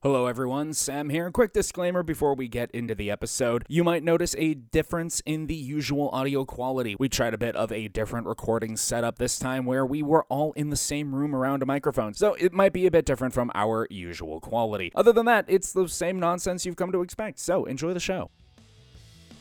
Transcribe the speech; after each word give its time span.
Hello, 0.00 0.28
everyone. 0.28 0.74
Sam 0.74 1.10
here. 1.10 1.28
Quick 1.32 1.52
disclaimer 1.52 2.04
before 2.04 2.32
we 2.36 2.46
get 2.46 2.70
into 2.70 2.94
the 2.94 3.10
episode. 3.10 3.64
You 3.66 3.82
might 3.82 4.04
notice 4.04 4.36
a 4.38 4.54
difference 4.54 5.20
in 5.26 5.48
the 5.48 5.56
usual 5.56 6.08
audio 6.10 6.44
quality. 6.44 6.94
We 6.96 7.08
tried 7.08 7.34
a 7.34 7.36
bit 7.36 7.56
of 7.56 7.72
a 7.72 7.88
different 7.88 8.28
recording 8.28 8.76
setup 8.76 9.18
this 9.18 9.40
time 9.40 9.64
where 9.64 9.84
we 9.84 10.04
were 10.04 10.22
all 10.28 10.52
in 10.52 10.70
the 10.70 10.76
same 10.76 11.16
room 11.16 11.34
around 11.34 11.64
a 11.64 11.66
microphone, 11.66 12.14
so 12.14 12.34
it 12.34 12.52
might 12.52 12.72
be 12.72 12.86
a 12.86 12.92
bit 12.92 13.06
different 13.06 13.34
from 13.34 13.50
our 13.56 13.88
usual 13.90 14.38
quality. 14.38 14.92
Other 14.94 15.12
than 15.12 15.26
that, 15.26 15.46
it's 15.48 15.72
the 15.72 15.88
same 15.88 16.20
nonsense 16.20 16.64
you've 16.64 16.76
come 16.76 16.92
to 16.92 17.02
expect, 17.02 17.40
so 17.40 17.64
enjoy 17.64 17.92
the 17.92 17.98
show. 17.98 18.30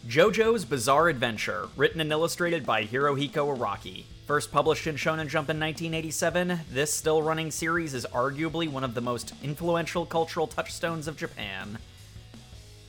JoJo's 0.07 0.63
Bizarre 0.63 1.09
Adventure, 1.09 1.67
written 1.75 1.99
and 1.99 2.09
illustrated 2.13 2.65
by 2.65 2.85
Hirohiko 2.85 3.57
Araki. 3.57 4.05
First 4.25 4.53
published 4.53 4.87
in 4.87 4.95
Shonen 4.95 5.27
Jump 5.27 5.49
in 5.49 5.59
1987, 5.59 6.61
this 6.71 6.93
still 6.93 7.21
running 7.21 7.51
series 7.51 7.93
is 7.93 8.05
arguably 8.13 8.69
one 8.69 8.85
of 8.85 8.93
the 8.93 9.01
most 9.01 9.33
influential 9.43 10.05
cultural 10.05 10.47
touchstones 10.47 11.09
of 11.09 11.17
Japan. 11.17 11.77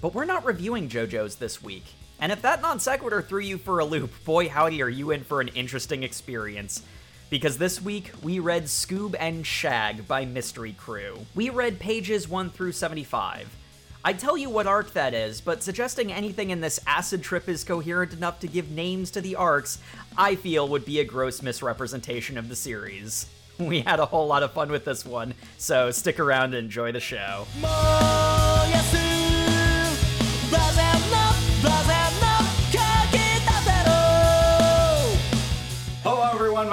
But 0.01 0.15
we're 0.15 0.27
not 0.27 0.45
reviewing 0.45 0.89
JoJo's 0.89 1.35
this 1.35 1.61
week. 1.61 1.87
And 2.21 2.31
if 2.31 2.41
that 2.43 2.63
non 2.63 2.79
sequitur 2.79 3.21
threw 3.21 3.41
you 3.41 3.59
for 3.59 3.81
a 3.81 3.85
loop, 3.85 4.13
boy 4.25 4.49
howdy 4.49 4.81
are 4.81 4.89
you 4.89 5.11
in 5.11 5.25
for 5.25 5.41
an 5.41 5.49
interesting 5.49 6.05
experience. 6.05 6.85
Because 7.31 7.59
this 7.59 7.83
week, 7.83 8.13
we 8.23 8.39
read 8.39 8.67
Scoob 8.67 9.17
and 9.19 9.45
Shag 9.45 10.07
by 10.07 10.25
Mystery 10.25 10.73
Crew. 10.79 11.27
We 11.35 11.51
read 11.51 11.81
pages 11.81 12.29
1 12.29 12.51
through 12.51 12.73
75. 12.73 13.58
I'd 14.05 14.19
tell 14.19 14.37
you 14.37 14.49
what 14.49 14.67
arc 14.67 14.93
that 14.93 15.13
is, 15.13 15.41
but 15.41 15.63
suggesting 15.63 16.13
anything 16.13 16.51
in 16.51 16.61
this 16.61 16.79
acid 16.87 17.23
trip 17.23 17.49
is 17.49 17.65
coherent 17.65 18.13
enough 18.13 18.39
to 18.41 18.47
give 18.47 18.71
names 18.71 19.11
to 19.13 19.21
the 19.21 19.35
arcs, 19.35 19.79
I 20.17 20.37
feel 20.37 20.69
would 20.69 20.85
be 20.85 21.01
a 21.01 21.05
gross 21.05 21.43
misrepresentation 21.43 22.39
of 22.39 22.49
the 22.49 22.57
series. 22.57 23.27
We 23.59 23.81
had 23.81 23.99
a 23.99 24.07
whole 24.07 24.29
lot 24.29 24.45
of 24.45 24.53
fun 24.53 24.71
with 24.71 24.85
this 24.85 25.05
one, 25.05 25.35
so 25.57 25.91
stick 25.91 26.21
around 26.21 26.55
and 26.55 26.67
enjoy 26.67 26.93
the 26.93 27.01
show. 27.01 27.45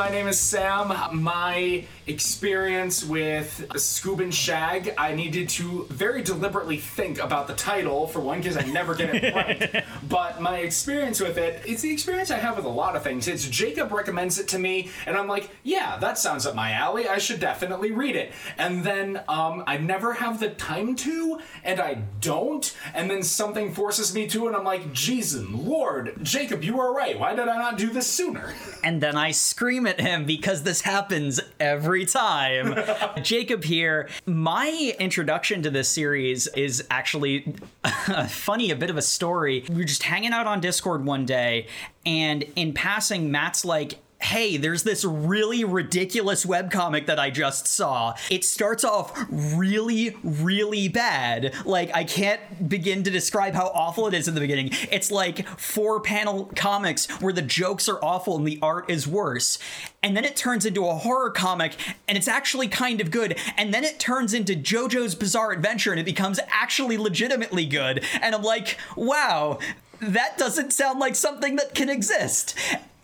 My 0.05 0.11
name 0.11 0.27
is 0.27 0.39
Sam. 0.39 0.93
My 1.19 1.83
experience 2.05 3.03
with 3.03 3.67
Scoob 3.73 4.21
and 4.21 4.31
Shag, 4.31 4.93
I 4.99 5.15
needed 5.15 5.49
to 5.49 5.87
very 5.89 6.21
deliberately 6.21 6.77
think 6.77 7.19
about 7.19 7.47
the 7.47 7.55
title, 7.55 8.05
for 8.05 8.19
one, 8.19 8.39
because 8.39 8.55
I 8.55 8.65
never 8.67 8.93
get 8.93 9.15
it 9.15 9.33
right. 9.33 9.83
but 10.07 10.39
my 10.39 10.59
experience 10.59 11.19
with 11.19 11.39
it, 11.39 11.63
it's 11.65 11.81
the 11.81 11.91
experience 11.91 12.29
I 12.29 12.37
have 12.37 12.55
with 12.55 12.65
a 12.65 12.69
lot 12.69 12.95
of 12.95 13.01
things. 13.01 13.27
It's 13.27 13.47
Jacob 13.47 13.91
recommends 13.91 14.37
it 14.37 14.47
to 14.49 14.59
me, 14.59 14.91
and 15.07 15.17
I'm 15.17 15.27
like, 15.27 15.49
yeah, 15.63 15.97
that 15.97 16.19
sounds 16.19 16.45
up 16.45 16.53
my 16.53 16.73
alley. 16.73 17.07
I 17.07 17.17
should 17.17 17.39
definitely 17.39 17.91
read 17.91 18.15
it. 18.15 18.31
And 18.59 18.83
then 18.83 19.21
um, 19.27 19.63
I 19.65 19.77
never 19.77 20.13
have 20.13 20.39
the 20.39 20.51
time 20.51 20.95
to, 20.97 21.39
and 21.63 21.79
I 21.79 21.95
don't. 22.21 22.75
And 22.93 23.09
then 23.09 23.23
something 23.23 23.73
forces 23.73 24.13
me 24.13 24.27
to, 24.27 24.45
and 24.45 24.55
I'm 24.55 24.65
like, 24.65 24.93
Jesus 24.93 25.43
Lord, 25.49 26.19
Jacob, 26.21 26.63
you 26.63 26.79
are 26.79 26.93
right. 26.93 27.17
Why 27.17 27.35
did 27.35 27.47
I 27.47 27.57
not 27.57 27.79
do 27.79 27.89
this 27.89 28.07
sooner? 28.07 28.53
And 28.83 29.01
then 29.01 29.17
I 29.17 29.31
scream 29.31 29.87
at 29.87 29.94
him 29.99 30.25
because 30.25 30.63
this 30.63 30.81
happens 30.81 31.39
every 31.59 32.05
time. 32.05 32.75
Jacob 33.23 33.63
here. 33.63 34.09
My 34.25 34.95
introduction 34.99 35.61
to 35.63 35.69
this 35.69 35.89
series 35.89 36.47
is 36.47 36.85
actually 36.89 37.55
funny, 38.27 38.71
a 38.71 38.75
bit 38.75 38.89
of 38.89 38.97
a 38.97 39.01
story. 39.01 39.65
We 39.69 39.75
were 39.75 39.83
just 39.83 40.03
hanging 40.03 40.31
out 40.31 40.47
on 40.47 40.61
Discord 40.61 41.05
one 41.05 41.25
day, 41.25 41.67
and 42.05 42.43
in 42.55 42.73
passing, 42.73 43.31
Matt's 43.31 43.65
like, 43.65 43.95
hey, 44.21 44.57
there's 44.57 44.83
this 44.83 45.03
really 45.05 45.63
ridiculous 45.63 46.45
webcomic 46.45 47.05
that 47.05 47.19
I 47.19 47.29
just 47.29 47.67
saw. 47.67 48.15
It 48.29 48.43
starts 48.43 48.83
off 48.83 49.13
really, 49.29 50.17
really 50.23 50.87
bad. 50.87 51.53
Like, 51.65 51.95
I 51.95 52.03
can't 52.03 52.67
begin 52.67 53.03
to 53.03 53.11
describe 53.11 53.53
how 53.53 53.67
awful 53.67 54.07
it 54.07 54.13
is 54.13 54.27
in 54.27 54.33
the 54.33 54.41
beginning. 54.41 54.69
It's 54.91 55.11
like 55.11 55.47
four 55.47 55.99
panel 55.99 56.51
comics 56.55 57.07
where 57.21 57.33
the 57.33 57.41
jokes 57.41 57.87
are 57.87 58.03
awful 58.03 58.37
and 58.37 58.47
the 58.47 58.59
art 58.61 58.89
is 58.89 59.07
worse. 59.07 59.59
And 60.01 60.15
then 60.15 60.23
it 60.23 60.35
turns 60.35 60.65
into 60.65 60.87
a 60.87 60.95
horror 60.95 61.29
comic 61.29 61.75
and 62.07 62.17
it's 62.17 62.27
actually 62.27 62.67
kind 62.67 63.01
of 63.01 63.11
good. 63.11 63.37
And 63.57 63.73
then 63.73 63.83
it 63.83 63.99
turns 63.99 64.33
into 64.33 64.53
JoJo's 64.53 65.15
Bizarre 65.15 65.51
Adventure 65.51 65.91
and 65.91 65.99
it 65.99 66.05
becomes 66.05 66.39
actually 66.49 66.97
legitimately 66.97 67.65
good. 67.65 68.03
And 68.21 68.33
I'm 68.33 68.43
like, 68.43 68.77
wow, 68.95 69.59
that 70.01 70.37
doesn't 70.37 70.73
sound 70.73 70.99
like 70.99 71.15
something 71.15 71.55
that 71.57 71.73
can 71.73 71.89
exist. 71.89 72.57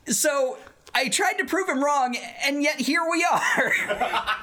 So 0.07 0.57
I 0.93 1.07
tried 1.09 1.33
to 1.39 1.45
prove 1.45 1.69
him 1.69 1.83
wrong, 1.83 2.15
and 2.43 2.61
yet 2.61 2.79
here 2.81 3.01
we 3.09 3.23
are. 3.23 3.73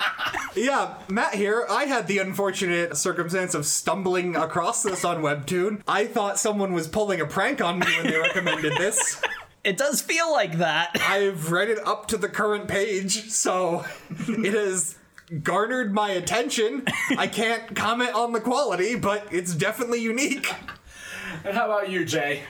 Yeah, 0.56 0.94
Matt 1.08 1.34
here. 1.34 1.66
I 1.70 1.84
had 1.84 2.08
the 2.08 2.18
unfortunate 2.18 2.96
circumstance 2.96 3.54
of 3.54 3.64
stumbling 3.64 4.34
across 4.34 4.82
this 4.82 5.04
on 5.04 5.22
Webtoon. 5.22 5.82
I 5.86 6.06
thought 6.06 6.36
someone 6.38 6.72
was 6.72 6.88
pulling 6.88 7.20
a 7.20 7.26
prank 7.26 7.60
on 7.60 7.78
me 7.78 7.86
when 7.96 8.06
they 8.10 8.16
recommended 8.16 8.72
this. 8.76 9.22
it 9.62 9.76
does 9.76 10.02
feel 10.02 10.32
like 10.32 10.58
that. 10.58 10.96
I've 11.08 11.52
read 11.52 11.68
it 11.68 11.78
up 11.86 12.08
to 12.08 12.16
the 12.16 12.28
current 12.28 12.66
page, 12.66 13.30
so 13.30 13.84
it 14.26 14.52
has 14.54 14.96
garnered 15.44 15.94
my 15.94 16.10
attention. 16.10 16.84
I 17.16 17.28
can't 17.28 17.76
comment 17.76 18.14
on 18.14 18.32
the 18.32 18.40
quality, 18.40 18.96
but 18.96 19.28
it's 19.30 19.54
definitely 19.54 20.00
unique. 20.02 20.52
And 21.44 21.56
how 21.56 21.66
about 21.66 21.88
you, 21.88 22.04
Jay? 22.04 22.42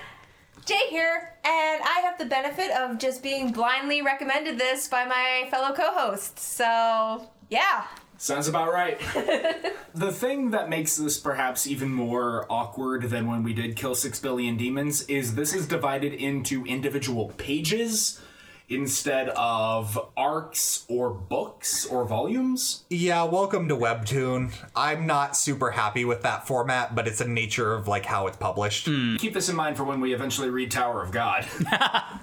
Jay 0.68 0.90
here, 0.90 1.32
and 1.44 1.82
I 1.82 2.00
have 2.04 2.18
the 2.18 2.26
benefit 2.26 2.70
of 2.72 2.98
just 2.98 3.22
being 3.22 3.52
blindly 3.52 4.02
recommended 4.02 4.58
this 4.58 4.86
by 4.86 5.06
my 5.06 5.48
fellow 5.50 5.74
co-hosts. 5.74 6.44
So, 6.44 7.26
yeah. 7.48 7.86
Sounds 8.18 8.48
about 8.48 8.70
right. 8.70 9.00
the 9.94 10.12
thing 10.12 10.50
that 10.50 10.68
makes 10.68 10.94
this 10.94 11.18
perhaps 11.18 11.66
even 11.66 11.88
more 11.88 12.44
awkward 12.50 13.04
than 13.04 13.26
when 13.26 13.42
we 13.42 13.54
did 13.54 13.76
Kill 13.76 13.94
Six 13.94 14.20
Billion 14.20 14.58
Demons 14.58 15.06
is 15.06 15.36
this 15.36 15.54
is 15.54 15.66
divided 15.66 16.12
into 16.12 16.66
individual 16.66 17.28
pages 17.38 18.20
instead 18.68 19.30
of 19.30 19.98
arcs 20.16 20.84
or 20.88 21.10
books 21.10 21.86
or 21.86 22.04
volumes. 22.04 22.84
Yeah, 22.90 23.24
welcome 23.24 23.68
to 23.68 23.76
Webtoon. 23.76 24.52
I'm 24.76 25.06
not 25.06 25.36
super 25.36 25.70
happy 25.70 26.04
with 26.04 26.22
that 26.22 26.46
format, 26.46 26.94
but 26.94 27.08
it's 27.08 27.20
a 27.20 27.28
nature 27.28 27.74
of 27.74 27.88
like 27.88 28.04
how 28.04 28.26
it's 28.26 28.36
published. 28.36 28.86
Hmm. 28.86 29.16
Keep 29.16 29.34
this 29.34 29.48
in 29.48 29.56
mind 29.56 29.76
for 29.76 29.84
when 29.84 30.00
we 30.00 30.12
eventually 30.12 30.50
read 30.50 30.70
Tower 30.70 31.02
of 31.02 31.10
God. 31.10 31.46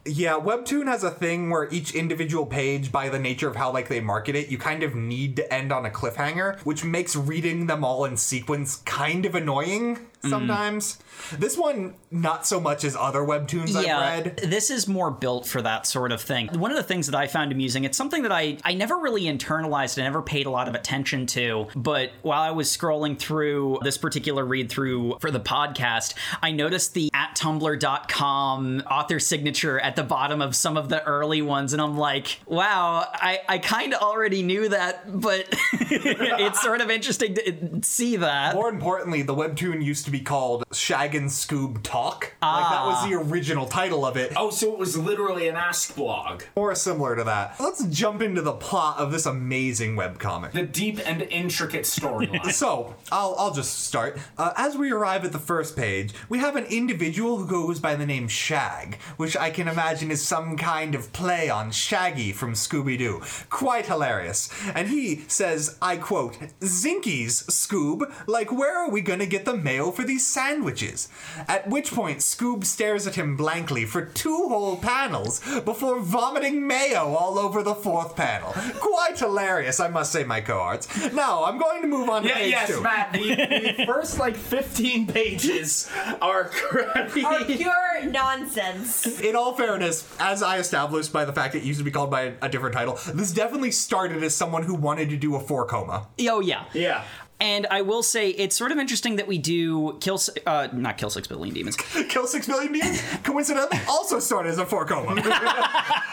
Yeah, 0.07 0.39
Webtoon 0.39 0.85
has 0.85 1.03
a 1.03 1.09
thing 1.09 1.50
where 1.50 1.67
each 1.72 1.95
individual 1.95 2.45
page, 2.45 2.91
by 2.91 3.09
the 3.09 3.17
nature 3.17 3.47
of 3.47 3.56
how 3.56 3.72
like 3.72 3.88
they 3.88 4.00
market 4.00 4.35
it, 4.35 4.50
you 4.50 4.59
kind 4.59 4.83
of 4.83 4.94
need 4.94 5.35
to 5.38 5.51
end 5.51 5.72
on 5.72 5.83
a 5.83 5.89
cliffhanger, 5.89 6.59
which 6.59 6.83
makes 6.83 7.16
reading 7.16 7.66
them 7.66 7.83
all 7.83 8.06
in 8.06 8.16
sequence 8.16 8.77
kind 8.85 9.25
of 9.25 9.33
annoying 9.33 9.97
Mm. 10.25 10.30
sometimes. 10.30 10.97
This 11.40 11.58
one, 11.58 11.96
not 12.12 12.46
so 12.46 12.59
much 12.59 12.84
as 12.84 12.96
other 12.96 13.19
Webtoons 13.19 13.75
I've 13.75 13.86
read. 13.86 14.38
this 14.38 14.69
is 14.69 14.88
more 14.88 15.09
built 15.12 15.47
for 15.47 15.62
that 15.62 15.88
sort 15.88 16.12
of 16.12 16.22
thing. 16.22 16.47
One 16.59 16.72
of 16.72 16.78
the 16.78 16.84
things 16.84 17.08
that 17.08 17.16
I 17.16 17.28
found 17.28 17.52
amusing, 17.52 17.84
it's 17.84 17.97
something 17.97 18.24
that 18.24 18.31
I, 18.31 18.58
I 18.63 18.74
never 18.74 18.97
really 18.97 19.24
internalized, 19.24 20.00
I 20.00 20.03
never 20.03 20.22
paid 20.22 20.46
a 20.46 20.50
lot 20.50 20.68
of 20.68 20.75
attention 20.75 21.25
to, 21.28 21.68
but 21.75 22.12
while 22.22 22.41
I 22.41 22.52
was 22.52 22.75
scrolling 22.75 23.18
through 23.18 23.80
this 23.81 23.97
particular 23.97 24.46
read 24.46 24.69
through 24.69 25.18
for 25.19 25.31
the 25.31 25.40
podcast, 25.40 26.13
I 26.42 26.52
noticed 26.52 26.94
the 26.94 27.09
at 27.13 27.36
tumblr.com 27.36 28.84
author 28.90 29.19
signature 29.19 29.80
at 29.80 29.96
the 29.96 30.03
bottom 30.03 30.42
of 30.42 30.56
some 30.56 30.78
of 30.78 30.90
the 30.90 31.03
early 31.03 31.42
ones, 31.42 31.74
and 31.74 31.81
I'm 31.81 31.97
like, 31.97 32.40
wow, 32.46 33.07
I, 33.13 33.40
I 33.47 33.57
kind 33.59 33.94
of 33.94 34.02
already 34.02 34.44
knew 34.44 34.69
that, 34.69 35.19
but 35.22 35.47
it's 35.74 36.62
sort 36.62 36.81
of 36.81 36.90
interesting 36.90 37.36
to 37.36 37.81
see 37.84 38.18
that. 38.18 38.56
More 38.56 38.69
importantly, 38.69 39.22
the 39.22 39.36
Webtoon 39.36 39.84
used 39.84 40.06
to 40.06 40.12
be 40.12 40.15
called 40.20 40.64
Shag 40.74 41.16
and 41.16 41.30
Scoob 41.30 41.84
Talk. 41.84 42.34
Like 42.42 42.70
that 42.72 42.86
was 42.86 43.09
the 43.09 43.16
original 43.16 43.66
title 43.66 44.06
of 44.06 44.18
it. 44.18 44.34
oh, 44.36 44.50
so 44.50 44.72
it 44.74 44.80
was 44.80 44.98
literally 44.98 45.48
an 45.48 45.56
Ask 45.56 45.96
blog. 45.96 46.44
Or 46.56 46.74
similar 46.76 47.16
to 47.16 47.24
that. 47.24 47.56
Let's 47.59 47.84
jump 47.86 48.22
into 48.22 48.42
the 48.42 48.54
plot 48.54 48.98
of 49.00 49.12
this 49.12 49.25
amazing 49.25 49.96
webcomic. 49.96 50.52
The 50.52 50.64
deep 50.64 51.00
and 51.06 51.22
intricate 51.24 51.84
storyline. 51.84 52.52
So, 52.56 52.96
I'll, 53.12 53.36
I'll 53.38 53.54
just 53.54 53.84
start. 53.86 54.18
Uh, 54.38 54.54
as 54.56 54.78
we 54.78 54.92
arrive 54.92 55.25
at 55.25 55.31
the 55.34 55.39
first 55.39 55.75
page, 55.75 56.13
we 56.30 56.39
have 56.39 56.56
an 56.56 56.63
individual 56.66 57.38
who 57.38 57.48
goes 57.48 57.80
by 57.80 57.95
the 57.95 58.06
name 58.06 58.28
Shag, 58.30 58.95
which 59.18 59.36
I 59.36 59.50
can 59.50 59.68
imagine 59.68 60.10
is 60.10 60.22
some 60.25 60.56
kind 60.57 60.95
of 60.95 61.12
play 61.12 61.50
on 61.50 61.72
Shaggy 61.72 62.31
from 62.31 62.54
Scooby 62.54 62.98
Doo. 62.98 63.22
Quite 63.50 63.88
hilarious. 63.88 64.50
And 64.74 64.88
he 64.88 65.25
says, 65.28 65.78
I 65.81 65.98
quote, 65.98 66.38
Zinkies, 66.62 67.45
Scoob, 67.48 68.12
like 68.28 68.51
where 68.51 68.78
are 68.78 68.89
we 68.89 69.01
gonna 69.01 69.25
get 69.25 69.45
the 69.45 69.56
mayo 69.57 69.92
for 69.95 70.03
these 70.03 70.25
sandwiches? 70.25 71.07
At 71.47 71.68
which 71.68 71.92
point, 71.92 72.19
Scoob 72.19 72.63
stares 72.65 73.07
at 73.07 73.15
him 73.15 73.36
blankly 73.36 73.86
for 73.86 74.03
two 74.06 74.47
whole 74.50 74.77
panels 74.77 75.39
before 75.62 76.00
vomiting 76.00 76.65
mayo 76.68 77.13
all 77.13 77.39
over 77.39 77.63
the 77.63 77.75
fourth 77.75 78.15
panel. 78.15 78.53
Quite 78.80 79.18
hilarious, 79.19 79.80
I 79.80 79.88
must 79.88 80.12
say, 80.12 80.24
my 80.24 80.42
cohorts. 80.42 80.88
Now, 81.13 81.44
I'm 81.45 81.57
going 81.57 81.81
to 81.81 81.88
move 81.88 82.09
on 82.09 82.24
to 82.24 82.27
Yeah, 82.30 82.36
page 82.36 82.51
yes, 82.51 82.69
two. 82.69 82.81
Matt. 82.81 83.13
The, 83.13 83.75
the 83.77 83.86
first 83.88 84.19
like 84.19 84.36
15 84.36 85.07
pages 85.07 85.89
are 86.21 86.45
crappy. 86.50 87.24
Are 87.24 87.45
pure 87.45 88.06
nonsense. 88.06 89.19
In 89.21 89.36
all 89.36 89.56
fairness, 89.56 90.07
as 90.19 90.44
I 90.44 90.57
established 90.59 91.13
by 91.13 91.25
the 91.25 91.33
fact 91.33 91.56
it 91.56 91.63
used 91.63 91.80
to 91.80 91.86
be 91.86 91.91
called 91.91 92.12
by 92.12 92.21
a, 92.21 92.33
a 92.44 92.50
different 92.50 92.74
title, 92.75 93.00
this 93.13 93.31
definitely 93.31 93.71
started 93.71 94.24
as 94.24 94.36
someone 94.36 94.63
who 94.63 94.75
wanted 94.75 95.09
to 95.09 95.18
do 95.18 95.36
a 95.36 95.39
four 95.39 95.65
koma. 95.65 96.07
Oh, 96.27 96.39
yeah. 96.39 96.65
yeah. 96.74 97.03
And 97.40 97.68
I 97.70 97.82
will 97.82 98.02
say 98.04 98.30
it's 98.30 98.56
sort 98.56 98.72
of 98.72 98.78
interesting 98.78 99.18
that 99.18 99.28
we 99.28 99.38
do 99.38 99.98
kill, 100.00 100.16
s- 100.16 100.30
uh, 100.48 100.70
not 100.72 100.98
kill 100.98 101.10
six 101.10 101.28
billion 101.28 101.54
demons. 101.54 101.76
Kill 102.10 102.28
six 102.28 102.48
million 102.48 102.72
demons. 102.72 103.02
Coincidentally, 103.24 103.80
also 103.90 104.20
started 104.20 104.50
as 104.50 104.58
a 104.58 104.66
four 104.66 104.86
koma. 104.86 105.22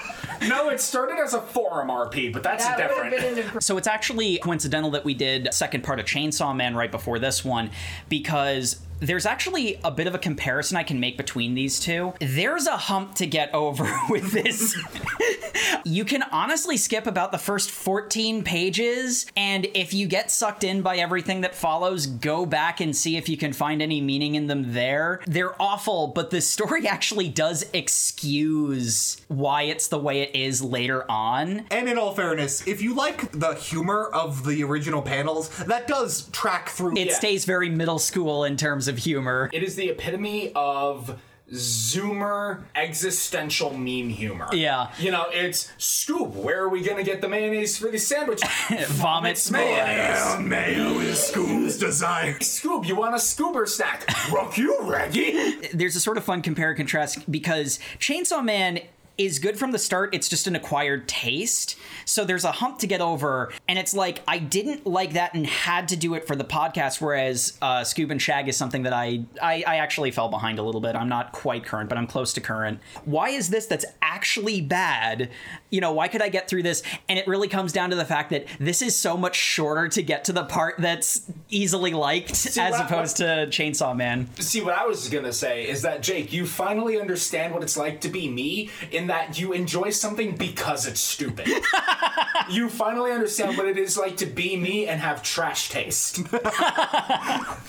No, 0.49 0.71
it 0.71 0.81
started 0.81 1.19
as 1.23 1.35
a 1.35 1.41
forum 1.41 1.87
RP, 1.89 2.33
but 2.33 2.43
that's 2.43 2.65
That 2.65 2.77
different. 2.77 3.53
been 3.53 3.61
So 3.61 3.79
it's 3.79 3.87
actually 3.87 4.39
coincidental 4.39 4.91
that 4.91 5.05
we 5.05 5.15
did 5.15 5.55
second 5.55 5.85
part 5.85 6.01
of 6.01 6.07
Chainsaw 6.07 6.57
Man 6.57 6.75
right 6.75 6.91
before 6.91 7.21
this 7.21 7.45
one 7.45 7.71
because 8.09 8.81
there's 9.03 9.27
actually 9.27 9.79
a 9.85 9.91
bit 9.91 10.07
of 10.07 10.15
a 10.15 10.19
comparison 10.19 10.77
I 10.77 10.83
can 10.85 11.01
make 11.01 11.17
between 11.17 11.55
these 11.55 11.79
two. 11.81 12.15
There's 12.21 12.67
a 12.67 12.77
hump 12.77 13.17
to 13.17 13.27
get 13.27 13.53
over 13.55 13.85
with 14.09 14.33
this. 14.33 14.77
you 15.85 16.05
can 16.05 16.23
honestly 16.31 16.77
skip 16.77 17.07
about 17.07 17.33
the 17.33 17.39
first 17.39 17.71
14 17.71 18.45
pages, 18.45 19.27
and 19.37 19.67
if 19.75 19.93
you 19.93 20.07
get 20.07 20.31
sucked 20.31 20.65
in 20.65 20.83
by 20.83 20.97
everything 20.99 21.41
that 21.43 21.55
follows, 21.55 22.07
go 22.07 22.47
back 22.47 22.81
and 22.81 22.97
see 22.97 23.17
if 23.17 23.29
you 23.29 23.37
can 23.37 23.53
find 23.53 23.83
any 23.83 24.01
meaning 24.01 24.37
in 24.37 24.47
them 24.47 24.73
there. 24.73 25.21
They're 25.27 25.61
awful, 25.61 26.09
but 26.09 26.31
the 26.31 26.41
story 26.41 26.87
actually 26.93 27.29
does 27.29 27.65
excuse 27.73 29.17
why 29.29 29.63
it's 29.63 29.89
the 29.89 29.99
way 29.99 30.21
it 30.23 30.35
is 30.37 30.63
later 30.63 31.11
on. 31.11 31.65
And 31.71 31.89
in 31.89 31.99
all 31.99 32.15
fairness, 32.15 32.67
if 32.67 32.81
you 32.83 32.95
like 32.95 33.33
the 33.33 33.55
humor 33.55 34.07
of 34.13 34.45
the 34.47 34.63
original 34.63 35.03
panels, 35.03 35.49
that 35.65 35.89
does 35.89 36.29
track 36.31 36.69
through. 36.69 36.97
It 36.97 37.09
Yeah. 37.09 37.15
stays 37.15 37.45
very 37.45 37.69
middle 37.69 37.99
school 37.99 38.45
in 38.45 38.57
terms 38.57 38.89
of 38.89 38.92
humor. 38.99 39.51
It 39.53 39.63
is 39.63 39.77
the 39.77 39.89
epitome 39.89 40.53
of 40.55 41.21
Zoomer 41.53 42.63
existential 42.75 43.71
meme 43.73 44.09
humor. 44.09 44.49
Yeah. 44.53 44.91
You 44.99 45.11
know, 45.11 45.27
it's 45.31 45.71
Scoob, 45.79 46.31
where 46.31 46.63
are 46.63 46.69
we 46.69 46.83
gonna 46.83 47.03
get 47.03 47.21
the 47.21 47.29
mayonnaise 47.29 47.77
for 47.77 47.89
the 47.89 47.99
sandwich? 47.99 48.41
Vomits 48.89 49.51
mayonnaise. 49.51 50.39
mayo 50.41 50.99
is 51.01 51.19
Scoob's 51.19 51.79
desire. 51.79 52.35
Scoob, 52.39 52.87
you 52.87 52.97
want 52.97 53.15
a 53.15 53.19
Scoober 53.19 53.69
snack? 53.69 54.07
Rock 54.33 54.57
you, 54.57 54.79
Reggie! 54.83 55.57
There's 55.75 55.95
a 55.95 56.01
sort 56.01 56.17
of 56.17 56.25
fun 56.25 56.41
compare 56.41 56.71
and 56.71 56.77
contrast 56.79 57.31
because 57.31 57.79
Chainsaw 57.99 58.43
Man 58.43 58.81
is 59.19 59.39
good 59.39 59.59
from 59.59 59.73
the 59.73 59.79
start. 59.79 60.15
It's 60.15 60.29
just 60.29 60.47
an 60.47 60.57
acquired 60.57 61.09
taste. 61.09 61.79
So 62.05 62.25
there's 62.25 62.45
a 62.45 62.53
hump 62.53 62.79
to 62.81 62.87
get 62.87 63.01
over. 63.01 63.53
And 63.69 63.79
it's 63.79 63.95
like, 63.95 64.23
I 64.27 64.39
didn't 64.39 64.87
like 64.87 65.13
that 65.13 65.35
and 65.35 65.47
had 65.47 65.89
to 65.89 65.97
do 65.97 66.15
it 66.15 66.27
for 66.27 66.37
the 66.37 66.45
podcast. 66.45 67.01
Whereas 67.01 67.57
uh, 67.63 67.81
Scoob 67.81 68.11
and 68.11 68.21
Shag 68.21 68.49
is 68.49 68.57
something 68.57 68.83
that 68.83 68.93
I, 68.93 69.25
I, 69.41 69.65
I 69.67 69.77
actually 69.77 70.11
fell 70.11 70.29
behind 70.29 70.59
a 70.59 70.63
little 70.63 70.81
bit. 70.81 70.97
I'm 70.97 71.09
not 71.09 71.33
quite 71.33 71.65
current, 71.65 71.89
but 71.89 71.99
I'm 71.99 72.07
close 72.07 72.33
to 72.35 72.41
current. 72.41 72.81
Why 73.05 73.29
is 73.29 73.49
this 73.49 73.67
that's 73.67 73.85
actually 74.01 74.61
bad? 74.61 75.31
You 75.73 75.81
know, 75.81 75.93
why 75.93 76.07
could 76.07 76.21
I 76.21 76.29
get 76.29 76.49
through 76.49 76.63
this? 76.65 76.83
And 77.09 77.19
it 77.19 77.27
really 77.27 77.49
comes 77.49 77.73
down 77.73 77.91
to 77.91 77.97
the 77.97 78.05
fact 78.05 78.29
that 78.31 78.45
this 78.61 78.83
is 78.83 78.95
so 78.95 79.17
much 79.17 79.35
shorter 79.35 79.89
to 79.89 80.03
get 80.03 80.25
to 80.27 80.33
the 80.33 80.45
part 80.45 80.75
that's 80.79 81.23
easily 81.49 81.93
liked 81.95 82.31
as 82.47 82.57
what- 82.57 82.81
opposed 82.85 83.17
to 83.17 83.47
Chainsaw 83.49 83.97
Man. 83.97 84.29
See, 84.39 84.61
what 84.61 84.75
I 84.75 84.87
was 84.87 85.09
gonna 85.09 85.33
say 85.33 85.67
is 85.67 85.81
that, 85.83 86.03
Jake, 86.03 86.31
you 86.31 86.47
finally 86.47 87.01
understand 87.01 87.55
what 87.55 87.63
it's 87.63 87.77
like 87.79 88.03
to 88.03 88.09
be 88.11 88.29
me 88.29 88.69
in 88.91 89.07
that 89.07 89.41
you 89.41 89.53
enjoy 89.53 89.89
something 89.91 90.37
because 90.37 90.87
it's 90.87 91.01
stupid. 91.01 91.49
you 92.51 92.69
finally 92.69 93.11
understand 93.11 93.57
what 93.57 93.67
it 93.67 93.79
is 93.79 93.97
like 93.97 94.19
to 94.19 94.27
be 94.27 94.57
me 94.57 94.87
and 94.87 95.01
have 95.01 95.23
trash 95.23 95.71
taste. 95.71 96.17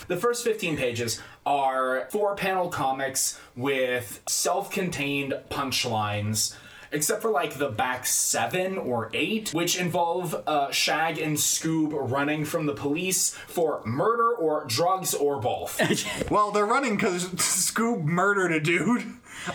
the 0.08 0.18
first 0.20 0.44
15 0.44 0.76
pages 0.76 1.22
are 1.46 2.06
four 2.10 2.34
panel 2.36 2.68
comics 2.68 3.40
with 3.56 4.20
self 4.28 4.70
contained 4.70 5.34
punchlines. 5.50 6.54
Except 6.94 7.20
for 7.20 7.30
like 7.30 7.58
the 7.58 7.68
back 7.68 8.06
seven 8.06 8.78
or 8.78 9.10
eight, 9.12 9.52
which 9.52 9.76
involve 9.76 10.34
uh, 10.46 10.70
Shag 10.70 11.18
and 11.18 11.36
Scoob 11.36 11.92
running 12.10 12.44
from 12.44 12.66
the 12.66 12.72
police 12.74 13.34
for 13.48 13.82
murder 13.84 14.30
or 14.32 14.64
drugs 14.66 15.12
or 15.12 15.40
both. 15.40 15.80
Well, 16.30 16.50
they're 16.52 16.66
running 16.66 16.96
because 16.96 17.26
Scoob 17.30 18.04
murdered 18.04 18.52
a 18.52 18.60
dude. 18.60 19.04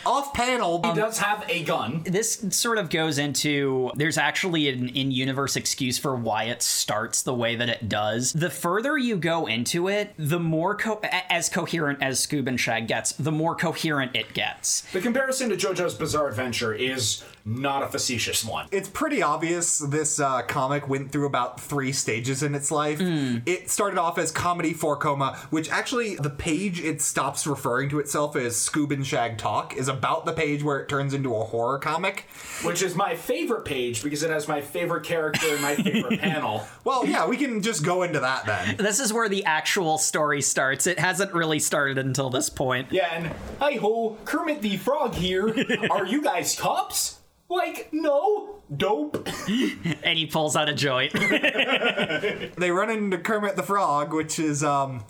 Off 0.06 0.34
panel. 0.34 0.82
He 0.84 0.90
um, 0.90 0.96
does 0.98 1.18
have 1.20 1.44
a 1.50 1.64
gun. 1.64 2.04
this 2.06 2.46
sort 2.52 2.78
of 2.78 2.90
goes 2.90 3.18
into 3.18 3.92
there's 3.96 4.18
actually 4.18 4.70
an 4.70 4.90
in-universe 4.90 5.56
excuse 5.56 5.98
for 5.98 6.16
why 6.16 6.46
it 6.46 6.62
starts 6.62 7.22
the 7.24 7.34
way 7.34 7.56
that 7.56 7.70
it 7.70 7.90
does 7.90 8.34
the 8.34 8.50
further 8.50 8.98
you 8.98 9.16
go 9.18 9.46
into 9.48 9.88
it 9.88 10.14
the 10.18 10.40
more 10.40 10.76
co- 10.76 11.00
as 11.30 11.50
coherent 11.50 12.02
as 12.02 12.26
scoob 12.26 12.48
and 12.48 12.60
shag 12.60 12.88
gets 12.88 13.14
the 13.14 13.32
more 13.32 13.56
coherent 13.56 14.16
it 14.16 14.34
gets 14.34 14.82
The 14.94 15.02
comparison 15.02 15.50
to 15.50 15.56
JoJo's 15.56 15.96
Bizarre 15.96 16.28
Adventure 16.30 16.74
is 16.74 17.24
not 17.50 17.84
a 17.84 17.88
facetious 17.88 18.46
one. 18.46 18.68
it's 18.72 18.88
pretty 18.88 19.22
obvious 19.24 19.80
this 19.80 20.20
uh, 20.20 20.42
comic 20.44 20.88
went 20.88 21.12
through 21.12 21.26
about 21.26 21.60
three 21.60 21.92
stages 21.92 22.44
in 22.44 22.54
its 22.54 22.70
life. 22.72 23.00
It 23.02 23.70
started 23.70 23.98
off 24.00 24.18
as 24.18 24.32
comedy 24.32 24.74
four 24.74 24.96
koma, 24.98 25.38
which 25.50 25.70
actually 25.72 26.16
the 26.16 26.30
page 26.30 26.80
it 26.80 27.02
stops 27.02 27.48
referring 27.48 27.90
to 27.90 28.00
itself 28.00 28.36
as 28.36 28.56
Scoob 28.56 28.92
and 28.92 29.06
Shag 29.06 29.38
Talk 29.38 29.76
is 29.76 29.88
about 29.88 30.26
the 30.26 30.34
page 30.34 30.64
where 30.64 30.80
it 30.80 30.88
turns 30.88 31.14
into 31.14 31.36
a 31.36 31.44
horror 31.44 31.80
comic. 31.80 32.26
Which 32.64 32.82
is 32.84 32.96
my 32.96 33.16
favorite 33.16 33.66
page 33.66 34.04
because 34.04 34.22
it 34.24 34.30
has 34.30 34.48
my 34.48 34.62
favorite 34.62 35.04
character 35.06 35.48
and 35.52 35.62
my 35.62 35.76
favorite 35.76 36.20
panel. 36.22 36.66
Well, 36.84 37.06
yeah, 37.06 37.28
we 37.28 37.38
can 37.38 37.62
just 37.62 37.84
go 37.84 38.04
into 38.04 38.20
that 38.20 38.46
then. 38.46 38.78
this 38.78 39.00
is 39.00 39.12
where 39.12 39.30
the 39.30 39.46
actual 39.46 39.98
story 39.98 40.42
starts 40.42 40.86
it 40.88 41.00
hasn't 41.00 41.34
really 41.34 41.60
started 41.60 41.98
until 41.98 42.30
this 42.30 42.50
point 42.50 42.88
Yeah, 42.92 43.08
and 43.12 43.32
hi 43.60 43.74
ho, 43.74 44.18
Kermit 44.26 44.62
the 44.62 44.78
Frog 44.78 45.16
here. 45.16 45.48
Are 45.92 46.06
you 46.06 46.22
guys 46.22 46.56
cops? 46.56 47.20
Like, 47.50 47.90
no. 47.92 48.62
Dope. 48.76 49.28
and 50.04 50.18
he 50.18 50.28
pulls 50.28 50.56
out 50.56 50.70
a 50.70 50.74
joint 50.74 51.12
they 52.58 52.70
run 52.70 52.92
into 52.92 53.18
Kermit 53.18 53.56
the 53.56 53.64
Frog, 53.64 54.14
which 54.14 54.38
is 54.38 54.64
um 54.64 55.04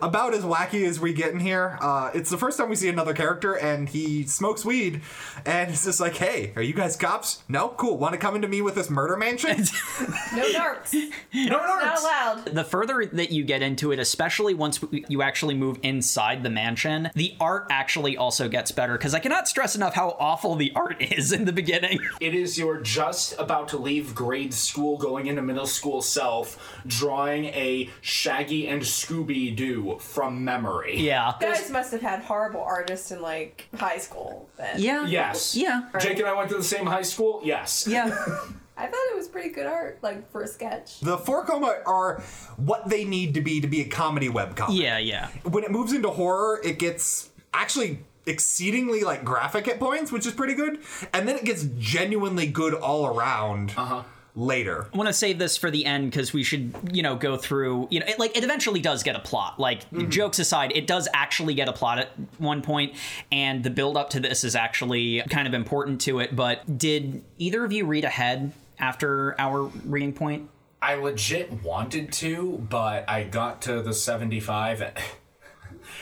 about 0.00 0.34
as 0.34 0.42
wacky 0.44 0.86
as 0.86 0.98
we 1.00 1.12
get 1.12 1.32
in 1.32 1.40
here. 1.40 1.78
Uh, 1.80 2.10
it's 2.14 2.30
the 2.30 2.38
first 2.38 2.58
time 2.58 2.68
we 2.68 2.76
see 2.76 2.88
another 2.88 3.14
character, 3.14 3.54
and 3.54 3.88
he 3.88 4.24
smokes 4.24 4.64
weed, 4.64 5.02
and 5.46 5.70
it's 5.70 5.84
just 5.84 6.00
like, 6.00 6.16
"Hey, 6.16 6.52
are 6.56 6.62
you 6.62 6.72
guys 6.74 6.96
cops? 6.96 7.42
No, 7.48 7.68
cool. 7.70 7.96
Want 7.98 8.12
to 8.12 8.18
come 8.18 8.34
into 8.36 8.48
me 8.48 8.62
with 8.62 8.74
this 8.74 8.90
murder 8.90 9.16
mansion?" 9.16 9.56
no 10.34 10.42
narcs. 10.52 10.94
No, 11.32 11.58
no, 11.58 11.58
Not 11.58 11.98
allowed. 12.00 12.44
the 12.46 12.64
further 12.64 13.04
that 13.12 13.30
you 13.30 13.44
get 13.44 13.62
into 13.62 13.92
it, 13.92 13.98
especially 13.98 14.54
once 14.54 14.80
you 15.08 15.22
actually 15.22 15.54
move 15.54 15.78
inside 15.82 16.42
the 16.42 16.50
mansion, 16.50 17.10
the 17.14 17.34
art 17.40 17.66
actually 17.70 18.16
also 18.16 18.48
gets 18.48 18.72
better 18.72 18.92
because 18.94 19.14
I 19.14 19.18
cannot 19.20 19.48
stress 19.48 19.74
enough 19.76 19.94
how 19.94 20.16
awful 20.18 20.54
the 20.54 20.72
art 20.74 20.96
is 21.00 21.32
in 21.32 21.44
the 21.44 21.52
beginning. 21.52 21.98
It 22.20 22.34
is 22.34 22.58
your 22.58 22.80
just 22.80 23.38
about 23.38 23.68
to 23.68 23.78
leave 23.78 24.14
grade 24.14 24.54
school, 24.54 24.96
going 24.98 25.26
into 25.26 25.42
middle 25.42 25.66
school 25.66 26.02
self, 26.02 26.78
drawing 26.86 27.46
a 27.46 27.90
Shaggy 28.00 28.68
and 28.68 28.82
Scooby 28.82 29.54
Doo 29.54 29.83
from 30.00 30.44
memory. 30.44 30.96
Yeah. 30.98 31.32
You 31.40 31.46
guys 31.46 31.70
must 31.70 31.92
have 31.92 32.02
had 32.02 32.20
horrible 32.20 32.62
artists 32.62 33.10
in 33.10 33.20
like 33.22 33.66
high 33.76 33.98
school 33.98 34.48
then. 34.56 34.80
Yeah. 34.80 35.06
Yes. 35.06 35.56
Yeah. 35.56 35.88
Jake 36.00 36.18
and 36.18 36.28
I 36.28 36.34
went 36.34 36.50
to 36.50 36.56
the 36.56 36.64
same 36.64 36.86
high 36.86 37.02
school. 37.02 37.40
Yes. 37.44 37.86
Yeah. 37.88 38.06
I 38.76 38.86
thought 38.86 39.06
it 39.12 39.16
was 39.16 39.28
pretty 39.28 39.50
good 39.50 39.66
art, 39.66 40.00
like 40.02 40.28
for 40.32 40.42
a 40.42 40.48
sketch. 40.48 40.98
the 40.98 41.16
four 41.16 41.44
koma 41.44 41.78
are 41.86 42.20
what 42.56 42.88
they 42.88 43.04
need 43.04 43.34
to 43.34 43.40
be 43.40 43.60
to 43.60 43.68
be 43.68 43.80
a 43.82 43.88
comedy 43.88 44.28
webcomic. 44.28 44.76
Yeah, 44.76 44.98
yeah. 44.98 45.28
When 45.44 45.62
it 45.62 45.70
moves 45.70 45.92
into 45.92 46.10
horror, 46.10 46.60
it 46.64 46.80
gets 46.80 47.30
actually 47.52 48.00
exceedingly 48.26 49.02
like 49.02 49.24
graphic 49.24 49.68
at 49.68 49.78
points, 49.78 50.10
which 50.10 50.26
is 50.26 50.32
pretty 50.32 50.54
good, 50.54 50.80
and 51.12 51.28
then 51.28 51.36
it 51.36 51.44
gets 51.44 51.62
genuinely 51.78 52.46
good 52.48 52.74
all 52.74 53.06
around. 53.06 53.72
Uh 53.76 53.84
huh. 53.84 54.02
Later. 54.36 54.88
I 54.92 54.96
want 54.96 55.06
to 55.08 55.12
save 55.12 55.38
this 55.38 55.56
for 55.56 55.70
the 55.70 55.86
end 55.86 56.10
because 56.10 56.32
we 56.32 56.42
should, 56.42 56.74
you 56.92 57.02
know, 57.02 57.14
go 57.14 57.36
through. 57.36 57.86
You 57.90 58.00
know, 58.00 58.06
it, 58.06 58.18
like 58.18 58.36
it 58.36 58.42
eventually 58.42 58.80
does 58.80 59.04
get 59.04 59.14
a 59.14 59.20
plot. 59.20 59.60
Like 59.60 59.88
mm-hmm. 59.90 60.10
jokes 60.10 60.40
aside, 60.40 60.72
it 60.74 60.88
does 60.88 61.08
actually 61.14 61.54
get 61.54 61.68
a 61.68 61.72
plot 61.72 61.98
at 61.98 62.10
one 62.38 62.60
point, 62.60 62.94
and 63.30 63.62
the 63.62 63.70
build 63.70 63.96
up 63.96 64.10
to 64.10 64.20
this 64.20 64.42
is 64.42 64.56
actually 64.56 65.22
kind 65.30 65.46
of 65.46 65.54
important 65.54 66.00
to 66.02 66.18
it. 66.18 66.34
But 66.34 66.78
did 66.78 67.22
either 67.38 67.64
of 67.64 67.72
you 67.72 67.86
read 67.86 68.04
ahead 68.04 68.52
after 68.78 69.40
our 69.40 69.62
reading 69.84 70.12
point? 70.12 70.50
I 70.82 70.94
legit 70.96 71.62
wanted 71.62 72.12
to, 72.14 72.66
but 72.68 73.08
I 73.08 73.22
got 73.24 73.62
to 73.62 73.82
the 73.82 73.94
75. 73.94 74.82
and- 74.82 74.92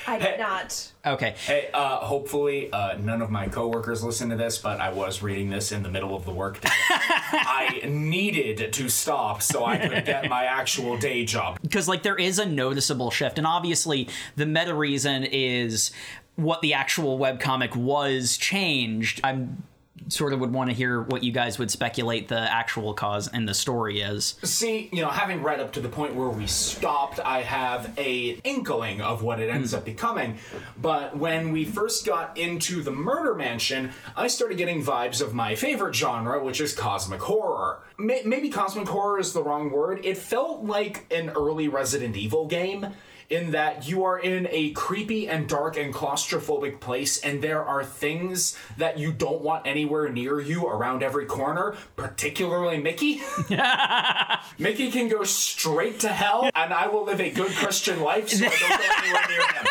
I 0.07 0.19
did 0.19 0.39
not. 0.39 0.93
Okay. 1.05 1.35
Hey, 1.47 1.69
uh, 1.75 1.97
hopefully 1.99 2.73
uh, 2.73 2.97
none 2.99 3.23
of 3.23 3.31
my 3.31 3.49
coworkers 3.49 4.03
listen 4.03 4.29
to 4.31 4.37
this, 4.37 4.59
but 4.59 4.81
I 4.81 4.93
was 4.93 5.23
reading 5.23 5.51
this 5.51 5.73
in 5.73 5.83
the 5.83 5.91
middle 5.91 6.15
of 6.15 6.25
the 6.25 6.31
workday. 6.33 6.69
I 6.91 7.83
needed 7.87 8.73
to 8.73 8.89
stop 8.89 9.43
so 9.43 9.65
I 9.65 9.77
could 9.79 10.05
get 10.05 10.29
my 10.29 10.45
actual 10.45 10.97
day 10.97 11.25
job. 11.25 11.59
because 11.63 11.89
like 11.89 12.03
there 12.03 12.17
is 12.17 12.39
a 12.39 12.47
noticeable 12.47 13.11
shift 13.11 13.39
and 13.39 13.47
obviously 13.47 14.09
the 14.37 14.47
meta 14.47 14.75
reason 14.75 15.25
is 15.25 15.91
what 16.37 16.61
the 16.63 16.75
actual 16.75 17.19
webcomic 17.19 17.77
was 17.77 18.37
changed 18.37 19.21
i'm 19.25 19.63
sort 20.09 20.33
of 20.33 20.41
would 20.41 20.53
want 20.53 20.71
to 20.71 20.77
hear 20.77 21.03
what 21.03 21.23
you 21.23 21.33
guys 21.33 21.59
would 21.59 21.71
speculate 21.71 22.29
the 22.29 22.39
actual 22.39 22.95
cause 22.95 23.29
and 23.29 23.49
the 23.49 23.55
story 23.55 24.01
is. 24.01 24.35
See, 24.43 24.89
you 24.93 25.03
know, 25.03 25.09
having 25.09 25.43
read 25.43 25.61
up 25.61 25.73
to 25.73 25.81
the 25.81 25.89
point 25.89 26.15
where 26.15 26.29
we 26.29 26.47
stopped, 26.47 27.21
I 27.21 27.43
have 27.43 27.93
a 27.99 28.41
inkling 28.45 29.01
of 29.01 29.23
what 29.23 29.41
it 29.41 29.49
ends 29.49 29.73
hmm. 29.73 29.79
up 29.79 29.85
becoming. 29.85 30.39
But 30.81 31.17
when 31.17 31.53
we 31.53 31.65
first 31.65 32.07
got 32.07 32.37
into 32.37 32.83
the 32.83 32.93
murder 32.93 33.35
mansion, 33.35 33.93
I 34.17 34.29
started 34.29 34.59
getting 34.59 34.85
vibes 34.85 35.21
of 35.21 35.35
my 35.35 35.55
favorite 35.55 35.95
genre, 35.95 36.43
which 36.43 36.61
is 36.61 36.75
cosmic 36.75 37.21
horror. 37.21 37.81
May- 37.99 38.23
maybe 38.25 38.49
cosmic 38.49 38.89
horror 38.89 39.19
is 39.19 39.33
the 39.33 39.43
wrong 39.43 39.71
word. 39.71 40.05
It 40.05 40.17
felt 40.17 40.65
like 40.65 41.07
an 41.13 41.31
early 41.31 41.69
Resident 41.69 42.17
Evil 42.17 42.47
game. 42.47 42.89
In 43.33 43.53
that 43.53 43.89
you 43.89 44.05
are 44.05 44.19
in 44.19 44.47
a 44.51 44.73
creepy 44.73 45.27
and 45.27 45.49
dark 45.49 45.79
and 45.79 45.95
claustrophobic 45.95 46.81
place, 46.81 47.19
and 47.19 47.41
there 47.41 47.65
are 47.65 47.83
things 47.83 48.59
that 48.77 48.99
you 48.99 49.11
don't 49.11 49.41
want 49.41 49.67
anywhere 49.67 50.11
near 50.11 50.39
you 50.39 50.67
around 50.67 51.03
every 51.03 51.25
corner, 51.25 51.75
particularly 51.97 52.77
Mickey. 52.77 53.23
Mickey 54.59 54.91
can 54.91 55.09
go 55.09 55.25
straight 55.25 56.01
to 56.01 56.09
hell, 56.09 56.51
and 56.55 56.75
I 56.75 56.89
will 56.89 57.07
live 57.07 57.23
a 57.23 57.31
good 57.31 57.53
Christian 57.53 58.03
life, 58.03 58.29
so 58.29 58.45
I 58.45 58.51
don't 58.51 58.79
go 58.79 58.95
anywhere 59.03 59.29
near 59.29 59.41
him. 59.41 59.67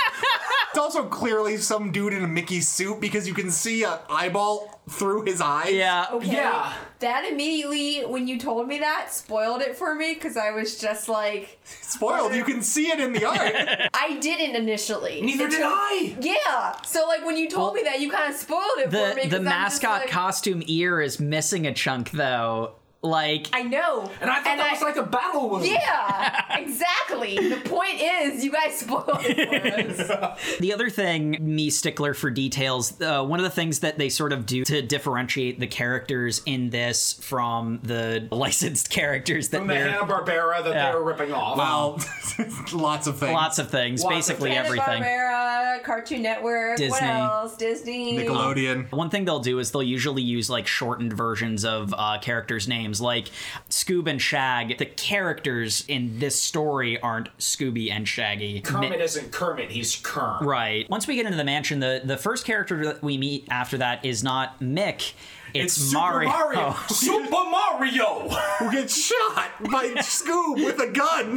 It's 0.70 0.80
also 0.80 1.04
clearly 1.06 1.58
some 1.58 1.92
dude 1.92 2.14
in 2.14 2.24
a 2.24 2.28
Mickey 2.28 2.62
suit 2.62 3.00
because 3.00 3.28
you 3.28 3.36
can 3.36 3.52
see 3.52 3.84
an 3.84 4.00
eyeball 4.10 4.82
through 4.90 5.26
his 5.26 5.40
eyes. 5.40 5.74
Yeah. 5.74 6.08
Okay. 6.12 6.34
Yeah. 6.34 6.74
That 7.02 7.26
immediately, 7.30 8.02
when 8.02 8.28
you 8.28 8.40
told 8.40 8.68
me 8.68 8.80
that, 8.80 9.12
spoiled 9.12 9.62
it 9.62 9.76
for 9.76 9.96
me 9.96 10.14
because 10.14 10.38
I 10.38 10.52
was 10.52 10.80
just 10.80 11.10
like, 11.10 11.60
Spoiled. 11.64 12.34
You 12.34 12.44
can 12.44 12.62
see 12.62 12.88
it 12.90 13.00
in 13.00 13.12
the 13.12 13.26
art. 13.26 13.90
I 13.94 14.18
didn't 14.20 14.56
initially. 14.56 15.22
Neither 15.22 15.50
did 15.50 15.62
I. 15.64 16.16
Yeah. 16.22 16.80
So 16.84 17.08
like 17.08 17.26
when 17.26 17.38
you 17.38 17.50
told 17.50 17.74
me 17.74 17.84
that, 17.84 18.00
you 18.00 18.12
kind 18.12 18.32
of 18.32 18.40
spoiled 18.40 18.78
it 18.78 18.92
for 18.92 19.16
me. 19.16 19.28
The 19.28 19.40
mascot 19.40 20.02
like, 20.02 20.10
costume 20.10 20.64
ear 20.68 21.02
is 21.02 21.20
missing 21.20 21.68
a 21.68 21.74
chunk 21.74 22.12
though. 22.12 22.76
Like 23.04 23.48
I 23.52 23.64
know. 23.64 24.12
And 24.22 24.30
I 24.30 24.36
thought 24.44 24.58
that 24.58 24.72
was 24.74 24.82
like 24.84 24.96
a 24.96 25.04
battle 25.04 25.50
wound. 25.50 25.66
Yeah, 25.66 26.58
exactly. 26.60 27.36
The 27.50 27.56
point 27.68 28.00
is, 28.00 28.44
you 28.46 28.52
guys 28.52 28.78
spoiled 28.78 29.06
it 29.22 29.96
for 29.98 30.14
us. 30.14 30.40
The 30.60 30.74
other 30.74 30.90
thing, 30.90 31.38
me 31.40 31.70
stickler 31.72 32.14
for 32.14 32.30
details, 32.30 33.00
uh, 33.02 33.24
one 33.24 33.40
of 33.40 33.44
the 33.44 33.50
things 33.50 33.80
that 33.80 33.98
they 33.98 34.10
sort 34.10 34.34
of 34.34 34.46
do 34.46 34.64
to 34.66 34.82
differentiate 34.84 35.60
the 35.60 35.66
characters 35.68 36.42
in 36.46 36.70
this 36.70 37.14
from 37.14 37.80
the 37.84 38.28
licensed 38.32 38.90
characters 38.92 39.50
that 39.50 39.58
From 39.60 39.68
the 39.68 39.74
they're 39.74 39.90
Hanna 39.92 40.06
Barbera 40.06 40.64
that 40.64 40.74
Yeah. 40.74 40.92
they 40.92 40.98
were 40.98 41.04
ripping 41.04 41.32
off. 41.34 41.58
well, 41.58 42.00
lots 42.74 43.08
of 43.08 43.18
things. 43.18 43.34
lots 43.34 43.60
of 43.60 43.70
things, 43.72 44.04
Lots 44.04 44.14
of 44.14 44.18
basically 44.18 44.52
things. 44.52 44.66
everything. 44.66 45.04
Hanna-Barbera, 45.04 45.84
Cartoon 45.84 46.22
Network, 46.22 46.72
what 46.72 46.78
Disney. 46.78 47.08
else? 47.08 47.56
Disney. 47.58 48.18
Nickelodeon. 48.20 48.92
One 48.92 49.10
thing 49.10 49.26
they'll 49.26 49.40
do 49.40 49.58
is 49.60 49.72
they'll 49.72 49.82
usually 49.82 50.22
use 50.22 50.50
like 50.50 50.68
shortened 50.68 51.14
versions 51.14 51.66
of 51.66 51.94
uh, 51.98 52.20
characters' 52.22 52.68
names, 52.68 52.91
like 53.00 53.28
Scoob 53.70 54.10
and 54.10 54.22
Shag. 54.22 54.78
The 54.80 54.86
characters 54.88 55.86
in 55.88 56.20
this 56.20 56.42
story 56.42 57.00
aren't 57.00 57.30
Scooby 57.38 57.92
and 57.92 58.08
Shaggy. 58.08 58.60
Kermit 58.62 58.90
Mi- 58.92 59.02
isn't 59.02 59.32
Kermit, 59.32 59.70
he's 59.72 59.96
Kerm. 60.02 60.42
Right. 60.42 60.90
Once 60.90 61.08
we 61.08 61.16
get 61.16 61.26
into 61.26 61.38
the 61.38 61.44
mansion, 61.46 61.80
the, 61.80 62.02
the 62.04 62.18
first 62.18 62.44
character 62.46 62.84
that 62.86 63.04
we 63.04 63.18
meet 63.18 63.46
after 63.50 63.78
that 63.78 64.04
is 64.04 64.24
not 64.24 64.60
Mick. 64.60 65.14
It's, 65.54 65.76
It's 65.78 65.88
Super 65.92 66.00
Mario. 66.24 66.30
Mario. 66.30 66.76
Super 66.88 67.30
Mario. 67.30 68.30
Who 68.60 68.72
gets 68.72 68.98
shot 68.98 69.52
by 69.70 69.88
Scoob 69.98 70.56
with 70.64 70.80
a 70.80 70.90
gun. 70.92 71.36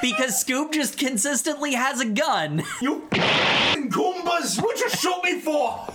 because 0.00 0.42
Scoob 0.42 0.72
just 0.72 0.98
consistently 0.98 1.74
has 1.74 2.00
a 2.00 2.06
gun. 2.06 2.62
You 2.80 3.06
Goombas, 3.10 4.62
what 4.62 4.80
you 4.80 4.88
shoot 4.88 5.22
me 5.22 5.40
for? 5.40 5.86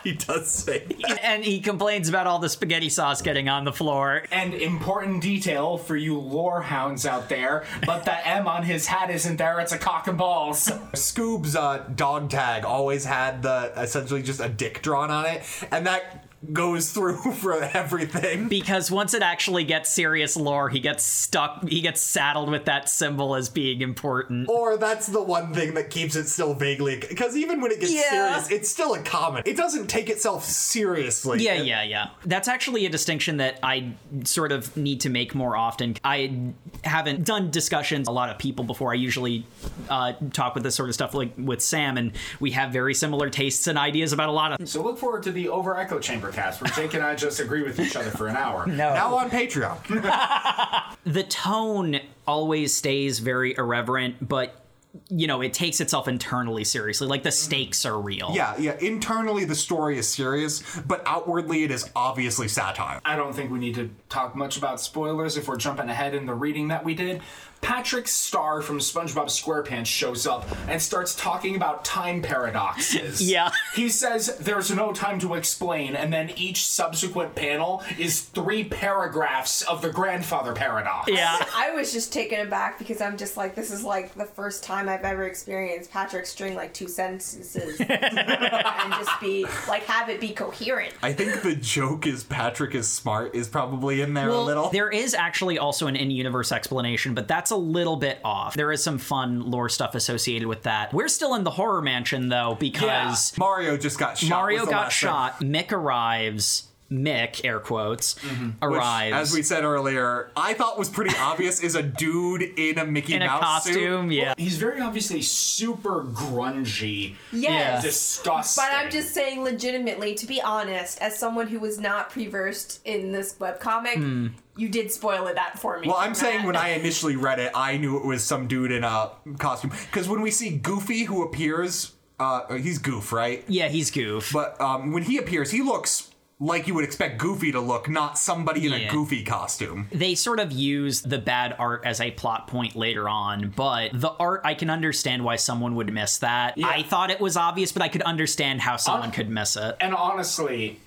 He 0.04 0.14
does 0.14 0.48
say 0.50 0.86
that. 1.00 1.24
and 1.24 1.44
he 1.44 1.60
complains 1.60 2.08
about 2.08 2.26
all 2.26 2.38
the 2.38 2.48
spaghetti 2.48 2.88
sauce 2.88 3.20
getting 3.20 3.48
on 3.48 3.64
the 3.64 3.72
floor. 3.72 4.22
And 4.30 4.54
important 4.54 5.22
detail 5.22 5.76
for 5.76 5.96
you 5.96 6.18
lore 6.18 6.62
hounds 6.62 7.04
out 7.04 7.28
there, 7.28 7.64
but 7.84 8.04
the 8.04 8.26
M 8.26 8.46
on 8.46 8.62
his 8.62 8.86
hat 8.86 9.10
isn't 9.10 9.36
there, 9.36 9.60
it's 9.60 9.72
a 9.72 9.78
cock 9.78 10.06
and 10.06 10.16
balls. 10.16 10.66
Scoob's 10.94 11.56
uh, 11.56 11.84
dog 11.94 12.30
tag 12.30 12.64
always 12.64 13.04
had 13.04 13.42
the 13.42 13.72
essentially 13.76 14.22
just 14.22 14.40
a 14.40 14.48
dick 14.48 14.82
drawn 14.82 15.10
on 15.10 15.26
it, 15.26 15.42
and 15.70 15.86
that 15.86 16.27
goes 16.52 16.92
through 16.92 17.16
for 17.32 17.62
everything. 17.62 18.48
Because 18.48 18.90
once 18.90 19.14
it 19.14 19.22
actually 19.22 19.64
gets 19.64 19.90
serious 19.90 20.36
lore, 20.36 20.68
he 20.68 20.80
gets 20.80 21.04
stuck, 21.04 21.68
he 21.68 21.80
gets 21.80 22.00
saddled 22.00 22.50
with 22.50 22.64
that 22.66 22.88
symbol 22.88 23.34
as 23.34 23.48
being 23.48 23.80
important. 23.80 24.48
Or 24.48 24.76
that's 24.76 25.06
the 25.08 25.22
one 25.22 25.52
thing 25.54 25.74
that 25.74 25.90
keeps 25.90 26.16
it 26.16 26.28
still 26.28 26.54
vaguely. 26.54 26.96
Because 27.08 27.36
even 27.36 27.60
when 27.60 27.72
it 27.72 27.80
gets 27.80 27.92
Yeah. 27.92 28.10
serious, 28.40 28.50
it's 28.50 28.68
still 28.68 28.94
a 28.94 29.02
comic. 29.02 29.46
It 29.46 29.56
doesn't 29.56 29.88
take 29.88 30.08
itself 30.08 30.44
seriously. 30.44 31.42
Yeah, 31.42 31.54
It- 31.54 31.66
yeah, 31.66 31.82
yeah. 31.82 32.06
That's 32.24 32.48
actually 32.48 32.86
a 32.86 32.88
distinction 32.90 33.38
that 33.38 33.58
I 33.62 33.92
sort 34.24 34.52
of 34.52 34.76
need 34.76 35.00
to 35.02 35.10
make 35.10 35.34
more 35.34 35.56
often. 35.56 35.96
I 36.04 36.52
haven't 36.84 37.24
done 37.24 37.50
discussions 37.50 38.06
a 38.08 38.12
lot 38.12 38.28
of 38.30 38.38
people 38.38 38.64
before. 38.64 38.92
I 38.92 38.96
usually 38.96 39.44
uh, 39.88 40.12
talk 40.32 40.54
with 40.54 40.62
this 40.62 40.74
sort 40.74 40.88
of 40.88 40.94
stuff 40.94 41.14
like 41.14 41.32
with 41.36 41.60
Sam, 41.62 41.96
and 41.96 42.12
we 42.40 42.52
have 42.52 42.70
very 42.72 42.94
similar 42.94 43.28
tastes 43.30 43.66
and 43.66 43.78
ideas 43.78 44.12
about 44.12 44.28
a 44.28 44.32
lot 44.32 44.52
of. 44.60 44.68
So 44.68 44.82
look 44.82 44.98
forward 44.98 45.22
to 45.24 45.32
the 45.32 45.48
Over 45.48 45.76
Echo 45.76 45.98
Chamber 45.98 46.27
cast 46.32 46.60
where 46.60 46.70
Jake 46.70 46.94
and 46.94 47.02
I 47.04 47.14
just 47.14 47.40
agree 47.40 47.62
with 47.62 47.78
each 47.80 47.96
other 47.96 48.10
for 48.10 48.28
an 48.28 48.36
hour. 48.36 48.66
No. 48.78 48.94
Now 48.94 49.16
on 49.16 49.28
Patreon. 49.30 50.94
the 51.04 51.24
tone 51.24 51.98
always 52.26 52.74
stays 52.76 53.18
very 53.18 53.56
irreverent, 53.56 54.28
but 54.28 54.64
you 55.10 55.26
know, 55.26 55.40
it 55.42 55.52
takes 55.52 55.80
itself 55.80 56.08
internally 56.08 56.64
seriously. 56.64 57.06
Like 57.06 57.22
the 57.22 57.30
stakes 57.30 57.84
are 57.84 57.98
real. 58.00 58.30
yeah, 58.34 58.56
yeah. 58.58 58.76
Internally, 58.80 59.44
the 59.44 59.54
story 59.54 59.98
is 59.98 60.08
serious, 60.08 60.62
but 60.86 61.02
outwardly, 61.06 61.62
it 61.64 61.70
is 61.70 61.88
obviously 61.94 62.48
satire. 62.48 63.00
I 63.04 63.16
don't 63.16 63.34
think 63.34 63.50
we 63.50 63.58
need 63.58 63.74
to 63.76 63.90
talk 64.08 64.34
much 64.34 64.56
about 64.56 64.80
spoilers 64.80 65.36
if 65.36 65.46
we're 65.48 65.56
jumping 65.56 65.88
ahead 65.88 66.14
in 66.14 66.26
the 66.26 66.34
reading 66.34 66.68
that 66.68 66.84
we 66.84 66.94
did. 66.94 67.20
Patrick 67.60 68.08
Star 68.08 68.62
from 68.62 68.78
SpongeBob 68.78 69.26
SquarePants 69.26 69.86
shows 69.86 70.26
up 70.26 70.46
and 70.68 70.80
starts 70.80 71.14
talking 71.14 71.56
about 71.56 71.84
time 71.84 72.22
paradoxes. 72.22 73.18
Yeah. 73.28 73.50
He 73.74 73.90
says 73.90 74.38
there's 74.38 74.70
no 74.74 74.92
time 74.92 75.18
to 75.20 75.34
explain, 75.34 75.94
and 75.94 76.10
then 76.12 76.30
each 76.30 76.64
subsequent 76.64 77.34
panel 77.34 77.82
is 77.98 78.22
three 78.22 78.64
paragraphs 78.64 79.62
of 79.62 79.82
the 79.82 79.90
grandfather 79.90 80.54
paradox. 80.54 81.08
Yeah. 81.10 81.44
I 81.54 81.72
was 81.72 81.92
just 81.92 82.12
taken 82.12 82.40
aback 82.40 82.78
because 82.78 83.00
I'm 83.02 83.18
just 83.18 83.36
like, 83.36 83.54
this 83.54 83.70
is 83.70 83.84
like 83.84 84.14
the 84.14 84.24
first 84.24 84.62
time 84.62 84.88
I've 84.88 85.04
ever 85.04 85.24
experienced 85.24 85.90
Patrick 85.90 86.24
string 86.26 86.54
like 86.54 86.72
two 86.72 86.88
sentences 86.88 87.80
and 87.80 88.92
just 88.94 89.20
be 89.20 89.44
like, 89.68 89.82
have 89.84 90.08
it 90.08 90.20
be 90.20 90.30
coherent. 90.30 90.94
I 91.02 91.12
think 91.12 91.42
the 91.42 91.54
joke 91.54 92.06
is 92.06 92.24
Patrick 92.24 92.74
is 92.74 92.88
smart 92.88 93.34
is 93.34 93.48
probably 93.48 94.00
in 94.00 94.14
there 94.14 94.28
a 94.30 94.40
little. 94.40 94.70
There 94.70 94.90
is 94.90 95.12
actually 95.14 95.58
also 95.58 95.86
an 95.86 95.96
in-universe 95.96 96.50
explanation, 96.52 97.14
but 97.14 97.28
that's 97.28 97.47
a 97.50 97.56
little 97.56 97.96
bit 97.96 98.18
off. 98.24 98.54
There 98.54 98.72
is 98.72 98.82
some 98.82 98.98
fun 98.98 99.50
lore 99.50 99.68
stuff 99.68 99.94
associated 99.94 100.48
with 100.48 100.62
that. 100.64 100.92
We're 100.92 101.08
still 101.08 101.34
in 101.34 101.44
the 101.44 101.50
horror 101.50 101.82
mansion 101.82 102.28
though 102.28 102.56
because 102.58 103.36
Mario 103.38 103.76
just 103.76 103.98
got 103.98 104.18
shot. 104.18 104.30
Mario 104.30 104.64
got 104.64 104.72
last 104.72 105.00
thing. 105.00 105.08
shot. 105.08 105.40
Mick 105.40 105.72
arrives. 105.72 106.64
Mick, 106.90 107.44
air 107.44 107.60
quotes, 107.60 108.14
Mm-hmm. 108.14 108.44
Which, 108.66 108.78
arrives 108.78 109.14
as 109.14 109.34
we 109.34 109.42
said 109.42 109.64
earlier, 109.64 110.30
I 110.36 110.54
thought 110.54 110.78
was 110.78 110.88
pretty 110.88 111.14
obvious 111.18 111.60
is 111.60 111.74
a 111.74 111.82
dude 111.82 112.42
in 112.42 112.78
a 112.78 112.86
Mickey 112.86 113.14
in 113.14 113.22
a 113.22 113.26
Mouse 113.26 113.42
costume. 113.42 114.08
suit. 114.08 114.14
Yeah. 114.16 114.34
He's 114.38 114.56
very 114.56 114.80
obviously 114.80 115.20
super 115.22 116.04
grungy, 116.04 117.16
Yes. 117.32 117.82
disgusting. 117.82 118.64
But 118.64 118.74
I'm 118.74 118.90
just 118.90 119.12
saying, 119.12 119.42
legitimately, 119.42 120.14
to 120.14 120.26
be 120.26 120.40
honest, 120.40 121.00
as 121.02 121.18
someone 121.18 121.46
who 121.48 121.60
was 121.60 121.78
not 121.78 122.10
pre-versed 122.10 122.80
in 122.86 123.12
this 123.12 123.34
webcomic, 123.34 124.32
you 124.56 124.68
did 124.68 124.90
spoil 124.90 125.26
it 125.26 125.34
that 125.34 125.58
for 125.58 125.78
me. 125.78 125.88
Well, 125.88 125.96
I'm 125.98 126.10
Matt. 126.10 126.16
saying 126.16 126.46
when 126.46 126.56
I 126.66 126.70
initially 126.70 127.16
read 127.16 127.38
it, 127.38 127.52
I 127.54 127.76
knew 127.76 127.96
it 127.98 128.04
was 128.06 128.24
some 128.24 128.48
dude 128.48 128.72
in 128.72 128.82
a 128.84 129.10
costume. 129.38 129.70
Because 129.90 130.08
when 130.08 130.20
we 130.22 130.30
see 130.30 130.56
Goofy, 130.56 131.04
who 131.04 131.22
appears, 131.22 131.92
uh, 132.18 132.52
he's 132.54 132.78
Goof, 132.78 133.12
right? 133.12 133.44
Yeah, 133.46 133.68
he's 133.68 133.90
goof. 133.90 134.30
But 134.32 134.60
um, 134.60 134.92
when 134.92 135.02
he 135.04 135.18
appears, 135.18 135.50
he 135.50 135.62
looks 135.62 136.07
like 136.40 136.68
you 136.68 136.74
would 136.74 136.84
expect 136.84 137.18
Goofy 137.18 137.50
to 137.52 137.60
look, 137.60 137.88
not 137.88 138.16
somebody 138.18 138.66
in 138.66 138.72
Yeah. 138.72 138.88
a 138.88 138.90
Goofy 138.90 139.24
costume. 139.24 139.88
they 139.90 140.14
sort 140.14 140.38
of 140.38 140.52
use 140.52 141.02
the 141.02 141.18
bad 141.18 141.54
art 141.58 141.82
as 141.84 142.00
a 142.00 142.10
plot 142.12 142.46
point 142.46 142.76
later 142.76 143.08
on, 143.08 143.52
but 143.56 143.90
the 143.92 144.10
art, 144.12 144.42
I 144.44 144.54
can 144.54 144.70
understand 144.70 145.24
why 145.24 145.36
someone 145.36 145.74
would 145.74 145.92
miss 145.92 146.18
that. 146.18 146.54
I 146.62 146.82
thought 146.82 147.10
it 147.10 147.20
was 147.20 147.36
obvious, 147.36 147.72
but 147.72 147.82
I 147.82 147.88
could 147.88 148.02
understand 148.02 148.60
how 148.60 148.76
someone 148.76 149.10
could 149.10 149.28
miss 149.28 149.56
it. 149.56 149.76
and 149.80 149.94
honestly, 149.94 150.78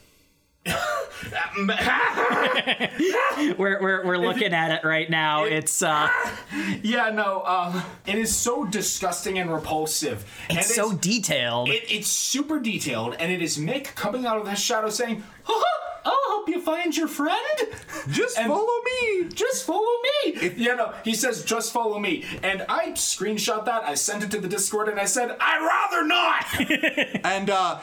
We're, 3.57 3.81
we're, 3.81 4.05
we're 4.05 4.17
looking 4.17 4.53
at 4.53 4.71
it 4.71 4.85
right 4.85 5.09
now. 5.09 5.43
It's 5.45 5.81
uh, 5.81 6.09
yeah, 6.83 7.09
no, 7.09 7.43
um, 7.45 7.83
it 8.05 8.15
is 8.15 8.35
so 8.35 8.65
disgusting 8.65 9.39
and 9.39 9.51
repulsive. 9.51 10.25
and 10.49 10.59
it's 10.59 10.73
so 10.73 10.93
detailed. 10.93 11.69
It, 11.69 11.83
it's 11.91 12.07
super 12.07 12.59
detailed, 12.59 13.15
and 13.19 13.31
it 13.31 13.41
is 13.41 13.57
Mick 13.57 13.95
coming 13.95 14.25
out 14.25 14.37
of 14.37 14.45
the 14.45 14.55
shadow 14.55 14.89
saying, 14.89 15.23
"Oh, 15.47 15.63
oh 16.05 16.25
help 16.45 16.49
you 16.49 16.61
find 16.61 16.95
your 16.95 17.07
friend? 17.07 17.39
Just 18.09 18.37
And- 18.37 18.47
follow 18.47 18.67
me. 19.01 19.29
Just 19.33 19.65
follow 19.65 19.91
me. 20.23 20.51
yeah, 20.57 20.73
no, 20.75 20.93
he 21.03 21.13
says, 21.13 21.43
just 21.43 21.71
follow 21.71 21.99
me. 21.99 22.25
And 22.43 22.65
I 22.69 22.89
screenshot 22.91 23.65
that, 23.65 23.83
I 23.83 23.93
sent 23.95 24.23
it 24.23 24.31
to 24.31 24.39
the 24.39 24.47
Discord, 24.47 24.89
and 24.89 24.99
I 24.99 25.05
said, 25.05 25.35
I'd 25.39 25.61
rather 25.65 26.07
not. 26.07 26.45
And 27.23 27.49
uh, 27.49 27.79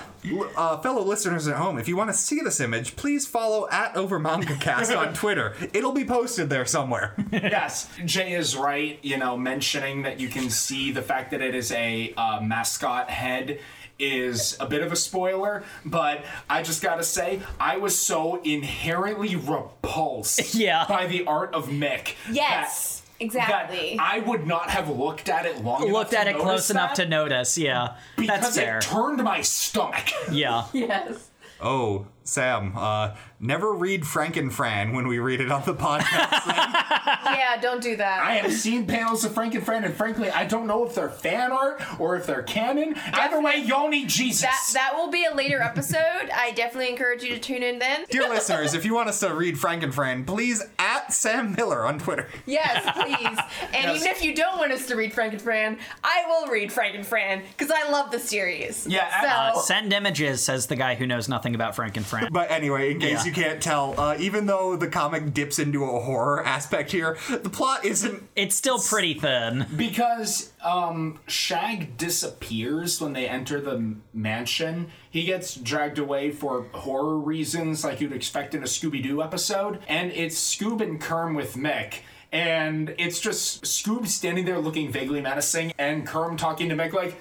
uh, 0.56 0.78
fellow 0.78 1.02
listeners 1.02 1.46
at 1.48 1.56
home, 1.56 1.78
if 1.78 1.88
you 1.88 1.96
want 1.96 2.10
to 2.10 2.14
see 2.14 2.40
this 2.40 2.60
image, 2.60 2.96
please 2.96 3.26
follow 3.26 3.68
at 3.70 3.94
OverMangaCast 3.94 4.96
on 4.96 5.14
Twitter. 5.14 5.54
It'll 5.72 5.92
be 5.92 6.04
posted 6.04 6.50
there 6.50 6.66
somewhere. 6.66 7.14
yes, 7.32 7.88
Jay 8.04 8.32
is 8.32 8.56
right, 8.56 8.98
you 9.02 9.16
know, 9.16 9.36
mentioning 9.36 10.02
that 10.02 10.18
you 10.20 10.28
can 10.28 10.50
see 10.50 10.90
the 10.92 11.02
fact 11.02 11.30
that 11.30 11.40
it 11.40 11.54
is 11.54 11.72
a 11.72 12.12
uh, 12.16 12.40
mascot 12.40 13.10
head 13.10 13.60
is 13.98 14.56
a 14.60 14.66
bit 14.66 14.82
of 14.82 14.92
a 14.92 14.96
spoiler, 14.96 15.64
but 15.84 16.24
I 16.48 16.62
just 16.62 16.82
gotta 16.82 17.02
say, 17.04 17.40
I 17.58 17.76
was 17.78 17.98
so 17.98 18.40
inherently 18.42 19.36
repulsed 19.36 20.54
Yeah. 20.54 20.84
by 20.88 21.06
the 21.06 21.24
art 21.26 21.54
of 21.54 21.68
Mick. 21.68 22.14
Yes, 22.30 23.00
that- 23.18 23.24
exactly. 23.24 23.96
That 23.96 24.02
I 24.02 24.18
would 24.20 24.46
not 24.46 24.70
have 24.70 24.88
looked 24.88 25.28
at 25.28 25.46
it 25.46 25.62
long 25.64 25.82
enough 25.82 25.92
Looked 25.92 26.10
to 26.12 26.20
at 26.20 26.28
it 26.28 26.36
close 26.36 26.46
notice 26.46 26.70
enough 26.70 26.94
to 26.94 27.06
notice. 27.08 27.58
Yeah, 27.58 27.96
because 28.16 28.40
that's 28.40 28.56
fair. 28.56 28.78
it 28.78 28.82
turned 28.82 29.22
my 29.24 29.40
stomach. 29.42 30.08
yeah. 30.30 30.66
yes. 30.72 31.30
Oh, 31.60 32.06
Sam, 32.28 32.74
uh, 32.76 33.14
never 33.40 33.72
read 33.72 34.02
Franken 34.02 34.52
Fran 34.52 34.92
when 34.92 35.08
we 35.08 35.18
read 35.18 35.40
it 35.40 35.50
on 35.50 35.62
the 35.64 35.74
podcast. 35.88 36.46
Yeah, 36.46 37.56
don't 37.60 37.82
do 37.82 37.96
that. 37.96 38.20
I 38.22 38.34
have 38.34 38.52
seen 38.52 38.86
panels 38.86 39.24
of 39.24 39.32
Franken 39.32 39.62
Fran, 39.62 39.84
and 39.84 39.94
frankly, 39.94 40.30
I 40.30 40.44
don't 40.44 40.66
know 40.66 40.84
if 40.86 40.94
they're 40.94 41.08
fan 41.08 41.52
art 41.52 41.80
or 41.98 42.16
if 42.16 42.26
they're 42.26 42.42
canon. 42.42 42.94
Either 43.12 43.40
way, 43.40 43.62
y'all 43.64 43.88
need 43.88 44.08
Jesus. 44.08 44.42
that 44.42 44.60
that 44.74 44.94
will 44.94 45.10
be 45.10 45.24
a 45.24 45.34
later 45.34 45.60
episode. 45.62 46.30
I 46.34 46.52
definitely 46.54 46.90
encourage 46.90 47.22
you 47.22 47.30
to 47.34 47.38
tune 47.40 47.62
in 47.62 47.78
then. 47.78 48.04
Dear 48.10 48.28
listeners, 48.28 48.74
if 48.74 48.84
you 48.84 48.94
want 48.94 49.08
us 49.08 49.20
to 49.20 49.34
read 49.34 49.56
Franken 49.56 49.92
Fran, 49.92 50.24
please 50.24 50.62
at 50.78 51.12
Sam 51.12 51.52
Miller 51.54 51.84
on 51.86 51.98
Twitter. 51.98 52.28
Yes, 52.46 52.84
please. 52.94 53.38
And 53.74 53.96
even 53.96 54.06
if 54.08 54.22
you 54.22 54.34
don't 54.34 54.58
want 54.58 54.72
us 54.72 54.86
to 54.86 54.96
read 54.96 55.12
Franken 55.12 55.40
Fran, 55.40 55.78
I 56.04 56.24
will 56.28 56.48
read 56.52 56.70
Franken 56.70 57.04
Fran 57.04 57.42
because 57.56 57.70
I 57.74 57.90
love 57.90 58.10
the 58.10 58.18
series. 58.18 58.86
Yeah, 58.86 59.08
So 59.22 59.28
Uh, 59.58 59.62
send 59.62 59.92
images, 59.92 60.42
says 60.42 60.66
the 60.66 60.76
guy 60.76 60.94
who 60.94 61.06
knows 61.06 61.28
nothing 61.28 61.54
about 61.54 61.74
Frank 61.74 61.96
and 62.18 62.32
Fran. 62.32 62.32
But 62.32 62.50
anyway, 62.50 62.92
in 62.92 63.00
case 63.00 63.20
Yeah. 63.20 63.24
you 63.24 63.32
can't 63.32 63.62
tell, 63.62 63.98
uh, 63.98 64.16
even 64.18 64.46
though 64.46 64.76
the 64.76 64.88
comic 64.88 65.32
dips 65.34 65.58
into 65.58 65.84
a 65.84 66.00
horror 66.00 66.44
aspect 66.44 66.90
here, 66.92 67.16
the 67.28 67.50
plot 67.50 67.84
isn't. 67.84 68.22
It's 68.36 68.54
still 68.56 68.78
pretty 68.78 69.14
thin. 69.14 69.66
Because 69.76 70.52
um, 70.64 71.18
Shag 71.26 71.96
disappears 71.96 73.00
when 73.00 73.12
they 73.12 73.28
enter 73.28 73.60
the 73.60 73.94
mansion. 74.12 74.90
He 75.10 75.24
gets 75.24 75.54
dragged 75.54 75.98
away 75.98 76.30
for 76.30 76.66
horror 76.72 77.18
reasons, 77.18 77.84
like 77.84 78.00
you'd 78.00 78.12
expect 78.12 78.54
in 78.54 78.62
a 78.62 78.66
Scooby 78.66 79.02
Doo 79.02 79.22
episode. 79.22 79.80
And 79.88 80.12
it's 80.12 80.36
Scoob 80.54 80.80
and 80.80 81.00
Kerm 81.00 81.34
with 81.34 81.54
Mick. 81.54 81.94
And 82.30 82.94
it's 82.98 83.20
just 83.20 83.64
Scoob 83.64 84.06
standing 84.06 84.44
there 84.44 84.58
looking 84.58 84.92
vaguely 84.92 85.22
menacing, 85.22 85.72
and 85.78 86.06
Kerm 86.06 86.36
talking 86.36 86.68
to 86.68 86.76
Mick 86.76 86.92
like, 86.92 87.16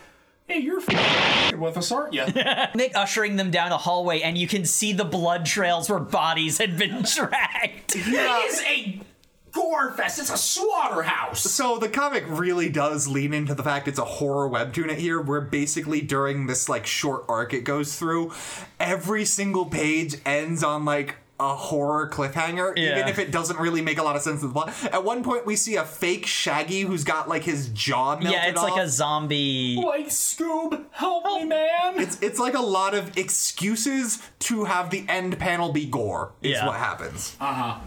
"Hey, 0.48 0.60
you're 0.60 0.82
f- 0.82 1.54
with 1.58 1.78
us, 1.78 1.92
aren't 1.92 2.14
you?" 2.14 2.22
Mick 2.26 2.96
ushering 2.96 3.36
them 3.36 3.52
down 3.52 3.72
a 3.72 3.78
hallway, 3.78 4.22
and 4.22 4.38
you 4.38 4.48
can 4.48 4.66
see 4.66 4.94
the 4.94 5.06
blood 5.06 5.46
trails 5.46 5.90
where 5.90 6.00
bodies 6.00 6.58
had 6.58 6.78
been 6.78 7.02
dragged. 7.16 7.96
It 7.96 8.08
is 8.52 8.62
a 8.64 9.02
gore 9.52 9.92
fest. 9.92 10.20
It's 10.20 10.30
a 10.30 10.38
slaughterhouse. 10.38 11.42
So 11.42 11.78
the 11.80 11.90
comic 11.90 12.24
really 12.28 12.70
does 12.70 13.08
lean 13.08 13.34
into 13.34 13.56
the 13.56 13.64
fact 13.64 13.88
it's 13.88 14.00
a 14.00 14.06
horror 14.06 14.50
webtoon 14.50 14.96
here, 14.96 15.20
where 15.20 15.42
basically 15.42 16.02
during 16.02 16.48
this 16.48 16.70
like 16.70 16.86
short 16.86 17.26
arc 17.28 17.54
it 17.54 17.62
goes 17.62 17.96
through, 17.98 18.32
every 18.80 19.26
single 19.26 19.66
page 19.66 20.16
ends 20.26 20.64
on 20.64 20.86
like 20.86 21.16
a 21.40 21.56
horror 21.56 22.10
cliffhanger, 22.10 22.76
even 22.78 23.08
if 23.08 23.20
it 23.20 23.32
doesn't 23.32 23.60
really 23.60 23.82
make 23.82 24.00
a 24.00 24.04
lot 24.04 24.16
of 24.16 24.22
sense 24.24 24.42
in 24.42 24.48
the 24.48 24.54
plot. 24.54 24.74
At 24.92 25.04
one 25.04 25.24
point, 25.24 25.46
we 25.46 25.56
see 25.56 25.76
a 25.76 25.84
fake 25.86 26.26
Shaggy 26.26 26.82
who's 26.82 27.04
got 27.04 27.30
like 27.30 27.44
his 27.44 27.70
jaw 27.70 28.12
melted 28.16 28.32
yeah, 28.32 28.48
it's 28.48 28.60
off. 28.60 28.72
like 28.72 28.82
a 28.84 28.90
zombie. 28.90 29.80
Like 29.86 30.08
Scoob, 30.08 30.86
help 30.92 31.26
me, 31.26 31.44
man. 31.46 32.00
It's 32.00 32.20
it's 32.22 32.40
like 32.40 32.56
a 32.56 32.62
lot 32.62 32.94
of 32.96 33.16
excuses 33.18 34.20
to 34.40 34.66
have 34.66 34.90
the 34.90 35.06
end 35.08 35.38
panel 35.38 35.72
be 35.72 35.86
gore. 35.86 36.32
Is 36.42 36.54
Yeah. 36.54 36.66
what 36.66 36.78
happens. 36.78 37.36
Uh-huh. 37.40 37.80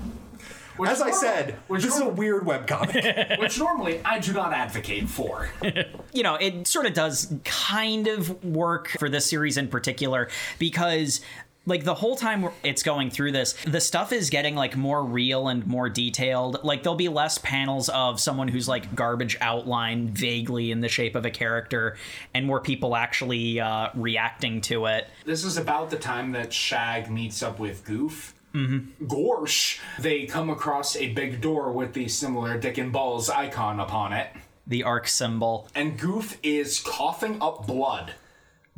Which 0.77 0.89
As 0.89 1.03
I 1.03 1.11
said, 1.11 1.59
which, 1.69 1.83
this 1.83 1.93
is 1.95 2.01
a 2.01 2.05
norm- 2.05 2.17
weird 2.17 2.45
webcomic. 2.45 3.39
which 3.39 3.59
normally 3.59 4.01
I 4.03 4.19
do 4.19 4.33
not 4.33 4.55
advocate 4.55 5.09
for. 5.11 5.51
you 6.15 6.23
know, 6.23 6.37
it 6.37 6.67
sort 6.67 6.87
of 6.87 6.95
does 6.95 7.35
kind 7.45 8.07
of 8.07 8.43
work 8.43 8.89
for 8.99 9.11
this 9.11 9.27
series 9.29 9.59
in 9.59 9.69
particular 9.69 10.29
because 10.59 11.21
like 11.67 11.85
the 11.85 11.95
whole 11.95 12.17
time 12.17 12.49
it's 12.65 12.83
going 12.83 13.11
through 13.11 13.33
this 13.33 13.55
the 13.67 13.81
stuff 13.81 14.13
is 14.13 14.31
getting 14.31 14.55
like 14.55 14.77
more 14.77 15.05
real 15.05 15.49
and 15.49 15.67
more 15.67 15.89
detailed 15.89 16.59
like 16.65 16.83
there'll 16.83 16.97
be 16.97 17.09
less 17.09 17.39
panels 17.39 17.89
of 17.91 18.19
someone 18.21 18.49
who's 18.49 18.69
like 18.69 18.95
garbage 18.95 19.37
outlined 19.41 20.11
vaguely 20.11 20.71
in 20.71 20.81
the 20.81 20.89
shape 20.89 21.15
of 21.15 21.25
a 21.27 21.31
character 21.31 21.97
and 22.35 22.47
more 22.47 22.61
people 22.61 22.97
actually 22.97 23.61
uh, 23.61 23.89
reacting 23.95 24.61
to 24.61 24.87
it 24.87 25.09
This 25.25 25.45
is 25.45 25.57
about 25.57 25.91
the 25.91 25.97
time 25.97 26.33
that 26.33 26.53
Shag 26.53 27.11
meets 27.11 27.43
up 27.43 27.59
with 27.59 27.85
Goof. 27.85 28.35
Mm-hmm. 28.55 29.07
Gorsh. 29.07 29.79
They 29.99 30.27
come 30.27 30.51
across 30.51 30.97
a 30.97 31.13
big 31.13 31.41
door 31.41 31.71
with 31.73 31.93
the 31.93 32.09
similar 32.09 32.59
Dick 32.59 32.79
and 32.79 32.93
Balls 32.93 33.31
icon 33.31 33.79
upon 33.79 34.13
it, 34.13 34.29
the 34.67 34.83
arc 34.83 35.07
symbol 35.09 35.69
and 35.75 35.99
Goof 35.99 36.39
is 36.43 36.81
coughing 36.81 37.41
up 37.41 37.67
blood 37.67 38.15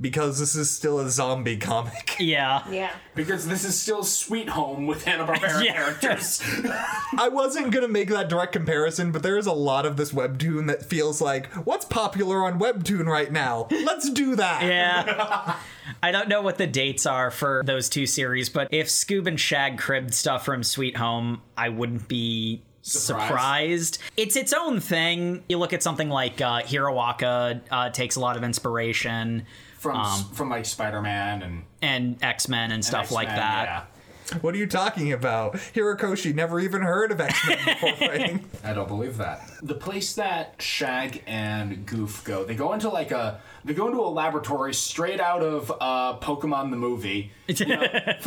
because 0.00 0.38
this 0.40 0.54
is 0.56 0.70
still 0.70 0.98
a 0.98 1.08
zombie 1.10 1.56
comic. 1.56 2.16
yeah 2.20 2.68
Yeah. 2.70 2.90
because 3.14 3.46
this 3.46 3.64
is 3.64 3.78
still 3.80 4.02
Sweet 4.02 4.48
Home 4.48 4.86
with 4.86 5.04
Hanna 5.04 5.24
Barbera 5.26 5.64
Yeah. 5.64 5.72
characters. 5.74 6.42
I 7.18 7.28
wasn't 7.30 7.72
gonna 7.72 7.88
make 7.88 8.08
that 8.08 8.28
direct 8.28 8.52
comparison, 8.52 9.12
but 9.12 9.22
there 9.22 9.36
is 9.36 9.46
a 9.46 9.52
lot 9.52 9.86
of 9.86 9.96
this 9.96 10.12
webtoon 10.12 10.66
that 10.68 10.84
feels 10.84 11.20
like 11.20 11.46
what's 11.66 11.84
popular 11.84 12.44
on 12.44 12.58
webtoon 12.58 13.06
right 13.06 13.30
now. 13.30 13.68
Let's 13.70 14.10
do 14.10 14.34
that. 14.36 14.62
Yeah. 14.64 15.56
I 16.02 16.10
don't 16.10 16.28
know 16.28 16.42
what 16.42 16.58
the 16.58 16.66
dates 16.66 17.06
are 17.06 17.30
for 17.30 17.62
those 17.64 17.88
two 17.88 18.06
series, 18.06 18.48
but 18.48 18.68
if 18.72 18.88
Scoob 18.88 19.26
and 19.26 19.38
Shag 19.38 19.78
cribbed 19.78 20.14
stuff 20.14 20.44
from 20.44 20.62
Sweet 20.64 20.96
Home, 20.96 21.42
I 21.56 21.68
wouldn't 21.68 22.08
be 22.08 22.62
Surprised. 22.84 23.28
surprised. 23.28 23.98
It's 24.16 24.34
its 24.34 24.52
own 24.52 24.80
thing. 24.80 25.44
You 25.48 25.58
look 25.58 25.72
at 25.72 25.82
something 25.84 26.08
like 26.08 26.40
uh, 26.40 26.62
Hirawaka 26.62 27.60
uh, 27.70 27.90
takes 27.90 28.16
a 28.16 28.20
lot 28.20 28.36
of 28.36 28.42
inspiration, 28.42 29.44
from 29.82 29.96
Um, 29.96 30.24
from 30.32 30.48
like 30.48 30.64
Spider 30.64 31.02
Man 31.02 31.42
and 31.42 31.64
and 31.82 32.22
X 32.22 32.48
Men 32.48 32.70
and 32.70 32.84
stuff 32.84 33.10
like 33.10 33.28
X-Men, 33.28 33.40
that. 33.40 33.91
Yeah. 34.30 34.38
What 34.38 34.54
are 34.54 34.58
you 34.58 34.66
talking 34.66 35.12
about? 35.12 35.54
Horikoshi 35.54 36.34
never 36.34 36.60
even 36.60 36.82
heard 36.82 37.12
of 37.12 37.20
X 37.20 37.38
Men 37.46 37.58
before 37.64 37.92
fighting. 37.96 38.44
I 38.64 38.72
don't 38.72 38.88
believe 38.88 39.16
that. 39.18 39.48
The 39.62 39.74
place 39.74 40.14
that 40.14 40.54
Shag 40.60 41.22
and 41.26 41.86
Goof 41.86 42.22
go, 42.24 42.44
they 42.44 42.54
go 42.54 42.72
into 42.72 42.88
like 42.88 43.10
a 43.10 43.40
they 43.64 43.74
go 43.74 43.86
into 43.86 44.00
a 44.00 44.08
laboratory 44.08 44.74
straight 44.74 45.20
out 45.20 45.42
of 45.42 45.70
uh, 45.80 46.18
Pokemon 46.18 46.70
the 46.70 46.76
movie. 46.76 47.30
You 47.52 47.66
know, 47.66 47.82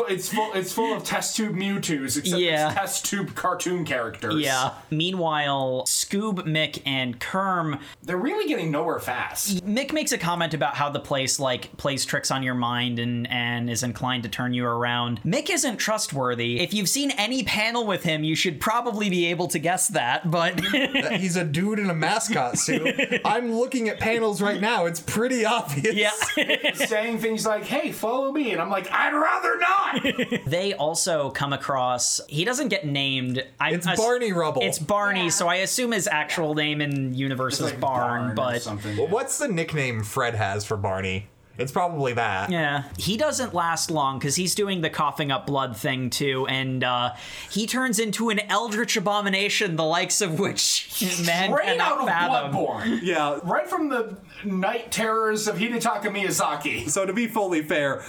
it's 0.07 0.29
full 0.31 0.53
it's 0.53 0.71
full 0.71 0.95
of 0.95 1.03
test 1.03 1.35
tube 1.35 1.55
Mewtwo's, 1.55 2.15
except 2.15 2.39
Yeah. 2.39 2.67
it's 2.67 2.75
test 2.75 3.05
tube 3.05 3.33
cartoon 3.33 3.83
characters. 3.83 4.35
Yeah. 4.35 4.73
Meanwhile, 4.91 5.85
Scoob, 5.87 6.39
Mick, 6.45 6.81
and 6.85 7.19
Kerm 7.19 7.79
they're 8.03 8.17
really 8.17 8.47
getting 8.47 8.69
nowhere 8.69 8.99
fast. 8.99 9.65
Mick 9.65 9.93
makes 9.93 10.11
a 10.11 10.17
comment 10.19 10.53
about 10.53 10.75
how 10.75 10.89
the 10.89 10.99
place 10.99 11.39
like 11.39 11.75
plays 11.77 12.05
tricks 12.05 12.29
on 12.29 12.43
your 12.43 12.53
mind 12.53 12.99
and 12.99 13.27
and 13.31 13.67
is 13.69 13.81
inclined 13.81 14.23
to 14.23 14.29
turn 14.29 14.53
you 14.53 14.65
around. 14.65 15.21
Mick 15.23 15.49
isn't 15.49 15.77
trustworthy. 15.85 16.59
If 16.59 16.73
you've 16.73 16.89
seen 16.89 17.11
any 17.11 17.43
panel 17.43 17.85
with 17.85 18.01
him, 18.03 18.23
you 18.23 18.35
should 18.35 18.59
probably 18.59 19.07
be 19.11 19.27
able 19.27 19.47
to 19.49 19.59
guess 19.59 19.87
that, 19.89 20.29
but 20.31 20.59
He's 21.19 21.35
a 21.35 21.43
dude 21.43 21.77
in 21.77 21.89
a 21.91 21.93
mascot 21.93 22.57
suit. 22.57 23.21
I'm 23.23 23.53
looking 23.53 23.87
at 23.89 23.99
panels 23.99 24.41
right 24.41 24.59
now. 24.59 24.85
It's 24.87 24.99
pretty 24.99 25.45
obvious. 25.45 25.95
yeah. 25.95 26.73
saying 26.73 27.19
things 27.19 27.45
like, 27.45 27.65
"Hey, 27.65 27.91
follow 27.91 28.31
me," 28.31 28.51
and 28.51 28.59
I'm 28.61 28.69
like, 28.71 28.91
"I'd 28.91 29.13
rather 29.13 29.59
not." 29.59 30.41
they 30.47 30.73
also 30.73 31.29
come 31.29 31.53
across 31.53 32.19
he 32.27 32.45
doesn't 32.45 32.69
get 32.69 32.85
named. 32.85 33.45
I, 33.59 33.71
It's 33.73 33.85
I- 33.85 33.95
Barney 33.95 34.31
Rubble. 34.33 34.63
It's 34.63 34.79
Barney, 34.79 35.25
Yeah. 35.25 35.29
so 35.29 35.47
I 35.47 35.55
assume 35.57 35.91
his 35.91 36.07
actual 36.07 36.55
name 36.55 36.81
in 36.81 37.13
universe 37.13 37.55
is 37.59 37.71
Like 37.71 37.79
Barn, 37.79 38.31
or 38.31 38.33
but 38.33 38.61
something. 38.63 38.97
Well, 38.97 39.07
what's 39.07 39.37
the 39.37 39.47
nickname 39.47 40.03
Fred 40.03 40.33
has 40.35 40.65
for 40.65 40.77
Barney? 40.77 41.27
It's 41.57 41.71
probably 41.71 42.13
that. 42.13 42.49
Yeah, 42.51 42.83
he 42.97 43.17
doesn't 43.17 43.53
last 43.53 43.89
long 43.89 44.19
because 44.19 44.35
he's 44.35 44.55
doing 44.55 44.81
the 44.81 44.89
coughing 44.89 45.31
up 45.31 45.47
blood 45.47 45.77
thing 45.77 46.09
too, 46.09 46.45
and 46.47 46.83
uh, 46.83 47.13
he 47.49 47.65
turns 47.67 47.99
into 47.99 48.29
an 48.29 48.39
eldritch 48.49 48.97
abomination, 48.97 49.75
the 49.75 49.85
likes 49.85 50.19
of 50.21 50.39
which 50.39 50.89
man 51.25 51.51
Straight 51.51 51.79
out 51.79 51.99
of 51.99 52.07
fathom. 52.07 52.51
Bloodborne. 52.53 52.99
Yeah. 53.01 53.39
Right 53.43 53.67
from 53.67 53.89
the 53.89 54.17
night 54.43 54.91
terrors 54.91 55.47
of 55.47 55.55
Hidetaka 55.57 56.05
Miyazaki. 56.05 56.89
So 56.89 57.05
to 57.05 57.13
be 57.13 57.27
fully 57.27 57.61
fair, 57.61 58.03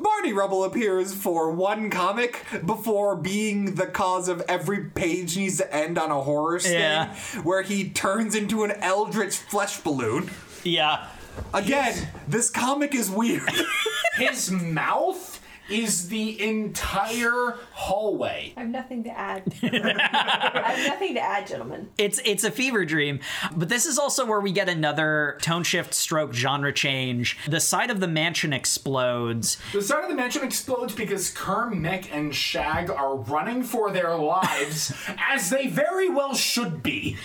Barney 0.00 0.32
Rubble 0.32 0.64
appears 0.64 1.14
for 1.14 1.50
one 1.52 1.90
comic 1.90 2.44
before 2.66 3.16
being 3.16 3.76
the 3.76 3.86
cause 3.86 4.28
of 4.28 4.40
every 4.48 4.84
page 4.90 5.36
needs 5.36 5.56
to 5.58 5.74
end 5.74 5.96
on 5.98 6.10
a 6.10 6.20
horror 6.20 6.58
sting, 6.58 6.74
Yeah. 6.74 7.14
where 7.42 7.62
he 7.62 7.88
turns 7.88 8.34
into 8.34 8.62
an 8.64 8.72
eldritch 8.72 9.36
flesh 9.36 9.80
balloon. 9.80 10.30
Yeah, 10.64 11.06
Again, 11.52 12.08
this 12.28 12.50
comic 12.50 12.94
is 12.94 13.10
weird. 13.10 13.48
his 14.14 14.50
mouth 14.50 15.40
is 15.70 16.08
the 16.08 16.42
entire 16.42 17.56
hallway. 17.72 18.52
I 18.56 18.60
have 18.60 18.70
nothing 18.70 19.04
to 19.04 19.10
add. 19.10 19.54
I 19.62 20.72
have 20.74 20.88
nothing 20.88 21.14
to 21.14 21.20
add, 21.20 21.46
gentlemen. 21.46 21.88
It's 21.96 22.20
it's 22.24 22.44
a 22.44 22.50
fever 22.50 22.84
dream, 22.84 23.20
but 23.54 23.68
this 23.68 23.86
is 23.86 23.98
also 23.98 24.26
where 24.26 24.40
we 24.40 24.52
get 24.52 24.68
another 24.68 25.38
tone 25.42 25.62
shift, 25.62 25.94
stroke, 25.94 26.34
genre 26.34 26.72
change. 26.72 27.38
The 27.48 27.60
side 27.60 27.90
of 27.90 28.00
the 28.00 28.08
mansion 28.08 28.52
explodes. 28.52 29.58
The 29.72 29.82
side 29.82 30.02
of 30.02 30.10
the 30.10 30.16
mansion 30.16 30.42
explodes 30.42 30.94
because 30.94 31.32
Kerm, 31.32 31.74
Mick, 31.74 32.08
and 32.12 32.34
Shag 32.34 32.90
are 32.90 33.16
running 33.16 33.62
for 33.62 33.90
their 33.90 34.16
lives, 34.16 34.92
as 35.30 35.50
they 35.50 35.68
very 35.68 36.08
well 36.08 36.34
should 36.34 36.82
be. 36.82 37.16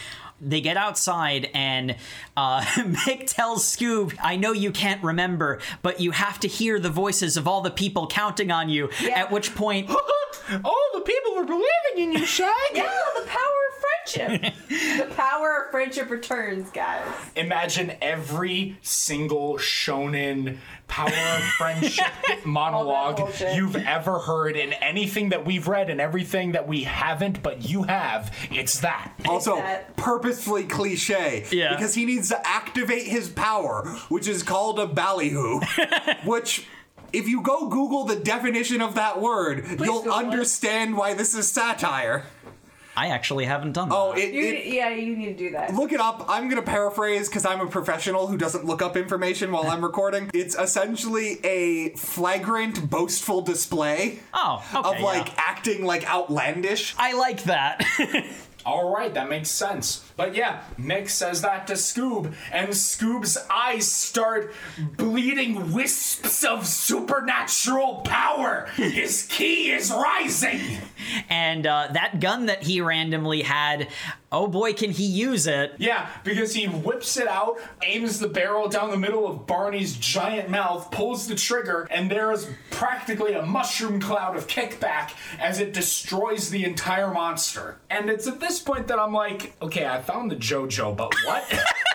They 0.42 0.60
get 0.62 0.76
outside, 0.78 1.50
and 1.54 1.96
uh, 2.36 2.62
Mick 2.76 3.28
tells 3.28 3.64
Scoob, 3.64 4.16
"I 4.22 4.36
know 4.36 4.52
you 4.52 4.72
can't 4.72 5.02
remember, 5.04 5.60
but 5.82 6.00
you 6.00 6.12
have 6.12 6.40
to 6.42 6.48
hear 6.48 6.80
the 6.80 6.90
voices 6.90 7.38
of 7.38 7.48
all 7.48 7.62
the 7.62 7.72
people 7.72 8.08
counting 8.08 8.52
on 8.52 8.70
you." 8.70 8.90
Yeah. 9.02 9.20
At 9.20 9.32
which 9.32 9.56
point, 9.56 9.90
All 10.64 10.90
the 10.94 11.02
people 11.02 11.40
are 11.40 11.46
believing 11.46 11.98
in 11.98 12.12
you, 12.14 12.26
Shag. 12.26 12.52
Yeah, 12.74 12.84
the 13.16 13.26
power 13.26 13.40
of 13.72 14.14
friendship. 14.14 14.54
the 15.08 15.16
power 15.16 15.64
of 15.66 15.72
friendship 15.72 16.10
returns, 16.10 16.70
guys. 16.70 17.04
Imagine 17.36 17.94
every 18.02 18.78
single 18.82 19.56
shonen 19.58 20.58
power 20.88 21.08
of 21.10 21.44
friendship 21.58 22.06
monologue 22.46 23.18
bullshit. 23.18 23.56
you've 23.56 23.76
ever 23.76 24.20
heard 24.20 24.56
in 24.56 24.74
anything 24.74 25.30
that 25.30 25.46
we've 25.46 25.68
read 25.68 25.90
and 25.90 26.00
everything 26.00 26.54
that 26.54 26.68
we 26.68 26.84
haven't, 26.84 27.42
but 27.44 27.68
you 27.70 27.84
have. 27.84 28.34
It's 28.52 28.80
that. 28.82 29.14
Also, 29.28 29.56
that- 29.58 29.96
purposefully 29.98 30.64
cliche. 30.64 31.46
Yeah. 31.52 31.76
Because 31.76 31.94
he 31.96 32.06
needs 32.06 32.30
to 32.30 32.48
activate 32.48 33.08
his 33.08 33.30
power, 33.30 33.88
which 34.10 34.28
is 34.28 34.44
called 34.44 34.80
a 34.80 34.88
ballyhoo. 34.88 35.60
which, 36.26 36.66
if 37.14 37.28
you 37.28 37.42
go 37.42 37.68
Google 37.70 38.04
the 38.06 38.16
definition 38.18 38.82
of 38.82 38.96
that 38.96 39.22
word, 39.22 39.66
you'll 39.80 40.02
Google 40.02 40.04
it. 40.06 40.26
understand 40.26 40.98
why 40.98 41.14
this 41.14 41.34
is 41.36 41.50
satire. 41.52 42.26
I 42.96 43.08
actually 43.08 43.46
haven't 43.46 43.74
done 43.74 43.90
oh, 43.92 44.14
that. 44.14 44.20
Oh, 44.20 44.22
it, 44.22 44.34
You, 44.34 44.44
it 44.44 44.66
yeah, 44.68 44.90
you 44.90 45.16
need 45.16 45.26
to 45.26 45.34
do 45.34 45.52
that. 45.52 45.74
Look 45.74 45.92
it 45.92 46.00
up. 46.00 46.26
I'm 46.30 46.46
going 46.50 46.62
to 46.62 46.70
paraphrase 46.70 47.28
because 47.28 47.46
I'm 47.46 47.62
a 47.62 47.68
professional 47.68 48.28
who 48.28 48.38
doesn't 48.38 48.66
look 48.66 48.82
up 48.82 48.96
information 48.96 49.52
while 49.52 49.68
I'm 49.68 49.84
recording. 49.84 50.32
It's 50.34 50.56
essentially 50.56 51.40
a 51.46 51.90
flagrant, 51.92 52.90
boastful 52.90 53.42
display 53.42 54.20
oh, 54.34 54.64
okay, 54.74 54.98
of 54.98 55.02
like 55.02 55.28
yeah. 55.28 55.34
acting 55.38 55.86
like 55.86 56.10
outlandish. 56.10 56.96
I 56.98 57.14
like 57.14 57.44
that. 57.44 57.86
All 58.66 58.92
right, 58.94 59.14
that 59.14 59.30
makes 59.30 59.50
sense. 59.52 60.12
But 60.18 60.34
yeah, 60.34 60.64
Mick 60.80 61.10
says 61.10 61.42
that 61.44 61.68
to 61.68 61.74
Scoob, 61.74 62.34
and 62.52 62.70
Scoob's 62.70 63.38
eyes 63.50 63.92
start 63.92 64.54
bleeding 64.98 65.72
wisps 65.72 66.44
of 66.44 66.66
supernatural 66.66 67.98
power. 68.06 68.68
His 68.76 69.24
ki 69.24 69.72
is 69.72 69.92
rising. 69.92 70.60
and 71.30 71.68
uh, 71.68 71.90
that 71.94 72.20
gun 72.20 72.48
that 72.48 72.64
he 72.64 72.82
randomly 72.82 73.42
had, 73.44 73.90
oh 74.32 74.48
boy, 74.48 74.74
can 74.74 74.90
he 74.92 75.06
use 75.06 75.46
it? 75.48 75.74
Yeah, 75.78 76.10
because 76.24 76.56
he 76.56 76.66
whips 76.66 77.18
it 77.18 77.28
out, 77.28 77.58
aims 77.84 78.20
the 78.20 78.28
barrel 78.28 78.68
down 78.68 78.90
the 78.90 78.98
middle 78.98 79.28
of 79.28 79.46
Barney's 79.46 79.96
giant 79.96 80.50
mouth, 80.50 80.90
pulls 80.92 81.28
the 81.28 81.36
trigger, 81.36 81.88
and 81.92 82.10
there 82.10 82.32
is 82.32 82.50
practically 82.72 83.34
a 83.34 83.46
mushroom 83.46 84.00
cloud 84.00 84.36
of 84.36 84.48
kickback 84.48 85.12
as 85.40 85.60
it 85.60 85.74
destroys 85.74 86.50
the 86.50 86.64
entire 86.64 87.14
monster. 87.14 87.78
And 87.90 88.10
it's 88.10 88.28
at 88.28 88.40
this 88.40 88.55
point 88.60 88.88
that 88.88 89.00
I'm 89.00 89.14
like, 89.14 89.54
okay, 89.62 89.86
I 89.86 90.02
found 90.02 90.32
the 90.32 90.36
JoJo, 90.36 90.96
but 90.96 91.14
what? 91.26 91.44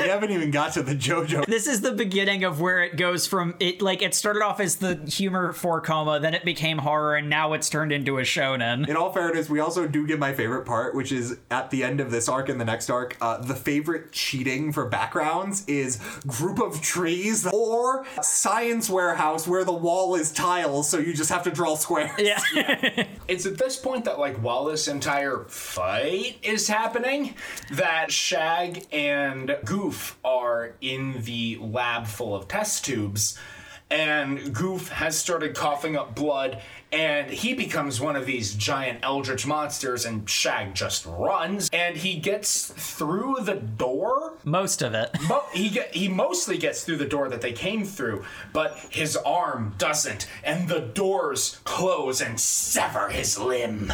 we 0.00 0.08
haven't 0.08 0.30
even 0.30 0.50
got 0.50 0.72
to 0.74 0.82
the 0.82 0.94
JoJo. 0.94 1.46
This 1.46 1.66
is 1.66 1.80
the 1.80 1.92
beginning 1.92 2.44
of 2.44 2.60
where 2.60 2.82
it 2.82 2.96
goes 2.96 3.26
from 3.26 3.54
it 3.60 3.82
like 3.82 4.02
it 4.02 4.14
started 4.14 4.42
off 4.42 4.60
as 4.60 4.76
the 4.76 4.96
humor 5.06 5.52
four 5.52 5.80
koma, 5.80 6.20
then 6.20 6.34
it 6.34 6.44
became 6.44 6.78
horror, 6.78 7.16
and 7.16 7.28
now 7.28 7.52
it's 7.52 7.68
turned 7.68 7.92
into 7.92 8.18
a 8.18 8.22
shonen. 8.22 8.88
In 8.88 8.96
all 8.96 9.12
fairness, 9.12 9.48
we 9.48 9.60
also 9.60 9.86
do 9.86 10.06
get 10.06 10.18
my 10.18 10.32
favorite 10.32 10.64
part, 10.64 10.94
which 10.94 11.12
is 11.12 11.38
at 11.50 11.70
the 11.70 11.84
end 11.84 12.00
of 12.00 12.10
this 12.10 12.28
arc 12.28 12.48
and 12.48 12.60
the 12.60 12.64
next 12.64 12.90
arc. 12.90 13.16
Uh, 13.20 13.38
the 13.38 13.54
favorite 13.54 14.12
cheating 14.12 14.72
for 14.72 14.86
backgrounds 14.86 15.64
is 15.66 16.00
group 16.26 16.58
of 16.58 16.80
trees 16.80 17.46
or 17.46 18.04
science 18.22 18.88
warehouse 18.88 19.46
where 19.46 19.64
the 19.64 19.72
wall 19.72 20.14
is 20.14 20.32
tiles, 20.32 20.88
so 20.88 20.98
you 20.98 21.14
just 21.14 21.30
have 21.30 21.42
to 21.42 21.50
draw 21.50 21.76
squares. 21.76 22.10
Yeah. 22.18 22.40
it's 23.28 23.46
at 23.46 23.58
this 23.58 23.76
point 23.76 24.04
that, 24.04 24.18
like, 24.18 24.36
while 24.36 24.64
this 24.64 24.88
entire 24.88 25.44
fight 25.48 26.38
is 26.42 26.68
happening, 26.68 27.34
that 27.72 28.12
Shag 28.12 28.86
and 28.92 29.56
Goof 29.84 30.18
are 30.24 30.76
in 30.80 31.22
the 31.24 31.58
lab 31.60 32.06
full 32.06 32.34
of 32.34 32.48
test 32.48 32.86
tubes. 32.86 33.38
And 33.90 34.54
Goof 34.54 34.88
has 34.88 35.16
started 35.16 35.54
coughing 35.54 35.94
up 35.94 36.14
blood, 36.14 36.62
and 36.90 37.30
he 37.30 37.52
becomes 37.52 38.00
one 38.00 38.16
of 38.16 38.24
these 38.24 38.54
giant 38.54 39.00
eldritch 39.02 39.46
monsters, 39.46 40.06
and 40.06 40.28
Shag 40.28 40.74
just 40.74 41.04
runs, 41.04 41.68
and 41.70 41.98
he 41.98 42.18
gets 42.18 42.68
through 42.68 43.36
the 43.42 43.56
door 43.56 44.38
Most 44.42 44.80
of 44.80 44.94
it. 44.94 45.10
Mo- 45.28 45.44
he 45.52 45.68
get, 45.68 45.94
he 45.94 46.08
mostly 46.08 46.56
gets 46.56 46.82
through 46.82 46.96
the 46.96 47.04
door 47.04 47.28
that 47.28 47.42
they 47.42 47.52
came 47.52 47.84
through, 47.84 48.24
but 48.54 48.78
his 48.88 49.16
arm 49.18 49.74
doesn't, 49.76 50.26
and 50.42 50.66
the 50.66 50.80
doors 50.80 51.60
close 51.64 52.22
and 52.22 52.40
sever 52.40 53.10
his 53.10 53.38
limb. 53.38 53.92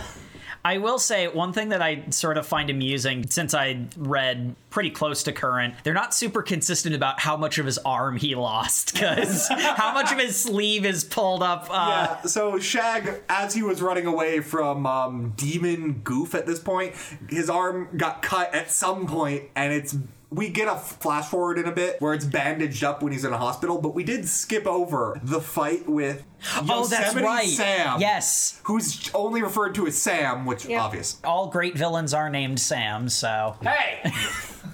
I 0.64 0.78
will 0.78 0.98
say 0.98 1.26
one 1.28 1.52
thing 1.52 1.70
that 1.70 1.80
I 1.80 2.04
sort 2.10 2.36
of 2.36 2.46
find 2.46 2.68
amusing 2.68 3.28
since 3.30 3.54
I 3.54 3.86
read 3.96 4.54
pretty 4.68 4.90
close 4.90 5.22
to 5.24 5.32
current, 5.32 5.74
they're 5.84 5.94
not 5.94 6.14
super 6.14 6.42
consistent 6.42 6.94
about 6.94 7.20
how 7.20 7.36
much 7.36 7.58
of 7.58 7.66
his 7.66 7.78
arm 7.78 8.16
he 8.16 8.34
lost 8.34 8.92
because 8.92 9.48
how 9.50 9.94
much 9.94 10.12
of 10.12 10.18
his 10.18 10.38
sleeve 10.38 10.84
is 10.84 11.02
pulled 11.04 11.42
up. 11.42 11.68
Uh, 11.70 12.16
Yeah, 12.22 12.22
so 12.22 12.58
Shag, 12.58 13.22
as 13.28 13.54
he 13.54 13.62
was 13.62 13.80
running 13.80 14.06
away 14.06 14.40
from 14.40 14.86
um, 14.86 15.32
Demon 15.36 16.00
Goof 16.04 16.34
at 16.34 16.46
this 16.46 16.58
point, 16.58 16.94
his 17.28 17.48
arm 17.48 17.88
got 17.96 18.22
cut 18.22 18.54
at 18.54 18.70
some 18.70 19.06
point, 19.06 19.44
and 19.56 19.72
it's. 19.72 19.96
We 20.32 20.48
get 20.48 20.68
a 20.68 20.76
flash 20.76 21.26
forward 21.26 21.58
in 21.58 21.66
a 21.66 21.72
bit 21.72 22.00
where 22.00 22.14
it's 22.14 22.24
bandaged 22.24 22.84
up 22.84 23.02
when 23.02 23.10
he's 23.12 23.24
in 23.24 23.32
a 23.32 23.38
hospital, 23.38 23.80
but 23.80 23.94
we 23.94 24.04
did 24.04 24.28
skip 24.28 24.64
over 24.66 25.20
the 25.24 25.40
fight 25.40 25.88
with 25.88 26.22
Oh, 26.68 26.86
that's 26.86 27.06
Yosemite 27.06 27.26
right. 27.26 27.48
Sam. 27.48 28.00
Yes. 28.00 28.60
Who's 28.64 29.10
only 29.12 29.42
referred 29.42 29.74
to 29.74 29.86
as 29.88 30.00
Sam, 30.00 30.46
which 30.46 30.66
Yeah. 30.66 30.82
obvious. 30.82 31.18
All 31.24 31.48
great 31.48 31.76
villains 31.76 32.14
are 32.14 32.30
named 32.30 32.60
Sam, 32.60 33.08
so. 33.08 33.56
Hey! 33.62 34.12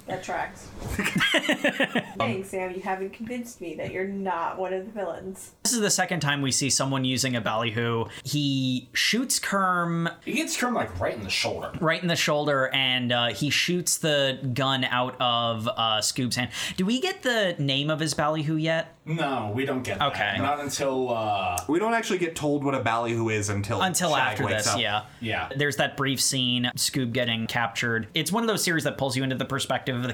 That 0.07 0.23
tracks. 0.23 0.66
Dang, 2.19 2.43
Sam, 2.43 2.73
you 2.73 2.81
haven't 2.81 3.13
convinced 3.13 3.61
me 3.61 3.75
that 3.75 3.91
you're 3.91 4.07
not 4.07 4.57
one 4.57 4.73
of 4.73 4.85
the 4.85 4.91
villains. 4.91 5.51
This 5.63 5.73
is 5.73 5.79
the 5.79 5.89
second 5.91 6.19
time 6.21 6.41
we 6.41 6.51
see 6.51 6.69
someone 6.69 7.05
using 7.05 7.35
a 7.35 7.41
ballyhoo. 7.41 8.05
He 8.23 8.89
shoots 8.93 9.39
Kerm 9.39 10.11
he 10.25 10.33
gets 10.33 10.57
Kerm 10.57 10.73
like 10.73 10.99
right 10.99 11.15
in 11.15 11.23
the 11.23 11.29
shoulder. 11.29 11.71
right 11.79 12.01
in 12.01 12.07
the 12.07 12.15
shoulder 12.15 12.69
and 12.73 13.11
uh, 13.11 13.27
he 13.27 13.49
shoots 13.49 13.97
the 13.97 14.39
gun 14.53 14.83
out 14.83 15.15
of 15.19 15.67
uh, 15.67 15.99
Scoob's 15.99 16.35
hand. 16.35 16.51
Do 16.75 16.85
we 16.85 16.99
get 16.99 17.23
the 17.23 17.55
name 17.59 17.89
of 17.89 17.99
his 17.99 18.13
ballyhoo 18.13 18.55
yet? 18.55 18.93
No, 19.05 19.51
we 19.55 19.65
don't 19.65 19.83
get 19.83 19.99
that. 19.99 20.11
Okay. 20.11 20.35
Not 20.37 20.59
until, 20.59 21.11
uh, 21.13 21.63
We 21.69 21.79
don't 21.79 21.93
actually 21.93 22.17
get 22.19 22.35
told 22.35 22.63
what 22.65 22.75
a 22.75 22.81
ballyhoo 22.81 23.29
is 23.29 23.47
until 23.49 23.81
Until 23.81 24.09
Shag 24.13 24.33
after 24.33 24.45
wakes 24.45 24.65
this, 24.65 24.73
up. 24.73 24.81
yeah. 24.81 25.03
yeah. 25.21 25.49
There's 25.55 25.77
that 25.77 25.95
brief 25.95 26.19
scene, 26.19 26.69
Scoob 26.75 27.13
getting 27.13 27.47
captured. 27.47 28.07
It's 28.13 28.33
one 28.33 28.43
of 28.43 28.47
those 28.47 28.63
series 28.63 28.83
that 28.83 28.97
pulls 28.97 29.15
you 29.15 29.23
into 29.23 29.37
the 29.37 29.45
perspective 29.45 29.95
of 29.95 30.03
the 30.03 30.11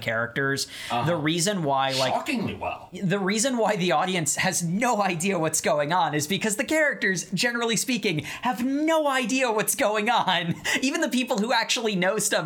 characters. 0.53 1.07
The 1.07 1.15
reason 1.15 1.63
why, 1.63 1.91
like, 1.91 2.13
Shockingly 2.13 2.55
well. 2.55 2.89
the 2.93 3.19
reason 3.19 3.57
why 3.57 3.75
the 3.75 3.91
audience 3.91 4.35
has 4.37 4.63
no 4.63 5.01
idea 5.01 5.37
what's 5.39 5.61
going 5.61 5.91
on 5.93 6.13
is 6.13 6.27
because 6.27 6.55
the 6.55 6.63
characters, 6.63 7.25
generally 7.33 7.75
speaking, 7.75 8.19
have 8.41 8.63
no 8.65 9.07
idea 9.07 9.51
what's 9.51 9.75
going 9.75 10.09
on. 10.09 10.55
Even 10.81 11.01
the 11.01 11.09
people 11.09 11.37
who 11.37 11.51
actually 11.53 11.95
know 11.95 12.17
stuff 12.19 12.45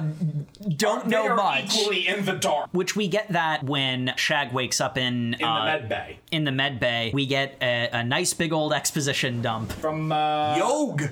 don't 0.75 1.05
They 1.05 1.11
know 1.11 1.27
are 1.29 1.35
much. 1.35 1.75
equally 1.75 2.07
in 2.07 2.25
the 2.25 2.33
dark. 2.33 2.69
Which 2.71 2.95
we 2.95 3.07
get 3.07 3.29
that 3.29 3.63
when 3.63 4.13
Shag 4.17 4.53
wakes 4.53 4.79
up 4.81 4.97
in 4.97 5.35
In 5.35 5.43
uh, 5.45 5.59
the 5.59 5.65
med 5.65 5.89
bay. 5.89 6.19
in 6.31 6.43
the 6.43 6.51
med 6.51 6.79
bay. 6.79 7.11
We 7.13 7.25
get 7.25 7.57
a, 7.61 7.89
a 7.91 8.03
nice 8.03 8.33
big 8.33 8.53
old 8.53 8.73
exposition 8.73 9.41
dump. 9.41 9.71
From, 9.73 10.11
uh. 10.11 10.57
Yog! 10.57 11.09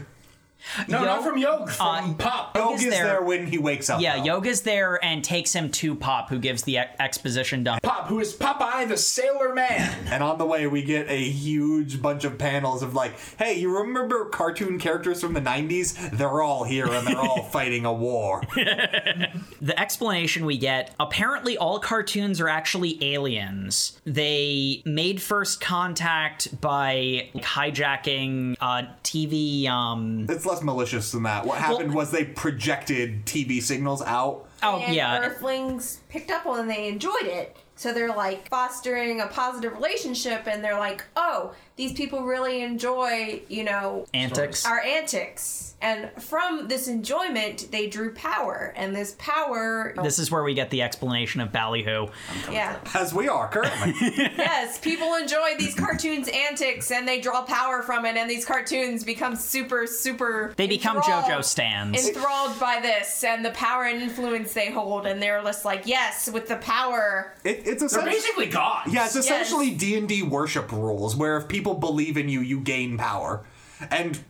No, 0.87 0.99
Yo- 0.99 1.05
not 1.05 1.23
from 1.23 1.37
Yog, 1.37 1.69
from 1.69 2.11
Uh, 2.11 2.13
Pop. 2.15 2.55
Yog 2.57 2.73
is 2.75 2.83
is 2.83 2.89
there- 2.91 3.05
there 3.05 3.21
when 3.21 3.47
he 3.47 3.57
wakes 3.57 3.89
up. 3.89 4.01
Yeah, 4.01 4.17
though. 4.17 4.23
Yog's 4.25 4.61
there 4.61 4.99
and 5.03 5.23
takes 5.23 5.53
him 5.53 5.69
to 5.71 5.95
Pop, 5.95 6.29
who 6.29 6.39
gives 6.39 6.63
the 6.63 6.75
e- 6.77 6.83
exposition 6.99 7.63
dump. 7.63 7.81
Pop, 7.83 8.07
who 8.07 8.19
is 8.19 8.33
Popeye 8.33 8.87
the 8.87 8.97
Sailor 8.97 9.53
Man. 9.53 10.07
And 10.09 10.21
on 10.23 10.37
the 10.37 10.45
way, 10.45 10.67
we 10.67 10.81
get 10.83 11.09
a 11.09 11.23
huge 11.29 12.01
bunch 12.01 12.23
of 12.23 12.37
panels 12.37 12.81
of 12.83 12.93
like, 12.93 13.13
hey, 13.37 13.53
you 13.59 13.77
remember 13.77 14.25
cartoon 14.25 14.79
characters 14.79 15.21
from 15.21 15.33
the 15.33 15.41
90s? 15.41 15.93
They're 16.17 16.41
all 16.41 16.63
here 16.63 16.87
and 16.91 17.07
they're 17.07 17.19
all 17.19 17.43
fighting 17.51 17.85
a 17.85 17.93
war. 17.93 18.41
The 18.55 19.73
explanation 19.79 20.45
we 20.45 20.57
get 20.57 20.93
apparently, 20.99 21.57
all 21.57 21.79
cartoons 21.79 22.41
are 22.41 22.49
actually 22.49 22.97
aliens. 23.13 23.99
They 24.05 24.81
made 24.85 25.21
first 25.21 25.61
contact 25.61 26.59
by 26.61 27.29
hijacking 27.35 28.55
uh, 28.59 28.83
TV. 29.03 29.67
Um, 29.67 30.25
It's 30.29 30.45
less 30.55 30.63
malicious 30.63 31.11
than 31.11 31.23
that. 31.23 31.45
What 31.45 31.57
happened 31.57 31.89
Well- 31.89 31.97
was 31.97 32.11
they 32.11 32.25
projected 32.25 33.25
TV 33.25 33.61
signals 33.61 34.01
out. 34.01 34.45
oh, 34.63 34.77
and 34.79 34.95
yeah. 34.95 35.19
Earthlings 35.19 35.99
picked 36.09 36.31
up 36.31 36.45
on 36.45 36.59
and 36.61 36.69
they 36.69 36.87
enjoyed 36.87 37.23
it, 37.23 37.55
So 37.75 37.91
they're 37.93 38.07
like 38.15 38.47
fostering 38.49 39.19
a 39.21 39.27
positive 39.27 39.73
relationship 39.73 40.47
and 40.47 40.63
they're 40.63 40.79
like, 40.79 41.03
oh, 41.17 41.51
these 41.75 41.91
people 41.93 42.23
really 42.23 42.61
enjoy, 42.61 43.41
you 43.49 43.63
know, 43.63 44.05
Antics. 44.13 44.65
our 44.65 44.79
antics. 44.79 45.73
And 45.81 46.09
from 46.23 46.67
this 46.67 46.87
enjoyment, 46.87 47.67
they 47.71 47.87
drew 47.87 48.13
power. 48.13 48.73
And 48.77 48.95
this 48.95 49.15
power. 49.19 49.93
This 50.01 50.19
is 50.19 50.31
where 50.31 50.41
we 50.41 50.53
get 50.53 50.69
the 50.69 50.81
explanation 50.81 51.41
of 51.41 51.51
ballyhoo. 51.51 52.07
yeah. 52.49 52.79
As 52.93 53.13
we 53.13 53.27
are 53.27 53.49
currently. 53.49 53.93
yes, 54.17 54.79
people 54.79 55.15
enjoy 55.15 55.55
these 55.59 55.75
cartoons' 55.75 56.29
antics 56.29 56.91
and 56.91 57.05
they 57.07 57.19
draw 57.19 57.43
power 57.43 57.81
from 57.83 58.05
it, 58.05 58.15
and 58.15 58.29
these 58.29 58.45
cartoons 58.45 59.03
become 59.03 59.35
super, 59.35 59.85
super. 59.85 60.53
They 60.55 60.67
become 60.67 60.97
enthralled- 60.97 61.25
JoJo 61.25 61.43
stands. 61.43 62.07
Enthralled 62.07 62.57
by 62.59 62.79
this 62.81 63.23
and 63.23 63.43
the 63.43 63.51
power 63.51 63.83
and 63.83 64.01
influence 64.01 64.53
they 64.53 64.71
hold, 64.71 65.05
and 65.05 65.21
they're 65.21 65.41
just 65.43 65.65
like, 65.65 65.83
yes, 65.85 66.29
with 66.31 66.47
the 66.47 66.55
power. 66.57 67.33
It, 67.43 67.63
it's 67.65 67.93
They're 67.93 68.05
basically 68.05 68.47
gods. 68.47 68.93
Yeah, 68.93 69.05
it's 69.05 69.15
essentially 69.15 69.71
D 69.71 69.97
and 69.97 70.07
D 70.07 70.23
worship 70.23 70.71
rules, 70.71 71.15
where 71.15 71.37
if 71.37 71.47
people 71.47 71.64
believe 71.73 72.17
in 72.17 72.29
you, 72.29 72.41
you 72.41 72.59
gain 72.59 72.97
power, 72.97 73.45
and 73.89 74.23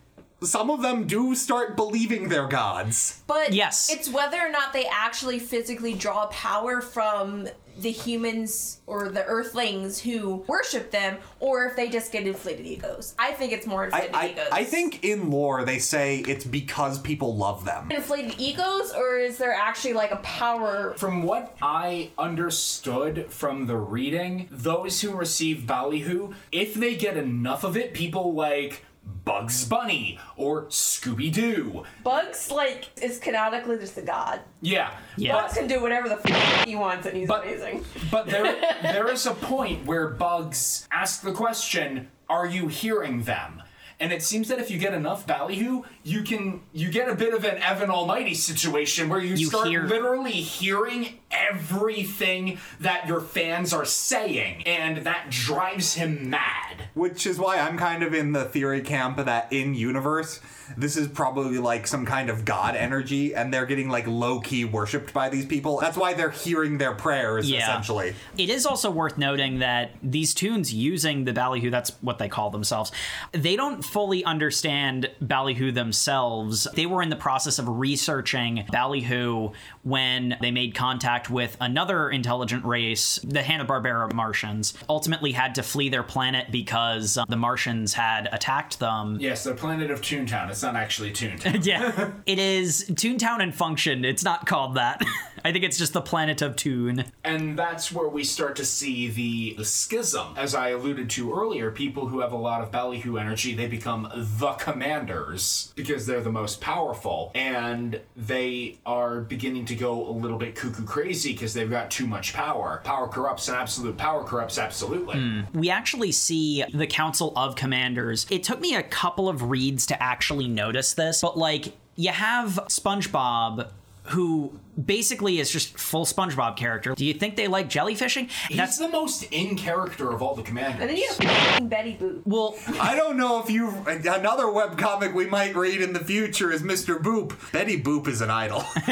some 0.45 0.69
of 0.69 0.81
them 0.81 1.05
do 1.07 1.35
start 1.35 1.75
believing 1.75 2.29
they're 2.29 2.47
gods. 2.47 3.21
But 3.27 3.53
Yes. 3.53 3.89
it's 3.91 4.09
whether 4.09 4.37
or 4.37 4.49
not 4.49 4.73
they 4.73 4.85
actually 4.85 5.39
physically 5.39 5.93
draw 5.93 6.27
power 6.27 6.81
from 6.81 7.47
the 7.77 7.91
humans 7.91 8.79
or 8.87 9.09
the 9.09 9.25
earthlings 9.25 9.99
who 9.99 10.35
worship 10.47 10.91
them, 10.91 11.17
or 11.41 11.65
if 11.65 11.75
they 11.75 11.89
just 11.89 12.09
get 12.09 12.25
inflated 12.25 12.65
egos. 12.65 13.13
I 13.19 13.33
think 13.33 13.51
it's 13.51 13.67
more 13.67 13.81
I, 13.83 13.85
inflated 13.87 14.15
I, 14.15 14.27
egos. 14.29 14.47
I 14.49 14.63
think 14.63 15.03
in 15.03 15.29
lore 15.29 15.65
they 15.65 15.79
say 15.79 16.19
it's 16.19 16.45
because 16.45 16.99
people 16.99 17.35
love 17.35 17.65
them. 17.65 17.91
inflated 17.91 18.35
egos, 18.39 18.93
or 18.93 19.17
is 19.17 19.37
there 19.37 19.51
actually 19.53 19.91
like 19.91 20.11
a 20.11 20.17
power? 20.17 20.93
From 20.95 21.23
what 21.23 21.57
I 21.61 22.11
understood 22.17 23.25
from 23.29 23.65
the 23.65 23.75
reading, 23.75 24.47
those 24.51 25.01
who 25.01 25.11
receive 25.13 25.67
ballyhoo, 25.67 26.33
if 26.53 26.75
they 26.75 26.95
get 26.95 27.17
enough 27.17 27.65
of 27.65 27.75
it, 27.75 27.93
people 27.93 28.33
like 28.33 28.85
Bugs 29.05 29.65
Bunny 29.65 30.19
or 30.37 30.65
Scooby 30.65 31.31
Doo. 31.33 31.83
Bugs 32.03 32.51
like 32.51 32.89
is 33.01 33.17
canonically 33.19 33.77
just 33.79 33.97
a 33.97 34.01
god. 34.01 34.41
Yeah. 34.61 34.91
Yeah. 35.17 35.33
Bugs 35.41 35.53
can 35.57 35.67
do 35.67 35.81
whatever 35.81 36.09
the 36.09 36.19
f- 36.23 36.65
he 36.65 36.75
wants, 36.75 37.07
and 37.07 37.17
he's 37.17 37.27
But- 37.27 37.43
amazing. 37.43 37.83
But 38.11 38.27
there, 38.27 38.43
there 38.83 39.07
is 39.11 39.25
a 39.25 39.33
point 39.33 39.85
where 39.85 40.09
bugs 40.09 40.87
ask 40.91 41.21
the 41.21 41.31
question, 41.31 42.09
"Are 42.29 42.45
you 42.45 42.67
hearing 42.67 43.23
them?" 43.23 43.61
And 43.97 44.11
it 44.11 44.21
seems 44.21 44.49
that 44.49 44.59
if 44.59 44.69
you 44.69 44.77
get 44.77 44.93
enough 44.93 45.25
ballyhoo, 45.25 45.83
you 46.03 46.21
can 46.23 46.61
you 46.73 46.91
get 46.91 47.09
a 47.09 47.15
bit 47.15 47.33
of 47.33 47.45
an 47.45 47.57
Evan 47.63 47.89
Almighty 47.89 48.33
situation 48.35 49.07
where 49.09 49.21
you, 49.21 49.35
You 49.35 49.47
start 49.47 49.67
hear- 49.69 49.85
literally 49.85 50.33
hearing 50.33 51.19
everything 51.31 52.59
that 52.79 53.07
your 53.07 53.21
fans 53.21 53.73
are 53.73 53.85
saying, 53.85 54.63
and 54.67 54.97
that 55.05 55.29
drives 55.29 55.95
him 55.95 56.29
mad. 56.29 56.74
Which 56.95 57.27
is 57.27 57.37
why 57.37 57.57
I'm 57.59 57.77
kind 57.77 58.03
of 58.03 58.13
in 58.13 58.31
the 58.31 58.45
theory 58.45 58.79
camp 58.81 59.17
that 59.17 59.51
in 59.51 59.75
universe, 59.75 60.39
this 60.77 60.95
is 60.95 61.09
probably 61.09 61.57
like 61.57 61.87
some 61.87 62.05
kind 62.05 62.29
of 62.29 62.45
god 62.45 62.75
energy, 62.77 63.35
and 63.35 63.53
they're 63.53 63.65
getting 63.65 63.89
like 63.89 64.07
low 64.07 64.39
key 64.39 64.63
worshipped 64.63 65.13
by 65.13 65.27
these 65.27 65.45
people. 65.45 65.77
That's 65.81 65.97
why 65.97 66.13
they're 66.13 66.29
hearing 66.29 66.77
their 66.77 66.93
prayers, 66.93 67.51
Yeah. 67.51 67.63
essentially. 67.63 68.15
It 68.37 68.49
is 68.49 68.65
also 68.65 68.89
worth 68.89 69.17
noting 69.17 69.59
that 69.59 69.91
these 70.01 70.33
tunes 70.33 70.73
using 70.73 71.25
the 71.25 71.33
ballyhoo, 71.33 71.69
that's 71.69 71.91
what 71.99 72.17
they 72.17 72.29
call 72.29 72.49
themselves, 72.49 72.93
they 73.33 73.57
don't 73.57 73.83
fully 73.83 74.23
understand 74.23 75.11
ballyhoo 75.19 75.73
themselves. 75.73 76.65
They 76.75 76.85
were 76.85 77.01
in 77.03 77.09
the 77.09 77.15
process 77.17 77.59
of 77.59 77.67
researching 77.67 78.65
ballyhoo 78.71 79.49
when 79.85 80.35
they 80.41 80.49
made 80.49 80.73
contact 80.73 81.29
with 81.29 81.55
another 81.61 82.09
intelligent 82.09 82.65
race, 82.65 83.19
the 83.23 83.43
Hanna-Barbera 83.43 84.11
Martians, 84.13 84.73
ultimately 84.89 85.31
had 85.31 85.55
to 85.55 85.63
flee 85.63 85.89
their 85.89 86.01
planet 86.01 86.47
because 86.51 87.17
uh, 87.17 87.25
the 87.29 87.35
Martians 87.35 87.93
had 87.93 88.27
attacked 88.31 88.79
them. 88.79 89.17
Yes, 89.19 89.43
the 89.43 89.53
planet 89.53 89.91
of 89.91 90.01
Toontown. 90.01 90.49
It's 90.49 90.63
not 90.63 90.75
actually 90.75 91.11
Toontown. 91.11 91.63
Yeah. 91.65 92.11
it 92.25 92.37
is 92.37 92.85
Toontown 92.89 93.41
and 93.41 93.53
Function. 93.53 94.05
It's 94.05 94.23
not 94.23 94.45
called 94.45 94.75
that. 94.75 95.01
I 95.45 95.51
think 95.51 95.63
it's 95.63 95.77
just 95.77 95.93
the 95.93 96.01
planet 96.01 96.41
of 96.41 96.55
Toon. 96.55 97.05
And 97.23 97.57
that's 97.57 97.91
where 97.91 98.07
we 98.07 98.23
start 98.23 98.55
to 98.55 98.65
see 98.65 99.09
the, 99.09 99.53
the 99.57 99.65
schism. 99.65 100.33
As 100.35 100.55
I 100.55 100.69
alluded 100.69 101.07
to 101.11 101.31
earlier, 101.31 101.69
people 101.69 102.07
who 102.07 102.21
have 102.21 102.31
a 102.31 102.37
lot 102.37 102.61
of 102.61 102.71
ballyhoo 102.71 103.17
energy, 103.17 103.53
they 103.53 103.67
become 103.67 104.09
the 104.15 104.53
commanders 104.53 105.71
because 105.75 106.07
they're 106.07 106.21
the 106.21 106.31
most 106.31 106.61
powerful. 106.61 107.31
And 107.35 108.01
they 108.15 108.79
are 108.87 109.21
beginning 109.21 109.65
to 109.65 109.74
go 109.75 110.09
a 110.09 110.11
little 110.11 110.37
bit 110.37 110.55
cuckoo 110.55 110.85
crazy 110.85 111.33
because 111.33 111.53
they've 111.53 111.69
got 111.69 111.91
too 111.91 112.07
much 112.07 112.33
power. 112.33 112.81
Power 112.83 113.07
corrupts 113.07 113.47
and 113.47 113.57
absolute 113.57 113.97
power 113.97 114.23
corrupts 114.23 114.57
absolutely. 114.57 115.19
Hmm. 115.19 115.41
we 115.53 115.69
actually 115.69 116.11
see 116.11 116.63
the 116.73 116.87
Council 116.87 117.33
of 117.35 117.55
Commanders. 117.55 118.25
It 118.29 118.43
took 118.43 118.59
me 118.59 118.75
a 118.75 118.83
couple 118.83 119.29
of 119.29 119.43
reads 119.43 119.85
to 119.87 120.01
actually 120.01 120.47
notice 120.47 120.93
this, 120.93 121.21
but 121.21 121.37
like 121.37 121.73
you 121.95 122.11
have 122.11 122.59
SpongeBob 122.69 123.69
who 124.07 124.59
basically 124.83 125.39
is 125.39 125.49
just 125.49 125.79
full 125.79 126.05
SpongeBob 126.05 126.57
character. 126.57 126.93
Do 126.95 127.05
you 127.05 127.13
think 127.13 127.35
they 127.35 127.47
like 127.47 127.69
jellyfishing? 127.69 128.29
He's 128.49 128.77
the 128.77 128.89
most 128.89 129.23
in 129.31 129.55
character 129.55 130.11
of 130.11 130.21
all 130.21 130.35
the 130.35 130.43
commanders. 130.43 130.81
And 130.81 130.89
then 130.89 130.97
you 130.97 131.09
have 131.27 131.69
Betty 131.69 131.97
Boop. 131.99 132.21
well, 132.25 132.55
I 132.79 132.95
don't 132.95 133.17
know 133.17 133.41
if 133.41 133.49
you. 133.49 133.69
Another 133.87 134.45
webcomic 134.45 135.13
we 135.13 135.25
might 135.25 135.55
read 135.55 135.81
in 135.81 135.93
the 135.93 135.99
future 135.99 136.51
is 136.51 136.61
Mr. 136.61 137.01
Boop. 137.01 137.51
Betty 137.51 137.81
Boop 137.81 138.07
is 138.07 138.21
an 138.21 138.29
idol. 138.29 138.63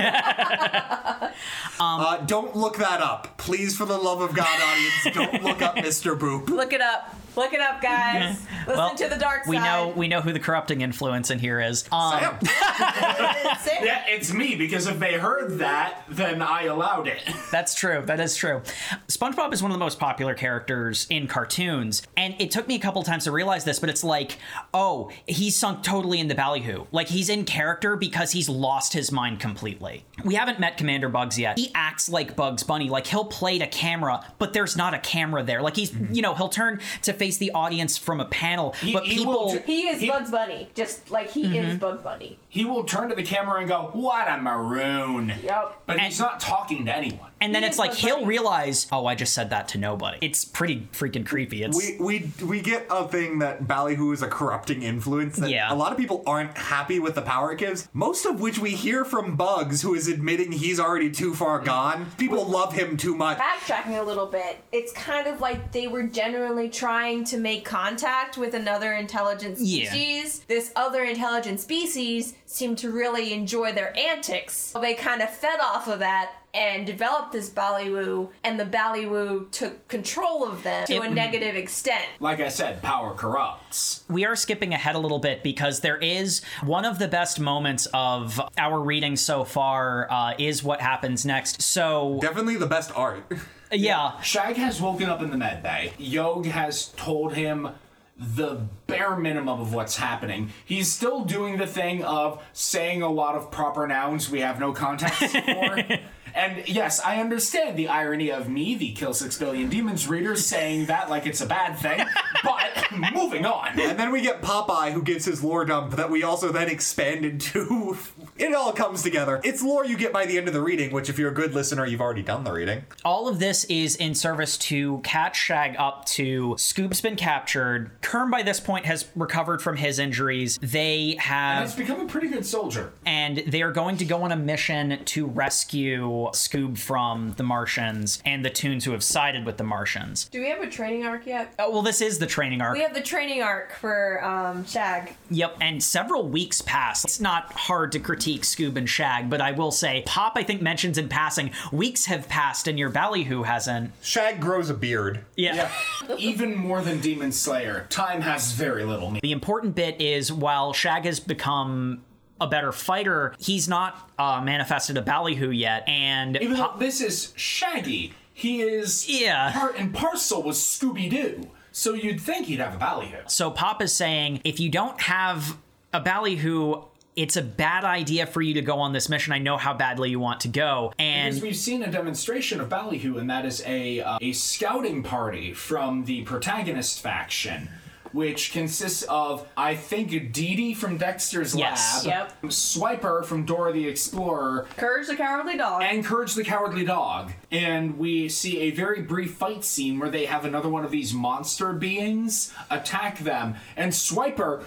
uh, 1.80 2.18
don't 2.26 2.56
look 2.56 2.78
that 2.78 3.02
up. 3.02 3.38
Please, 3.38 3.76
for 3.78 3.86
the 3.86 3.98
love 3.98 4.22
of 4.22 4.34
God, 4.34 4.48
audience, 4.48 5.16
don't 5.16 5.44
look 5.44 5.62
up 5.62 5.76
Mr. 5.76 6.18
Boop. 6.18 6.50
Look 6.50 6.74
it 6.74 6.82
up. 6.82 7.16
Look 7.36 7.54
it 7.54 7.62
up, 7.62 7.82
guys. 7.82 8.40
Listen 8.68 8.78
well, 8.78 8.96
to 8.96 9.10
the 9.10 9.18
dark 9.18 9.44
side. 9.44 9.50
we 9.50 9.58
know 9.58 9.94
we 9.96 10.08
know 10.08 10.22
who 10.22 10.32
the 10.32 10.40
corrupting 10.40 10.82
influence 10.82 11.30
in 11.30 11.40
here 11.40 11.60
is. 11.60 11.86
Um, 11.92 12.20
Sam. 12.20 12.38
That's 12.44 13.68
yeah, 13.82 14.04
it's 14.08 14.34
me 14.34 14.56
because 14.56 14.88
if 14.88 15.00
they 15.00 15.14
heard 15.14 15.60
that, 15.60 16.04
then 16.10 16.42
I 16.42 16.64
allowed 16.66 17.08
it. 17.08 17.24
That's 17.52 17.76
true. 17.76 18.04
That 18.06 18.20
is 18.20 18.36
true. 18.36 18.62
SpongeBob 19.08 19.54
is 19.54 19.62
one 19.62 19.72
of 19.72 19.76
the 19.76 19.84
most 19.84 20.00
popular 20.00 20.34
characters 20.34 21.08
in 21.10 21.28
cartoons, 21.28 22.04
and 22.16 22.36
it 22.40 22.52
took 22.52 22.68
me 22.68 22.76
a 22.76 22.80
couple 22.80 23.04
times 23.04 23.26
to 23.26 23.32
realize 23.32 23.66
this, 23.66 23.80
but 23.80 23.90
it's 23.90 24.04
like, 24.04 24.38
oh, 24.74 25.12
he's 25.28 25.56
sunk 25.56 25.84
totally 25.84 26.20
in 26.20 26.28
the 26.28 26.36
ballyhoo. 26.36 26.86
Like 26.92 27.08
he's 27.08 27.30
in 27.30 27.46
character 27.46 27.96
because 27.96 28.32
he's 28.32 28.48
lost 28.48 28.94
his 28.94 29.12
mind 29.12 29.40
completely. 29.40 30.06
We 30.24 30.36
haven't 30.36 30.60
met 30.60 30.78
Commander 30.78 31.10
Bugs 31.10 31.38
yet. 31.38 31.58
He 31.58 31.72
acts 31.76 32.08
like 32.08 32.36
Bugs 32.36 32.64
Bunny. 32.64 32.90
Like 32.90 33.08
he'll 33.08 33.26
play 33.26 33.58
to 33.60 33.68
camera, 33.68 34.26
but 34.38 34.54
there's 34.54 34.78
not 34.78 34.94
a 34.94 35.00
camera 35.00 35.44
there. 35.44 35.62
Like 35.62 35.76
he's, 35.76 35.94
you 36.12 36.22
know, 36.22 36.34
he'll 36.34 36.50
turn 36.50 36.80
to 37.02 37.14
face 37.24 37.38
the 37.38 37.52
audience 37.52 37.98
from 37.98 38.20
a 38.20 38.26
panel, 38.26 38.74
He- 38.82 38.92
but 38.94 39.04
he 39.06 39.16
people. 39.18 39.46
Will, 39.46 39.60
he 39.66 39.88
is 39.88 40.02
He- 40.02 40.10
Bugs 40.10 40.30
Bunny, 40.30 40.68
just 40.76 41.10
like 41.10 41.30
he 41.32 41.44
Mm-hmm. 41.46 41.70
is 41.72 41.78
Bugs 41.78 42.02
Bunny. 42.04 42.38
He 42.50 42.66
will 42.66 42.84
turn 42.84 43.08
to 43.10 43.16
the 43.16 43.24
camera 43.24 43.60
and 43.60 43.68
go, 43.70 43.90
"What 43.94 44.28
a 44.28 44.38
maroon!" 44.42 45.32
Yep. 45.42 45.84
But 45.86 46.00
he's 46.02 46.20
not 46.20 46.40
talking 46.42 46.86
to 46.86 46.96
anyone. 46.96 47.30
And 47.44 47.54
then 47.54 47.64
it's 47.64 47.78
like 47.78 47.94
he'll 47.94 48.26
realize, 48.26 48.88
oh, 48.92 49.06
I 49.06 49.16
just 49.16 49.34
said 49.34 49.50
that 49.52 49.68
to 49.70 49.78
nobody. 49.78 50.18
It's 50.22 50.46
pretty 50.46 50.88
freaking 50.94 51.26
creepy. 51.26 51.64
It's 51.64 51.78
We, 51.78 51.98
we 52.00 52.46
we 52.46 52.62
get 52.62 52.86
a 52.90 53.08
thing 53.08 53.40
that 53.40 53.68
ballyhoo 53.68 54.12
is 54.12 54.22
a 54.22 54.28
corrupting 54.28 54.82
influence 54.84 55.38
that 55.38 55.50
Yeah. 55.50 55.72
a 55.72 55.76
lot 55.76 55.92
of 55.92 55.98
people 55.98 56.24
aren't 56.26 56.58
happy 56.58 57.00
with 57.00 57.16
the 57.16 57.22
power 57.22 57.52
it 57.52 57.60
gives. 57.60 57.88
Most 57.94 58.26
of 58.26 58.40
which 58.40 58.60
we 58.60 58.72
hear 58.72 59.04
from 59.06 59.36
Bugs, 59.36 59.82
who 59.82 59.94
is 59.96 60.08
admitting 60.08 60.52
he's 60.52 60.80
already 60.80 61.12
too 61.12 61.34
far 61.34 61.60
gone. 61.60 62.08
People 62.18 62.46
love 62.46 62.74
him 62.74 62.98
too 62.98 63.16
much. 63.16 63.38
Backtracking 63.38 64.00
a 64.00 64.04
little 64.04 64.28
bit, 64.28 64.60
it's 64.72 64.94
kind 64.94 65.28
of 65.28 65.42
like 65.42 65.72
they 65.72 65.88
were 65.88 66.04
generally 66.04 66.70
trying 66.70 67.24
to 67.26 67.38
make 67.38 67.66
contact 67.66 68.38
with 68.38 68.54
another 68.54 68.94
intelligent 68.94 69.58
Yeah. 69.60 69.90
species. 69.92 70.40
This 70.48 70.72
other 70.76 71.04
intelligent 71.04 71.60
species 71.60 72.34
seemed 72.46 72.78
to 72.80 72.90
really 72.92 73.34
enjoy 73.34 73.72
their 73.74 73.98
antics. 73.98 74.56
So 74.58 74.80
they 74.80 74.94
kind 74.94 75.22
of 75.22 75.30
fed 75.30 75.60
off 75.62 75.88
of 75.88 76.00
that 76.00 76.32
and 76.54 76.86
developed 76.86 77.32
this 77.32 77.50
Ballyhoo, 77.50 78.28
and 78.44 78.60
the 78.60 78.66
Ballyhoo 78.66 79.48
took 79.50 79.88
control 79.88 80.44
of 80.48 80.62
them 80.64 80.86
to 80.86 80.96
It- 80.98 81.04
a 81.04 81.10
negative 81.10 81.56
extent. 81.56 82.06
Like 82.20 82.40
I 82.40 82.50
said, 82.50 82.82
power 82.82 83.14
corrupts. 83.16 84.04
we 84.10 84.26
are 84.26 84.36
skipping 84.36 84.74
ahead 84.74 84.96
a 84.96 85.00
little 85.00 85.20
bit 85.20 85.42
because 85.44 85.80
there 85.80 85.98
is 85.98 86.42
one 86.64 86.86
of 86.86 87.00
the 87.00 87.08
best 87.08 87.40
moments 87.40 87.88
of 87.94 88.40
our 88.58 88.80
reading 88.80 89.16
so 89.16 89.44
far 89.44 90.08
uh, 90.12 90.34
is 90.38 90.64
what 90.64 90.80
happens 90.82 91.26
next. 91.26 91.62
So 91.62 92.20
Definitely 92.22 92.58
the 92.58 92.68
best 92.68 92.92
art. 92.96 93.24
yeah, 93.72 94.20
Shag 94.22 94.56
has 94.58 94.80
woken 94.80 95.10
up 95.10 95.22
in 95.22 95.32
the 95.32 95.38
med 95.38 95.64
bay. 95.64 95.94
Yog 95.98 96.46
has 96.46 96.90
told 96.90 97.34
him 97.34 97.70
the 98.16 98.62
bare 98.86 99.16
minimum 99.18 99.60
of 99.60 99.74
what's 99.74 99.98
happening. 99.98 100.52
He's 100.64 100.92
still 100.92 101.26
doing 101.26 101.58
the 101.58 101.66
thing 101.66 102.04
of 102.04 102.44
saying 102.54 103.02
a 103.02 103.10
lot 103.10 103.34
of 103.36 103.50
proper 103.50 103.88
nouns 103.88 104.30
we 104.30 104.42
have 104.42 104.60
no 104.60 104.72
context 104.72 105.36
for. 105.36 105.84
And 106.36 106.68
yes, 106.68 107.00
I 107.00 107.20
understand 107.20 107.78
the 107.78 107.88
irony 107.88 108.32
of 108.32 108.50
me, 108.50 108.76
the 108.76 108.92
Kill 108.94 109.14
Six 109.14 109.38
Billion 109.38 109.70
Demons 109.70 110.08
reader, 110.08 110.36
saying 110.36 110.88
that 110.88 111.10
like 111.10 111.26
it's 111.26 111.42
a 111.42 111.46
bad 111.46 111.78
thing. 111.78 112.06
but 112.44 112.92
moving 113.14 113.46
on. 113.46 113.80
And 113.80 114.00
then 114.00 114.12
we 114.12 114.22
get 114.22 114.42
Popeye, 114.42 114.92
who 114.92 115.02
gives 115.04 115.26
his 115.26 115.44
lore 115.44 115.66
dump 115.66 115.92
that 115.96 116.10
we 116.10 116.24
also 116.24 116.52
then 116.52 116.70
expand 116.70 117.26
into. 117.26 117.98
It 118.36 118.54
all 118.56 118.74
comes 118.74 119.04
together. 119.04 119.40
It's 119.44 119.62
lore 119.62 119.86
you 119.86 119.96
get 119.96 120.12
by 120.12 120.26
the 120.26 120.40
end 120.40 120.48
of 120.48 120.56
the 120.56 120.62
reading, 120.62 120.92
which, 120.92 121.08
if 121.08 121.20
you're 121.20 121.30
a 121.30 121.34
good 121.34 121.54
listener, 121.54 121.86
you've 121.86 122.02
already 122.02 122.24
done 122.24 122.44
the 122.44 122.52
reading. 122.52 122.84
All 123.06 123.28
of 123.28 123.38
this 123.40 123.64
is 123.66 123.96
in 123.96 124.16
service 124.16 124.58
to 124.58 125.00
catch 125.04 125.38
Shag 125.38 125.76
up 125.78 126.06
to 126.06 126.56
Scoob's 126.58 127.00
been 127.00 127.16
captured. 127.16 127.92
Kerm 128.02 128.32
by 128.32 128.42
this 128.42 128.60
point 128.60 128.86
has 128.88 129.06
recovered 129.16 129.62
from 129.62 129.78
his 129.78 130.00
injuries. 130.00 130.58
They 130.64 131.16
have 131.20 131.66
It's 131.66 131.76
become 131.76 132.02
a 132.02 132.08
pretty 132.08 132.28
good 132.28 132.44
soldier. 132.46 132.92
and 133.06 133.38
they 133.38 133.62
are 133.62 133.72
going 133.72 133.98
to 133.98 134.06
go 134.06 134.24
on 134.24 134.32
a 134.32 134.36
mission 134.36 135.06
to 135.06 135.28
rescue 135.28 136.23
Scoob 136.32 136.78
from 136.78 137.34
the 137.38 137.44
Martians 137.44 138.22
and 138.26 138.44
the 138.44 138.50
Toons 138.50 138.86
who 138.86 138.92
have 138.92 139.04
sided 139.04 139.46
with 139.46 139.58
the 139.58 139.64
Martians. 139.64 140.26
Do 140.26 140.40
we 140.40 140.50
have 140.50 140.62
a 140.62 140.70
training 140.70 141.06
arc 141.06 141.26
yet? 141.26 141.54
Oh, 141.60 141.72
well, 141.72 141.82
this 141.82 142.02
is 142.02 142.20
the 142.20 142.28
training 142.28 142.62
arc. 142.62 142.74
We 142.74 142.82
have 142.82 142.94
the 142.94 143.02
training 143.02 143.44
arc 143.44 143.74
for 143.74 144.24
um, 144.24 144.66
Shag. 144.66 145.16
Yep, 145.30 145.58
and 145.62 145.84
several 145.84 146.28
weeks 146.28 146.62
pass. 146.62 147.04
It's 147.04 147.20
not 147.20 147.52
hard 147.54 147.92
to 147.94 148.00
critique 148.00 148.44
Scoob 148.44 148.76
and 148.78 148.90
Shag, 148.90 149.30
but 149.30 149.42
I 149.42 149.52
will 149.52 149.72
say, 149.72 150.04
Pop, 150.06 150.34
I 150.36 150.44
think, 150.44 150.62
mentions 150.62 150.98
in 150.98 151.10
passing, 151.10 151.52
weeks 151.72 152.06
have 152.06 152.28
passed 152.30 152.68
and 152.68 152.80
your 152.80 152.90
ballyhoo 152.90 153.44
hasn't. 153.44 153.92
Shag 154.02 154.40
grows 154.40 154.70
a 154.70 154.74
beard. 154.74 155.26
Yeah. 155.36 155.72
Even 156.18 156.56
more 156.56 156.82
than 156.82 157.00
Demon 157.00 157.32
Slayer, 157.32 157.88
time 157.90 158.22
has 158.22 158.52
very 158.54 158.84
little 158.84 159.08
meaning. 159.08 159.22
The 159.22 159.32
important 159.32 159.76
bit 159.76 160.00
is 160.00 160.32
while 160.32 160.74
Shag 160.74 161.06
has 161.06 161.20
become 161.20 162.04
a 162.44 162.48
better 162.48 162.72
fighter, 162.72 163.34
he's 163.40 163.68
not 163.68 164.12
uh, 164.20 164.42
manifested 164.44 164.98
a 164.98 165.02
ballyhoo 165.02 165.50
yet, 165.50 165.88
and 165.88 166.36
Even 166.42 166.58
though 166.58 166.74
this 166.78 167.02
is 167.02 167.34
Shaggy, 167.36 168.14
he 168.34 168.62
is 168.62 169.10
Yeah. 169.10 169.52
part 169.54 169.78
and 169.78 169.94
parcel 169.94 170.44
with 170.44 170.58
Scooby 170.58 171.10
Doo. 171.10 171.50
So 171.72 171.94
you'd 171.94 172.22
think 172.22 172.48
he'd 172.48 172.60
have 172.60 172.76
a 172.76 172.78
ballyhoo. 172.78 173.18
So 173.28 173.50
Pop 173.50 173.82
is 173.82 173.94
saying 173.94 174.42
if 174.44 174.60
you 174.60 174.70
don't 174.70 175.00
have 175.02 175.58
a 175.92 176.00
ballyhoo, 176.00 176.84
it's 177.16 177.36
a 177.36 177.42
bad 177.42 177.84
idea 177.84 178.26
for 178.26 178.42
you 178.42 178.56
to 178.56 178.62
go 178.62 178.80
on 178.80 178.92
this 178.94 179.08
mission. 179.08 179.34
I 179.34 179.40
know 179.40 179.56
how 179.58 179.74
badly 179.74 180.10
you 180.10 180.20
want 180.20 180.42
to 180.42 180.48
go. 180.50 180.92
Because 180.98 181.36
And 181.36 181.42
we've 181.42 181.56
seen 181.56 181.82
a 181.84 181.92
demonstration 181.92 182.60
of 182.60 182.70
ballyhoo, 182.70 183.18
and 183.18 183.30
that 183.30 183.46
is 183.46 183.64
a 183.66 184.02
uh, 184.02 184.18
a 184.22 184.34
scouting 184.34 185.02
party 185.04 185.54
from 185.54 186.06
the 186.06 186.24
protagonist 186.24 187.00
faction. 187.02 187.70
Which 188.14 188.52
consists 188.54 189.04
of, 189.04 189.48
I 189.58 189.76
think, 189.76 190.12
Dee 190.32 190.56
Dee 190.56 190.74
from 190.74 190.98
Dexter's 190.98 191.56
Yes. 191.56 192.06
Lab, 192.06 192.30
Yep. 192.44 192.52
Swiper 192.52 193.26
from 193.26 193.44
Dora 193.46 193.74
the 193.74 193.88
Explorer, 193.88 194.68
Courage 194.78 195.08
the 195.08 195.16
Cowardly 195.16 195.58
Dog. 195.58 195.82
and 195.82 196.06
Courage 196.06 196.36
the 196.36 196.44
Cowardly 196.44 196.86
Dog. 196.86 197.32
And 197.52 197.98
we 197.98 198.30
see 198.30 198.60
a 198.62 198.72
very 198.72 199.02
brief 199.02 199.34
fight 199.34 199.66
scene 199.66 199.98
where 200.00 200.10
they 200.10 200.26
have 200.26 200.46
another 200.46 200.70
one 200.70 200.86
of 200.86 200.92
these 200.92 201.14
monster 201.14 201.74
beings 201.74 202.54
attack 202.70 203.18
them, 203.20 203.56
and 203.76 203.92
Swiper 203.92 204.64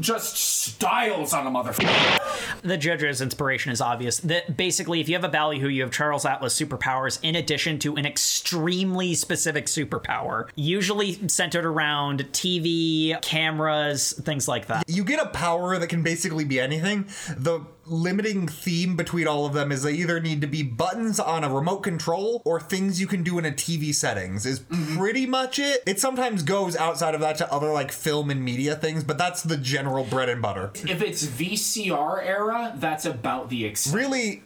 just 0.00 0.36
styles 0.36 1.32
on 1.32 1.46
a 1.46 1.50
motherfucker. 1.50 2.60
the 2.62 2.78
JoJo's 2.78 3.20
inspiration 3.20 3.72
is 3.72 3.80
obvious. 3.80 4.18
That 4.20 4.56
basically, 4.56 5.00
if 5.00 5.08
you 5.08 5.14
have 5.14 5.24
a 5.24 5.28
ballyhoo, 5.28 5.68
you 5.68 5.82
have 5.82 5.90
Charles 5.90 6.24
Atlas 6.24 6.58
superpowers 6.58 7.18
in 7.22 7.36
addition 7.36 7.78
to 7.80 7.96
an 7.96 8.06
extremely 8.06 9.14
specific 9.14 9.66
superpower, 9.66 10.48
usually 10.54 11.28
centered 11.28 11.64
around 11.64 12.20
TV, 12.32 13.20
cameras, 13.22 14.12
things 14.12 14.48
like 14.48 14.66
that. 14.66 14.84
You 14.88 15.04
get 15.04 15.20
a 15.20 15.28
power 15.28 15.78
that 15.78 15.88
can 15.88 16.02
basically 16.02 16.44
be 16.44 16.60
anything. 16.60 17.08
The 17.36 17.60
limiting 17.86 18.48
theme 18.48 18.96
between 18.96 19.26
all 19.26 19.46
of 19.46 19.52
them 19.52 19.70
is 19.72 19.82
they 19.82 19.92
either 19.92 20.20
need 20.20 20.40
to 20.40 20.46
be 20.46 20.62
buttons 20.62 21.20
on 21.20 21.44
a 21.44 21.52
remote 21.52 21.80
control 21.80 22.42
or 22.44 22.60
things 22.60 23.00
you 23.00 23.06
can 23.06 23.22
do 23.22 23.38
in 23.38 23.44
a 23.44 23.50
TV 23.50 23.94
settings 23.94 24.46
is 24.46 24.60
mm-hmm. 24.60 24.96
pretty 24.98 25.26
much 25.26 25.58
it. 25.58 25.82
It 25.86 26.00
sometimes 26.00 26.42
goes 26.42 26.76
outside 26.76 27.14
of 27.14 27.20
that 27.20 27.38
to 27.38 27.52
other 27.52 27.72
like 27.72 27.92
film 27.92 28.30
and 28.30 28.44
media 28.44 28.74
things, 28.74 29.04
but 29.04 29.18
that's 29.18 29.42
the 29.42 29.56
general 29.56 30.04
bread 30.04 30.28
and 30.28 30.40
butter. 30.40 30.70
If 30.74 31.02
it's 31.02 31.24
VCR 31.26 32.24
era, 32.24 32.74
that's 32.76 33.04
about 33.04 33.50
the 33.50 33.64
extent. 33.64 33.96
Really 33.96 34.42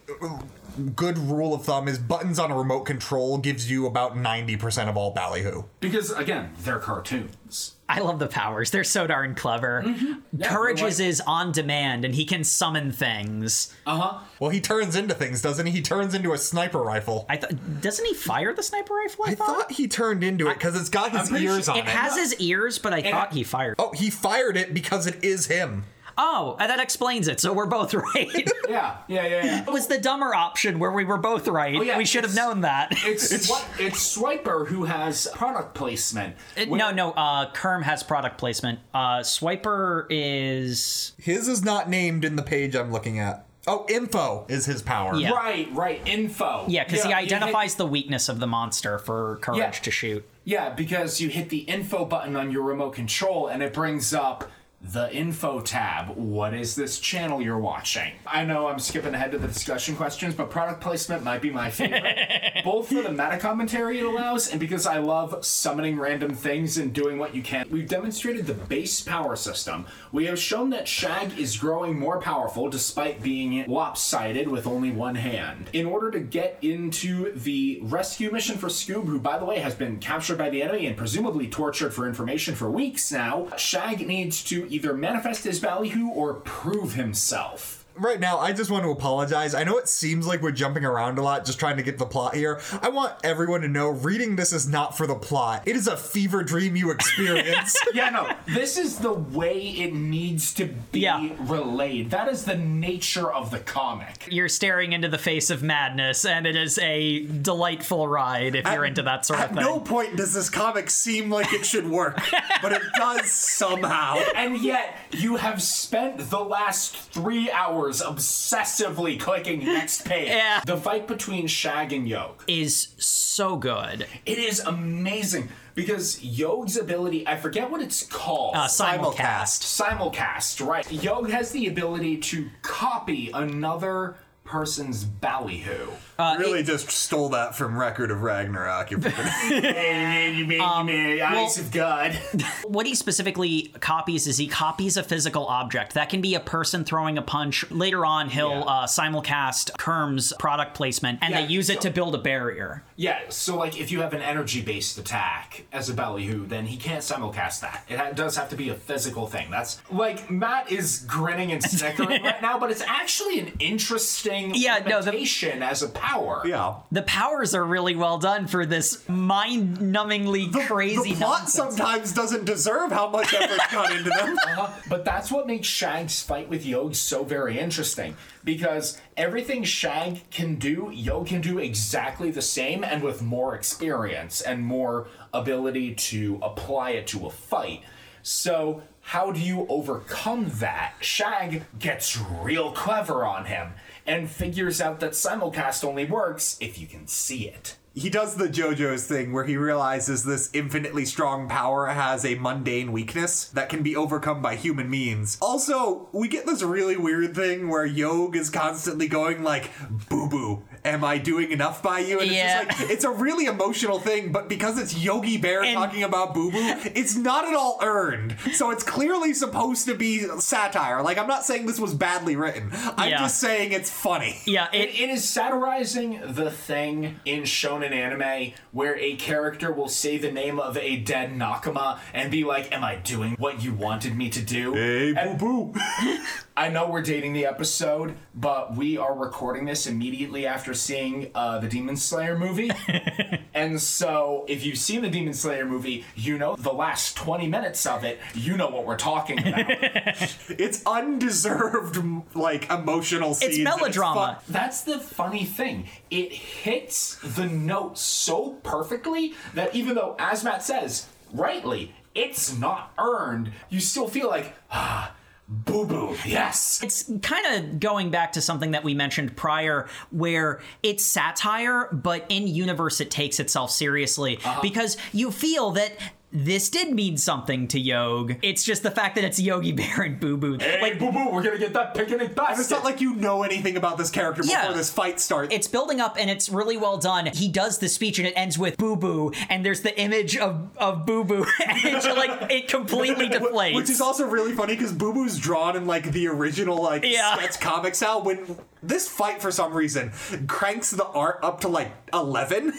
good 0.95 1.17
rule 1.17 1.53
of 1.53 1.63
thumb 1.65 1.87
is 1.87 1.97
buttons 1.99 2.39
on 2.39 2.51
a 2.51 2.57
remote 2.57 2.81
control 2.81 3.37
gives 3.37 3.69
you 3.69 3.85
about 3.85 4.15
90% 4.15 4.87
of 4.89 4.97
all 4.97 5.11
ballyhoo. 5.11 5.63
Because 5.79 6.11
again, 6.11 6.51
they're 6.59 6.79
cartoons. 6.79 7.75
I 7.91 8.01
love 8.01 8.19
the 8.19 8.27
powers. 8.27 8.69
They're 8.69 8.83
so 8.83 9.07
darn 9.07 9.33
clever. 9.33 9.83
Yeah, 10.31 10.47
Courage 10.47 10.77
they're 10.79 10.87
is 10.89 10.99
like- 10.99 11.07
is 11.09 11.21
on 11.25 11.51
demand 11.51 12.05
and 12.05 12.13
he 12.13 12.23
can 12.23 12.43
summon 12.43 12.91
things. 12.91 13.73
Uh 13.87 13.97
huh. 13.99 14.17
Well, 14.39 14.51
he 14.51 14.61
turns 14.61 14.95
into 14.95 15.15
things, 15.15 15.41
doesn't 15.41 15.65
he? 15.65 15.71
He 15.71 15.81
turns 15.81 16.13
into 16.13 16.31
a 16.33 16.37
sniper 16.37 16.81
rifle. 16.83 17.25
I 17.27 17.37
thought 17.37 17.81
doesn't 17.81 18.05
he 18.05 18.13
fire 18.13 18.53
the 18.53 18.61
sniper 18.61 18.93
rifle? 18.93 19.25
I, 19.25 19.31
I 19.31 19.35
thought 19.35 19.71
he 19.71 19.87
turned 19.87 20.23
into 20.23 20.47
it 20.49 20.53
because 20.53 20.79
it's 20.79 20.89
got 20.89 21.11
his 21.17 21.31
ears 21.31 21.65
sure- 21.65 21.73
on 21.73 21.79
it 21.79 21.85
it. 21.85 21.87
has 21.89 22.15
his 22.15 22.35
ears, 22.39 22.77
but 22.77 22.93
I 22.93 23.01
thought 23.01 23.33
he 23.33 23.43
fired. 23.43 23.75
Oh, 23.79 23.91
he 23.93 24.11
fired 24.11 24.55
it 24.55 24.71
because 24.73 25.07
it 25.07 25.23
is 25.23 25.47
him. 25.47 25.85
Oh, 26.21 26.57
and 26.59 26.69
that 26.69 26.81
explains 26.81 27.29
it. 27.29 27.39
So 27.39 27.53
we're 27.53 27.65
both 27.65 27.93
right. 28.15 28.27
Yeah, 28.67 28.97
yeah, 29.07 29.25
yeah, 29.25 29.45
yeah. 29.45 29.61
it 29.63 29.71
was 29.71 29.87
the 29.87 29.97
dumber 29.97 30.35
option 30.35 30.77
where 30.77 30.91
we 30.91 31.05
were 31.05 31.17
both 31.17 31.47
right. 31.47 31.75
Oh, 31.77 31.81
yeah, 31.81 31.97
we 31.97 32.03
should 32.03 32.25
have 32.25 32.35
known 32.35 32.61
that. 32.61 32.89
It's 33.05 33.49
what 33.49 33.65
it's 33.79 34.17
Swiper 34.17 34.67
who 34.67 34.83
has 34.83 35.27
product 35.33 35.75
placement. 35.75 36.35
It- 36.57 36.67
When- 36.69 36.77
no, 36.77 36.91
no. 36.91 37.11
Uh, 37.11 37.49
Kerm 37.53 37.83
has 37.83 38.03
product 38.03 38.37
placement. 38.37 38.79
Uh, 38.93 39.19
Swiper 39.19 40.05
is 40.09 41.13
His 41.17 41.47
is 41.47 41.63
not 41.63 41.89
named 41.89 42.25
in 42.25 42.35
the 42.35 42.43
page 42.43 42.75
I'm 42.75 42.91
looking 42.91 43.17
at. 43.19 43.45
Oh, 43.67 43.85
info 43.89 44.45
is 44.49 44.65
his 44.65 44.81
power. 44.81 45.15
Yeah. 45.15 45.31
Right, 45.31 45.67
right. 45.73 46.01
Info. 46.05 46.65
yeah, 46.67 46.83
because 46.85 47.03
he 47.03 47.09
you 47.09 47.15
hit- 47.15 47.25
identifies 47.25 47.75
the 47.75 47.85
weakness 47.85 48.27
of 48.27 48.39
the 48.39 48.47
monster 48.47 48.97
for 48.99 49.37
courage 49.41 49.59
Yeah. 49.59 49.69
to 49.71 49.91
shoot. 49.91 50.25
Yeah, 50.43 50.69
because 50.71 51.21
you 51.21 51.29
hit 51.29 51.49
the 51.49 51.59
info 51.59 52.03
button 52.05 52.35
on 52.35 52.51
your 52.51 52.63
remote 52.63 52.95
control 52.95 53.47
and 53.47 53.61
it 53.61 53.71
brings 53.73 54.13
up 54.13 54.49
the 54.81 55.13
info 55.13 55.59
tab. 55.59 56.15
What 56.15 56.53
is 56.53 56.75
this 56.75 56.99
channel 56.99 57.41
you're 57.41 57.59
watching? 57.59 58.13
I 58.25 58.45
know 58.45 58.67
I'm 58.67 58.79
skipping 58.79 59.13
ahead 59.13 59.31
to 59.33 59.37
the 59.37 59.47
discussion 59.47 59.95
questions, 59.95 60.33
but 60.33 60.49
product 60.49 60.79
placement 60.79 61.23
might 61.23 61.41
be 61.41 61.49
my 61.49 61.69
favorite. 61.69 62.61
Both 62.63 62.87
for 62.87 63.01
the 63.01 63.11
meta 63.11 63.37
commentary 63.37 63.99
it 63.99 64.05
allows 64.05 64.49
and 64.49 64.59
because 64.59 64.85
I 64.85 64.99
love 64.99 65.43
summoning 65.45 65.99
random 65.99 66.33
things 66.33 66.77
and 66.77 66.93
doing 66.93 67.17
what 67.17 67.35
you 67.35 67.41
can. 67.41 67.67
We've 67.69 67.89
demonstrated 67.89 68.47
the 68.47 68.53
base 68.53 69.01
power 69.01 69.35
system. 69.35 69.85
We 70.13 70.25
have 70.27 70.39
shown 70.39 70.69
that 70.69 70.87
Shag 70.87 71.37
is 71.37 71.57
growing 71.57 71.99
more 71.99 72.21
powerful 72.21 72.69
despite 72.69 73.21
being 73.21 73.65
lopsided 73.67 74.47
with 74.47 74.65
only 74.65 74.91
one 74.91 75.15
hand. 75.15 75.69
In 75.73 75.87
order 75.87 76.09
to 76.11 76.19
get 76.19 76.57
into 76.61 77.33
the 77.33 77.79
rescue 77.83 78.31
mission 78.31 78.57
for 78.57 78.67
Scoob, 78.67 79.05
who 79.07 79.19
by 79.19 79.37
the 79.37 79.45
way 79.45 79.59
has 79.59 79.75
been 79.75 79.99
captured 79.99 80.37
by 80.37 80.49
the 80.49 80.63
enemy 80.63 80.85
and 80.85 80.95
presumably 80.95 81.47
tortured 81.47 81.93
for 81.93 82.07
information 82.07 82.55
for 82.55 82.71
weeks 82.71 83.11
now, 83.11 83.47
Shag 83.57 84.07
needs 84.07 84.41
to 84.45 84.68
either 84.69 84.93
manifest 84.93 85.43
his 85.43 85.59
ballyhoo 85.59 86.09
or 86.09 86.35
prove 86.35 86.93
himself. 86.93 87.78
Right 87.99 88.19
now, 88.19 88.39
I 88.39 88.53
just 88.53 88.71
want 88.71 88.83
to 88.85 88.91
apologize. 88.91 89.53
I 89.53 89.63
know 89.63 89.77
it 89.77 89.89
seems 89.89 90.25
like 90.25 90.41
we're 90.41 90.51
jumping 90.51 90.85
around 90.85 91.17
a 91.17 91.21
lot 91.21 91.45
just 91.45 91.59
trying 91.59 91.77
to 91.77 91.83
get 91.83 91.97
the 91.97 92.05
plot 92.05 92.33
here. 92.35 92.61
I 92.81 92.89
want 92.89 93.13
everyone 93.23 93.61
to 93.61 93.67
know 93.67 93.89
reading 93.89 94.35
this 94.37 94.53
is 94.53 94.67
not 94.67 94.97
for 94.97 95.05
the 95.05 95.15
plot. 95.15 95.63
It 95.65 95.75
is 95.75 95.87
a 95.87 95.97
fever 95.97 96.43
dream 96.43 96.75
you 96.75 96.91
experience. 96.91 97.75
Yeah, 97.93 98.09
no, 98.11 98.31
this 98.53 98.77
is 98.77 98.99
the 98.99 99.11
way 99.13 99.59
it 99.59 99.93
needs 99.93 100.53
to 100.53 100.67
be 100.91 100.99
Yeah. 101.01 101.29
relayed. 101.39 102.11
That 102.11 102.27
is 102.29 102.45
the 102.45 102.55
nature 102.55 103.31
of 103.33 103.49
the 103.51 103.57
comic. 103.59 104.27
You're 104.29 104.47
staring 104.47 104.93
into 104.93 105.07
the 105.09 105.17
face 105.17 105.49
of 105.49 105.63
madness, 105.63 106.23
and 106.23 106.45
it 106.45 106.55
is 106.55 106.77
a 106.79 107.25
delightful 107.25 108.07
ride 108.07 108.55
if 108.55 108.65
you're 108.65 108.85
into 108.85 109.01
that 109.03 109.25
sort 109.25 109.39
of 109.39 109.49
thing. 109.49 109.57
At 109.57 109.63
no 109.63 109.79
point 109.79 110.15
does 110.17 110.33
this 110.33 110.49
comic 110.51 110.89
seem 110.91 111.29
like 111.31 111.51
it 111.51 111.65
should 111.65 111.89
work, 111.89 112.19
but 112.61 112.71
it 112.73 112.81
does 112.95 113.31
somehow. 113.31 114.19
And 114.35 114.59
yet, 114.61 114.95
you 115.11 115.37
have 115.37 115.61
spent 115.61 116.29
the 116.29 116.39
last 116.39 116.95
three 116.95 117.49
hours 117.51 117.88
obsessively 118.01 119.19
clicking 119.19 119.63
next 119.65 120.05
page. 120.05 120.29
Yeah. 120.39 120.61
The 120.65 120.77
fight 120.77 121.07
between 121.07 121.47
Shag 121.47 121.91
and 121.91 122.07
Yog. 122.07 122.43
is 122.47 122.89
so 122.97 123.55
good. 123.57 124.05
It 124.25 124.37
is 124.37 124.59
amazing 124.59 125.49
because 125.75 126.23
Yog's 126.23 126.77
ability, 126.77 127.27
I 127.27 127.35
forget 127.37 127.69
what 127.71 127.81
it's 127.81 128.03
called. 128.05 128.55
Uh, 128.55 128.67
simulcast. 128.67 129.63
Simulcast, 129.81 130.65
right. 130.65 130.89
Yog 130.91 131.29
has 131.31 131.51
the 131.51 131.67
ability 131.67 132.17
to 132.17 132.49
copy 132.61 133.31
another 133.33 134.15
person's 134.49 135.03
ballyhoo. 135.05 135.91
really 136.17 136.63
just 136.63 136.89
stole 136.89 137.29
that 137.29 137.55
from 137.55 137.77
Record 137.77 138.09
of 138.09 138.23
Ragnarok. 138.23 138.89
You're 138.89 138.99
Um, 140.59 140.89
Eyes 140.89 141.59
of 141.59 141.71
God. 141.71 142.17
What 142.63 142.85
he 142.85 142.93
specifically 142.95 143.73
copies 143.79 144.27
is 144.27 144.37
he 144.37 144.47
copies 144.47 144.95
a 144.97 145.03
physical 145.03 145.45
object. 145.45 145.93
That 145.93 146.09
can 146.09 146.21
be 146.21 146.35
a 146.35 146.39
person 146.39 146.83
throwing 146.83 147.17
a 147.17 147.21
punch. 147.21 147.69
Later 147.71 148.05
on, 148.05 148.29
he'll 148.29 148.49
Yeah. 148.49 148.59
uh, 148.61 148.87
simulcast 148.87 149.77
Kerm's 149.77 150.33
product 150.39 150.75
placement, 150.75 151.19
and 151.21 151.31
Yeah, 151.33 151.41
they 151.41 151.47
use 151.47 151.69
it 151.69 151.81
to 151.81 151.89
build 151.91 152.15
a 152.15 152.17
barrier. 152.17 152.83
Yeah, 152.95 153.19
so 153.29 153.55
like 153.57 153.79
if 153.79 153.91
you 153.91 154.01
have 154.01 154.13
an 154.13 154.21
energy 154.21 154.61
based 154.61 154.97
attack 154.97 155.65
as 155.71 155.89
a 155.89 155.93
ballyhoo, 155.93 156.45
then 156.47 156.65
he 156.67 156.77
can't 156.77 157.01
simulcast 157.03 157.61
that. 157.61 157.83
It 157.87 157.97
ha- 157.97 158.11
does 158.11 158.35
have 158.37 158.49
to 158.49 158.55
be 158.55 158.69
a 158.69 158.75
physical 158.75 159.27
thing. 159.27 159.49
That's 159.51 159.81
like 159.91 160.29
Matt 160.29 160.71
is 160.71 160.99
grinning 161.07 161.51
and 161.51 161.63
snickering 161.63 162.23
right 162.23 162.41
now, 162.41 162.57
but 162.59 162.71
it's 162.71 162.83
actually 162.85 163.39
an 163.39 163.51
interesting 163.59 164.38
interesting 164.45 164.63
Yeah, 164.63 164.79
no, 164.87 164.99
the- 165.01 165.11
limitation 165.11 165.61
as 165.63 165.81
a 165.83 165.89
power. 165.89 166.41
Yeah. 166.45 166.75
The 166.91 167.01
powers 167.03 167.53
are 167.53 167.63
really 167.65 167.95
well 167.95 168.17
done 168.17 168.47
for 168.47 168.65
this 168.65 169.07
mind-numbingly 169.09 170.51
crazy 170.67 171.13
the 171.13 171.15
plot 171.19 171.39
nonsense. 171.41 171.53
sometimes 171.75 172.13
doesn't 172.13 172.45
deserve 172.45 172.91
how 172.91 173.09
much 173.09 173.33
effort 173.33 173.59
got 173.71 173.91
into 173.95 174.09
them. 174.09 174.35
Uh-huh. 174.49 174.69
But 174.89 175.05
that's 175.05 175.31
what 175.31 175.47
makes 175.47 175.67
Shag's 175.67 176.21
fight 176.21 176.49
with 176.49 176.65
Yog 176.65 176.95
so 176.95 177.23
very 177.23 177.59
interesting. 177.59 178.15
Because 178.43 178.99
everything 179.17 179.63
Shag 179.63 180.29
can 180.31 180.55
do, 180.55 180.89
Yog 180.93 181.27
can 181.27 181.41
do 181.41 181.59
exactly 181.59 182.31
the 182.31 182.41
same 182.41 182.83
and 182.83 183.03
with 183.03 183.21
more 183.21 183.53
experience 183.55 184.41
and 184.41 184.63
more 184.63 185.07
ability 185.33 185.93
to 185.95 186.39
apply 186.41 186.91
it 186.91 187.07
to 187.07 187.27
a 187.27 187.29
fight. 187.29 187.81
So, 188.21 188.81
how 189.01 189.31
do 189.31 189.39
you 189.39 189.65
overcome 189.69 190.51
that? 190.55 190.93
Shag 190.99 191.63
gets 191.79 192.17
real 192.19 192.71
clever 192.71 193.25
on 193.25 193.45
him 193.45 193.71
and 194.09 194.29
figures 194.29 194.81
out 194.81 194.99
that 194.99 195.11
simulcast 195.11 195.83
only 195.85 196.03
works 196.03 196.57
if 196.59 196.79
you 196.79 196.87
can 196.87 197.05
see 197.07 197.47
it. 197.47 197.75
he 197.93 198.09
does 198.09 198.35
the 198.35 198.47
JoJo's 198.47 199.05
thing 199.05 199.33
where 199.33 199.43
he 199.45 199.55
realizes 199.57 200.23
this 200.23 200.49
infinitely 200.53 201.05
strong 201.05 201.47
power 201.49 201.87
has 201.87 202.23
a 202.25 202.35
mundane 202.35 202.91
weakness 202.91 203.49
that 203.49 203.69
can 203.69 203.83
be 203.83 203.95
overcome 203.95 204.41
by 204.41 204.55
human 204.55 204.89
means. 204.89 205.37
Also, 205.41 206.07
we 206.11 206.27
get 206.27 206.45
this 206.45 206.61
really 206.63 206.95
weird 206.97 207.35
thing 207.35 207.67
where 207.67 207.85
Yog 207.85 208.35
is 208.35 208.49
constantly 208.49 209.07
going 209.07 209.43
like, 209.43 209.69
"Boo 210.09 210.27
boo, 210.29 210.63
am 210.85 211.03
I 211.03 211.17
doing 211.17 211.51
enough 211.51 211.81
by 211.83 211.99
you?" 211.99 212.19
And 212.19 212.31
Yeah. 212.31 212.61
it's 212.61 212.67
just 212.69 212.81
like 212.81 212.89
it's 212.91 213.03
a 213.03 213.09
really 213.11 213.45
emotional 213.45 213.99
thing, 213.99 214.31
but 214.31 214.47
because 214.49 214.77
it's 214.79 214.97
Yogi 214.97 215.37
Bear 215.37 215.63
And- 215.63 215.75
talking 215.75 216.03
about 216.03 216.33
Boo 216.33 216.51
Boo, 216.51 216.59
it's 216.95 217.15
not 217.15 217.47
at 217.47 217.53
all 217.53 217.79
earned. 217.81 218.35
So 218.53 218.71
it's 218.71 218.83
clearly 218.83 219.33
supposed 219.33 219.85
to 219.85 219.95
be 219.95 220.25
satire. 220.39 221.01
Like 221.01 221.17
I'm 221.17 221.27
not 221.27 221.43
saying 221.45 221.65
this 221.65 221.79
was 221.79 221.93
badly 221.93 222.35
written. 222.35 222.71
I'm 222.97 223.09
Yeah. 223.09 223.19
just 223.19 223.39
saying 223.39 223.71
it's 223.71 223.89
funny. 223.89 224.37
yeah, 224.45 224.67
It, 224.73 224.89
it, 224.89 224.99
it 225.01 225.09
is 225.09 225.27
satirizing 225.29 226.21
the 226.25 226.49
thing 226.51 227.19
in 227.25 227.43
shonen 227.43 227.91
anime 227.91 228.53
where 228.71 228.97
a 228.97 229.15
character 229.15 229.71
will 229.71 229.89
say 229.89 230.17
the 230.17 230.31
name 230.31 230.59
of 230.59 230.77
a 230.77 230.97
dead 230.97 231.31
Nakama 231.33 231.99
and 232.13 232.31
be 232.31 232.43
like, 232.43 232.71
Am 232.71 232.83
I 232.83 232.95
doing 232.95 233.35
what 233.39 233.63
you 233.63 233.73
wanted 233.73 234.15
me 234.17 234.29
to 234.29 234.41
do? 234.41 234.73
Hey, 234.73 235.13
boo 235.13 235.35
boo. 235.73 235.79
I 236.57 236.67
know 236.69 236.89
we're 236.89 237.01
dating 237.01 237.33
the 237.33 237.45
episode, 237.45 238.15
but 238.35 238.75
we 238.75 238.97
are 238.97 239.15
recording 239.15 239.65
this 239.65 239.87
immediately 239.87 240.45
after 240.45 240.68
seeing 240.73 241.31
uh, 241.35 241.59
the 241.59 241.67
Demon 241.67 241.95
Slayer 241.97 242.37
movie. 242.37 242.71
and 243.53 243.81
so, 243.81 244.45
if 244.47 244.63
you've 244.65 244.77
seen 244.77 245.01
the 245.01 245.09
Demon 245.09 245.33
Slayer 245.33 245.65
movie, 245.65 246.05
you 246.15 246.37
know 246.37 246.55
the 246.55 246.71
last 246.73 247.15
20 247.17 247.47
minutes 247.47 247.85
of 247.85 248.03
it, 248.03 248.19
you 248.33 248.55
know 248.57 248.67
what 248.69 248.85
we're 248.85 248.97
talking 248.97 249.39
about. 249.39 249.65
It's 250.49 250.81
undeserved, 250.85 251.99
like 252.35 252.69
emotional 252.69 253.33
scenes. 253.33 253.55
and 253.55 253.63
melodrama. 253.63 254.15
fun- 254.15 254.35
That's 254.53 254.81
the 254.81 254.99
funny 254.99 255.45
thing. 255.45 255.87
It 256.09 256.31
hits 256.33 257.15
the 257.23 257.45
note 257.45 257.97
so 257.97 258.51
perfectly 258.63 259.33
that 259.53 259.73
even 259.75 259.95
though, 259.95 260.15
as 260.19 260.43
Matt 260.43 260.63
says, 260.63 261.07
rightly, 261.33 261.93
it's 262.15 262.57
not 262.57 262.91
earned, 262.97 263.51
you 263.69 263.79
still 263.79 264.07
feel 264.07 264.27
like, 264.27 264.53
ah, 264.71 265.13
boo 265.51 265.83
boo, 265.85 266.15
yes. 266.27 266.79
it's 266.83 267.11
kind 267.23 267.45
of 267.55 267.79
going 267.79 268.11
back 268.11 268.33
to 268.33 268.41
something 268.41 268.71
that 268.71 268.83
we 268.83 268.93
mentioned 268.93 269.35
prior 269.35 269.87
where 270.11 270.61
it's 270.83 271.03
satire 271.03 271.89
but 271.91 272.23
in 272.29 272.47
universe 272.47 273.01
it 273.01 273.09
takes 273.09 273.39
itself 273.39 273.71
seriously 273.71 274.37
Uh-huh. 274.37 274.61
because 274.61 274.95
you 275.11 275.31
feel 275.31 275.71
that 275.71 275.91
this 276.31 276.69
did 276.69 276.93
mean 276.93 277.17
something 277.17 277.67
to 277.69 277.79
Yog. 277.79 278.35
It's 278.43 278.63
just 278.63 278.83
the 278.83 278.91
fact 278.91 279.15
that 279.15 279.23
it's 279.23 279.39
Yogi 279.39 279.71
Bear 279.79 280.01
and 280.03 280.19
Boo 280.19 280.37
Boo. 280.37 280.57
Hey, 280.59 280.79
Like 280.81 280.99
boo 280.99 281.11
boo, 281.11 281.29
we're 281.31 281.41
gonna 281.41 281.57
get 281.57 281.73
that 281.73 281.95
picnic 281.95 282.35
basket. 282.35 282.61
It's 282.61 282.69
not 282.69 282.83
like 282.83 283.01
you 283.01 283.15
know 283.15 283.41
anything 283.43 283.77
about 283.77 283.97
this 283.97 284.11
character 284.11 284.43
before 284.43 284.55
Yeah. 284.55 284.71
this 284.73 284.91
fight 284.91 285.19
starts. 285.19 285.53
it's 285.53 285.67
building 285.67 285.99
up 285.99 286.17
and 286.19 286.29
it's 286.29 286.47
really 286.49 286.77
well 286.77 286.97
done. 286.97 287.25
He 287.27 287.47
does 287.47 287.79
the 287.79 287.89
speech 287.89 288.19
and 288.19 288.27
it 288.27 288.33
ends 288.35 288.59
with 288.59 288.77
Boo 288.77 288.95
Boo, 288.95 289.31
and 289.49 289.65
there's 289.65 289.81
the 289.81 289.99
image 289.99 290.37
of, 290.37 290.69
of 290.77 291.05
Boo 291.05 291.23
Boo, 291.23 291.45
and 291.67 291.79
it's 291.95 292.05
like 292.05 292.51
it 292.51 292.67
completely 292.67 293.27
deflates. 293.29 293.73
Which 293.73 293.89
is 293.89 293.99
also 294.01 294.27
really 294.27 294.53
funny 294.53 294.75
because 294.75 294.91
Boo 294.93 295.13
Boo's 295.13 295.37
drawn 295.39 295.75
in 295.75 295.87
like 295.87 296.11
the 296.11 296.27
original 296.27 296.81
like 296.81 297.03
Yeah. 297.03 297.37
sketch 297.37 297.59
comic 297.59 297.95
style. 297.95 298.21
When 298.21 298.57
this 298.83 299.07
fight 299.09 299.41
for 299.41 299.51
some 299.51 299.73
reason 299.73 300.11
cranks 300.47 300.91
the 300.91 301.05
art 301.07 301.39
up 301.41 301.61
to 301.61 301.67
like 301.67 301.91
eleven. 302.13 302.73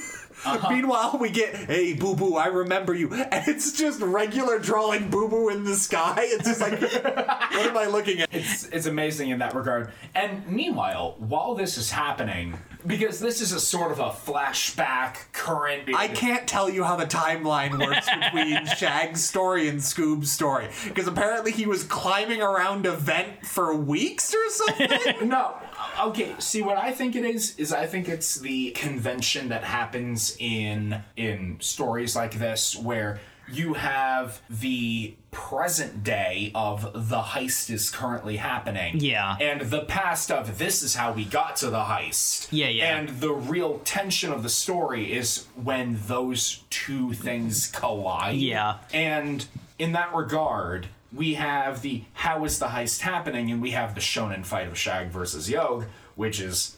Uh-huh. 0.44 0.70
Meanwhile, 0.74 1.18
we 1.20 1.30
get, 1.30 1.54
hey, 1.54 1.94
Boo 1.94 2.14
Boo, 2.16 2.36
I 2.36 2.46
remember 2.46 2.94
you. 2.94 3.12
And 3.12 3.48
it's 3.48 3.72
just 3.72 4.00
regular 4.00 4.58
drawing 4.58 5.10
Boo 5.10 5.28
Boo 5.28 5.48
in 5.48 5.64
the 5.64 5.76
sky. 5.76 6.16
It's 6.18 6.44
just 6.44 6.60
like, 6.60 6.80
what 6.80 7.66
am 7.66 7.76
I 7.76 7.86
looking 7.86 8.20
at? 8.20 8.28
it's 8.32 8.64
it's 8.68 8.86
amazing 8.86 9.30
in 9.30 9.38
that 9.40 9.54
regard. 9.54 9.92
And 10.14 10.46
meanwhile, 10.46 11.16
while 11.18 11.54
this 11.54 11.76
is 11.76 11.90
happening, 11.90 12.58
because 12.86 13.20
this 13.20 13.40
is 13.40 13.52
a 13.52 13.60
sort 13.60 13.92
of 13.92 13.98
a 13.98 14.10
flashback 14.10 15.16
current. 15.32 15.94
I 15.94 16.08
can't 16.08 16.46
tell 16.46 16.70
you 16.70 16.84
how 16.84 16.96
the 16.96 17.06
timeline 17.06 17.78
works 17.78 18.08
between 18.32 18.66
Shag's 18.66 19.22
story 19.22 19.68
and 19.68 19.78
Scoob's 19.80 20.30
story. 20.30 20.68
Because 20.84 21.06
apparently 21.06 21.52
he 21.52 21.66
was 21.66 21.84
climbing 21.84 22.42
around 22.42 22.86
a 22.86 22.92
vent 22.92 23.44
for 23.44 23.74
weeks 23.74 24.34
or 24.34 24.50
something. 24.50 25.28
No. 25.28 25.56
Okay, 25.98 26.34
see 26.38 26.62
what 26.62 26.76
I 26.76 26.92
think 26.92 27.16
it 27.16 27.24
is 27.24 27.58
is 27.58 27.72
I 27.72 27.86
think 27.86 28.08
it's 28.08 28.36
the 28.36 28.70
convention 28.72 29.48
that 29.48 29.64
happens 29.64 30.36
in 30.38 31.02
in 31.16 31.56
stories 31.60 32.14
like 32.16 32.34
this 32.38 32.76
where 32.76 33.20
you 33.52 33.74
have 33.74 34.40
the 34.48 35.14
present 35.30 36.02
day 36.04 36.50
of 36.54 36.92
the 37.08 37.20
heist 37.20 37.70
is 37.70 37.90
currently 37.90 38.36
happening. 38.36 38.98
Yeah. 38.98 39.36
And 39.40 39.62
the 39.62 39.80
past 39.84 40.30
of 40.30 40.58
this 40.58 40.82
is 40.82 40.94
how 40.94 41.12
we 41.12 41.24
got 41.24 41.56
to 41.56 41.70
the 41.70 41.82
heist. 41.82 42.48
Yeah, 42.50 42.68
yeah. 42.68 42.96
And 42.96 43.08
the 43.20 43.32
real 43.32 43.80
tension 43.80 44.32
of 44.32 44.42
the 44.42 44.48
story 44.48 45.12
is 45.12 45.46
when 45.60 45.98
those 46.06 46.64
two 46.70 47.12
things 47.12 47.68
collide. 47.68 48.36
Yeah. 48.36 48.78
And 48.92 49.44
in 49.78 49.92
that 49.92 50.14
regard, 50.14 50.88
we 51.12 51.34
have 51.34 51.82
the 51.82 52.04
how 52.14 52.44
is 52.44 52.58
the 52.58 52.66
heist 52.66 53.00
happening, 53.00 53.50
and 53.50 53.60
we 53.60 53.70
have 53.70 53.94
the 53.94 54.00
shonen 54.00 54.44
fight 54.44 54.68
of 54.68 54.78
Shag 54.78 55.08
versus 55.08 55.50
Yog, 55.50 55.86
which 56.14 56.40
is 56.40 56.76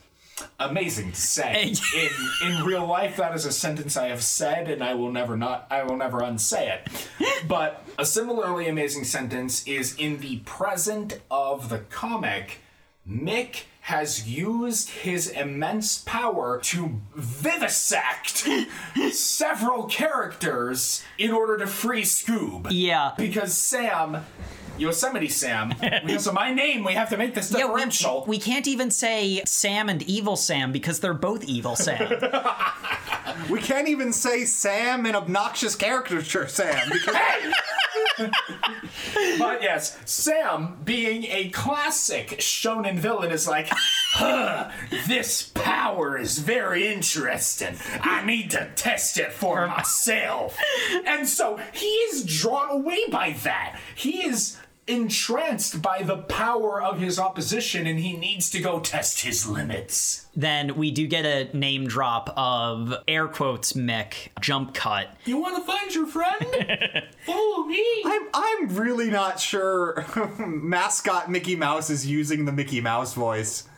amazing 0.59 1.13
to 1.13 1.21
say. 1.21 1.75
in 1.97 2.49
in 2.49 2.65
real 2.65 2.87
life, 2.87 3.17
that 3.17 3.35
is 3.35 3.45
a 3.45 3.53
sentence 3.53 3.97
I 3.97 4.09
have 4.09 4.23
said, 4.23 4.69
and 4.69 4.83
I 4.83 4.95
will 4.95 5.13
never 5.13 5.37
not 5.37 5.67
I 5.71 5.83
will 5.83 5.97
never 5.97 6.23
unsay 6.23 6.69
it. 6.71 7.09
But 7.47 7.85
a 7.99 8.07
similarly 8.07 8.69
amazing 8.69 9.05
sentence 9.05 9.67
is 9.67 9.95
in 9.97 10.19
the 10.19 10.39
present 10.39 11.21
of 11.31 11.69
the 11.69 11.79
comic, 11.79 12.59
Mick 13.09 13.65
has 13.83 14.29
used 14.29 14.91
his 14.91 15.29
immense 15.29 15.99
power 16.07 16.61
to 16.63 17.01
vivisect 17.17 18.47
several 19.11 19.85
characters 19.87 21.03
in 21.19 21.33
order 21.33 21.59
to 21.59 21.67
free 21.67 22.03
Scoob. 22.03 22.69
Yeah. 22.71 23.13
Because 23.17 23.57
Sam, 23.57 24.25
Yosemite 24.83 25.29
Sam, 25.29 25.75
because 25.81 26.27
of 26.27 26.35
my 26.35 26.53
name, 26.53 26.85
we 26.85 26.93
have 26.95 27.09
to 27.11 27.17
make 27.17 27.35
this 27.35 27.53
Yeah, 27.57 27.73
we, 27.73 27.85
we 28.27 28.39
can't 28.39 28.67
even 28.67 28.91
say 28.91 29.43
Sam 29.47 29.89
and 29.89 30.03
Evil 30.03 30.37
Sam 30.37 30.73
because 30.73 31.01
they're 31.01 31.15
both 31.15 31.45
Evil 31.45 31.77
Sam. 31.77 32.11
we 33.51 33.61
can't 33.61 33.89
even 33.89 34.13
say 34.13 34.45
Sam 34.45 35.07
in 35.07 35.15
obnoxious 35.15 35.75
caricature 35.77 36.49
Sam 36.49 36.91
because 36.91 37.17
but 39.39 39.63
yes, 39.63 39.99
Sam, 40.05 40.79
being 40.85 41.25
a 41.25 41.49
classic 41.51 42.29
shonen 42.39 42.99
villain, 42.99 43.31
is 43.31 43.49
like, 43.49 43.69
huh, 43.71 44.71
this 45.07 45.43
power 45.55 46.19
is 46.19 46.39
very 46.39 46.89
interesting. 46.89 47.77
I 48.03 48.25
need 48.25 48.51
to 48.53 48.71
test 48.77 49.19
it 49.19 49.33
for 49.33 49.67
myself. 49.67 50.59
And 51.07 51.29
so 51.29 51.59
he 51.73 51.87
is 51.87 52.25
drawn 52.25 52.71
away 52.71 53.09
by 53.11 53.37
that. 53.45 53.79
He 53.95 54.25
is 54.25 54.59
entranced 54.87 55.81
by 55.81 56.03
the 56.03 56.19
power 56.19 56.83
of 56.83 56.99
his 56.99 57.19
opposition 57.19 57.87
and 57.87 58.01
he 58.01 58.17
needs 58.17 58.51
to 58.51 58.61
go 58.61 58.81
test 58.81 59.21
his 59.21 59.47
limits. 59.47 60.27
then 60.35 60.75
we 60.77 60.91
do 60.91 61.07
get 61.07 61.25
a 61.25 61.57
name 61.57 61.87
drop 61.87 62.33
of 62.37 62.95
air 63.07 63.29
quotes 63.29 63.75
Mick 63.75 64.29
jump 64.41 64.75
cut. 64.75 65.15
You 65.25 65.39
want 65.39 65.57
to 65.57 65.63
find 65.63 65.95
your 65.95 66.07
friend? 66.07 67.05
Follow 67.27 67.65
me. 67.67 68.03
I'm 68.05 68.23
I'm 68.35 68.77
really 68.77 69.11
not 69.11 69.39
sure 69.39 70.05
mascot 70.39 71.31
Mickey 71.31 71.55
Mouse 71.55 71.89
is 71.91 72.07
using 72.07 72.45
the 72.45 72.53
Mickey 72.53 72.81
Mouse 72.81 73.15
voice. 73.15 73.69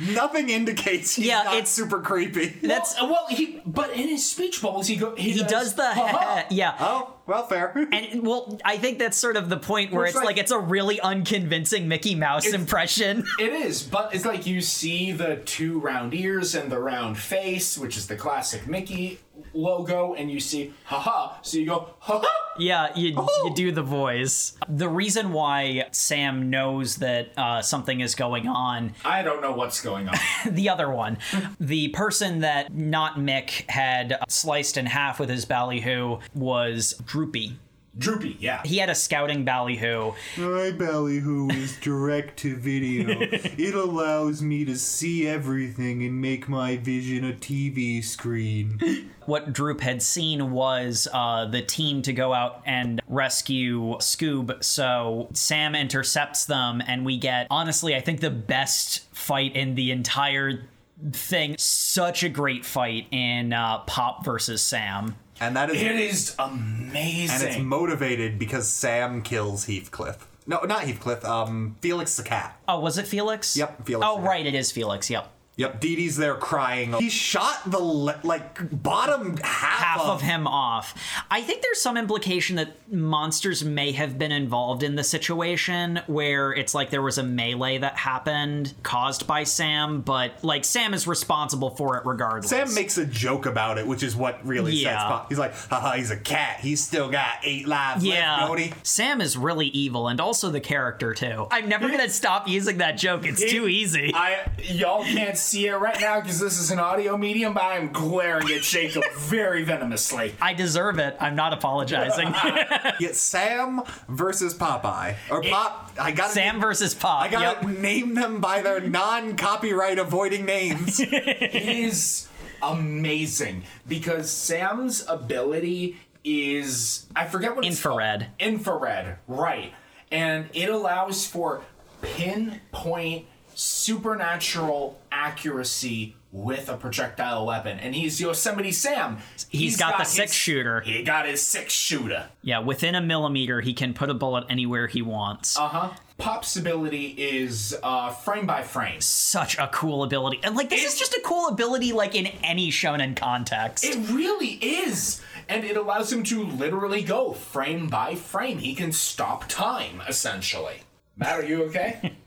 Nothing 0.00 0.48
indicates 0.50 1.14
he's 1.16 1.26
Yeah, 1.26 1.42
not 1.44 1.54
it's- 1.54 1.68
super 1.70 2.00
creepy. 2.00 2.48
That's 2.62 2.94
well, 3.00 3.10
well, 3.10 3.26
he 3.28 3.60
but 3.66 3.90
in 3.92 4.08
his 4.08 4.28
speech 4.28 4.60
bubbles 4.62 4.86
he 4.86 4.96
go 4.96 5.14
he, 5.14 5.32
he 5.32 5.42
does 5.44 5.74
the 5.74 5.92
"Ha-ha." 5.92 6.46
yeah. 6.50 6.74
oh, 6.80 7.14
well, 7.26 7.46
fair. 7.46 7.72
And 7.92 8.26
well, 8.26 8.58
I 8.64 8.76
think 8.78 8.98
that's 8.98 9.16
sort 9.16 9.36
of 9.36 9.48
the 9.48 9.56
point 9.56 9.90
where 9.90 10.00
Well, 10.00 10.04
it's 10.06 10.16
it's 10.16 10.24
like, 10.24 10.36
like- 10.36 10.38
it's 10.38 10.50
a 10.52 10.58
really 10.58 11.00
unconvincing 11.00 11.88
Mickey 11.88 12.14
Mouse 12.14 12.46
impression. 12.46 13.24
It 13.40 13.52
is, 13.52 13.82
but 13.82 14.14
it's 14.14 14.24
like 14.24 14.46
you 14.46 14.60
see 14.60 15.12
the 15.12 15.36
two 15.44 15.78
round 15.80 16.14
ears 16.14 16.54
and 16.54 16.70
the 16.70 16.78
round 16.78 17.18
face, 17.18 17.76
which 17.78 17.96
is 17.96 18.06
the 18.06 18.16
classic 18.16 18.66
Mickey 18.68 19.18
logo, 19.52 20.14
and 20.14 20.30
you 20.30 20.40
see 20.40 20.72
haha. 20.84 21.36
So 21.42 21.58
you 21.58 21.66
go 21.66 21.90
haha. 21.98 22.26
Yeah, 22.58 22.88
you, 22.96 23.08
you 23.44 23.54
do 23.54 23.72
the 23.72 23.82
voice. 23.82 24.56
The 24.68 24.88
reason 24.88 25.32
why 25.32 25.84
Sam 25.92 26.48
knows 26.50 26.96
that 26.96 27.32
uh, 27.36 27.62
something 27.62 28.00
is 28.00 28.14
going 28.14 28.48
on, 28.48 28.94
I 29.04 29.22
don't 29.22 29.42
know 29.42 29.52
what's 29.52 29.82
going 29.82 30.08
on. 30.08 30.16
the 30.46 30.68
other 30.68 30.90
one, 30.90 31.18
the 31.60 31.88
person 31.88 32.40
that 32.40 32.72
not 32.72 33.16
Mick 33.16 33.68
had 33.70 34.18
sliced 34.28 34.76
in 34.76 34.86
half 34.86 35.20
with 35.20 35.28
his 35.28 35.44
ballyhoo 35.44 36.18
was 36.34 36.94
Droopy. 37.04 37.58
Droopy, 37.98 38.36
yeah. 38.40 38.60
He 38.64 38.76
had 38.76 38.90
a 38.90 38.94
scouting 38.94 39.44
ballyhoo. 39.44 40.12
My 40.36 40.70
ballyhoo 40.70 41.48
is 41.50 41.76
direct 41.78 42.36
to 42.40 42.54
video. 42.54 43.06
it 43.20 43.74
allows 43.74 44.42
me 44.42 44.64
to 44.66 44.76
see 44.76 45.26
everything 45.26 46.02
and 46.02 46.20
make 46.20 46.48
my 46.48 46.76
vision 46.76 47.24
a 47.24 47.32
TV 47.32 48.04
screen. 48.04 49.10
What 49.24 49.52
Droop 49.52 49.80
had 49.80 50.02
seen 50.02 50.52
was 50.52 51.08
uh, 51.12 51.46
the 51.46 51.62
team 51.62 52.02
to 52.02 52.12
go 52.12 52.34
out 52.34 52.62
and 52.66 53.00
rescue 53.08 53.96
Scoob. 53.96 54.62
So 54.62 55.28
Sam 55.32 55.74
intercepts 55.74 56.44
them, 56.44 56.82
and 56.86 57.04
we 57.04 57.16
get, 57.16 57.46
honestly, 57.50 57.96
I 57.96 58.00
think 58.00 58.20
the 58.20 58.30
best 58.30 59.06
fight 59.14 59.56
in 59.56 59.74
the 59.74 59.90
entire 59.90 60.64
thing. 61.12 61.56
Such 61.58 62.22
a 62.22 62.28
great 62.28 62.64
fight 62.64 63.06
in 63.10 63.52
uh, 63.52 63.78
Pop 63.80 64.24
versus 64.24 64.62
Sam. 64.62 65.16
And 65.40 65.56
that 65.56 65.70
is 65.70 65.82
It 65.82 65.90
is 65.96 66.34
amazing. 66.38 67.30
and 67.36 67.42
it's 67.42 67.58
motivated 67.58 68.38
because 68.38 68.68
Sam 68.68 69.22
kills 69.22 69.66
Heathcliff. 69.66 70.26
No, 70.46 70.60
not 70.60 70.82
Heathcliff. 70.82 71.24
Um, 71.24 71.76
Felix 71.80 72.16
the 72.16 72.22
cat. 72.22 72.58
Oh, 72.68 72.80
was 72.80 72.98
it 72.98 73.06
Felix? 73.06 73.56
Yep, 73.56 73.84
Felix, 73.86 74.06
Oh, 74.08 74.20
yeah. 74.20 74.26
right, 74.28 74.46
it 74.46 74.54
is 74.54 74.70
Felix. 74.72 75.10
Yep. 75.10 75.30
Yep, 75.58 75.80
Dee 75.80 75.96
Dee's 75.96 76.18
there 76.18 76.34
crying. 76.34 76.92
He 76.94 77.08
shot 77.08 77.70
the 77.70 77.78
le- 77.78 78.20
like 78.22 78.82
bottom 78.82 79.38
half, 79.38 79.78
half 79.78 80.00
of 80.02 80.20
him 80.20 80.46
off. 80.46 80.94
I 81.30 81.40
think 81.40 81.62
there's 81.62 81.80
some 81.80 81.96
implication 81.96 82.56
that 82.56 82.92
monsters 82.92 83.64
may 83.64 83.92
have 83.92 84.18
been 84.18 84.32
involved 84.32 84.82
in 84.82 84.96
the 84.96 85.02
situation 85.04 86.00
where 86.08 86.52
it's 86.52 86.74
like 86.74 86.90
there 86.90 87.00
was 87.00 87.16
a 87.16 87.22
melee 87.22 87.78
that 87.78 87.96
happened 87.96 88.74
caused 88.82 89.26
by 89.26 89.44
Sam, 89.44 90.02
but 90.02 90.44
like 90.44 90.62
Sam 90.66 90.92
is 90.92 91.06
responsible 91.06 91.70
for 91.70 91.96
it 91.96 92.04
regardless. 92.04 92.50
Sam 92.50 92.74
makes 92.74 92.98
a 92.98 93.06
joke 93.06 93.46
about 93.46 93.78
it, 93.78 93.86
which 93.86 94.02
is 94.02 94.14
what 94.14 94.44
really 94.46 94.72
Yeah. 94.74 94.90
sets 94.98 95.04
Pop. 95.04 95.28
He's 95.30 95.38
like, 95.38 95.54
haha, 95.54 95.92
he's 95.92 96.10
a 96.10 96.18
cat. 96.18 96.60
He's 96.60 96.84
still 96.84 97.08
got 97.08 97.38
eight 97.42 97.66
lives 97.66 98.04
yeah, 98.04 98.36
left, 98.36 98.48
don't 98.48 98.58
he? 98.58 98.72
Sam 98.82 99.22
is 99.22 99.38
really 99.38 99.68
evil 99.68 100.08
and 100.08 100.20
also 100.20 100.50
the 100.50 100.60
character 100.60 101.14
too. 101.14 101.46
I'm 101.50 101.66
never 101.66 101.88
gonna 101.88 102.10
stop 102.10 102.46
using 102.46 102.76
that 102.78 102.98
joke. 102.98 103.24
It's 103.24 103.42
too 103.42 103.68
easy. 103.68 104.12
I 104.14 104.50
y'all 104.62 105.02
can't 105.02 105.38
see 105.46 105.66
it 105.68 105.74
right 105.76 106.00
now 106.00 106.20
because 106.20 106.38
this 106.40 106.58
is 106.58 106.70
an 106.70 106.78
audio 106.78 107.16
medium, 107.16 107.54
but 107.54 107.62
I'm 107.64 107.92
glaring 107.92 108.50
at 108.50 108.62
Jacob 108.62 109.04
very 109.14 109.62
venomously. 109.64 110.34
I 110.40 110.52
deserve 110.54 110.98
it. 110.98 111.16
I'm 111.20 111.36
not 111.36 111.52
apologizing. 111.52 112.34
Yet 113.00 113.16
Sam 113.16 113.82
versus 114.08 114.54
Popeye. 114.54 115.16
Or 115.30 115.42
Pop. 115.42 115.92
I 116.00 116.10
got 116.12 116.30
Sam 116.30 116.60
versus 116.60 116.94
Pop. 116.94 117.22
I 117.22 117.28
gotta 117.28 117.66
Yep. 117.66 117.78
name 117.78 118.14
them 118.14 118.40
by 118.40 118.60
their 118.62 118.80
non-copyright 118.80 119.98
avoiding 119.98 120.44
names. 120.44 120.98
He's 121.50 122.28
amazing 122.62 123.62
because 123.86 124.30
Sam's 124.30 125.04
ability 125.08 125.98
is 126.24 127.06
I 127.14 127.26
forget 127.26 127.54
what 127.54 127.64
it's 127.64 127.76
Infrared. 127.76 128.26
Infrared, 128.40 129.16
right? 129.28 129.72
And 130.10 130.48
it 130.52 130.68
allows 130.68 131.26
for 131.26 131.62
pinpoint 132.02 133.26
supernatural 133.56 134.98
accuracy 135.10 136.14
with 136.30 136.68
a 136.68 136.76
projectile 136.76 137.46
weapon. 137.46 137.78
And 137.78 137.94
he's 137.94 138.20
Yosemite 138.20 138.70
Sam. 138.72 139.18
He's 139.48 139.76
got 139.76 139.92
the 139.96 140.04
his- 140.04 140.12
six 140.12 140.32
shooter. 140.32 140.82
He 140.82 141.02
got 141.02 141.26
his 141.26 141.40
six 141.40 141.72
shooter. 141.72 142.28
Yeah, 142.42 142.58
within 142.58 142.94
a 142.94 143.00
millimeter, 143.00 143.60
he 143.62 143.72
can 143.72 143.94
put 143.94 144.10
a 144.10 144.14
bullet 144.14 144.44
anywhere 144.50 144.86
he 144.86 145.00
wants. 145.02 145.58
Uh 145.58 145.68
huh. 145.68 145.90
Pop's 146.18 146.56
ability 146.56 147.08
is 147.18 147.76
uh, 147.82 148.10
frame 148.10 148.46
by 148.46 148.62
frame. 148.62 149.00
such 149.00 149.58
a 149.58 149.68
cool 149.68 150.02
ability. 150.02 150.40
And 150.42 150.56
like 150.56 150.70
this 150.70 150.84
is 150.84 150.98
just 150.98 151.12
a 151.14 151.20
cool 151.24 151.48
ability 151.48 151.92
like 151.92 152.14
in 152.14 152.26
any 152.42 152.70
shonen 152.70 153.14
context. 153.16 153.84
It 153.84 153.96
really 154.10 154.52
is. 154.62 155.20
And 155.48 155.64
it 155.64 155.76
allows 155.76 156.12
him 156.12 156.22
to 156.24 156.42
literally 156.44 157.02
go 157.02 157.32
frame 157.32 157.88
by 157.88 158.14
frame. 158.14 158.58
He 158.58 158.74
can 158.74 158.92
stop 158.92 159.46
time, 159.48 160.02
essentially. 160.08 160.80
Matt, 161.16 161.40
are 161.40 161.44
you 161.44 161.64
okay? 161.64 162.14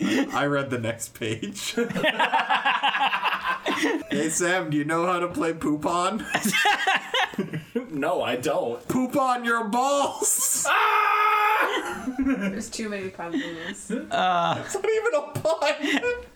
I 0.00 0.46
read 0.46 0.70
the 0.70 0.78
next 0.78 1.18
page. 1.18 1.74
hey 4.10 4.28
Sam, 4.30 4.70
do 4.70 4.76
you 4.76 4.84
know 4.84 5.06
how 5.06 5.18
to 5.20 5.28
play 5.28 5.52
poop 5.52 5.86
on? 5.86 6.24
no, 7.90 8.22
I 8.22 8.36
don't. 8.36 8.86
poop 8.88 9.16
on 9.16 9.44
your 9.44 9.64
balls. 9.64 10.66
There's 12.18 12.70
too 12.70 12.88
many 12.88 13.10
puns 13.10 13.34
in 13.34 13.40
this. 13.56 13.90
It's 13.90 14.08
not 14.10 14.84
even 14.84 15.14
a 15.16 15.22
pun. 15.34 15.74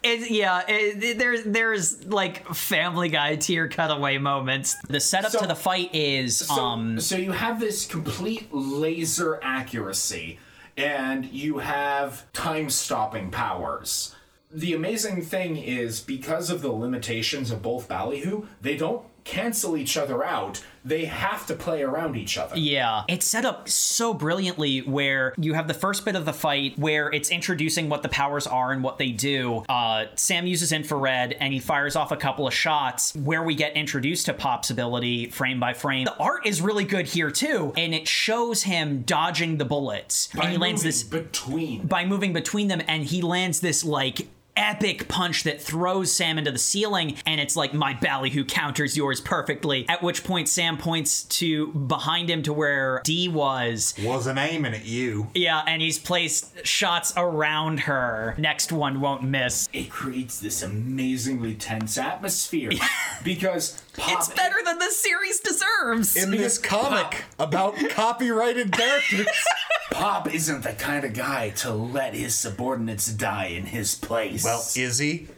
It- 0.02 0.30
yeah, 0.30 0.62
it, 0.68 1.02
it- 1.02 1.18
there's 1.18 1.44
there's 1.44 2.04
like 2.06 2.46
Family 2.54 3.08
Guy 3.08 3.36
tier 3.36 3.68
cutaway 3.68 4.18
moments. 4.18 4.76
The 4.88 5.00
setup 5.00 5.32
So- 5.32 5.40
to 5.40 5.46
the 5.46 5.54
fight 5.54 5.90
is 5.94 6.36
So, 6.38 6.54
um 6.54 7.00
so 7.00 7.16
you 7.16 7.32
have 7.32 7.60
this 7.60 7.86
complete 7.86 8.48
laser 8.52 9.38
accuracy, 9.42 10.38
and 10.76 11.24
you 11.26 11.58
have 11.58 12.30
time 12.32 12.70
stopping 12.70 13.30
powers. 13.30 14.14
The 14.50 14.74
amazing 14.74 15.22
thing 15.22 15.56
is 15.56 16.00
because 16.00 16.50
of 16.50 16.62
the 16.62 16.72
limitations 16.72 17.50
of 17.50 17.62
both 17.62 17.88
Ballyhoo, 17.88 18.46
they 18.60 18.76
don't 18.76 19.04
cancel 19.24 19.76
each 19.76 19.96
other 19.96 20.24
out. 20.24 20.62
They 20.84 21.04
have 21.04 21.46
to 21.46 21.54
play 21.54 21.82
around 21.82 22.16
each 22.16 22.36
other. 22.38 22.56
Yeah. 22.56 23.04
It's 23.08 23.26
set 23.26 23.44
up 23.44 23.68
so 23.68 24.12
brilliantly 24.12 24.80
where 24.80 25.34
you 25.38 25.54
have 25.54 25.68
the 25.68 25.74
first 25.74 26.04
bit 26.04 26.16
of 26.16 26.24
the 26.24 26.32
fight 26.32 26.78
where 26.78 27.08
it's 27.10 27.30
introducing 27.30 27.88
what 27.88 28.02
the 28.02 28.08
powers 28.08 28.46
are 28.46 28.72
and 28.72 28.82
what 28.82 28.98
they 28.98 29.10
do. 29.10 29.64
Uh, 29.68 30.06
Sam 30.16 30.46
uses 30.46 30.72
infrared 30.72 31.32
and 31.34 31.52
he 31.52 31.60
fires 31.60 31.94
off 31.94 32.10
a 32.10 32.16
couple 32.16 32.46
of 32.46 32.54
shots 32.54 33.14
where 33.14 33.42
we 33.42 33.54
get 33.54 33.76
introduced 33.76 34.26
to 34.26 34.34
Pop's 34.34 34.70
ability 34.70 35.30
frame 35.30 35.60
by 35.60 35.72
frame. 35.72 36.04
The 36.04 36.16
art 36.16 36.46
is 36.46 36.60
really 36.60 36.84
good 36.84 37.06
here 37.06 37.30
too, 37.30 37.72
and 37.76 37.94
it 37.94 38.08
shows 38.08 38.64
him 38.64 39.02
dodging 39.02 39.58
the 39.58 39.64
bullets. 39.64 40.28
By 40.34 40.44
and 40.44 40.52
he 40.52 40.58
lands 40.58 40.82
this 40.82 41.02
between. 41.02 41.86
by 41.86 42.04
moving 42.04 42.32
between 42.32 42.68
them 42.68 42.82
and 42.88 43.04
he 43.04 43.22
lands 43.22 43.60
this 43.60 43.84
like 43.84 44.26
epic 44.56 45.08
punch 45.08 45.44
that 45.44 45.60
throws 45.60 46.12
Sam 46.12 46.38
into 46.38 46.50
the 46.50 46.58
ceiling 46.58 47.16
and 47.26 47.40
it's 47.40 47.56
like 47.56 47.72
my 47.74 47.94
ballyhoo 47.94 48.44
counters 48.44 48.96
yours 48.96 49.20
perfectly. 49.20 49.88
At 49.88 50.02
which 50.02 50.24
point 50.24 50.48
Sam 50.48 50.76
points 50.76 51.24
to 51.24 51.68
behind 51.68 52.28
him 52.30 52.42
to 52.44 52.52
where 52.52 53.00
D 53.04 53.28
was. 53.28 53.94
Wasn't 54.02 54.38
aiming 54.38 54.74
at 54.74 54.84
you. 54.84 55.28
yeah 55.34 55.62
and 55.66 55.80
he's 55.80 55.98
placed 55.98 56.66
shots 56.66 57.12
around 57.16 57.80
her. 57.80 58.34
Next 58.38 58.72
one 58.72 59.00
won't 59.00 59.22
miss. 59.22 59.68
It 59.72 59.90
creates 59.90 60.40
this 60.40 60.62
amazingly 60.62 61.54
tense 61.54 61.96
atmosphere. 61.98 62.70
Because 63.24 63.80
Pop, 63.96 64.12
it's 64.18 64.28
better 64.28 64.56
than 64.64 64.78
the 64.78 64.90
series 64.90 65.40
deserves 65.40 66.16
In 66.16 66.30
this 66.30 66.58
comic 66.58 67.24
about 67.38 67.76
copyrighted 67.90 68.72
characters. 68.72 69.26
Pop 69.90 70.32
isn't 70.32 70.62
the 70.62 70.72
kind 70.72 71.04
of 71.04 71.12
guy 71.12 71.50
to 71.50 71.72
let 71.72 72.14
his 72.14 72.34
subordinates 72.34 73.12
die 73.12 73.46
in 73.46 73.66
his 73.66 73.94
place. 73.94 74.44
Well, 74.44 74.64
is 74.74 74.98
he? 74.98 75.28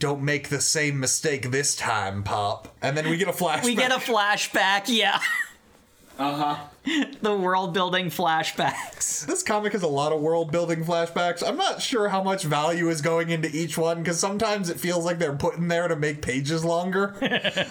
Don't 0.00 0.22
make 0.22 0.48
the 0.48 0.60
same 0.60 0.98
mistake 0.98 1.50
this 1.52 1.76
time, 1.76 2.24
Pop. 2.24 2.74
And 2.82 2.96
then 2.96 3.08
we 3.08 3.16
get 3.16 3.28
a 3.28 3.32
flashback. 3.32 3.64
we 3.64 3.74
get 3.76 3.92
a 3.92 3.96
flashback 3.96 4.82
yeah 4.88 5.20
uh-huh 6.18 6.56
the 7.22 7.34
world 7.34 7.72
building 7.72 8.06
flashbacks 8.06 9.26
This 9.26 9.42
comic 9.42 9.72
has 9.72 9.82
a 9.82 9.88
lot 9.88 10.12
of 10.12 10.20
world 10.20 10.52
building 10.52 10.84
flashbacks. 10.84 11.46
I'm 11.46 11.56
not 11.56 11.80
sure 11.80 12.08
how 12.08 12.22
much 12.22 12.44
value 12.44 12.88
is 12.88 13.00
going 13.00 13.30
into 13.30 13.48
each 13.54 13.78
one 13.78 13.98
because 13.98 14.18
sometimes 14.20 14.68
it 14.68 14.78
feels 14.78 15.04
like 15.04 15.18
they're 15.18 15.34
put 15.34 15.56
in 15.56 15.68
there 15.68 15.88
to 15.88 15.96
make 15.96 16.20
pages 16.20 16.64
longer. 16.64 17.14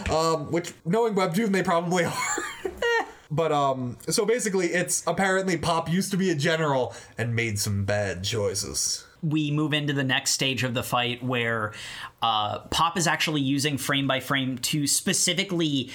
um, 0.09 0.51
which, 0.51 0.74
knowing 0.86 1.14
Webtoon, 1.14 1.51
they 1.51 1.64
probably 1.64 2.05
are. 2.05 2.14
but 3.30 3.51
um, 3.51 3.97
so 4.09 4.26
basically, 4.26 4.68
it's 4.68 5.03
apparently 5.05 5.57
Pop 5.57 5.91
used 5.91 6.11
to 6.11 6.18
be 6.18 6.30
a 6.32 6.36
general 6.36 6.93
and 7.18 7.36
made 7.36 7.59
some 7.59 7.86
bad 7.86 8.24
choices. 8.24 9.05
We 9.24 9.51
move 9.51 9.74
into 9.74 9.93
the 9.93 10.03
next 10.03 10.32
stage 10.32 10.63
of 10.63 10.74
the 10.74 10.84
fight 10.84 11.24
where 11.24 11.71
uh, 12.21 12.59
Pop 12.59 12.97
is 12.97 13.07
actually 13.07 13.41
using 13.41 13.78
frame 13.78 14.05
by 14.07 14.19
frame 14.19 14.57
to 14.59 14.86
specifically 14.86 15.89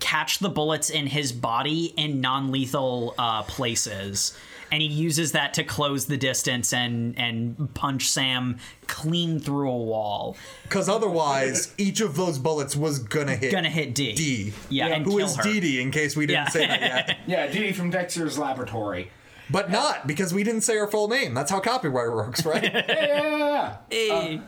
catch 0.00 0.38
the 0.40 0.48
bullets 0.48 0.90
in 0.90 1.06
his 1.06 1.30
body 1.32 1.94
in 1.96 2.20
non 2.20 2.50
lethal 2.50 3.14
uh, 3.18 3.42
places. 3.44 4.36
And 4.70 4.80
he 4.80 4.88
uses 4.88 5.32
that 5.32 5.52
to 5.54 5.64
close 5.64 6.06
the 6.06 6.16
distance 6.16 6.72
and, 6.72 7.16
and 7.18 7.74
punch 7.74 8.08
Sam 8.08 8.56
clean 8.86 9.38
through 9.38 9.68
a 9.70 9.76
wall. 9.76 10.34
Because 10.62 10.88
otherwise, 10.88 11.74
each 11.76 12.00
of 12.00 12.16
those 12.16 12.38
bullets 12.38 12.74
was 12.74 12.98
gonna 12.98 13.36
hit 13.36 13.52
Gonna 13.52 13.68
hit 13.68 13.94
D. 13.94 14.14
D. 14.14 14.52
Yeah, 14.70 14.86
and 14.86 15.04
who 15.04 15.18
kill 15.18 15.26
is 15.26 15.36
her. 15.36 15.42
Dee 15.42 15.60
Dee, 15.60 15.82
in 15.82 15.90
case 15.90 16.16
we 16.16 16.24
didn't 16.24 16.44
Yeah. 16.46 16.48
say 16.48 16.66
that 16.66 16.80
yet. 16.80 17.18
yeah, 17.26 17.46
Dee 17.48 17.58
Dee 17.66 17.72
from 17.72 17.90
Dexter's 17.90 18.38
Laboratory. 18.38 19.10
But 19.52 19.70
not, 19.70 20.06
because 20.06 20.32
we 20.34 20.42
didn't 20.42 20.62
say 20.62 20.76
her 20.76 20.88
full 20.88 21.08
name. 21.08 21.34
That's 21.34 21.50
how 21.50 21.60
copyright 21.60 22.10
works, 22.10 22.44
right? 22.46 22.64
Yeah. 22.72 23.76
Eh. 23.90 24.38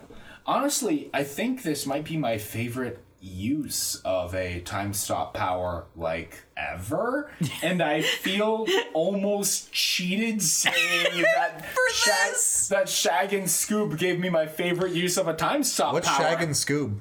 Honestly, 0.47 1.11
I 1.15 1.23
think 1.25 1.63
this 1.63 1.87
might 1.87 2.05
be 2.05 2.17
my 2.17 2.39
favorite 2.39 3.03
use 3.21 4.03
of 4.05 4.35
a 4.35 4.61
time 4.61 4.93
stop 4.93 5.33
power 5.33 5.87
like 5.97 6.45
ever, 6.57 7.31
and 7.63 7.83
I 7.83 8.03
feel 8.03 8.67
almost 8.93 9.73
cheated 9.73 10.43
saying 10.43 11.23
that 11.35 11.65
Shag, 11.95 12.31
this? 12.33 12.69
that 12.69 12.89
Shag 12.89 13.33
and 13.33 13.45
Scoob 13.45 13.99
gave 13.99 14.21
me 14.21 14.29
my 14.29 14.47
favorite 14.47 14.93
use 14.93 15.17
of 15.17 15.29
a 15.29 15.35
time 15.35 15.63
stop 15.65 15.95
What's 15.95 16.09
power. 16.09 16.19
Shag 16.23 16.43
and 16.43 16.53
Scoob? 16.53 16.99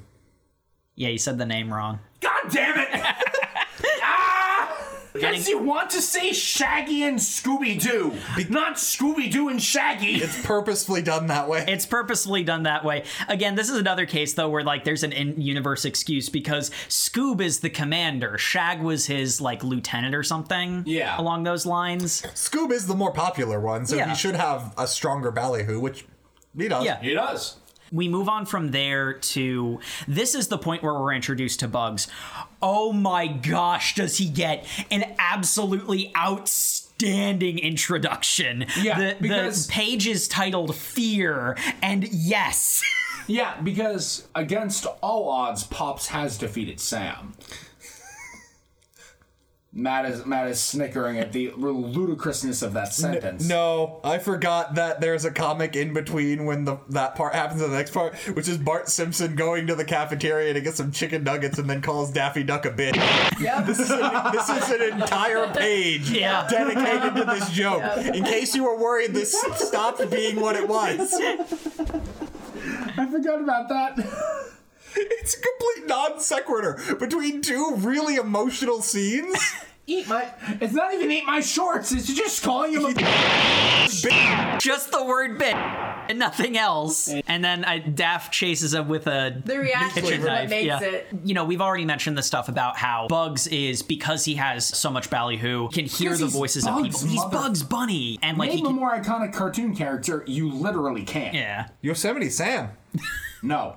Yeah, 0.94 1.08
you 1.08 1.18
said 1.18 1.36
the 1.38 1.44
name 1.46 1.72
wrong. 1.72 1.98
God 2.20 2.50
damn 2.50 2.78
it! 2.78 2.88
Ah! 5.14 5.18
Because 5.20 5.48
you 5.48 5.58
want 5.58 5.90
to 5.90 6.02
say 6.02 6.32
Shaggy 6.32 7.04
and 7.04 7.18
Scooby 7.18 7.80
Doo, 7.80 8.12
not 8.48 8.74
Scooby 8.76 9.30
Doo 9.30 9.48
and 9.48 9.62
Shaggy. 9.62 10.16
It's 10.16 10.44
purposefully 10.44 11.02
done 11.02 11.28
that 11.28 11.48
way. 11.48 11.64
It's 11.68 11.86
purposefully 11.86 12.42
done 12.42 12.64
that 12.64 12.84
way. 12.84 13.04
Again, 13.28 13.54
this 13.54 13.70
is 13.70 13.76
another 13.78 14.06
case 14.06 14.34
though 14.34 14.48
where 14.48 14.64
like 14.64 14.84
there's 14.84 15.02
an 15.04 15.12
in-universe 15.12 15.84
excuse 15.84 16.28
because 16.28 16.70
Scoob 16.88 17.40
is 17.40 17.60
the 17.60 17.70
commander, 17.70 18.36
Shag 18.38 18.80
was 18.82 19.06
his 19.06 19.40
like 19.40 19.62
lieutenant 19.62 20.14
or 20.14 20.22
something. 20.22 20.82
Yeah. 20.86 21.18
along 21.20 21.44
those 21.44 21.64
lines. 21.64 22.22
Scoob 22.34 22.70
is 22.72 22.86
the 22.86 22.94
more 22.94 23.12
popular 23.12 23.60
one, 23.60 23.86
so 23.86 23.96
Yeah. 23.96 24.08
he 24.08 24.14
should 24.16 24.34
have 24.36 24.74
a 24.76 24.86
stronger 24.86 25.30
ballyhoo, 25.30 25.78
which 25.80 26.04
he 26.56 26.68
does. 26.68 26.84
Yeah. 26.84 27.00
he 27.00 27.14
does. 27.14 27.56
We 27.92 28.08
move 28.08 28.28
on 28.28 28.46
from 28.46 28.70
there 28.70 29.12
to 29.12 29.80
this 30.08 30.34
is 30.34 30.48
the 30.48 30.58
point 30.58 30.82
where 30.82 30.94
we're 30.94 31.12
introduced 31.14 31.60
to 31.60 31.68
Bugs. 31.68 32.08
Oh 32.62 32.92
my 32.92 33.26
gosh, 33.26 33.94
does 33.94 34.18
he 34.18 34.26
get 34.28 34.66
an 34.90 35.14
absolutely 35.18 36.12
outstanding 36.16 37.58
introduction? 37.58 38.66
Yeah, 38.80 38.98
the, 38.98 39.16
because- 39.20 39.66
the 39.66 39.72
page 39.72 40.06
is 40.06 40.28
titled 40.28 40.74
Fear, 40.74 41.56
and 41.82 42.08
yes. 42.12 42.82
Yeah, 43.26 43.58
because 43.62 44.28
against 44.34 44.84
all 45.00 45.30
odds, 45.30 45.64
Pops 45.64 46.08
has 46.08 46.36
defeated 46.36 46.78
Sam. 46.78 47.32
Matt 49.76 50.04
is 50.06 50.24
Matt 50.24 50.46
is 50.46 50.60
snickering 50.60 51.18
at 51.18 51.32
the 51.32 51.50
ludicrousness 51.56 52.62
of 52.62 52.74
that 52.74 52.92
sentence. 52.94 53.48
No, 53.48 53.98
I 54.04 54.18
forgot 54.18 54.76
that 54.76 55.00
there's 55.00 55.24
a 55.24 55.32
comic 55.32 55.74
in 55.74 55.92
between 55.92 56.44
when 56.46 56.64
the 56.64 56.78
that 56.90 57.16
part 57.16 57.34
happens 57.34 57.60
in 57.60 57.72
the 57.72 57.76
next 57.76 57.92
part, 57.92 58.14
which 58.36 58.46
is 58.46 58.56
Bart 58.56 58.88
Simpson 58.88 59.34
going 59.34 59.66
to 59.66 59.74
the 59.74 59.84
cafeteria 59.84 60.52
to 60.54 60.60
get 60.60 60.76
some 60.76 60.92
chicken 60.92 61.24
nuggets 61.24 61.58
and 61.58 61.68
then 61.68 61.82
calls 61.82 62.12
Daffy 62.12 62.44
Duck 62.44 62.66
a 62.66 62.70
bitch. 62.70 62.94
Yep. 63.40 63.66
This 63.66 63.80
is 63.80 63.90
an, 63.90 64.32
this 64.32 64.48
is 64.48 64.70
an 64.70 64.82
entire 65.00 65.48
page 65.52 66.08
Yeah. 66.10 66.46
dedicated 66.48 67.16
to 67.16 67.24
this 67.24 67.50
joke. 67.50 67.82
In 68.14 68.22
case 68.22 68.54
you 68.54 68.62
were 68.62 68.78
worried, 68.78 69.12
this 69.12 69.32
stopped 69.56 70.08
being 70.08 70.40
what 70.40 70.54
it 70.54 70.68
was. 70.68 71.12
I 72.96 73.06
forgot 73.10 73.40
about 73.40 73.68
that. 73.70 73.98
It's 75.24 75.34
a 75.34 75.40
complete 75.40 75.86
non 75.88 76.20
sequitur 76.20 76.78
between 76.98 77.40
two 77.42 77.74
really 77.78 78.16
emotional 78.16 78.82
scenes. 78.82 79.36
eat 79.86 80.08
my. 80.08 80.30
It's 80.60 80.72
not 80.74 80.94
even 80.94 81.10
eat 81.10 81.24
my 81.26 81.40
shorts. 81.40 81.92
It's 81.92 82.12
just 82.12 82.42
calling 82.42 82.72
him 82.72 82.84
a. 82.86 82.94
Just 84.60 84.92
the 84.92 85.04
word 85.04 85.38
bit 85.38 85.54
and 85.54 86.18
nothing 86.18 86.56
else. 86.56 87.12
And 87.26 87.44
then 87.44 87.64
I, 87.64 87.78
Daff 87.78 88.30
chases 88.30 88.74
him 88.74 88.88
with 88.88 89.06
a 89.06 89.40
The 89.44 89.58
reaction 89.58 90.04
is 90.04 90.10
kitchen 90.10 90.24
knife. 90.24 90.50
makes 90.50 90.66
yeah. 90.66 90.80
it. 90.80 91.06
You 91.24 91.34
know, 91.34 91.44
we've 91.44 91.60
already 91.60 91.84
mentioned 91.84 92.16
the 92.16 92.22
stuff 92.22 92.48
about 92.48 92.76
how 92.76 93.06
Bugs 93.08 93.46
is 93.46 93.82
because 93.82 94.24
he 94.24 94.34
has 94.34 94.66
so 94.66 94.90
much 94.90 95.10
ballyhoo, 95.10 95.68
can 95.68 95.86
hear 95.86 96.16
the 96.16 96.24
he's 96.24 96.32
voices 96.32 96.66
of 96.66 96.74
Bugs, 96.74 96.98
people. 97.02 97.08
He's 97.08 97.20
mother- 97.24 97.36
Bugs 97.36 97.62
Bunny, 97.62 98.18
and 98.22 98.38
like 98.38 98.50
he 98.50 98.62
Name 98.62 98.66
a 98.66 98.70
more 98.70 98.92
iconic 98.96 99.32
cartoon 99.32 99.74
character. 99.74 100.24
You 100.26 100.50
literally 100.50 101.04
can't. 101.04 101.34
yeah. 101.34 101.68
Yosemite 101.82 102.30
Sam. 102.30 102.70
No. 103.42 103.76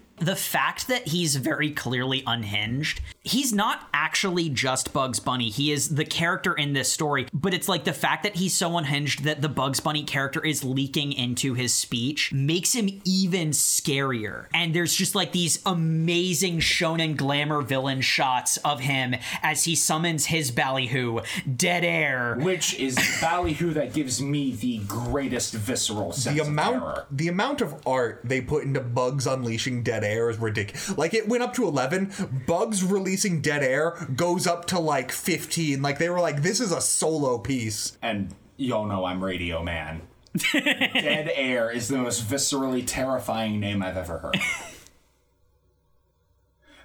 the 0.21 0.35
fact 0.35 0.87
that 0.87 1.07
he's 1.07 1.35
very 1.35 1.71
clearly 1.71 2.23
unhinged, 2.27 3.01
he's 3.23 3.51
not 3.51 3.87
actually 3.93 4.49
just 4.49 4.93
Bugs 4.93 5.19
Bunny. 5.19 5.49
He 5.49 5.71
is 5.71 5.95
the 5.95 6.05
character 6.05 6.53
in 6.53 6.73
this 6.73 6.91
story, 6.91 7.27
but 7.33 7.53
it's 7.53 7.67
like 7.67 7.83
the 7.85 7.93
fact 7.93 8.23
that 8.23 8.35
he's 8.35 8.53
so 8.53 8.77
unhinged 8.77 9.23
that 9.23 9.41
the 9.41 9.49
Bugs 9.49 9.79
Bunny 9.79 10.03
character 10.03 10.43
is 10.45 10.63
leaking 10.63 11.13
into 11.13 11.55
his 11.55 11.73
speech 11.73 12.31
makes 12.31 12.73
him 12.73 13.01
even 13.03 13.49
scarier. 13.49 14.45
And 14.53 14.73
there's 14.75 14.93
just 14.95 15.15
like 15.15 15.31
these 15.31 15.59
amazing 15.65 16.59
shonen 16.59 17.15
glamour 17.17 17.61
villain 17.61 18.01
shots 18.01 18.57
of 18.57 18.81
him 18.81 19.15
as 19.41 19.63
he 19.63 19.75
summons 19.75 20.27
his 20.27 20.51
ballyhoo, 20.51 21.21
Dead 21.55 21.83
Air. 21.83 22.35
Which 22.39 22.75
is 22.75 22.95
ballyhoo 23.21 23.73
that 23.73 23.93
gives 23.93 24.21
me 24.21 24.51
the 24.51 24.79
greatest 24.87 25.53
visceral 25.53 26.11
sense 26.11 26.35
The 26.35 26.41
of 26.41 26.47
amount, 26.47 26.79
terror. 26.83 27.05
the 27.09 27.27
amount 27.27 27.61
of 27.61 27.75
art 27.87 28.21
they 28.23 28.41
put 28.41 28.63
into 28.63 28.81
Bugs 28.81 29.25
unleashing 29.25 29.81
dead 29.83 30.03
air 30.03 30.10
is 30.17 30.37
ridiculous. 30.37 30.97
Like 30.97 31.13
it 31.13 31.27
went 31.27 31.43
up 31.43 31.53
to 31.55 31.65
eleven. 31.65 32.11
Bugs 32.47 32.83
releasing 32.83 33.41
dead 33.41 33.63
air 33.63 34.07
goes 34.15 34.47
up 34.47 34.65
to 34.67 34.79
like 34.79 35.11
fifteen. 35.11 35.81
Like 35.81 35.97
they 35.99 36.09
were 36.09 36.19
like, 36.19 36.41
this 36.41 36.59
is 36.59 36.71
a 36.71 36.81
solo 36.81 37.37
piece. 37.37 37.97
And 38.01 38.33
y'all 38.57 38.85
know 38.85 39.05
I'm 39.05 39.23
Radio 39.23 39.63
Man. 39.63 40.01
Dead 40.53 41.29
Air 41.35 41.69
is 41.69 41.89
the 41.89 41.97
most 41.97 42.23
viscerally 42.25 42.83
terrifying 42.85 43.59
name 43.59 43.83
I've 43.83 43.97
ever 43.97 44.17
heard. 44.19 44.37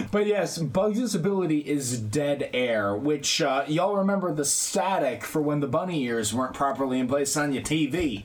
But 0.10 0.26
yes, 0.26 0.58
Bugs' 0.58 1.14
ability 1.14 1.58
is 1.58 1.98
dead 1.98 2.50
air, 2.52 2.94
which 2.94 3.40
uh, 3.40 3.64
y'all 3.66 3.96
remember 3.96 4.34
the 4.34 4.44
static 4.44 5.24
for 5.24 5.40
when 5.40 5.60
the 5.60 5.66
bunny 5.66 6.02
ears 6.04 6.34
weren't 6.34 6.54
properly 6.54 6.98
in 6.98 7.08
place 7.08 7.36
on 7.36 7.52
your 7.52 7.62
TV. 7.62 8.24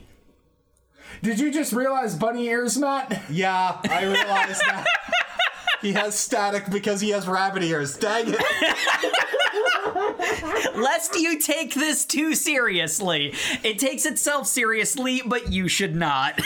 Did 1.22 1.40
you 1.40 1.50
just 1.50 1.72
realize 1.72 2.14
bunny 2.14 2.46
ears, 2.46 2.78
Matt? 2.78 3.22
yeah, 3.30 3.78
I 3.88 4.04
realized 4.04 4.60
that. 4.66 4.86
He 5.80 5.92
has 5.92 6.18
static 6.18 6.70
because 6.70 7.00
he 7.00 7.10
has 7.10 7.28
rabbit 7.28 7.62
ears. 7.62 7.96
Dang 7.96 8.26
it. 8.28 8.40
Lest 10.76 11.14
you 11.14 11.38
take 11.38 11.74
this 11.74 12.04
too 12.04 12.34
seriously. 12.34 13.32
It 13.62 13.78
takes 13.78 14.04
itself 14.04 14.48
seriously, 14.48 15.22
but 15.24 15.52
you 15.52 15.68
should 15.68 15.94
not. 15.94 16.40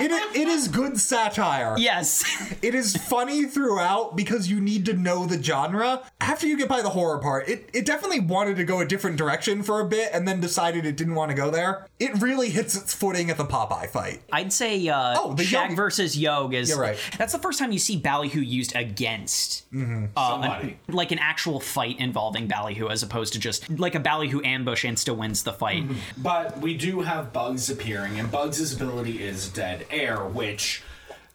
It, 0.00 0.10
it 0.36 0.48
is 0.48 0.68
good 0.68 0.98
satire. 0.98 1.74
yes. 1.78 2.24
It 2.62 2.74
is 2.74 2.96
funny 2.96 3.44
throughout 3.44 4.16
because 4.16 4.50
you 4.50 4.60
need 4.60 4.84
to 4.86 4.94
know 4.94 5.26
the 5.26 5.42
genre. 5.42 6.02
After 6.20 6.46
you 6.46 6.56
get 6.56 6.68
by 6.68 6.82
the 6.82 6.90
horror 6.90 7.18
part, 7.18 7.48
it, 7.48 7.68
it 7.72 7.84
definitely 7.86 8.20
wanted 8.20 8.56
to 8.56 8.64
go 8.64 8.80
a 8.80 8.86
different 8.86 9.16
direction 9.16 9.62
for 9.62 9.80
a 9.80 9.84
bit 9.84 10.10
and 10.12 10.26
then 10.26 10.40
decided 10.40 10.84
it 10.86 10.96
didn't 10.96 11.14
want 11.14 11.30
to 11.30 11.36
go 11.36 11.50
there. 11.50 11.86
It 11.98 12.20
really 12.20 12.50
hits 12.50 12.76
its 12.76 12.94
footing 12.94 13.30
at 13.30 13.36
the 13.36 13.44
Popeye 13.44 13.88
fight. 13.88 14.22
I'd 14.32 14.52
say 14.52 14.86
uh, 14.88 15.14
Oh, 15.18 15.34
the 15.34 15.44
Shag 15.44 15.70
Yog- 15.70 15.76
versus 15.76 16.16
Yog 16.18 16.54
is. 16.54 16.68
You're 16.70 16.80
right. 16.80 16.98
That's 17.18 17.32
the 17.32 17.38
first 17.38 17.58
time 17.58 17.72
you 17.72 17.78
see 17.78 17.96
Ballyhoo 17.98 18.40
used 18.40 18.74
against 18.76 19.64
uh, 19.74 20.06
Somebody. 20.16 20.78
like 20.88 21.12
an 21.12 21.18
actual 21.18 21.60
fight 21.60 21.98
involving 21.98 22.46
Ballyhoo, 22.48 22.88
as 22.88 23.02
opposed 23.02 23.32
to 23.34 23.38
just 23.38 23.68
like 23.78 23.94
a 23.94 24.00
Ballyhoo 24.00 24.40
ambush 24.44 24.84
insta 24.84 25.16
wins 25.16 25.42
the 25.42 25.52
fight. 25.52 25.84
But 26.16 26.58
we 26.60 26.74
do 26.76 27.00
have 27.00 27.32
Bugs 27.32 27.70
appearing, 27.70 28.18
and 28.18 28.30
Bugs' 28.30 28.72
ability 28.74 29.22
is 29.22 29.48
dead 29.58 29.84
air, 29.90 30.18
which 30.24 30.84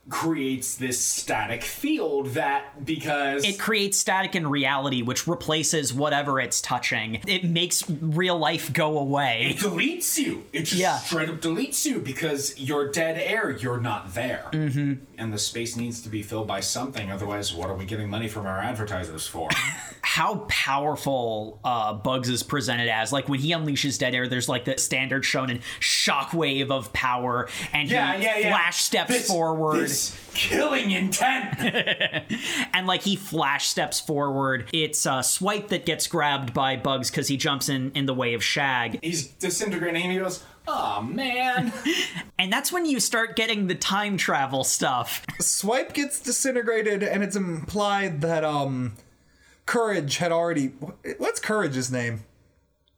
creates 0.10 0.76
this 0.76 0.99
static 0.99 1.64
field 1.64 2.28
that 2.34 2.86
because 2.86 3.43
It 3.45 3.58
creates 3.58 3.97
static 3.97 4.36
in 4.36 4.47
reality, 4.47 5.01
which 5.01 5.28
replaces 5.28 5.93
whatever 5.93 6.41
it's 6.41 6.60
touching. 6.60 7.22
It 7.26 7.45
makes 7.45 7.89
real 7.89 8.38
life 8.38 8.74
go 8.74 8.97
away. 8.99 9.56
It 9.56 9.58
deletes 9.58 10.18
you. 10.18 10.43
It 10.51 10.64
just 10.64 10.74
Yeah. 10.82 10.97
straight 10.97 11.30
up 11.30 11.36
deletes 11.39 11.86
you 11.86 11.99
because 11.99 12.60
you're 12.60 12.91
dead 12.91 13.18
air. 13.18 13.51
You're 13.51 13.80
not 13.80 14.14
there. 14.14 14.47
Mm-hmm. 14.51 14.93
And 15.18 15.32
the 15.34 15.38
space 15.39 15.78
needs 15.78 16.01
to 16.01 16.10
be 16.10 16.22
filled 16.22 16.47
by 16.47 16.60
something. 16.60 17.10
Otherwise, 17.10 17.54
what 17.54 17.70
are 17.70 17.76
we 17.76 17.86
getting 17.86 18.10
money 18.10 18.28
from 18.28 18.45
our 18.45 18.60
advertisers 18.60 19.26
for? 19.26 19.49
how 20.01 20.36
powerful 20.49 21.60
uh, 21.64 21.93
Bugs 21.93 22.28
is 22.30 22.43
presented 22.43 22.89
as. 22.89 23.14
Like 23.14 23.30
when 23.30 23.39
he 23.39 23.51
unleashes 23.51 23.97
Dead 23.97 24.14
Air, 24.14 24.28
there's 24.28 24.49
like 24.49 24.66
the 24.66 24.78
standard 24.78 25.24
shonen 25.24 25.62
shockwave 25.80 26.70
of 26.72 26.91
power, 26.93 27.47
and 27.72 27.88
he 27.89 27.95
flash 27.95 28.84
steps 28.84 29.10
This- 29.10 29.28
forward, 29.28 29.80
this 29.82 29.93
killing 30.34 30.91
intent. 30.91 31.56
and 32.74 32.88
like 32.88 33.02
he 33.04 33.16
flash 33.16 33.68
steps 33.68 34.00
forward. 34.00 34.70
It's 34.74 35.06
uh, 35.06 35.22
Swipe 35.22 35.70
that 35.70 35.86
gets 35.86 36.08
grabbed 36.08 36.54
by 36.54 36.76
Bugs 36.78 37.10
because 37.10 37.28
he 37.28 37.38
jumps 37.38 37.70
in 37.70 37.91
in 37.94 38.06
the 38.06 38.14
way 38.14 38.34
of 38.34 38.44
Shag, 38.44 39.00
He's 39.04 39.28
disintegrating. 39.28 40.04
and 40.04 40.12
He 40.12 40.18
goes, 40.20 40.44
"Oh 40.68 41.02
man." 41.02 41.72
and 42.39 42.52
that's 42.52 42.72
when 42.72 42.86
you 42.86 43.00
start 43.00 43.36
getting 43.36 43.68
the 43.68 43.76
time 43.76 44.18
travel 44.18 44.64
stuff. 44.64 45.26
Swipe 45.39 45.94
gets 45.94 46.20
disintegrated, 46.20 47.04
and 47.04 47.24
it's 47.24 47.36
implied 47.36 48.22
that 48.22 48.44
um, 48.44 48.94
Courage 49.66 50.18
had 50.18 50.32
already. 50.32 50.68
What's 51.18 51.39
Courage's 51.39 51.91
name? 51.91 52.24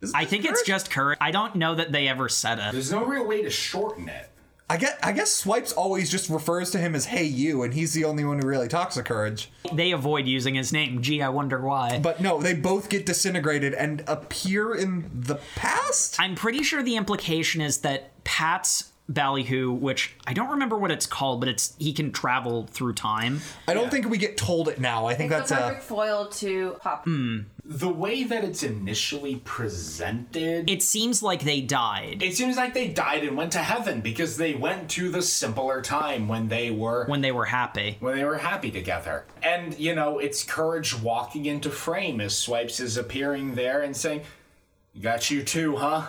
Is- 0.02 0.14
I 0.14 0.26
think 0.26 0.46
it's 0.46 0.62
just 0.64 0.92
courage. 0.92 1.18
I 1.22 1.32
don't 1.32 1.56
know 1.56 1.76
that 1.76 1.92
they 1.92 2.08
ever 2.08 2.28
said 2.30 2.60
it. 2.60 2.74
There's 2.74 2.92
no 2.92 3.06
real 3.06 3.26
way 3.26 3.42
to 3.44 3.50
shorten 3.50 4.10
it. 4.10 4.30
I 4.68 4.78
get. 4.78 4.98
I 5.04 5.12
guess 5.12 5.32
Swipes 5.32 5.72
always 5.72 6.10
just 6.10 6.30
refers 6.30 6.72
to 6.72 6.80
him 6.80 6.96
as 6.96 7.06
"Hey 7.06 7.26
you," 7.26 7.62
and 7.62 7.74
he's 7.74 7.94
the 7.94 8.04
only 8.04 8.26
one 8.26 8.40
who 8.40 8.48
really 8.48 8.68
talks 8.68 8.96
to 8.96 9.04
Courage. 9.04 9.52
They 9.72 9.92
avoid 9.92 10.26
using 10.28 10.56
his 10.56 10.74
name. 10.74 11.04
Gee, 11.04 11.22
I 11.22 11.30
wonder 11.30 11.62
why. 11.62 12.00
But 12.00 12.20
no, 12.20 12.42
they 12.42 12.56
both 12.56 12.90
get 12.90 13.06
disintegrated 13.06 13.76
and 13.76 14.04
appear 14.08 14.74
in 14.74 15.12
the 15.14 15.36
past. 15.56 16.20
I'm 16.20 16.34
pretty 16.34 16.64
sure 16.64 16.82
the 16.82 16.96
implication 16.96 17.62
is 17.62 17.80
that 17.80 18.24
Pat's 18.24 18.92
ballyhoo, 19.08 19.72
which 19.72 20.16
I 20.26 20.34
don't 20.34 20.50
remember 20.50 20.78
what 20.78 20.92
it's 20.92 21.06
called, 21.06 21.40
but 21.40 21.48
it's 21.50 21.76
he 21.78 21.94
can 21.94 22.12
travel 22.12 22.68
through 22.72 22.94
time. 22.94 23.42
I 23.68 23.74
don't 23.74 23.84
Yeah. 23.86 23.90
think 23.92 24.10
we 24.10 24.18
get 24.18 24.36
told 24.38 24.68
it 24.68 24.80
now. 24.80 25.06
I 25.06 25.14
think 25.14 25.32
It's 25.32 25.50
that's 25.50 25.52
a. 25.52 25.64
perfect 25.68 25.84
foil 25.84 26.26
to 26.28 26.78
Pop. 26.82 27.04
Hmm. 27.06 27.40
The 27.68 27.90
way 27.90 28.24
that 28.24 28.44
it's 28.44 28.62
initially 28.62 29.38
presented, 29.90 30.70
It 30.70 30.84
seems 30.84 31.24
like 31.24 31.42
they 31.44 31.62
died 31.62 32.22
it 32.22 32.36
seems 32.36 32.58
like 32.58 32.74
they 32.76 32.88
died 32.88 33.24
and 33.24 33.36
went 33.36 33.52
to 33.54 33.60
heaven 33.60 34.02
because 34.02 34.38
they 34.38 34.54
went 34.54 34.90
to 34.92 35.10
the 35.10 35.22
simpler 35.22 35.82
time 35.82 36.28
when 36.28 36.48
they 36.48 36.70
were 36.72 37.06
when 37.08 37.22
they 37.22 37.32
were 37.32 37.46
happy. 37.46 37.98
when 38.00 38.16
they 38.16 38.24
were 38.24 38.38
happy 38.38 38.70
together. 38.72 39.26
And 39.44 39.78
you 39.80 39.94
know, 39.96 40.20
it's 40.20 40.44
courage 40.44 41.00
walking 41.00 41.46
into 41.46 41.70
frame 41.70 42.22
as 42.22 42.38
Swipes 42.38 42.80
is 42.80 42.98
appearing 42.98 43.56
there 43.56 43.82
and 43.82 43.96
saying, 43.96 44.22
"Got 45.02 45.30
you 45.32 45.44
too, 45.44 45.76
huh?" 45.78 46.08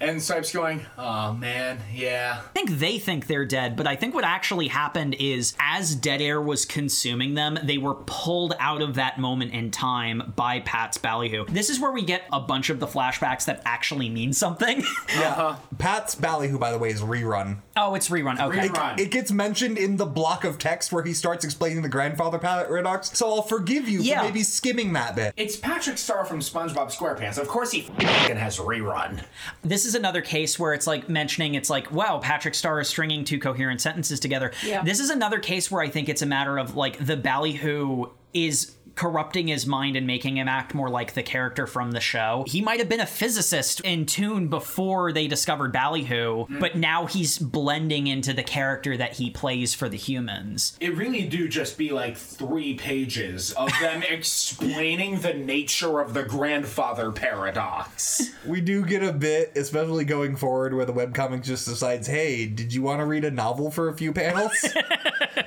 And 0.00 0.22
Swipes 0.22 0.52
going, 0.52 0.84
"Oh 0.98 1.32
man, 1.32 1.78
yeah." 1.92 2.40
I 2.44 2.48
think 2.52 2.70
they 2.78 2.98
think 2.98 3.26
they're 3.26 3.44
dead, 3.44 3.76
but 3.76 3.86
I 3.86 3.96
think 3.96 4.14
what 4.14 4.24
actually 4.24 4.68
happened 4.68 5.16
is 5.18 5.54
as 5.60 5.94
dead 5.94 6.20
air 6.20 6.40
was 6.40 6.64
consuming 6.64 7.34
them, 7.34 7.58
they 7.62 7.78
were 7.78 7.94
pulled 7.94 8.54
out 8.58 8.82
of 8.82 8.94
that 8.94 9.18
moment 9.18 9.52
in 9.52 9.70
time 9.70 10.32
by 10.36 10.60
Pat's 10.60 10.98
ballyhoo. 10.98 11.44
This 11.48 11.70
is 11.70 11.80
where 11.80 11.92
we 11.92 12.02
get 12.02 12.22
a 12.32 12.40
bunch 12.40 12.70
of 12.70 12.80
the 12.80 12.86
flashbacks 12.86 13.44
that 13.46 13.62
actually 13.64 14.08
mean 14.08 14.32
something. 14.32 14.82
Yeah. 15.14 15.56
Pat's 15.78 16.14
Ballyhoo, 16.14 16.58
by 16.58 16.72
the 16.72 16.78
way, 16.78 16.90
is 16.90 17.00
rerun. 17.00 17.58
Oh, 17.76 17.94
it's 17.94 18.08
rerun. 18.08 18.40
Okay. 18.40 18.68
Rerun. 18.68 19.00
It 19.00 19.10
gets 19.10 19.32
mentioned 19.32 19.78
in 19.78 19.96
the 19.96 20.06
block 20.06 20.44
of 20.44 20.58
text 20.58 20.92
where 20.92 21.02
he 21.02 21.12
starts 21.12 21.44
explaining 21.44 21.82
the 21.82 21.88
grandfather 21.88 22.38
paradox. 22.38 23.16
So 23.18 23.28
I'll 23.28 23.42
forgive 23.42 23.88
you 23.88 24.00
Yeah. 24.00 24.20
for 24.20 24.26
maybe 24.26 24.42
skimming 24.44 24.92
that 24.92 25.16
bit. 25.16 25.34
It's 25.36 25.56
Patrick 25.56 25.98
Star 25.98 26.24
from 26.24 26.40
SpongeBob 26.40 26.96
SquarePants. 26.96 27.36
Of 27.38 27.48
course, 27.48 27.72
he 27.72 27.82
fucking 27.82 28.36
has 28.36 28.58
rerun. 28.58 29.24
This 29.62 29.84
is 29.84 29.94
another 29.94 30.22
case 30.22 30.58
where 30.58 30.72
it's 30.72 30.86
like 30.86 31.08
mentioning 31.08 31.54
it's 31.54 31.70
like, 31.70 31.90
wow, 31.90 32.18
Patrick 32.22 32.54
Star 32.54 32.80
is 32.80 32.88
stringing 32.88 33.24
two 33.24 33.38
coherent 33.40 33.80
sentences 33.80 34.20
together. 34.20 34.52
Yeah. 34.64 34.82
This 34.84 35.00
is 35.00 35.10
another 35.10 35.40
case 35.40 35.70
where 35.70 35.82
I 35.82 35.88
think 35.88 36.08
it's 36.08 36.22
a 36.22 36.26
matter 36.26 36.58
of 36.58 36.76
like 36.76 37.04
the 37.04 37.16
ballyhoo 37.16 38.06
is 38.32 38.72
corrupting 38.94 39.48
his 39.48 39.66
mind 39.66 39.96
and 39.96 40.06
making 40.06 40.36
him 40.36 40.48
act 40.48 40.74
more 40.74 40.88
like 40.88 41.14
the 41.14 41.22
character 41.22 41.66
from 41.66 41.92
the 41.92 42.00
show. 42.00 42.44
He 42.46 42.60
might 42.60 42.78
have 42.78 42.88
been 42.88 43.00
a 43.00 43.06
physicist 43.06 43.80
in 43.80 44.06
Toon 44.06 44.48
before 44.48 45.12
they 45.12 45.26
discovered 45.26 45.72
ballyhoo, 45.72 46.46
mm. 46.46 46.60
but 46.60 46.76
now 46.76 47.06
he's 47.06 47.38
blending 47.38 48.06
into 48.06 48.32
the 48.32 48.42
character 48.42 48.96
that 48.96 49.14
he 49.14 49.30
plays 49.30 49.74
for 49.74 49.88
the 49.88 49.96
humans. 49.96 50.76
It 50.80 50.96
really 50.96 51.26
do 51.26 51.48
just 51.48 51.76
be 51.76 51.90
like 51.90 52.16
three 52.16 52.74
pages 52.74 53.52
of 53.52 53.70
them 53.80 54.02
explaining 54.08 55.20
the 55.20 55.34
nature 55.34 56.00
of 56.00 56.14
the 56.14 56.22
grandfather 56.22 57.10
paradox. 57.10 58.30
We 58.46 58.60
do 58.60 58.84
get 58.84 59.02
a 59.02 59.12
bit, 59.12 59.52
especially 59.56 60.04
going 60.04 60.36
forward, 60.36 60.74
where 60.74 60.86
the 60.86 60.92
webcomic 60.92 61.42
just 61.42 61.66
decides, 61.66 62.06
hey, 62.06 62.46
did 62.46 62.72
you 62.72 62.82
want 62.82 63.00
to 63.00 63.06
read 63.06 63.24
a 63.24 63.30
novel 63.30 63.70
for 63.70 63.88
a 63.88 63.96
few 63.96 64.12
panels? 64.12 64.52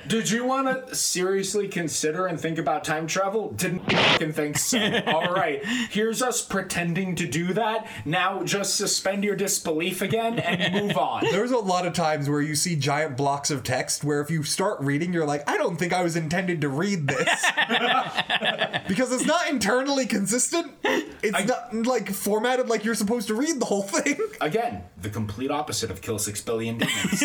Did 0.06 0.30
you 0.30 0.44
want 0.44 0.88
to 0.88 0.94
seriously 0.94 1.68
consider 1.68 2.26
and 2.26 2.40
think 2.40 2.56
about 2.56 2.82
time 2.82 3.06
travel? 3.06 3.37
Didn't 3.46 3.90
fucking 3.90 4.32
think 4.32 4.58
so. 4.58 4.78
All 5.06 5.32
right, 5.32 5.64
here's 5.64 6.20
us 6.22 6.42
pretending 6.44 7.14
to 7.16 7.26
do 7.26 7.52
that. 7.54 7.86
Now 8.04 8.42
just 8.42 8.76
suspend 8.76 9.24
your 9.24 9.36
disbelief 9.36 10.02
again 10.02 10.38
and 10.38 10.74
move 10.88 10.96
on. 10.98 11.24
There's 11.30 11.52
a 11.52 11.58
lot 11.58 11.86
of 11.86 11.92
times 11.92 12.28
where 12.28 12.40
you 12.42 12.54
see 12.54 12.76
giant 12.76 13.16
blocks 13.16 13.50
of 13.50 13.62
text 13.62 14.04
where 14.04 14.20
if 14.20 14.30
you 14.30 14.42
start 14.42 14.80
reading, 14.80 15.12
you're 15.12 15.26
like, 15.26 15.48
I 15.48 15.56
don't 15.56 15.76
think 15.76 15.92
I 15.92 16.02
was 16.02 16.16
intended 16.16 16.60
to 16.62 16.68
read 16.68 17.06
this. 17.08 17.44
because 18.88 19.12
it's 19.12 19.24
not 19.26 19.48
internally 19.48 20.06
consistent. 20.06 20.72
It's 20.84 21.46
not 21.46 21.74
like 21.86 22.10
formatted 22.10 22.68
like 22.68 22.84
you're 22.84 22.94
supposed 22.94 23.28
to 23.28 23.34
read 23.34 23.60
the 23.60 23.64
whole 23.64 23.82
thing. 23.82 24.18
Again, 24.40 24.82
the 25.00 25.10
complete 25.10 25.50
opposite 25.50 25.90
of 25.90 26.00
Kill 26.00 26.18
Six 26.18 26.40
Billion 26.40 26.78
Demons. 26.78 27.22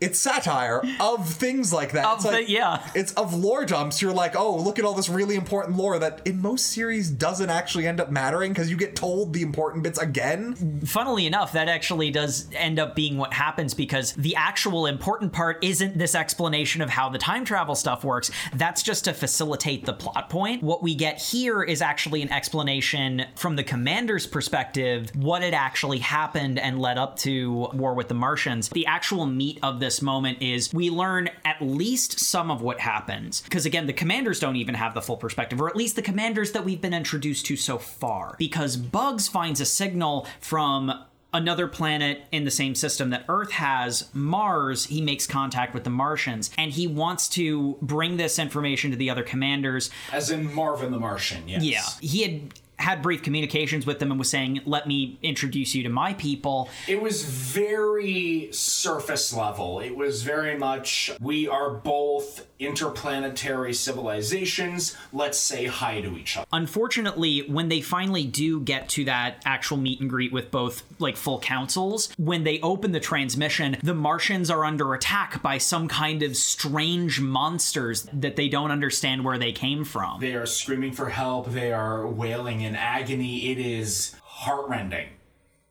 It's 0.00 0.18
satire 0.18 0.82
of 1.00 1.28
things 1.28 1.72
like 1.72 1.92
that. 1.92 2.04
Of 2.06 2.16
it's 2.18 2.24
like, 2.24 2.46
the- 2.46 2.52
yeah. 2.52 2.88
It's 2.94 3.12
of 3.14 3.34
lore 3.34 3.64
dumps. 3.64 4.00
You're 4.00 4.12
like, 4.12 4.34
oh, 4.36 4.56
look 4.56 4.78
at 4.78 4.84
all 4.84 4.94
this 4.94 5.08
really 5.08 5.36
important 5.38 5.76
lore 5.76 5.98
that 5.98 6.20
in 6.26 6.42
most 6.42 6.66
series 6.66 7.10
doesn't 7.10 7.50
actually 7.50 7.86
end 7.86 8.00
up 8.00 8.10
mattering 8.10 8.52
because 8.52 8.70
you 8.70 8.76
get 8.76 8.94
told 8.94 9.32
the 9.32 9.42
important 9.42 9.82
bits 9.84 9.98
again. 9.98 10.80
Funnily 10.84 11.26
enough, 11.26 11.52
that 11.52 11.68
actually 11.68 12.10
does 12.10 12.48
end 12.52 12.78
up 12.78 12.94
being 12.94 13.16
what 13.16 13.32
happens 13.32 13.74
because 13.74 14.12
the 14.14 14.34
actual 14.36 14.86
important 14.86 15.32
part 15.32 15.62
isn't 15.62 15.96
this 15.96 16.14
explanation 16.14 16.82
of 16.82 16.90
how 16.90 17.08
the 17.08 17.18
time 17.18 17.44
travel 17.44 17.74
stuff 17.74 18.04
works. 18.04 18.30
That's 18.54 18.82
just 18.82 19.04
to 19.04 19.14
facilitate 19.14 19.86
the 19.86 19.92
plot 19.92 20.28
point. 20.28 20.62
What 20.62 20.82
we 20.82 20.94
get 20.94 21.20
here 21.20 21.62
is 21.62 21.80
actually 21.80 22.22
an 22.22 22.32
explanation 22.32 23.26
from 23.36 23.56
the 23.56 23.64
commander's 23.64 24.26
perspective, 24.26 25.10
what 25.14 25.42
had 25.42 25.54
actually 25.54 25.98
happened 25.98 26.58
and 26.58 26.80
led 26.80 26.98
up 26.98 27.16
to 27.18 27.68
War 27.72 27.94
with 27.94 28.08
the 28.08 28.14
Martians. 28.14 28.68
The 28.68 28.86
actual 28.86 29.26
meat 29.26 29.58
of 29.62 29.80
this 29.80 30.02
moment 30.02 30.42
is 30.42 30.72
we 30.74 30.90
learn 30.90 31.30
at 31.44 31.60
least 31.60 32.20
some 32.20 32.50
of 32.50 32.62
what 32.62 32.80
happens. 32.80 33.40
Because 33.42 33.66
again, 33.66 33.86
the 33.86 33.92
commanders 33.92 34.40
don't 34.40 34.56
even 34.56 34.74
have 34.74 34.94
the 34.94 35.02
full 35.02 35.16
perspective, 35.16 35.27
or 35.36 35.68
at 35.68 35.76
least 35.76 35.96
the 35.96 36.02
commanders 36.02 36.52
that 36.52 36.64
we've 36.64 36.80
been 36.80 36.94
introduced 36.94 37.46
to 37.46 37.56
so 37.56 37.78
far. 37.78 38.36
Because 38.38 38.76
Bugs 38.76 39.28
finds 39.28 39.60
a 39.60 39.66
signal 39.66 40.26
from 40.40 40.92
another 41.32 41.68
planet 41.68 42.22
in 42.32 42.44
the 42.44 42.50
same 42.50 42.74
system 42.74 43.10
that 43.10 43.24
Earth 43.28 43.50
has, 43.52 44.08
Mars, 44.14 44.86
he 44.86 45.00
makes 45.00 45.26
contact 45.26 45.74
with 45.74 45.84
the 45.84 45.90
Martians 45.90 46.50
and 46.56 46.72
he 46.72 46.86
wants 46.86 47.28
to 47.28 47.76
bring 47.82 48.16
this 48.16 48.38
information 48.38 48.90
to 48.90 48.96
the 48.96 49.10
other 49.10 49.22
commanders. 49.22 49.90
As 50.12 50.30
in 50.30 50.54
Marvin 50.54 50.90
the 50.90 50.98
Martian, 50.98 51.46
yes. 51.46 51.62
Yeah. 51.62 51.82
He 52.00 52.22
had 52.22 52.54
had 52.78 53.02
brief 53.02 53.22
communications 53.22 53.86
with 53.86 53.98
them 53.98 54.10
and 54.10 54.18
was 54.18 54.30
saying, 54.30 54.60
"Let 54.64 54.86
me 54.86 55.18
introduce 55.22 55.74
you 55.74 55.82
to 55.82 55.88
my 55.88 56.14
people." 56.14 56.68
It 56.86 57.02
was 57.02 57.24
very 57.24 58.48
surface 58.52 59.32
level. 59.32 59.80
It 59.80 59.96
was 59.96 60.22
very 60.22 60.56
much 60.56 61.10
we 61.20 61.48
are 61.48 61.70
both 61.70 62.46
interplanetary 62.58 63.72
civilizations. 63.72 64.96
Let's 65.12 65.38
say 65.38 65.66
hi 65.66 66.00
to 66.00 66.16
each 66.16 66.36
other. 66.36 66.46
Unfortunately, 66.52 67.40
when 67.48 67.68
they 67.68 67.80
finally 67.80 68.24
do 68.24 68.60
get 68.60 68.88
to 68.90 69.04
that 69.04 69.42
actual 69.44 69.76
meet 69.76 70.00
and 70.00 70.10
greet 70.10 70.32
with 70.32 70.50
both 70.50 70.82
like 70.98 71.16
full 71.16 71.38
councils, 71.38 72.10
when 72.18 72.44
they 72.44 72.58
open 72.60 72.92
the 72.92 73.00
transmission, 73.00 73.76
the 73.82 73.94
Martians 73.94 74.50
are 74.50 74.64
under 74.64 74.94
attack 74.94 75.40
by 75.42 75.58
some 75.58 75.88
kind 75.88 76.22
of 76.22 76.36
strange 76.36 77.20
monsters 77.20 78.08
that 78.12 78.36
they 78.36 78.48
don't 78.48 78.70
understand 78.70 79.24
where 79.24 79.38
they 79.38 79.52
came 79.52 79.84
from. 79.84 80.20
They 80.20 80.34
are 80.34 80.46
screaming 80.46 80.92
for 80.92 81.08
help. 81.10 81.52
They 81.52 81.72
are 81.72 82.06
wailing 82.06 82.62
in 82.68 82.76
agony. 82.76 83.50
It 83.50 83.58
is 83.58 84.14
heartrending 84.22 85.08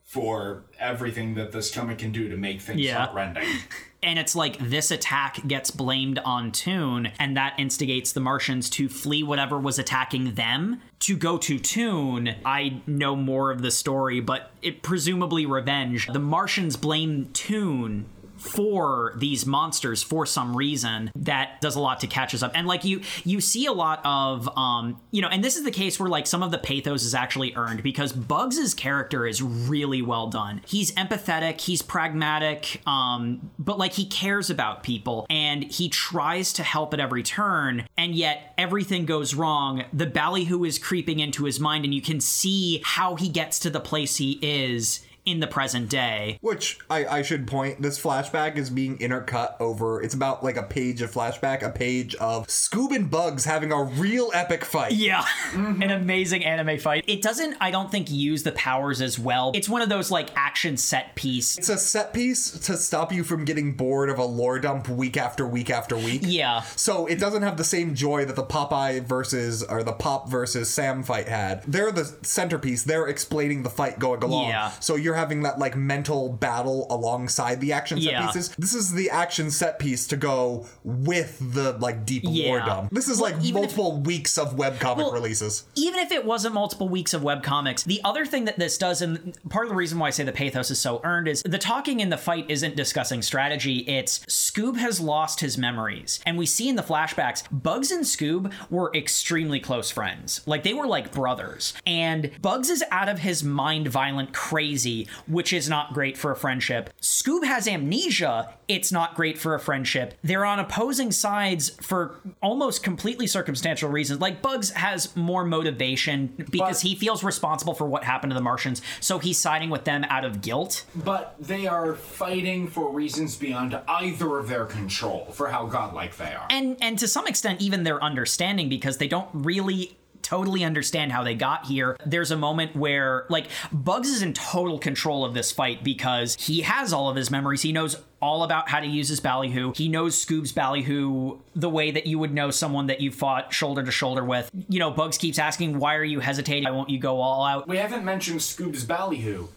for 0.03 0.63
everything 0.79 1.35
that 1.35 1.51
this 1.51 1.69
comic 1.73 1.99
can 1.99 2.11
do 2.11 2.29
to 2.29 2.37
make 2.37 2.61
things 2.61 2.81
Yeah. 2.81 3.05
heartrending. 3.05 3.47
And 4.03 4.19
it's 4.19 4.35
like 4.35 4.59
this 4.59 4.91
attack 4.91 5.45
gets 5.47 5.71
blamed 5.71 6.19
on 6.19 6.51
Toon, 6.51 7.07
and 7.19 7.35
that 7.35 7.55
instigates 7.57 8.11
the 8.11 8.19
Martians 8.19 8.69
to 8.69 8.87
flee 8.87 9.23
whatever 9.23 9.57
was 9.57 9.79
attacking 9.79 10.35
them 10.35 10.81
to 10.99 11.17
go 11.17 11.39
to 11.39 11.57
Toon. 11.57 12.35
I 12.45 12.83
know 12.85 13.15
more 13.15 13.49
of 13.49 13.63
the 13.63 13.71
story, 13.71 14.19
but 14.19 14.51
it 14.61 14.83
presumably 14.83 15.47
revenge. 15.47 16.07
The 16.13 16.19
Martians 16.19 16.77
blame 16.77 17.31
Toon 17.33 18.05
for 18.47 19.13
these 19.17 19.45
monsters 19.45 20.03
for 20.03 20.25
some 20.25 20.55
reason 20.55 21.11
that 21.15 21.59
does 21.61 21.75
a 21.75 21.79
lot 21.79 21.99
to 21.99 22.07
catch 22.07 22.33
us 22.33 22.43
up. 22.43 22.51
And 22.55 22.67
like 22.67 22.83
you 22.83 23.01
you 23.23 23.41
see 23.41 23.65
a 23.65 23.71
lot 23.71 24.01
of 24.03 24.49
um 24.57 24.99
you 25.11 25.21
know 25.21 25.27
and 25.27 25.43
this 25.43 25.55
is 25.55 25.63
the 25.63 25.71
case 25.71 25.99
where 25.99 26.09
like 26.09 26.27
some 26.27 26.43
of 26.43 26.51
the 26.51 26.57
pathos 26.57 27.03
is 27.03 27.13
actually 27.13 27.55
earned 27.55 27.83
because 27.83 28.11
bugs's 28.11 28.73
character 28.73 29.25
is 29.25 29.41
really 29.41 30.01
well 30.01 30.27
done. 30.27 30.61
He's 30.67 30.91
empathetic 30.93 31.61
he's 31.61 31.81
pragmatic 31.81 32.81
um 32.87 33.51
but 33.59 33.77
like 33.77 33.93
he 33.93 34.05
cares 34.05 34.49
about 34.49 34.83
people 34.83 35.25
and 35.29 35.63
he 35.63 35.89
tries 35.89 36.53
to 36.53 36.63
help 36.63 36.93
at 36.93 36.99
every 36.99 37.23
turn 37.23 37.85
and 37.97 38.15
yet 38.15 38.53
everything 38.57 39.05
goes 39.05 39.33
wrong. 39.33 39.83
The 39.93 40.07
ballyhoo 40.07 40.63
is 40.63 40.79
creeping 40.79 41.19
into 41.19 41.45
his 41.45 41.59
mind 41.59 41.85
and 41.85 41.93
you 41.93 42.01
can 42.01 42.19
see 42.19 42.81
how 42.83 43.15
he 43.15 43.29
gets 43.29 43.59
to 43.59 43.69
the 43.69 43.79
place 43.79 44.17
he 44.17 44.39
is 44.41 45.01
in 45.27 45.41
the 45.41 45.47
present 45.47 45.89
day 45.89 46.37
Which 46.41 46.79
I, 46.89 47.05
I 47.05 47.21
should 47.21 47.47
point, 47.47 47.81
this 47.81 48.01
flashback 48.01 48.55
is 48.55 48.69
being 48.69 48.97
intercut 48.99 49.59
over. 49.59 50.01
It's 50.01 50.13
about 50.13 50.43
like 50.43 50.55
a 50.55 50.63
page 50.63 51.01
of 51.01 51.11
flashback, 51.11 51.61
a 51.61 51.69
page 51.69 52.15
of 52.15 52.47
Scoob 52.47 52.95
and 52.95 53.11
Bugs 53.11 53.43
having 53.43 53.71
a 53.73 53.83
real 53.83 54.31
epic 54.33 54.63
fight. 54.63 54.93
Yeah, 54.93 55.21
mm-hmm. 55.51 55.81
an 55.81 55.91
amazing 55.91 56.45
anime 56.45 56.79
fight. 56.79 57.03
It 57.07 57.21
doesn't, 57.21 57.57
I 57.59 57.71
don't 57.71 57.91
think, 57.91 58.09
use 58.09 58.43
the 58.43 58.53
powers 58.53 59.01
as 59.01 59.19
well. 59.19 59.51
It's 59.53 59.67
one 59.67 59.81
of 59.81 59.89
those 59.89 60.09
like 60.09 60.29
action 60.35 60.77
set 60.77 61.15
piece. 61.15 61.57
It's 61.57 61.69
a 61.69 61.77
set 61.77 62.13
piece 62.13 62.51
to 62.51 62.77
stop 62.77 63.11
you 63.11 63.23
from 63.23 63.43
getting 63.43 63.73
bored 63.73 64.09
of 64.09 64.17
a 64.17 64.25
lore 64.25 64.59
dump 64.59 64.87
week 64.87 65.17
after 65.17 65.45
week 65.45 65.69
after 65.69 65.97
week. 65.97 66.21
Yeah, 66.23 66.61
So 66.75 67.05
it 67.05 67.19
doesn't 67.19 67.41
have 67.41 67.57
the 67.57 67.65
same 67.65 67.95
joy 67.95 68.23
that 68.25 68.35
the 68.35 68.45
Popeye 68.45 69.03
versus 69.03 69.63
or 69.63 69.83
the 69.83 69.93
Pop 69.93 70.29
versus 70.29 70.69
Sam 70.69 71.03
fight 71.03 71.27
had. 71.27 71.63
They're 71.63 71.91
the 71.91 72.05
centerpiece. 72.21 72.83
They're 72.83 73.07
explaining 73.07 73.63
the 73.63 73.69
fight 73.69 73.99
going 73.99 74.23
along. 74.23 74.49
Yeah. 74.49 74.71
So 74.79 74.95
you're 74.95 75.15
having 75.17 75.41
that 75.43 75.59
like 75.59 75.75
mental 75.75 76.29
battle 76.29 76.87
alongside 76.89 77.59
the 77.59 77.73
action 77.73 77.99
set 78.01 78.11
Yeah. 78.11 78.25
pieces. 78.27 78.49
This 78.57 78.73
is 78.73 78.93
the 78.93 79.09
action 79.09 79.51
set 79.51 79.79
piece 79.79 80.07
to 80.07 80.17
go 80.17 80.65
with 80.83 81.37
the 81.53 81.73
like 81.73 82.05
deep 82.05 82.23
Yeah. 82.25 82.47
lore 82.49 82.59
dump. 82.61 82.89
This 82.91 83.07
is 83.09 83.19
Well, 83.19 83.31
like 83.31 83.43
even 83.43 83.63
if- 83.63 83.75
multiple 83.77 83.97
weeks 84.01 84.37
of 84.37 84.55
webcomic 84.55 84.97
Well, 84.97 85.11
releases. 85.11 85.63
even 85.75 85.99
if 85.99 86.11
it 86.11 86.25
wasn't 86.25 86.53
multiple 86.53 86.87
weeks 86.89 87.13
of 87.13 87.21
webcomics, 87.21 87.83
the 87.83 88.01
other 88.05 88.25
thing 88.25 88.45
that 88.45 88.57
this 88.59 88.77
does, 88.77 89.01
and 89.01 89.35
part 89.49 89.65
of 89.65 89.69
the 89.69 89.75
reason 89.75 89.99
why 89.99 90.07
I 90.07 90.11
say 90.11 90.23
the 90.23 90.31
pathos 90.31 90.71
is 90.71 90.79
so 90.79 91.01
earned, 91.03 91.27
is 91.27 91.41
the 91.43 91.57
talking 91.57 91.99
in 91.99 92.09
the 92.09 92.17
fight 92.17 92.45
isn't 92.49 92.75
discussing 92.75 93.21
strategy. 93.21 93.79
It's 93.79 94.19
Scoob 94.27 94.77
has 94.77 94.99
lost 94.99 95.39
his 95.39 95.57
memories. 95.57 96.19
And 96.25 96.37
we 96.37 96.45
see 96.45 96.69
in 96.69 96.75
the 96.75 96.83
flashbacks, 96.83 97.43
Bugs 97.51 97.91
and 97.91 98.03
Scoob 98.05 98.51
were 98.69 98.91
extremely 98.95 99.59
close 99.59 99.89
friends. 99.91 100.41
Like 100.45 100.63
they 100.63 100.73
were 100.73 100.87
like 100.87 101.11
brothers. 101.11 101.73
And 101.85 102.31
Bugs 102.41 102.69
is 102.69 102.83
out 102.91 103.09
of 103.09 103.19
his 103.19 103.43
mind 103.43 103.87
violent 103.87 104.33
crazy, 104.33 105.06
which 105.27 105.53
is 105.53 105.69
not 105.69 105.93
great 105.93 106.17
for 106.17 106.31
a 106.31 106.35
friendship. 106.35 106.89
Scoob 107.01 107.43
has 107.45 107.67
amnesia. 107.67 108.53
It's 108.67 108.91
not 108.91 109.15
great 109.15 109.37
for 109.37 109.55
a 109.55 109.59
friendship. 109.59 110.13
They're 110.23 110.45
on 110.45 110.59
opposing 110.59 111.11
sides 111.11 111.69
for 111.81 112.19
almost 112.41 112.83
completely 112.83 113.27
circumstantial 113.27 113.89
reasons. 113.89 114.19
Like 114.19 114.41
Bugs 114.41 114.71
has 114.71 115.15
more 115.15 115.45
motivation 115.45 116.27
because 116.37 116.81
But- 116.83 116.89
he 116.89 116.95
feels 116.95 117.23
responsible 117.23 117.73
for 117.73 117.85
what 117.87 118.03
happened 118.03 118.31
to 118.31 118.35
the 118.35 118.41
Martians, 118.41 118.81
so 118.99 119.19
he's 119.19 119.37
siding 119.37 119.69
with 119.69 119.85
them 119.85 120.03
out 120.09 120.25
of 120.25 120.41
guilt. 120.41 120.85
But 120.95 121.35
they 121.39 121.67
are 121.67 121.95
fighting 121.95 122.67
for 122.67 122.91
reasons 122.91 123.35
beyond 123.35 123.79
either 123.87 124.37
of 124.37 124.47
their 124.49 124.65
control 124.65 125.27
for 125.33 125.49
how 125.49 125.65
godlike 125.65 126.17
they 126.17 126.33
are. 126.33 126.47
and 126.49 126.77
and 126.81 126.97
to 126.99 127.07
some 127.07 127.27
extent 127.27 127.61
even 127.61 127.83
their 127.83 128.03
understanding 128.03 128.69
because 128.69 128.97
they 128.97 129.07
don't 129.07 129.27
really 129.33 129.96
totally 130.27 130.65
understand 130.65 131.13
how 131.13 131.23
they 131.23 131.33
got 131.35 131.65
here. 131.65 131.95
There's 132.05 132.31
a 132.31 132.37
moment 132.37 132.75
where 132.75 133.25
like 133.29 133.47
Bugs 133.71 134.09
is 134.09 134.21
in 134.21 134.33
total 134.33 134.77
control 134.77 135.23
of 135.23 135.33
this 135.33 135.53
fight 135.53 135.85
because 135.85 136.35
he 136.35 136.61
has 136.61 136.91
all 136.91 137.09
of 137.09 137.15
his 137.15 137.31
memories. 137.31 137.61
He 137.61 137.71
knows 137.71 137.95
all 138.21 138.43
about 138.43 138.67
how 138.67 138.81
to 138.81 138.85
use 138.87 139.07
his 139.07 139.21
ballyhoo. 139.21 139.71
He 139.75 139.87
knows 139.87 140.23
Scoob's 140.23 140.51
ballyhoo 140.51 141.37
the 141.55 141.69
way 141.69 141.91
that 141.91 142.07
you 142.07 142.19
would 142.19 142.33
know 142.33 142.51
someone 142.51 142.87
that 142.87 142.99
you 142.99 143.09
fought 143.09 143.53
shoulder 143.53 143.83
to 143.83 143.91
shoulder 143.91 144.25
with. 144.25 144.51
You 144.67 144.79
know, 144.79 144.91
Bugs 144.91 145.17
keeps 145.17 145.39
asking, 145.39 145.79
"Why 145.79 145.95
are 145.95 146.03
you 146.03 146.19
hesitating? 146.19 146.65
Why 146.65 146.71
won't 146.71 146.89
you 146.89 146.99
go 146.99 147.21
all 147.21 147.45
out?" 147.45 147.67
we 147.67 147.77
haven't 147.77 148.03
mentioned 148.03 148.41
Scoob's 148.41 148.83
ballyhoo. 148.83 149.47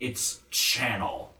It's 0.00 0.40
channel. 0.50 1.32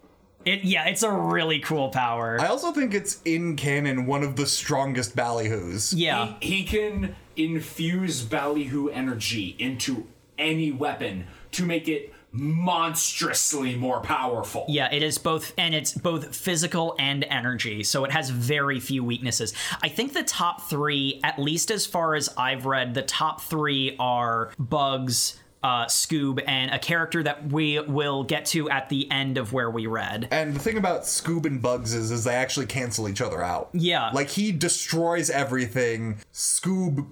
It 0.45 0.63
yeah, 0.63 0.85
it's 0.87 1.03
a 1.03 1.11
really 1.11 1.59
cool 1.59 1.89
power. 1.89 2.41
I 2.41 2.47
also 2.47 2.71
think 2.71 2.95
it's 2.95 3.21
in 3.25 3.57
canon 3.57 4.07
one 4.07 4.23
of 4.23 4.37
the 4.37 4.47
strongest 4.47 5.17
ballyhoos. 5.17 5.93
yeah. 5.97 6.35
He, 6.41 6.59
he 6.59 6.65
can 6.65 7.17
infuse 7.39 8.23
ballyhoo 8.23 8.89
energy 8.89 9.57
into 9.59 10.07
any 10.39 10.71
weapon 10.71 11.27
to 11.53 11.65
make 11.65 11.89
it 11.89 12.13
monstrously 12.31 13.75
more 13.75 14.01
powerful. 14.01 14.67
Yeah, 14.69 14.93
it 14.93 15.03
is 15.03 15.19
both, 15.19 15.53
and 15.57 15.75
it's 15.75 15.93
both 15.93 16.37
physical 16.37 16.95
and 16.99 17.25
energy, 17.25 17.83
so 17.83 18.05
it 18.05 18.13
has 18.13 18.31
very 18.31 18.81
few 18.81 19.03
weaknesses. 19.03 19.55
I 19.83 19.89
think 19.89 20.13
the 20.13 20.25
top 20.25 20.69
three, 20.69 21.21
at 21.25 21.39
least 21.39 21.71
as 21.71 21.87
far 21.87 22.15
as 22.15 22.29
I've 22.37 22.67
read, 22.67 22.95
the 22.95 23.03
top 23.03 23.41
three 23.41 23.97
are 23.99 24.53
Bugs, 24.59 25.41
uh, 25.63 25.87
Scoob, 25.87 26.43
and 26.47 26.71
a 26.71 26.79
character 26.79 27.23
that 27.23 27.51
we 27.51 27.81
will 27.81 28.25
get 28.25 28.45
to 28.47 28.69
at 28.71 28.91
the 28.91 29.11
end 29.11 29.39
of 29.39 29.53
where 29.53 29.71
we 29.71 29.87
read. 29.87 30.29
And 30.31 30.55
the 30.55 30.61
thing 30.61 30.77
about 30.77 31.03
Scoob 31.03 31.47
and 31.47 31.63
Bugs 31.63 31.95
is, 31.95 32.11
is 32.11 32.25
they 32.25 32.35
actually 32.35 32.67
cancel 32.67 33.09
each 33.09 33.23
other 33.23 33.43
out. 33.43 33.71
Yeah. 33.73 34.11
Like 34.11 34.29
he 34.29 34.53
destroys 34.53 35.31
everything. 35.31 36.21
Scoob 36.33 37.07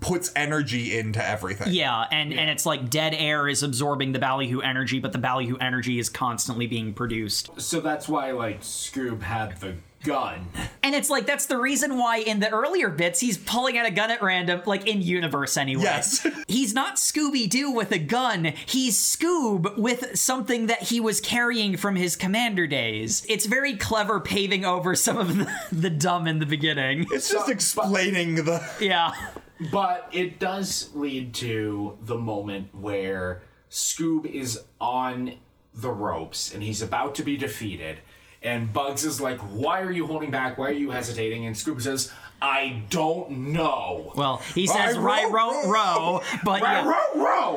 puts 0.00 0.32
energy 0.36 0.98
into 0.98 1.24
everything. 1.26 1.72
Yeah, 1.72 2.04
and, 2.10 2.32
and 2.32 2.50
it's 2.50 2.66
like 2.66 2.90
dead 2.90 3.14
air 3.14 3.48
is 3.48 3.62
absorbing 3.62 4.12
the 4.12 4.18
ballyhoo 4.18 4.60
energy, 4.60 4.98
but 4.98 5.12
the 5.12 5.18
ballyhoo 5.18 5.56
energy 5.56 5.98
is 5.98 6.08
constantly 6.08 6.66
being 6.66 6.92
produced. 6.94 7.50
So 7.60 7.80
that's 7.80 8.08
why, 8.08 8.32
like, 8.32 8.60
Scoob 8.62 9.22
had 9.22 9.60
the 9.60 9.74
gun. 10.04 10.46
And 10.84 10.94
it's 10.94 11.10
like 11.10 11.26
that's 11.26 11.46
the 11.46 11.58
reason 11.58 11.98
why 11.98 12.18
in 12.18 12.38
the 12.38 12.48
earlier 12.50 12.88
bits 12.88 13.18
he's 13.18 13.36
pulling 13.36 13.76
out 13.76 13.86
a 13.86 13.90
gun 13.90 14.10
at 14.12 14.22
random, 14.22 14.62
like 14.64 14.86
in 14.86 15.02
universe 15.02 15.56
anyway. 15.56 15.82
Yes. 15.82 16.24
he's 16.48 16.72
not 16.74 16.94
Scooby 16.94 17.48
Doo 17.50 17.72
with 17.72 17.90
a 17.90 17.98
gun. 17.98 18.52
He's 18.66 18.96
Scoob 18.96 19.76
with 19.76 20.16
something 20.16 20.66
that 20.66 20.82
he 20.82 21.00
was 21.00 21.20
carrying 21.20 21.76
from 21.76 21.96
his 21.96 22.14
commander 22.14 22.68
days. 22.68 23.26
It's 23.28 23.46
very 23.46 23.76
clever 23.76 24.20
paving 24.20 24.64
over 24.64 24.94
some 24.94 25.16
of 25.16 25.36
the, 25.36 25.50
the 25.72 25.90
dumb 25.90 26.28
in 26.28 26.38
the 26.38 26.46
beginning. 26.46 27.06
It's 27.10 27.30
just 27.30 27.46
So- 27.46 27.52
explaining 27.52 28.36
the. 28.36 28.64
Yeah. 28.80 29.12
But 29.72 30.08
it 30.12 30.38
does 30.38 30.90
lead 30.94 31.34
to 31.34 31.98
the 32.02 32.16
moment 32.16 32.74
where 32.74 33.42
Scoob 33.70 34.26
is 34.26 34.60
on 34.80 35.34
the 35.74 35.90
ropes 35.90 36.52
and 36.52 36.62
he's 36.62 36.82
about 36.82 37.14
to 37.16 37.22
be 37.22 37.36
defeated. 37.36 37.98
And 38.42 38.72
Bugs 38.72 39.04
is 39.04 39.20
like, 39.20 39.38
Why 39.38 39.80
are 39.80 39.90
you 39.90 40.06
holding 40.06 40.30
back? 40.30 40.58
Why 40.58 40.68
are 40.68 40.72
you 40.72 40.90
hesitating? 40.90 41.46
And 41.46 41.56
Scoob 41.56 41.80
says, 41.80 42.12
I 42.40 42.82
don't 42.90 43.30
know. 43.52 44.12
Well, 44.14 44.42
he 44.54 44.66
says 44.66 44.98
Right, 44.98 45.30
row, 45.30 45.68
row, 45.70 46.22
but 46.44 46.60
yeah, 46.60 46.86
row, 46.86 47.24
row. 47.24 47.56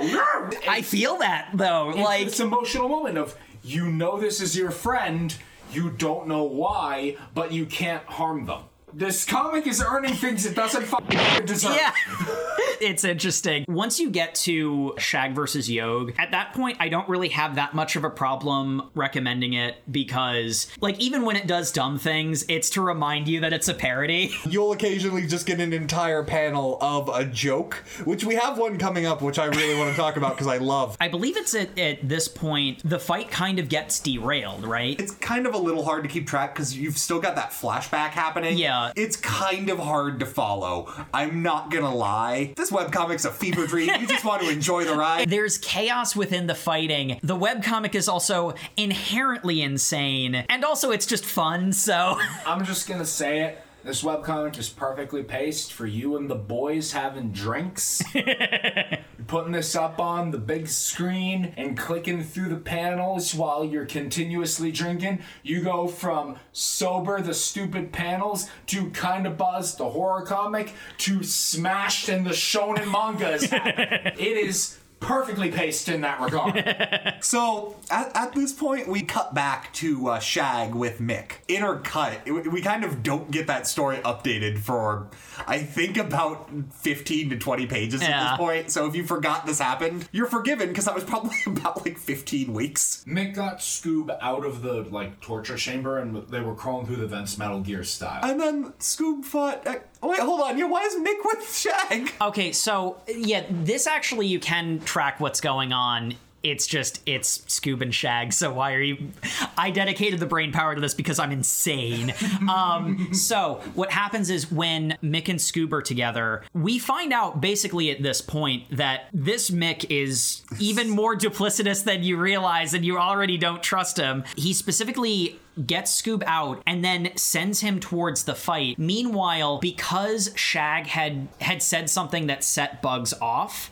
I 0.68 0.82
feel 0.82 1.18
that 1.20 1.50
though. 1.54 1.90
It's 1.90 2.00
Like 2.00 2.26
this 2.26 2.40
emotional 2.40 2.88
moment 2.88 3.18
of 3.18 3.38
you 3.62 3.92
know 3.92 4.20
this 4.20 4.40
is 4.42 4.58
your 4.58 4.72
friend, 4.72 5.36
you 5.72 5.90
don't 5.90 6.28
know 6.28 6.44
why, 6.44 7.18
but 7.34 7.52
you 7.52 7.66
can't 7.66 8.04
harm 8.06 8.46
them. 8.46 8.64
This 8.94 9.24
comic 9.24 9.68
is 9.68 9.84
earning 9.84 10.16
things 10.16 10.46
it 10.46 10.56
doesn't 10.56 10.84
fucking 10.84 11.46
deserve. 11.46 11.76
Yeah. 11.76 11.94
it's 12.82 13.04
interesting. 13.04 13.66
Once 13.68 14.00
you 14.00 14.10
get 14.10 14.34
to 14.36 14.96
Shag 14.98 15.34
versus 15.34 15.70
Yog, 15.70 16.14
at 16.18 16.32
that 16.32 16.54
point, 16.54 16.78
I 16.80 16.90
don't 16.90 17.08
really 17.08 17.30
have 17.30 17.56
that 17.56 17.74
much 17.74 17.96
of 17.96 18.04
a 18.04 18.10
problem 18.10 18.90
recommending 18.96 19.54
it 19.54 19.76
because, 19.92 20.68
like, 20.82 21.00
even 21.00 21.24
when 21.24 21.36
it 21.36 21.46
does 21.46 21.72
dumb 21.72 22.00
things, 22.00 22.46
it's 22.50 22.72
to 22.72 22.82
remind 22.82 23.28
you 23.28 23.42
that 23.42 23.54
it's 23.54 23.68
a 23.68 23.74
parody. 23.74 24.32
You'll 24.50 24.72
occasionally 24.72 25.28
just 25.28 25.46
get 25.46 25.60
an 25.60 25.72
entire 25.72 26.24
panel 26.24 26.78
of 26.82 27.10
a 27.10 27.26
joke, 27.26 27.84
which 28.06 28.24
we 28.24 28.36
have 28.36 28.58
one 28.58 28.78
coming 28.78 29.06
up, 29.06 29.22
which 29.22 29.38
I 29.38 29.46
really 29.46 29.78
want 29.78 29.92
to 29.92 29.96
talk 29.96 30.18
about 30.18 30.32
because 30.32 30.48
I 30.48 30.58
love. 30.58 30.98
I 31.00 31.10
believe 31.10 31.38
it's 31.38 31.54
at, 31.54 31.78
at 31.78 32.08
this 32.08 32.28
point, 32.28 32.82
the 32.84 33.00
fight 33.00 33.30
kind 33.30 33.60
of 33.60 33.70
gets 33.70 34.00
derailed, 34.00 34.66
right? 34.66 35.00
It's 35.00 35.12
kind 35.12 35.46
of 35.46 35.54
a 35.54 35.58
little 35.60 35.84
hard 35.84 36.04
to 36.04 36.10
keep 36.10 36.28
track 36.28 36.56
because 36.56 36.76
you've 36.76 36.98
still 36.98 37.20
got 37.20 37.36
that 37.36 37.52
flashback 37.52 38.10
happening. 38.10 38.58
Yeah. 38.58 38.79
Uh, 38.80 38.94
it's 38.96 39.18
kind 39.18 39.70
of 39.70 39.78
hard 39.78 40.22
to 40.22 40.26
follow. 40.26 40.90
I'm 41.14 41.44
not 41.44 41.70
gonna 41.70 41.94
lie. 41.94 42.54
This 42.56 42.72
webcomic's 42.72 43.26
a 43.26 43.32
fever 43.32 43.68
dream. 43.68 43.90
You 44.00 44.08
just 44.08 44.24
want 44.24 44.42
to 44.42 44.50
enjoy 44.50 44.86
the 44.86 44.96
ride. 44.96 45.30
There's 45.40 45.58
chaos 45.58 46.16
within 46.16 46.48
the 46.48 46.56
fighting. 46.56 47.20
The 47.22 47.36
webcomic 47.36 47.94
is 47.94 48.08
also 48.08 48.54
inherently 48.78 49.62
insane, 49.62 50.34
and 50.34 50.64
also 50.64 50.92
it's 50.92 51.06
just 51.06 51.26
fun, 51.26 51.74
so. 51.74 52.18
I'm 52.48 52.64
just 52.64 52.88
gonna 52.88 53.04
say 53.04 53.42
it. 53.42 53.62
This 53.90 54.04
webcomic 54.04 54.60
is 54.60 54.70
perfectly 54.70 55.24
paced 55.24 55.74
for 55.74 55.88
you 55.88 56.16
and 56.16 56.30
the 56.30 56.36
boys 56.36 56.92
having 56.92 57.32
drinks. 57.32 58.04
putting 59.30 59.52
this 59.52 59.76
up 59.76 60.00
on 60.00 60.32
the 60.32 60.38
big 60.38 60.68
screen 60.68 61.54
and 61.56 61.76
clicking 61.78 62.24
through 62.24 62.50
the 62.50 62.56
panels 62.56 63.34
while 63.34 63.64
you're 63.64 63.88
continuously 63.88 64.72
drinking. 64.72 65.24
You 65.42 65.62
go 65.64 65.88
from 65.88 66.38
sober, 66.52 67.22
the 67.22 67.34
stupid 67.34 67.92
panels, 67.92 68.48
to 68.68 68.90
kind 68.90 69.26
of 69.26 69.38
buzzed, 69.38 69.78
the 69.78 69.90
horror 69.90 70.24
comic, 70.24 70.74
to 71.00 71.24
smashed 71.24 72.10
in 72.10 72.24
the 72.24 72.32
shonen 72.32 72.92
mangas. 72.92 73.44
it 73.52 74.20
is 74.20 74.79
perfectly 75.00 75.52
paced 75.52 75.90
in 75.90 76.02
that 76.02 76.20
regard. 76.22 76.66
So 77.22 77.76
at, 77.92 78.16
at 78.16 78.34
this 78.34 78.54
point, 78.54 78.88
we 78.88 79.02
cut 79.02 79.34
back 79.34 79.74
to 79.74 80.10
uh, 80.10 80.20
Shag 80.20 80.74
with 80.74 81.00
Mick. 81.00 81.34
Intercut. 81.48 82.26
We, 82.26 82.42
we 82.50 82.62
kind 82.62 82.84
of 82.84 83.04
don't 83.04 83.30
get 83.30 83.48
that 83.48 83.68
story 83.68 83.98
updated 83.98 84.60
for, 84.60 85.08
I 85.46 85.60
think, 85.60 85.98
about 85.98 86.50
15 86.74 87.32
to 87.32 87.38
20 87.38 87.68
pages 87.68 88.02
at 88.02 88.08
this 88.32 88.38
point. 88.38 88.72
So 88.72 88.88
if 88.88 88.96
you 88.96 89.04
forgot 89.06 89.46
this 89.46 89.60
happened, 89.60 90.08
you're 90.12 90.28
forgiven 90.28 90.70
because 90.70 90.86
that 90.86 90.96
was 90.96 91.04
probably 91.04 91.36
about 91.46 91.86
like 91.86 91.98
15 91.98 92.54
weeks. 92.54 93.04
Mick 93.08 93.36
got 93.36 93.60
Scoob 93.60 94.18
out 94.22 94.46
of 94.46 94.62
the 94.62 94.84
like 94.84 95.20
torture 95.20 95.58
chamber 95.58 95.98
and 96.00 96.16
they 96.30 96.42
were 96.42 96.56
crawling 96.56 96.86
through 96.86 96.98
the 96.98 97.08
vents 97.08 97.38
Metal 97.38 97.60
Gear 97.60 97.84
style. 97.84 98.22
And 98.24 98.40
then 98.40 98.72
Scoob 98.80 99.26
fought. 99.26 99.66
Uh, 100.02 100.08
wait, 100.08 100.20
hold 100.20 100.42
on. 100.42 100.58
Yeah, 100.58 100.66
why 100.66 100.84
is 100.84 100.96
Mick 100.96 101.24
with 101.26 101.56
Shag? 101.56 102.14
Okay, 102.22 102.52
so 102.52 103.02
yeah, 103.08 103.46
this 103.50 103.88
actually 103.88 104.28
you 104.28 104.40
can 104.40 104.80
track 104.80 105.20
what's 105.20 105.42
going 105.42 105.74
on. 105.74 106.16
It's 106.42 106.68
just 106.68 107.02
it's 107.06 107.40
Scoob 107.40 107.82
and 107.82 107.94
Shag. 107.94 108.32
So 108.32 108.54
why 108.54 108.74
are 108.74 108.82
you? 108.82 109.10
I 109.58 109.72
dedicated 109.72 110.22
the 110.22 110.26
brain 110.26 110.54
power 110.54 110.74
to 110.74 110.80
this 110.80 110.94
because 110.94 111.20
I'm 111.20 111.34
insane. 111.34 112.14
um, 112.50 113.14
so 113.14 113.62
what 113.74 113.92
happens 113.92 114.30
is 114.30 114.50
when 114.50 114.98
Mick 115.04 115.28
and 115.28 115.38
Scoob 115.38 115.74
are 115.74 115.82
together, 115.82 116.44
we 116.54 116.80
find 116.80 117.12
out 117.12 117.42
basically 117.42 117.92
at 117.92 118.02
this 118.02 118.22
point 118.22 118.64
that 118.72 119.08
this 119.12 119.50
Mick 119.50 119.86
is 119.90 120.44
even 120.60 120.90
more 120.90 121.14
duplicitous 121.14 121.84
than 121.84 122.04
you 122.04 122.16
realize, 122.16 122.74
and 122.74 122.86
you 122.86 122.98
already 122.98 123.38
don't 123.38 123.62
trust 123.62 123.98
him. 123.98 124.24
He 124.38 124.54
specifically 124.54 125.38
gets 125.66 126.02
Scoob 126.02 126.24
out 126.26 126.62
and 126.66 126.84
then 126.84 127.12
sends 127.16 127.62
him 127.62 127.80
towards 127.80 128.24
the 128.24 128.36
fight. 128.36 128.78
Meanwhile, 128.78 129.60
because 129.60 130.32
Shag 130.36 130.88
had 130.88 131.28
had 131.42 131.62
said 131.62 131.90
something 131.90 132.28
that 132.28 132.44
set 132.44 132.82
Bugs 132.82 133.14
off, 133.22 133.72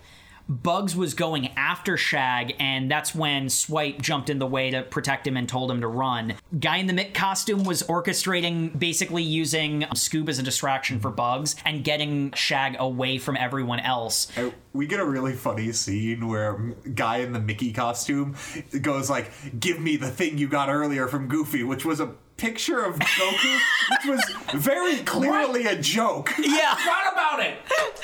Bugs 0.50 0.96
was 0.96 1.14
going 1.14 1.50
after 1.58 1.98
Shag, 1.98 2.56
and 2.60 2.90
that's 2.90 3.14
when 3.14 3.50
Swipe 3.50 4.02
jumped 4.02 4.30
in 4.30 4.40
the 4.40 4.48
way 4.48 4.72
to 4.72 4.84
protect 4.84 5.28
him 5.28 5.36
and 5.36 5.48
told 5.48 5.70
him 5.70 5.82
to 5.82 5.88
run. 5.88 6.36
Guy 6.58 6.78
in 6.78 6.88
the 6.88 6.94
Mick 6.94 7.14
costume 7.14 7.64
was 7.64 7.84
orchestrating, 7.84 8.78
basically 8.78 9.24
using 9.24 9.84
um, 9.84 9.90
Scoob 9.92 10.30
as 10.30 10.40
a 10.40 10.44
distraction 10.44 11.00
for 11.00 11.12
Bugs 11.12 11.56
and 11.66 11.84
getting 11.84 12.32
Shag 12.32 12.78
away 12.80 13.18
from 13.18 13.36
everyone 13.36 13.80
else. 13.80 14.32
We 14.74 14.88
get 14.88 15.00
a 15.00 15.06
really 15.06 15.34
funny 15.34 15.72
scene 15.74 16.28
where 16.28 16.76
guy 16.94 17.18
in 17.18 17.34
the 17.34 17.40
Mickey 17.40 17.74
costume 17.74 18.36
goes 18.82 19.10
like, 19.10 19.32
"Give 19.60 19.80
me 19.80 19.98
the 19.98 20.10
thing 20.10 20.38
you 20.38 20.48
got 20.48 20.70
earlier 20.70 21.08
from 21.08 21.28
Goofy," 21.28 21.64
which 21.64 21.84
was 21.84 22.00
a 22.00 22.14
picture 22.38 22.84
of 22.84 22.98
Goku, 23.00 23.60
which 23.92 24.06
was 24.06 24.24
very 24.54 24.98
clearly 24.98 25.66
a 25.66 25.76
joke. 25.76 26.32
Yeah, 26.40 26.74
I 26.74 26.80
forgot 26.80 27.14
about 27.14 27.40
it. 27.46 27.58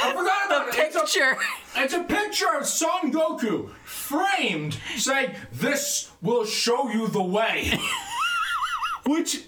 I 0.03 0.09
forgot 0.13 0.45
about 0.47 0.67
it. 0.69 0.79
It's 0.79 0.95
a- 0.95 0.99
picture. 0.99 1.38
It's 1.75 1.93
a 1.93 2.03
picture 2.03 2.57
of 2.57 2.65
Son 2.65 3.11
Goku 3.11 3.69
framed 3.84 4.77
saying, 4.97 5.36
This 5.51 6.11
will 6.21 6.45
show 6.45 6.89
you 6.89 7.07
the 7.07 7.21
way. 7.23 7.79
Which, 9.05 9.43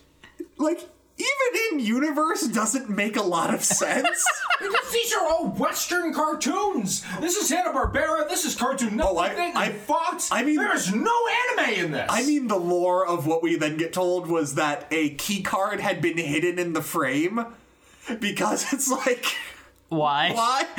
like, 0.57 0.87
even 1.17 1.61
in 1.71 1.79
universe 1.85 2.45
doesn't 2.47 2.89
make 2.89 3.15
a 3.15 3.21
lot 3.23 3.53
of 3.53 3.63
sense. 3.63 4.25
Because 4.59 4.91
These 4.93 5.13
are 5.13 5.25
all 5.27 5.47
Western 5.49 6.13
cartoons. 6.13 7.05
This 7.21 7.35
is 7.37 7.49
Hanna 7.49 7.71
Barbera. 7.71 8.27
This 8.27 8.43
is 8.45 8.55
Cartoon 8.55 8.99
Oh, 9.01 9.17
I- 9.17 9.29
Network. 9.29 9.55
I- 9.55 9.71
Fox. 9.71 10.29
I 10.31 10.43
mean- 10.43 10.57
there's 10.57 10.93
no 10.93 11.11
anime 11.57 11.85
in 11.85 11.91
this. 11.91 12.07
I 12.09 12.23
mean, 12.25 12.47
the 12.47 12.57
lore 12.57 13.05
of 13.05 13.25
what 13.27 13.41
we 13.43 13.55
then 13.55 13.77
get 13.77 13.93
told 13.93 14.27
was 14.27 14.55
that 14.55 14.87
a 14.91 15.11
key 15.11 15.41
card 15.41 15.79
had 15.79 16.01
been 16.01 16.17
hidden 16.17 16.59
in 16.59 16.73
the 16.73 16.81
frame 16.81 17.45
because 18.19 18.71
it's 18.73 18.89
like. 18.91 19.25
Why? 19.89 20.31
Why? 20.33 20.67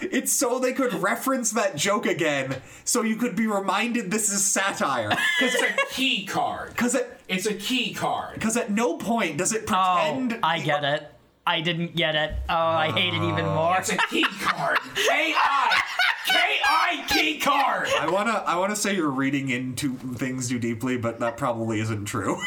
It's 0.00 0.32
so 0.32 0.60
they 0.60 0.72
could 0.72 0.94
reference 0.94 1.50
that 1.50 1.74
joke 1.74 2.06
again, 2.06 2.62
so 2.84 3.02
you 3.02 3.16
could 3.16 3.34
be 3.34 3.48
reminded 3.48 4.12
this 4.12 4.30
is 4.32 4.44
satire. 4.44 5.08
Because 5.08 5.54
it's 5.54 5.62
a 5.62 5.86
key 5.92 6.24
card. 6.24 6.70
Because 6.70 6.94
at, 6.94 7.18
It's 7.28 7.46
a 7.46 7.54
key 7.54 7.92
card. 7.92 8.34
Because 8.34 8.56
at 8.56 8.70
no 8.70 8.96
point 8.96 9.38
does 9.38 9.52
it 9.52 9.66
pretend. 9.66 10.34
Oh. 10.34 10.38
I 10.42 10.60
get 10.60 10.84
it. 10.84 11.12
I 11.44 11.60
didn't 11.62 11.96
get 11.96 12.14
it. 12.14 12.32
Oh, 12.48 12.54
I 12.54 12.92
hate 12.92 13.12
it 13.12 13.22
even 13.22 13.44
more. 13.44 13.78
It's 13.78 13.90
a 13.90 13.96
key 13.96 14.24
card. 14.40 14.78
K 14.94 15.34
I 15.36 15.82
K 16.26 16.38
I 16.64 17.04
key 17.08 17.38
card. 17.38 17.88
I 17.98 18.08
wanna, 18.08 18.44
I 18.46 18.56
wanna 18.56 18.76
say 18.76 18.94
you're 18.94 19.10
reading 19.10 19.48
into 19.48 19.94
things 19.96 20.48
too 20.48 20.58
deeply, 20.60 20.96
but 20.96 21.18
that 21.20 21.36
probably 21.36 21.80
isn't 21.80 22.04
true. 22.04 22.40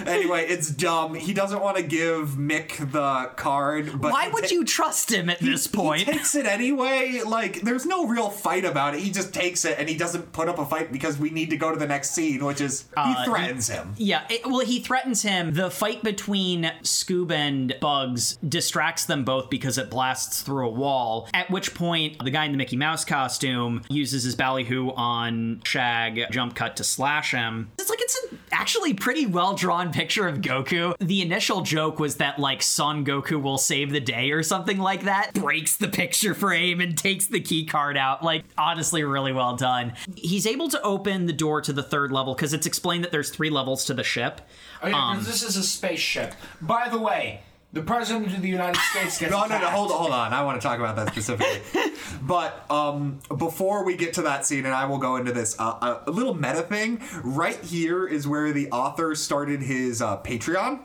anyway, 0.06 0.46
it's 0.46 0.70
dumb. 0.70 1.14
He 1.14 1.32
doesn't 1.32 1.60
want 1.60 1.76
to 1.76 1.82
give 1.82 2.30
Mick 2.30 2.92
the 2.92 3.30
card, 3.36 4.00
but 4.00 4.12
Why 4.12 4.28
would 4.28 4.44
ta- 4.44 4.50
you 4.52 4.64
trust 4.64 5.12
him 5.12 5.30
at 5.30 5.40
this 5.40 5.66
point? 5.66 6.00
He 6.00 6.12
takes 6.12 6.34
it 6.34 6.46
anyway. 6.46 7.20
Like, 7.26 7.62
there's 7.62 7.86
no 7.86 8.06
real 8.06 8.30
fight 8.30 8.64
about 8.64 8.94
it. 8.94 9.00
He 9.00 9.10
just 9.10 9.32
takes 9.32 9.64
it 9.64 9.78
and 9.78 9.88
he 9.88 9.96
doesn't 9.96 10.32
put 10.32 10.48
up 10.48 10.58
a 10.58 10.66
fight 10.66 10.92
because 10.92 11.18
we 11.18 11.30
need 11.30 11.50
to 11.50 11.56
go 11.56 11.72
to 11.72 11.78
the 11.78 11.86
next 11.86 12.10
scene, 12.10 12.44
which 12.44 12.60
is 12.60 12.82
he 12.82 12.86
Uh, 12.96 13.24
threatens 13.24 13.68
him. 13.68 13.94
Yeah, 13.96 14.24
it, 14.28 14.46
well, 14.46 14.60
he 14.60 14.80
threatens 14.80 15.22
him. 15.22 15.54
The 15.54 15.70
fight 15.70 16.02
between 16.02 16.72
Scoob 16.82 17.30
and 17.32 17.74
Bugs 17.80 18.36
distracts 18.46 19.04
them 19.06 19.24
both 19.24 19.50
because 19.50 19.78
it 19.78 19.90
blasts 19.90 20.42
through 20.42 20.66
a 20.66 20.70
wall. 20.70 21.28
At 21.34 21.50
which 21.50 21.74
point, 21.74 22.22
the 22.22 22.30
guy 22.30 22.44
in 22.44 22.52
the 22.52 22.58
Mickey 22.58 22.76
Mouse 22.76 23.04
costume 23.04 23.82
uses 23.88 24.24
his 24.24 24.34
ballyhoo 24.34 24.90
on 24.92 25.60
Shag, 25.64 26.30
jump 26.30 26.54
cut 26.54 26.76
to 26.76 26.84
slash 26.84 27.32
him. 27.32 27.70
It's 27.78 27.90
like 27.90 28.00
it's 28.00 28.18
an 28.30 28.38
actually 28.52 28.94
pretty 28.94 29.26
well 29.26 29.54
drawn 29.54 29.85
picture 29.92 30.26
of 30.28 30.38
Goku. 30.38 30.96
The 30.98 31.22
initial 31.22 31.62
joke 31.62 31.98
was 31.98 32.16
that 32.16 32.38
like 32.38 32.62
Son 32.62 33.04
Goku 33.04 33.40
will 33.40 33.58
save 33.58 33.90
the 33.90 34.00
day 34.00 34.30
or 34.30 34.42
something 34.42 34.78
like 34.78 35.04
that. 35.04 35.34
Breaks 35.34 35.76
the 35.76 35.88
picture 35.88 36.34
frame 36.34 36.80
and 36.80 36.96
takes 36.96 37.26
the 37.26 37.40
key 37.40 37.64
card 37.66 37.96
out. 37.96 38.22
Like 38.22 38.44
honestly, 38.58 39.02
really 39.04 39.32
well 39.32 39.56
done. 39.56 39.92
He's 40.14 40.46
able 40.46 40.68
to 40.70 40.82
open 40.82 41.26
the 41.26 41.32
door 41.32 41.60
to 41.62 41.72
the 41.72 41.82
third 41.82 42.12
level 42.12 42.34
because 42.34 42.52
it's 42.52 42.66
explained 42.66 43.04
that 43.04 43.12
there's 43.12 43.30
three 43.30 43.50
levels 43.50 43.84
to 43.86 43.94
the 43.94 44.04
ship. 44.04 44.40
Oh, 44.82 44.88
yeah, 44.88 45.10
Um, 45.10 45.24
this 45.24 45.42
is 45.42 45.56
a 45.56 45.62
spaceship. 45.62 46.34
By 46.60 46.88
the 46.88 46.98
way, 46.98 47.40
the 47.72 47.82
president 47.82 48.34
of 48.34 48.42
the 48.42 48.48
United 48.48 48.80
States 48.80 49.18
gets 49.18 49.30
No, 49.30 49.46
no, 49.46 49.58
no, 49.58 49.66
hold 49.66 49.90
on, 49.90 49.98
hold 49.98 50.12
on. 50.12 50.32
I 50.32 50.42
want 50.42 50.60
to 50.60 50.66
talk 50.66 50.78
about 50.78 50.96
that 50.96 51.08
specifically. 51.08 51.60
but 52.22 52.64
um, 52.70 53.18
before 53.36 53.84
we 53.84 53.96
get 53.96 54.14
to 54.14 54.22
that 54.22 54.46
scene, 54.46 54.64
and 54.64 54.74
I 54.74 54.86
will 54.86 54.98
go 54.98 55.16
into 55.16 55.32
this, 55.32 55.56
uh, 55.58 56.00
a, 56.06 56.10
a 56.10 56.10
little 56.10 56.34
meta 56.34 56.62
thing. 56.62 57.02
Right 57.22 57.62
here 57.62 58.06
is 58.06 58.26
where 58.26 58.52
the 58.52 58.70
author 58.70 59.14
started 59.14 59.62
his 59.62 60.00
uh, 60.00 60.18
Patreon. 60.22 60.80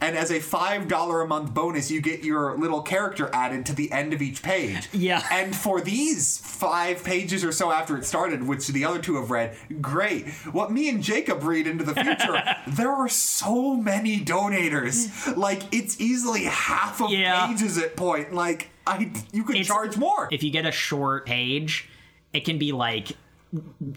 And 0.00 0.16
as 0.16 0.30
a 0.30 0.40
$5 0.40 1.24
a 1.24 1.26
month 1.26 1.54
bonus, 1.54 1.90
you 1.90 2.00
get 2.00 2.22
your 2.24 2.56
little 2.58 2.82
character 2.82 3.30
added 3.32 3.66
to 3.66 3.74
the 3.74 3.90
end 3.92 4.12
of 4.12 4.22
each 4.22 4.42
page. 4.42 4.88
Yeah. 4.92 5.26
And 5.30 5.54
for 5.54 5.80
these 5.80 6.38
five 6.38 7.02
pages 7.04 7.44
or 7.44 7.52
so 7.52 7.70
after 7.72 7.96
it 7.96 8.04
started, 8.04 8.46
which 8.46 8.66
the 8.68 8.84
other 8.84 8.98
two 9.00 9.16
have 9.16 9.30
read, 9.30 9.56
great. 9.80 10.28
What 10.52 10.70
me 10.72 10.88
and 10.88 11.02
Jacob 11.02 11.42
read 11.42 11.66
into 11.66 11.84
the 11.84 11.94
future, 11.94 12.42
there 12.66 12.90
are 12.92 13.08
so 13.08 13.74
many 13.74 14.20
donators. 14.20 15.36
Like, 15.36 15.62
it's 15.72 16.00
easily 16.00 16.44
half 16.44 17.00
of 17.00 17.10
Yeah. 17.10 17.46
pages 17.46 17.78
at 17.78 17.96
point. 17.96 18.32
Like, 18.32 18.68
I 18.86 19.10
you 19.32 19.44
could 19.44 19.56
It's- 19.56 19.66
charge 19.68 19.96
more. 19.96 20.28
if 20.30 20.42
you 20.42 20.50
get 20.50 20.66
a 20.66 20.72
short 20.72 21.26
page, 21.26 21.88
it 22.32 22.44
can 22.44 22.58
be 22.58 22.72
like 22.72 23.12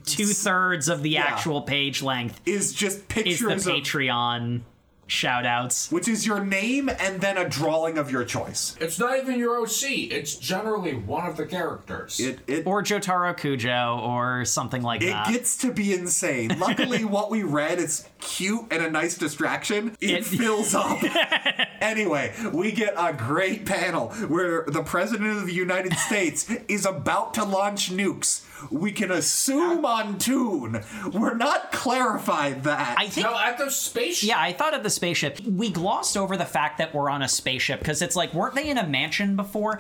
two 0.06 0.26
thirds 0.26 0.90
of 0.90 1.04
the 1.04 1.12
Yeah. 1.12 1.24
actual 1.26 1.62
page 1.62 2.02
length 2.02 2.42
is 2.46 2.74
just 2.74 2.98
is 2.98 3.04
the 3.04 3.06
pictures 3.14 3.68
of 3.68 3.74
Patreon 3.76 4.62
shout 5.08 5.46
outs. 5.46 5.92
which 5.92 6.08
is 6.08 6.26
your 6.26 6.44
name 6.44 6.90
and 6.90 7.22
then 7.22 7.38
a 7.38 7.48
drawing 7.48 7.98
of 7.98 8.10
your 8.12 8.24
choice. 8.26 8.76
It's 8.80 8.98
not 9.00 9.18
even 9.18 9.38
your 9.38 9.60
OC. 9.62 9.84
It's 10.12 10.36
generally 10.36 10.94
one 10.96 11.26
of 11.28 11.38
the 11.38 11.46
characters. 11.46 12.20
It 12.20 12.40
it 12.48 12.66
Or 12.66 12.82
Jotaro 12.84 13.38
Kujo 13.38 14.00
or 14.02 14.46
something 14.46 14.82
like 14.82 15.02
It 15.02 15.08
that. 15.08 15.30
It 15.30 15.34
gets 15.34 15.58
to 15.58 15.72
be 15.72 15.94
insane. 15.94 16.58
Luckily, 16.60 17.04
what 17.06 17.30
we 17.30 17.44
read 17.44 17.80
is 17.80 18.08
cute 18.20 18.66
and 18.72 18.84
a 18.84 18.90
nice 18.90 19.18
distraction. 19.18 19.96
It, 20.00 20.10
It- 20.12 20.26
fills 20.44 20.74
up. 20.74 21.00
anyway, 21.82 22.34
we 22.54 22.72
get 22.72 22.94
a 22.98 23.14
great 23.14 23.66
panel 23.66 24.10
where 24.28 24.64
the 24.68 24.84
President 24.84 25.38
of 25.38 25.46
the 25.46 25.54
United 25.54 25.94
States 25.98 26.50
is 26.68 26.86
about 26.86 27.34
to 27.36 27.44
launch 27.44 27.92
nukes. 27.92 28.44
We 28.72 28.92
can 28.92 29.12
assume 29.12 29.86
on 29.86 30.18
Toon. 30.18 30.84
We're 31.12 31.36
not 31.36 31.72
clarified 31.72 32.64
that. 32.64 32.98
I 32.98 33.08
think 33.08 33.28
no, 33.28 33.38
at 33.38 33.58
the 33.58 33.70
spaceship. 33.70 34.30
Yeah, 34.30 34.40
I 34.40 34.54
thought 34.54 34.74
of 34.74 34.84
the 34.84 34.90
spaceship. 34.90 35.40
We 35.42 35.70
glossed 35.70 36.18
over 36.18 36.38
the 36.38 36.46
fact 36.46 36.78
that 36.78 36.94
we're 36.94 37.10
on 37.10 37.22
a 37.22 37.28
spaceship 37.28 37.80
because 37.80 38.02
it's 38.02 38.16
like, 38.16 38.34
weren't 38.34 38.56
they 38.56 38.70
in 38.70 38.78
a 38.78 38.88
mansion 38.88 39.36
before? 39.36 39.80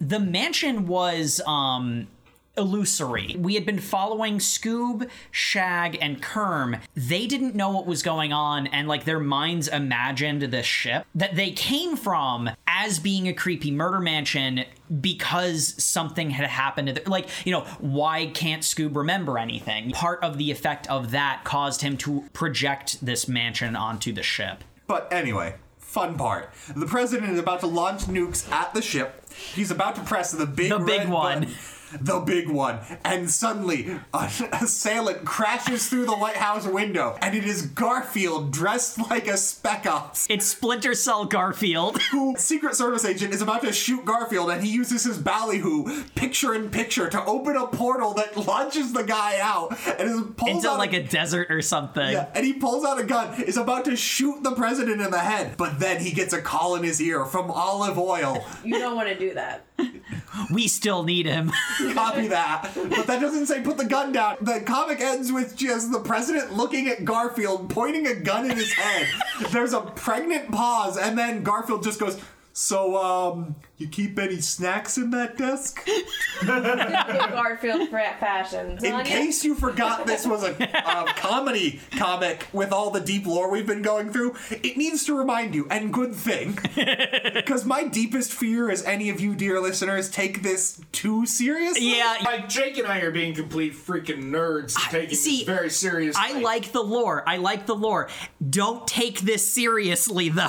The 0.00 0.18
mansion 0.18 0.86
was 0.86 1.40
um 1.46 2.08
illusory. 2.56 3.36
We 3.38 3.54
had 3.54 3.64
been 3.64 3.78
following 3.78 4.38
Scoob, 4.38 5.08
Shag, 5.30 5.98
and 6.00 6.22
Kerm. 6.22 6.80
They 6.94 7.26
didn't 7.26 7.54
know 7.54 7.70
what 7.70 7.86
was 7.86 8.02
going 8.02 8.32
on, 8.32 8.66
and 8.68 8.88
like 8.88 9.04
their 9.04 9.20
minds 9.20 9.68
imagined 9.68 10.42
this 10.42 10.66
ship 10.66 11.06
that 11.14 11.34
they 11.36 11.50
came 11.50 11.96
from 11.96 12.50
as 12.66 12.98
being 12.98 13.28
a 13.28 13.32
creepy 13.32 13.70
murder 13.70 14.00
mansion 14.00 14.64
because 15.00 15.82
something 15.82 16.30
had 16.30 16.46
happened 16.48 16.88
to 16.88 16.94
the, 16.94 17.08
like 17.10 17.28
you 17.46 17.52
know 17.52 17.62
why 17.80 18.26
can't 18.26 18.62
Scoob 18.62 18.94
remember 18.96 19.38
anything? 19.38 19.92
Part 19.92 20.22
of 20.22 20.38
the 20.38 20.50
effect 20.50 20.88
of 20.90 21.10
that 21.12 21.42
caused 21.44 21.80
him 21.82 21.96
to 21.98 22.24
project 22.32 23.04
this 23.04 23.26
mansion 23.28 23.76
onto 23.76 24.12
the 24.12 24.22
ship. 24.22 24.64
But 24.86 25.08
anyway, 25.10 25.54
fun 25.78 26.16
part. 26.18 26.52
The 26.76 26.86
president 26.86 27.32
is 27.32 27.38
about 27.38 27.60
to 27.60 27.66
launch 27.66 28.02
nukes 28.02 28.50
at 28.50 28.74
the 28.74 28.82
ship. 28.82 29.24
He's 29.54 29.70
about 29.70 29.94
to 29.96 30.02
press 30.02 30.32
the 30.32 30.44
big 30.46 30.70
The 30.70 30.78
big 30.78 31.08
one. 31.08 31.40
button. 31.40 31.54
The 32.00 32.20
big 32.20 32.48
one. 32.48 32.78
And 33.04 33.30
suddenly, 33.30 33.88
an 34.14 34.30
assailant 34.52 35.24
crashes 35.24 35.88
through 35.88 36.06
the 36.06 36.16
White 36.16 36.36
House 36.36 36.66
window, 36.66 37.16
and 37.20 37.34
it 37.34 37.44
is 37.44 37.62
Garfield 37.62 38.52
dressed 38.52 38.98
like 39.10 39.28
a 39.28 39.36
Spec 39.36 39.86
Ops. 39.86 40.26
It's 40.30 40.46
Splinter 40.46 40.94
Cell 40.94 41.24
Garfield. 41.24 42.00
Who, 42.12 42.34
Secret 42.36 42.74
Service 42.76 43.04
agent, 43.04 43.34
is 43.34 43.42
about 43.42 43.62
to 43.62 43.72
shoot 43.72 44.04
Garfield, 44.04 44.50
and 44.50 44.62
he 44.62 44.70
uses 44.70 45.04
his 45.04 45.18
ballyhoo, 45.18 46.04
picture 46.14 46.54
in 46.54 46.70
picture, 46.70 47.08
to 47.08 47.24
open 47.24 47.56
a 47.56 47.66
portal 47.66 48.14
that 48.14 48.36
launches 48.36 48.92
the 48.92 49.02
guy 49.02 49.38
out, 49.40 49.76
and 49.98 50.10
is 50.10 50.22
pulls 50.36 50.64
into 50.64 50.70
out 50.70 50.78
like 50.78 50.92
a 50.92 51.02
desert 51.02 51.50
or 51.50 51.62
something. 51.62 52.12
Yeah, 52.12 52.28
and 52.34 52.44
he 52.44 52.52
pulls 52.54 52.84
out 52.84 53.00
a 53.00 53.04
gun, 53.04 53.42
is 53.42 53.56
about 53.56 53.84
to 53.86 53.96
shoot 53.96 54.42
the 54.42 54.52
president 54.52 55.00
in 55.00 55.10
the 55.10 55.18
head, 55.18 55.56
but 55.56 55.78
then 55.78 56.00
he 56.00 56.12
gets 56.12 56.32
a 56.32 56.40
call 56.40 56.74
in 56.76 56.82
his 56.82 57.00
ear 57.00 57.24
from 57.24 57.50
Olive 57.50 57.98
Oyl. 57.98 58.44
You 58.64 58.78
don't 58.78 58.96
want 58.96 59.08
to 59.08 59.18
do 59.18 59.34
that. 59.34 59.64
We 60.50 60.66
still 60.66 61.02
need 61.02 61.26
him. 61.26 61.52
Copy 61.92 62.28
that. 62.28 62.70
But 62.74 63.06
that 63.06 63.20
doesn't 63.20 63.46
say 63.46 63.60
put 63.62 63.76
the 63.76 63.84
gun 63.84 64.12
down. 64.12 64.38
The 64.40 64.60
comic 64.60 65.00
ends 65.00 65.30
with 65.30 65.56
just 65.56 65.92
the 65.92 66.00
president 66.00 66.54
looking 66.54 66.88
at 66.88 67.04
Garfield, 67.04 67.70
pointing 67.70 68.06
a 68.06 68.14
gun 68.14 68.50
in 68.50 68.56
his 68.56 68.72
head. 68.72 69.06
There's 69.50 69.72
a 69.72 69.80
pregnant 69.82 70.50
pause, 70.50 70.96
and 70.96 71.18
then 71.18 71.42
Garfield 71.42 71.82
just 71.82 72.00
goes, 72.00 72.18
So, 72.52 72.96
um, 72.96 73.56
You 73.82 73.88
keep 73.88 74.16
any 74.16 74.40
snacks 74.40 74.96
in 74.96 75.10
that 75.10 75.36
desk? 75.36 75.84
Garfield 76.46 77.88
fa- 77.88 78.14
fashion. 78.20 78.78
In 78.80 79.04
case 79.04 79.42
you 79.42 79.56
forgot 79.56 80.06
this 80.06 80.24
was 80.24 80.44
a, 80.44 80.52
a 80.52 81.12
comedy 81.16 81.80
comic 81.98 82.46
with 82.52 82.70
all 82.70 82.92
the 82.92 83.00
deep 83.00 83.26
lore 83.26 83.50
we've 83.50 83.66
been 83.66 83.82
going 83.82 84.12
through, 84.12 84.36
it 84.50 84.76
needs 84.76 85.04
to 85.06 85.18
remind 85.18 85.56
you, 85.56 85.66
and 85.68 85.92
good 85.92 86.14
thing. 86.14 86.58
Because 87.32 87.64
my 87.64 87.84
deepest 87.84 88.32
fear 88.32 88.70
is 88.70 88.84
any 88.84 89.10
of 89.10 89.20
you, 89.20 89.34
dear 89.34 89.60
listeners, 89.60 90.10
take 90.10 90.42
this 90.42 90.80
too 90.92 91.26
seriously. 91.26 91.96
Yeah, 91.96 92.18
Like 92.24 92.48
Jake 92.48 92.78
and 92.78 92.86
I 92.86 93.00
are 93.00 93.10
being 93.10 93.34
complete 93.34 93.74
freaking 93.74 94.30
nerds, 94.30 94.74
taking 94.90 95.16
see, 95.16 95.38
this 95.38 95.46
very 95.46 95.70
seriously. 95.70 96.22
I 96.24 96.38
like 96.40 96.72
the 96.72 96.82
lore. 96.82 97.24
I 97.26 97.38
like 97.38 97.66
the 97.66 97.74
lore. 97.74 98.08
Don't 98.48 98.86
take 98.86 99.20
this 99.20 99.48
seriously, 99.48 100.28
though. 100.28 100.48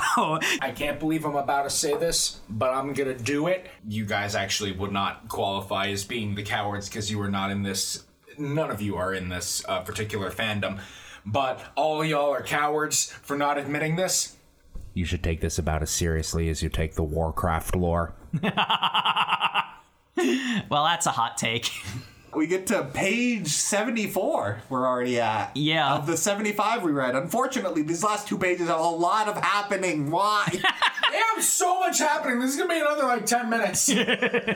I 0.62 0.74
can't 0.76 1.00
believe 1.00 1.26
I'm 1.26 1.36
about 1.36 1.64
to 1.64 1.70
say 1.70 1.96
this, 1.96 2.40
but 2.50 2.74
I'm 2.74 2.94
gonna 2.94 3.16
do 3.24 3.48
it. 3.48 3.68
You 3.88 4.06
guys 4.06 4.36
actually 4.36 4.72
would 4.72 4.92
not 4.92 5.28
qualify 5.30 5.88
as 5.88 6.04
being 6.04 6.36
the 6.36 6.44
cowards 6.44 6.90
because 6.90 7.10
you 7.12 7.22
are 7.22 7.30
not 7.30 7.52
in 7.52 7.64
this. 7.64 8.04
None 8.38 8.72
of 8.72 8.82
you 8.82 8.96
are 8.98 9.14
in 9.14 9.30
this 9.30 9.64
uh, 9.68 9.82
particular 9.82 10.32
fandom, 10.32 10.80
but 11.26 11.62
all 11.76 12.04
y'all 12.04 12.32
are 12.32 12.42
cowards 12.42 13.12
for 13.12 13.38
not 13.38 13.58
admitting 13.58 13.96
this. 13.96 14.36
You 14.94 15.06
should 15.06 15.24
take 15.24 15.42
this 15.42 15.58
about 15.58 15.82
as 15.82 15.90
seriously 15.90 16.50
as 16.50 16.62
you 16.62 16.70
take 16.70 16.96
the 16.96 17.04
Warcraft 17.04 17.76
lore. 17.76 18.14
Well, 20.70 20.86
that's 20.86 21.06
a 21.06 21.12
hot 21.12 21.38
take. 21.38 21.72
We 22.36 22.48
get 22.48 22.66
to 22.68 22.84
page 22.84 23.48
74, 23.50 24.64
we're 24.68 24.88
already 24.88 25.20
at. 25.20 25.56
Yeah. 25.56 25.94
Of 25.94 26.08
the 26.08 26.18
75 26.18 26.82
we 26.82 26.92
read. 26.92 27.16
Unfortunately, 27.16 27.84
these 27.84 28.04
last 28.04 28.28
two 28.28 28.40
pages 28.40 28.70
have 28.70 28.80
a 28.80 28.84
lot 28.84 29.28
of 29.28 29.38
happening. 29.38 30.10
Why? 30.10 30.48
Damn, 31.14 31.43
so 31.43 31.80
much 31.80 31.99
happening. 31.99 32.39
This 32.39 32.51
is 32.51 32.57
gonna 32.57 32.74
be 32.74 32.80
another 32.80 33.03
like 33.03 33.28
10 33.28 33.47
minutes. 33.49 33.91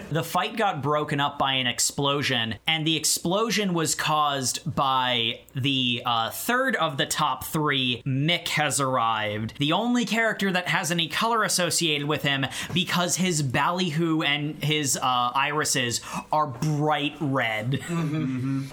The 0.10 0.24
fight 0.24 0.56
got 0.58 0.82
broken 0.82 1.20
up 1.20 1.38
by 1.38 1.54
an 1.54 1.68
explosion, 1.68 2.56
and 2.66 2.88
the 2.88 2.96
explosion 2.96 3.74
was 3.74 3.94
caused 3.94 4.74
by 4.74 5.42
the 5.54 6.02
uh, 6.06 6.30
third 6.32 6.76
of 6.76 6.98
the 6.98 7.06
top 7.06 7.44
three. 7.44 8.02
Mick 8.06 8.48
has 8.50 8.80
arrived. 8.80 9.54
The 9.60 9.74
only 9.74 10.06
character 10.06 10.52
that 10.52 10.70
has 10.70 10.92
any 10.92 11.08
color 11.08 11.44
associated 11.44 12.08
with 12.08 12.24
him 12.24 12.46
because 12.74 13.18
his 13.18 13.42
ballyhoo 13.44 14.22
and 14.22 14.64
his 14.64 14.98
uh, 14.98 15.32
irises 15.36 16.02
are 16.32 16.48
bright 16.48 17.16
red. 17.20 17.80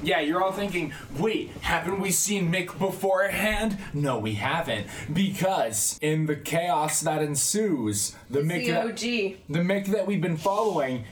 Yeah, 0.02 0.20
you're 0.20 0.42
all 0.42 0.52
thinking, 0.52 0.92
wait, 1.18 1.50
haven't 1.62 2.00
we 2.00 2.10
seen 2.10 2.50
Mick 2.50 2.78
beforehand? 2.78 3.76
No, 3.92 4.18
we 4.18 4.34
haven't. 4.34 4.86
Because 5.12 5.98
in 6.00 6.26
the 6.26 6.36
chaos 6.36 7.00
that 7.00 7.20
ensues, 7.74 8.14
the 8.30 8.40
Mick 8.40 8.64
the 8.66 8.70
that, 8.72 8.86
OG. 8.86 8.98
the 9.48 9.60
Mick 9.60 9.86
that 9.86 10.06
we've 10.06 10.20
been 10.20 10.36
following, 10.36 11.04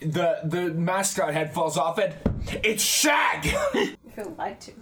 the 0.00 0.40
the 0.44 0.72
mascot 0.74 1.32
head 1.32 1.52
falls 1.52 1.76
off 1.76 1.98
it. 1.98 2.14
it's 2.64 2.82
Shag! 2.82 3.40
I 3.46 3.96
feel 4.14 4.34
lied 4.38 4.60
to. 4.62 4.72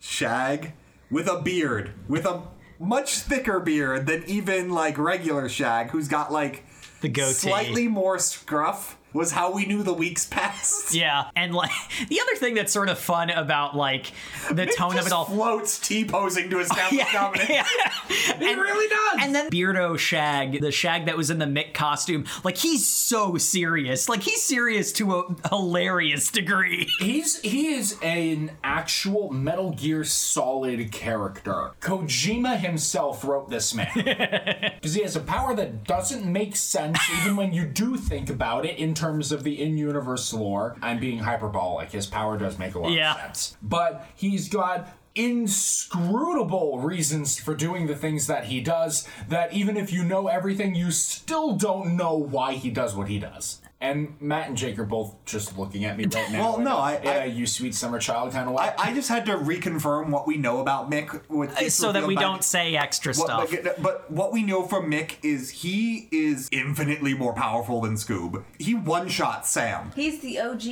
Shag 0.00 0.72
with 1.10 1.28
a 1.28 1.40
beard, 1.40 1.92
with 2.08 2.24
a 2.26 2.42
much 2.78 3.18
thicker 3.18 3.60
beard 3.60 4.06
than 4.06 4.24
even 4.26 4.70
like 4.70 4.98
regular 4.98 5.48
Shag, 5.48 5.90
who's 5.90 6.08
got 6.08 6.32
like 6.32 6.64
The 7.00 7.08
goatee. 7.08 7.32
slightly 7.32 7.88
more 7.88 8.18
scruff, 8.18 8.97
was 9.12 9.32
how 9.32 9.52
we 9.52 9.64
knew 9.66 9.82
the 9.82 9.92
weeks 9.94 10.26
passed. 10.26 10.94
Yeah, 10.98 11.30
and 11.36 11.54
like 11.54 11.70
the 12.08 12.20
other 12.20 12.34
thing 12.36 12.54
that's 12.54 12.72
sort 12.72 12.88
of 12.88 12.98
fun 12.98 13.30
about 13.30 13.76
like 13.76 14.12
the 14.52 14.66
tone 14.66 14.98
of 14.98 15.06
it 15.06 15.12
all. 15.12 15.26
floats 15.26 15.78
T 15.78 16.04
posing 16.04 16.50
to 16.50 16.58
establish 16.60 16.92
Yeah, 16.98 17.12
dominance. 17.12 17.48
yeah. 17.48 17.66
He 18.38 18.54
really 18.54 18.88
does! 18.88 19.20
And 19.20 19.34
then 19.34 19.50
Beardo 19.50 19.98
Shag, 19.98 20.60
the 20.60 20.70
Shag 20.72 21.06
that 21.06 21.16
was 21.16 21.30
in 21.30 21.38
the 21.38 21.44
Mick 21.46 21.74
costume, 21.74 22.24
like 22.44 22.56
he's 22.56 22.88
so 22.88 23.36
serious. 23.36 24.08
Like 24.08 24.22
he's 24.22 24.42
serious 24.42 24.92
to 24.94 25.14
a 25.18 25.48
hilarious 25.48 26.30
degree. 26.30 26.88
He's 27.00 27.40
he 27.40 27.68
is 27.74 27.96
an 28.02 28.52
actual 28.64 29.30
Metal 29.30 29.70
Gear 29.72 30.04
Solid 30.04 30.90
character. 30.92 31.72
Kojima 31.80 32.58
himself 32.58 33.24
wrote 33.24 33.50
this 33.50 33.74
man 33.74 33.90
because 33.94 34.94
he 34.94 35.02
has 35.02 35.16
a 35.16 35.20
power 35.20 35.54
that 35.54 35.84
doesn't 35.84 36.24
make 36.30 36.56
sense 36.56 36.98
even 37.20 37.36
when 37.36 37.52
you 37.52 37.64
do 37.66 37.96
think 37.96 38.30
about 38.30 38.64
it 38.66 38.78
in 38.78 38.94
terms 38.98 39.32
of 39.32 39.44
the 39.44 39.62
in-universe 39.62 40.32
lore. 40.34 40.76
I'm 40.82 40.98
being 40.98 41.18
hyperbolic. 41.20 41.92
His 41.92 42.06
power 42.06 42.36
does 42.38 42.58
make 42.58 42.74
a 42.74 42.78
lot 42.80 42.92
Yeah. 42.92 43.14
of 43.14 43.20
sense, 43.20 43.56
but 43.62 44.06
he's 44.14 44.48
got 44.48 44.88
inscrutable 45.14 46.78
reasons 46.80 47.38
for 47.40 47.54
doing 47.54 47.86
the 47.86 47.96
things 47.96 48.26
that 48.26 48.44
he 48.44 48.60
does 48.60 49.08
that 49.28 49.52
even 49.52 49.76
if 49.76 49.92
you 49.92 50.04
know 50.04 50.28
everything 50.28 50.74
you 50.74 50.90
still 50.90 51.54
don't 51.56 51.96
know 51.96 52.14
why 52.14 52.54
he 52.54 52.70
does 52.70 52.94
what 52.94 53.08
he 53.08 53.18
does 53.18 53.60
and 53.80 54.16
Matt 54.20 54.48
and 54.48 54.56
Jake 54.56 54.78
are 54.78 54.84
both 54.84 55.24
just 55.24 55.56
looking 55.56 55.84
at 55.84 55.96
me 55.96 56.04
right 56.06 56.32
now. 56.32 56.40
Well, 56.40 56.58
no, 56.58 56.76
I- 56.78 56.96
in 56.96 57.06
a 57.06 57.10
I- 57.10 57.24
you 57.26 57.46
sweet 57.46 57.74
summer 57.74 57.98
child 58.00 58.32
kind 58.32 58.48
of 58.48 58.54
way. 58.54 58.64
I, 58.76 58.90
I 58.90 58.94
just 58.94 59.08
had 59.08 59.24
to 59.26 59.36
reconfirm 59.36 60.08
what 60.10 60.26
we 60.26 60.36
know 60.36 60.60
about 60.60 60.90
Mick 60.90 61.28
with 61.28 61.52
uh, 61.56 61.60
gets 61.60 61.74
so 61.76 61.92
that 61.92 62.06
we 62.06 62.16
don't 62.16 62.42
say 62.42 62.74
extra 62.76 63.12
What, 63.14 63.26
stuff. 63.48 63.54
but, 63.62 63.82
but 63.82 64.10
what 64.10 64.32
we 64.32 64.42
know 64.42 64.64
from 64.64 64.90
Mick 64.90 65.16
is 65.22 65.50
he 65.50 66.08
is 66.10 66.48
infinitely 66.50 67.14
more 67.14 67.32
powerful 67.34 67.80
than 67.82 67.94
Scoob. 67.94 68.42
He 68.58 68.74
one 68.74 69.08
shot 69.08 69.46
Sam. 69.46 69.92
He's 69.94 70.18
the 70.20 70.40
OG. 70.40 70.62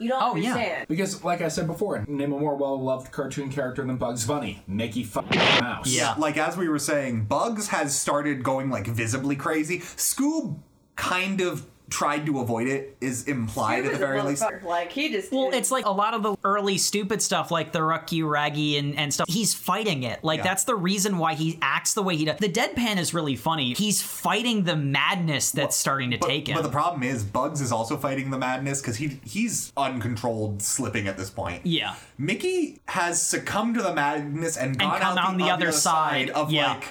You 0.00 0.08
don't 0.10 0.22
Oh, 0.22 0.36
yeah. 0.36 0.52
understand. 0.52 0.88
because, 0.88 1.24
like 1.24 1.40
I 1.40 1.48
said 1.48 1.66
before, 1.66 2.04
name 2.08 2.32
a 2.32 2.38
more 2.38 2.54
well-loved 2.56 3.10
cartoon 3.10 3.50
character 3.50 3.84
than 3.84 3.96
Bugs 3.96 4.24
Bunny, 4.26 4.62
Mickey 4.68 5.02
fucking 5.02 5.38
Mouse. 5.60 5.88
Yeah. 5.92 6.14
Like 6.16 6.36
as 6.36 6.56
we 6.56 6.68
were 6.68 6.78
saying, 6.78 7.24
Bugs 7.24 7.68
has 7.68 7.98
started 7.98 8.42
going 8.44 8.70
like 8.70 8.86
visibly 8.86 9.34
crazy. 9.34 9.80
Scoob 9.80 10.58
kind 10.94 11.40
of 11.40 11.66
tried 11.90 12.26
to 12.26 12.40
avoid 12.40 12.68
it, 12.68 12.96
is 13.00 13.24
implied 13.24 13.84
at 13.86 13.92
the 13.92 13.98
very 13.98 14.20
least. 14.22 14.44
Like 14.64 14.92
he 14.92 15.10
just. 15.10 15.32
Well, 15.32 15.50
did- 15.50 15.58
it's 15.58 15.70
like 15.70 15.86
a 15.86 15.90
lot 15.90 16.14
of 16.14 16.22
the 16.22 16.36
early 16.44 16.78
stupid 16.78 17.22
stuff, 17.22 17.50
like 17.50 17.72
the 17.72 17.82
Ruck 17.82 18.12
You 18.12 18.26
Raggy 18.28 18.76
and, 18.76 18.96
and 18.98 19.12
stuff. 19.12 19.28
He's 19.28 19.54
fighting 19.54 20.02
it. 20.02 20.22
Like, 20.22 20.38
Yeah. 20.38 20.44
that's 20.44 20.64
the 20.64 20.74
reason 20.76 21.18
why 21.18 21.34
he 21.34 21.58
acts 21.62 21.94
the 21.94 22.02
way 22.02 22.16
he 22.16 22.24
does. 22.24 22.38
The 22.38 22.48
deadpan 22.48 22.98
is 22.98 23.14
really 23.14 23.36
funny. 23.36 23.72
He's 23.74 24.02
fighting 24.02 24.64
the 24.64 24.76
madness 24.76 25.50
that's 25.50 25.76
starting 25.76 26.10
to 26.10 26.18
But, 26.18 26.26
take 26.28 26.48
him. 26.48 26.56
but 26.56 26.62
the 26.62 26.68
problem 26.68 27.02
is, 27.02 27.24
Bugs 27.24 27.60
is 27.60 27.72
also 27.72 27.96
fighting 27.96 28.30
the 28.30 28.38
madness 28.38 28.80
because 28.80 28.96
he 28.96 29.18
he's 29.24 29.72
uncontrolled 29.76 30.62
slipping 30.62 31.08
at 31.08 31.16
this 31.16 31.30
point. 31.30 31.64
yeah. 31.64 31.94
Mickey 32.18 32.80
has 32.88 33.22
succumbed 33.22 33.76
to 33.76 33.82
the 33.82 33.94
madness 33.94 34.56
and 34.56 34.76
gone 34.78 34.98
come 35.00 35.18
out 35.18 35.24
on 35.24 35.38
the, 35.38 35.44
the 35.44 35.50
other 35.50 35.68
other 35.68 35.72
side. 35.72 36.30
of 36.30 36.50
Yeah. 36.52 36.72
like 36.74 36.84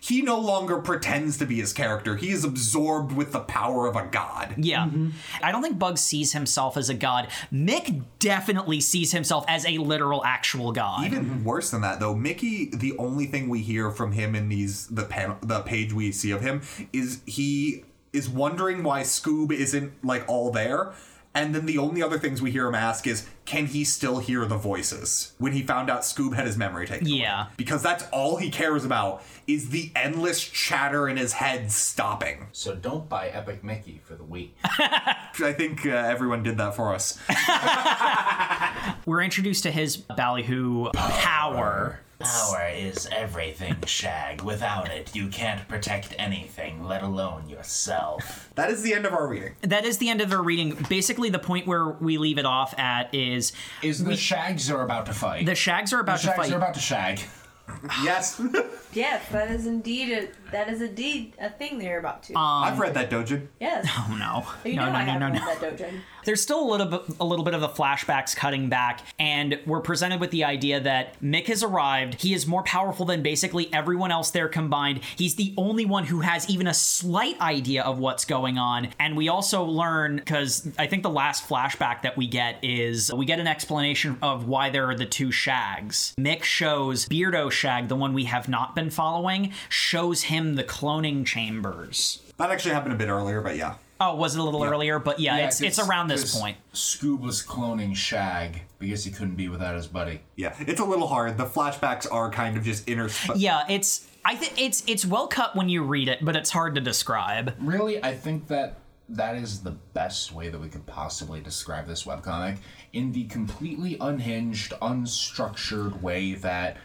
he 0.00 0.22
no 0.22 0.38
longer 0.38 0.78
pretends 0.78 1.38
to 1.38 1.46
be 1.46 1.56
his 1.56 1.72
character. 1.72 2.16
He 2.16 2.30
is 2.30 2.44
absorbed 2.44 3.12
with 3.12 3.32
the 3.32 3.40
power 3.40 3.86
of 3.86 3.96
a 3.96 4.06
god. 4.06 4.54
Yeah. 4.56 4.86
Mm-hmm. 4.86 5.10
I 5.42 5.52
don't 5.52 5.62
think 5.62 5.78
Bugs 5.78 6.00
sees 6.00 6.32
himself 6.32 6.76
as 6.76 6.88
a 6.88 6.94
god. 6.94 7.28
Mick 7.52 8.02
definitely 8.18 8.80
sees 8.80 9.12
himself 9.12 9.44
as 9.48 9.66
a 9.66 9.78
literal, 9.78 10.24
actual 10.24 10.72
god. 10.72 11.04
Even 11.06 11.44
worse 11.44 11.70
than 11.70 11.82
that, 11.82 12.00
though, 12.00 12.14
Mickey. 12.14 12.70
The 12.72 12.96
only 12.98 13.26
thing 13.26 13.48
we 13.48 13.60
hear 13.60 13.90
from 13.90 14.12
him 14.12 14.34
in 14.34 14.48
these 14.48 14.86
the 14.88 15.04
pan, 15.04 15.36
the 15.42 15.60
page 15.60 15.92
we 15.92 16.12
see 16.12 16.30
of 16.30 16.40
him 16.40 16.62
is 16.92 17.20
he 17.26 17.84
is 18.12 18.28
wondering 18.28 18.82
why 18.82 19.02
Scoob 19.02 19.52
isn't 19.52 20.04
like 20.04 20.24
all 20.28 20.50
there. 20.50 20.92
And 21.34 21.54
then 21.54 21.66
the 21.66 21.78
only 21.78 22.02
other 22.02 22.18
things 22.18 22.42
we 22.42 22.50
hear 22.50 22.66
him 22.66 22.74
ask 22.74 23.06
is, 23.06 23.28
can 23.44 23.66
he 23.66 23.84
still 23.84 24.18
hear 24.18 24.44
the 24.46 24.56
voices? 24.56 25.34
When 25.38 25.52
he 25.52 25.62
found 25.62 25.88
out 25.88 26.00
Scoob 26.00 26.34
had 26.34 26.46
his 26.46 26.56
memory 26.56 26.86
taken. 26.86 27.06
away. 27.06 27.16
Yeah. 27.18 27.46
Because 27.56 27.82
that's 27.82 28.04
all 28.10 28.36
he 28.38 28.50
cares 28.50 28.84
about 28.84 29.22
is 29.46 29.70
the 29.70 29.92
endless 29.94 30.42
chatter 30.42 31.08
in 31.08 31.16
his 31.16 31.34
head 31.34 31.70
stopping. 31.70 32.48
So 32.52 32.74
don't 32.74 33.08
buy 33.08 33.28
Epic 33.28 33.62
Mickey 33.62 34.00
for 34.04 34.14
the 34.14 34.24
week. 34.24 34.56
I 34.64 35.52
think 35.56 35.86
uh, 35.86 35.90
everyone 35.90 36.42
did 36.42 36.58
that 36.58 36.74
for 36.74 36.92
us. 36.94 37.18
We're 39.06 39.22
introduced 39.22 39.62
to 39.62 39.70
his 39.70 39.96
ballyhoo 39.96 40.90
power. 40.92 42.00
Power 42.18 42.68
is 42.74 43.08
everything, 43.12 43.76
Shag. 43.86 44.42
Without 44.42 44.88
it, 44.90 45.14
you 45.14 45.28
can't 45.28 45.66
protect 45.68 46.14
anything, 46.18 46.84
let 46.84 47.02
alone 47.02 47.48
yourself. 47.48 48.46
That 48.58 48.70
is 48.70 48.82
the 48.82 48.92
end 48.92 49.06
of 49.06 49.12
our 49.12 49.28
reading. 49.28 49.54
That 49.60 49.84
is 49.84 49.98
the 49.98 50.08
end 50.08 50.20
of 50.20 50.30
the 50.30 50.40
reading. 50.40 50.76
Basically, 50.88 51.30
the 51.30 51.38
point 51.38 51.68
where 51.68 51.90
we 51.90 52.18
leave 52.18 52.38
it 52.38 52.44
off 52.44 52.76
at 52.76 53.14
is 53.14 53.52
Is 53.82 54.02
the 54.02 54.16
Shags 54.16 54.68
are 54.68 54.82
about 54.82 55.06
to 55.06 55.12
fight? 55.14 55.46
the 55.46 55.54
Shags 55.54 55.92
are 55.92 56.00
about 56.00 56.18
Shags 56.18 56.34
to 56.34 56.42
fight. 56.42 56.52
are 56.52 56.56
about 56.56 56.74
to 56.74 56.80
shag. 56.80 57.20
Yes, 58.02 58.40
yes, 58.92 59.28
that 59.30 59.50
is 59.50 59.66
indeed 59.66 60.12
a 60.12 60.28
that 60.50 60.68
is 60.68 60.80
indeed 60.82 61.34
a 61.38 61.50
thing 61.50 61.78
they're 61.78 61.98
about 61.98 62.22
to. 62.24 62.34
Um, 62.34 62.64
I've 62.64 62.78
read 62.78 62.94
that 62.94 63.10
Dojin. 63.10 63.46
yes. 63.60 63.86
oh 63.98 64.16
no. 64.18 64.42
Oh, 64.46 64.56
you 64.64 64.76
no, 64.76 64.86
know 64.86 64.92
no, 64.92 64.98
I 64.98 65.04
no, 65.04 65.10
have 65.12 65.20
no, 65.20 65.28
no. 65.28 65.38
that 65.38 65.78
Dojin. 65.78 66.00
There's 66.24 66.40
still 66.40 66.62
a 66.62 66.68
little 66.68 66.86
bit 66.86 67.02
a 67.20 67.24
little 67.24 67.44
bit 67.44 67.54
of 67.54 67.60
the 67.60 67.68
flashbacks 67.68 68.34
cutting 68.36 68.68
back, 68.68 69.00
and 69.18 69.58
we're 69.66 69.80
presented 69.80 70.20
with 70.20 70.30
the 70.30 70.44
idea 70.44 70.80
that 70.80 71.20
Mick 71.22 71.46
has 71.46 71.62
arrived. 71.62 72.20
He 72.20 72.34
is 72.34 72.46
more 72.46 72.62
powerful 72.62 73.06
than 73.06 73.22
basically 73.22 73.72
everyone 73.72 74.10
else 74.10 74.30
there 74.30 74.48
combined. 74.48 75.00
He's 75.16 75.36
the 75.36 75.54
only 75.56 75.84
one 75.84 76.04
who 76.04 76.20
has 76.20 76.48
even 76.50 76.66
a 76.66 76.74
slight 76.74 77.40
idea 77.40 77.82
of 77.82 77.98
what's 77.98 78.24
going 78.24 78.58
on. 78.58 78.88
And 78.98 79.16
we 79.16 79.28
also 79.28 79.64
learn 79.64 80.16
because 80.16 80.68
I 80.78 80.86
think 80.86 81.02
the 81.02 81.10
last 81.10 81.48
flashback 81.48 82.02
that 82.02 82.16
we 82.16 82.26
get 82.26 82.62
is 82.62 83.12
we 83.12 83.24
get 83.24 83.40
an 83.40 83.46
explanation 83.46 84.18
of 84.22 84.46
why 84.46 84.70
there 84.70 84.88
are 84.88 84.94
the 84.94 85.06
two 85.06 85.30
shags. 85.30 86.14
Mick 86.18 86.42
shows 86.42 87.06
Beardo 87.06 87.50
Shag, 87.58 87.88
the 87.88 87.96
one 87.96 88.14
we 88.14 88.24
have 88.24 88.48
not 88.48 88.74
been 88.76 88.88
following, 88.88 89.52
shows 89.68 90.22
him 90.22 90.54
the 90.54 90.62
cloning 90.62 91.26
chambers. 91.26 92.22
That 92.36 92.50
actually 92.50 92.74
happened 92.74 92.94
a 92.94 92.96
bit 92.96 93.08
earlier, 93.08 93.40
but 93.40 93.56
yeah. 93.56 93.74
Oh, 94.00 94.14
was 94.14 94.36
it 94.36 94.38
a 94.38 94.44
little 94.44 94.62
earlier? 94.62 95.00
But 95.00 95.18
yeah, 95.18 95.38
it's 95.38 95.60
it's 95.60 95.80
around 95.80 96.06
this 96.06 96.38
point. 96.38 96.56
Scoob 96.72 97.20
was 97.20 97.42
cloning 97.42 97.96
Shag 97.96 98.62
because 98.78 99.04
he 99.04 99.10
couldn't 99.10 99.34
be 99.34 99.48
without 99.48 99.74
his 99.74 99.88
buddy. 99.88 100.20
Yeah, 100.36 100.54
it's 100.60 100.80
a 100.80 100.84
little 100.84 101.08
hard. 101.08 101.36
The 101.36 101.46
flashbacks 101.46 102.06
are 102.10 102.30
kind 102.30 102.56
of 102.56 102.62
just 102.62 102.86
intersp- 102.86 103.32
Yeah, 103.34 103.64
it's 103.68 104.08
I 104.24 104.36
think 104.36 104.60
it's 104.60 104.84
it's 104.86 105.04
well 105.04 105.26
cut 105.26 105.56
when 105.56 105.68
you 105.68 105.82
read 105.82 106.06
it, 106.06 106.24
but 106.24 106.36
it's 106.36 106.50
hard 106.50 106.76
to 106.76 106.80
describe. 106.80 107.54
Really, 107.58 108.02
I 108.04 108.14
think 108.14 108.46
that 108.46 108.76
that 109.08 109.34
is 109.34 109.62
the 109.62 109.70
best 109.70 110.32
way 110.32 110.48
that 110.48 110.60
we 110.60 110.68
could 110.68 110.86
possibly 110.86 111.40
describe 111.40 111.88
this 111.88 112.04
webcomic 112.04 112.58
in 112.92 113.10
the 113.12 113.24
completely 113.24 113.96
unhinged, 114.00 114.72
unstructured 114.82 116.00
way 116.02 116.34
that 116.34 116.76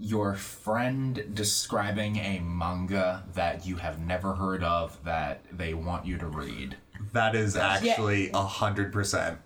your 0.00 0.34
friend 0.34 1.22
describing 1.34 2.16
a 2.16 2.40
manga 2.40 3.22
that 3.34 3.66
you 3.66 3.76
have 3.76 3.98
never 4.00 4.34
heard 4.34 4.64
of 4.64 4.98
that 5.04 5.44
they 5.52 5.74
want 5.74 6.06
you 6.06 6.16
to 6.18 6.26
read. 6.26 6.76
That 7.12 7.34
is 7.34 7.54
actually 7.54 8.30
a 8.30 8.42
hundred 8.42 8.92
percent. 8.92 9.38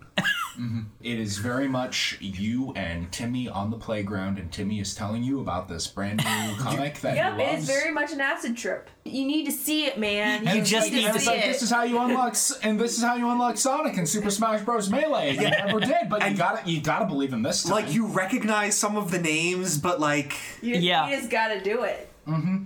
It 1.02 1.18
is 1.18 1.38
very 1.38 1.66
much 1.66 2.16
you 2.20 2.72
and 2.76 3.10
Timmy 3.10 3.48
on 3.48 3.70
the 3.72 3.76
playground, 3.76 4.38
and 4.38 4.50
Timmy 4.52 4.78
is 4.78 4.94
telling 4.94 5.24
you 5.24 5.40
about 5.40 5.68
this 5.68 5.86
brand 5.88 6.18
new 6.24 6.54
comic 6.58 7.00
that 7.00 7.16
Yep, 7.16 7.36
he 7.36 7.42
it 7.42 7.46
loves. 7.52 7.62
is 7.68 7.76
very 7.76 7.90
much 7.92 8.12
an 8.12 8.20
acid 8.20 8.56
trip. 8.56 8.88
You 9.04 9.26
need 9.26 9.46
to 9.46 9.50
see 9.52 9.84
it, 9.86 9.98
man. 9.98 10.46
You 10.46 10.62
just 10.62 10.92
need 10.92 11.02
to 11.06 11.08
to 11.10 11.14
It's 11.16 11.24
see 11.24 11.30
like 11.30 11.40
it. 11.40 11.46
this 11.46 11.62
is 11.62 11.70
how 11.70 11.82
you 11.82 11.98
unlock, 11.98 12.36
and 12.62 12.78
this 12.80 12.96
is 12.96 13.02
how 13.02 13.16
you 13.16 13.28
unlock 13.28 13.56
Sonic 13.58 13.96
and 13.96 14.08
Super 14.08 14.30
Smash 14.30 14.62
Bros. 14.62 14.88
Melee. 14.88 15.30
And 15.30 15.40
you 15.40 15.50
never 15.50 15.80
did, 15.80 16.08
but 16.08 16.30
you 16.30 16.36
gotta, 16.36 16.70
you 16.70 16.80
gotta 16.80 17.06
believe 17.06 17.32
in 17.32 17.42
this. 17.42 17.64
Time. 17.64 17.72
Like 17.72 17.92
you 17.92 18.06
recognize 18.06 18.76
some 18.76 18.96
of 18.96 19.10
the 19.10 19.18
names, 19.18 19.76
but 19.78 19.98
like 20.00 20.34
You 20.62 20.76
Yeah. 20.76 21.08
you 21.10 21.16
just 21.16 21.30
gotta 21.30 21.60
do 21.60 21.82
it. 21.82 22.08
Mm-hmm. 22.28 22.64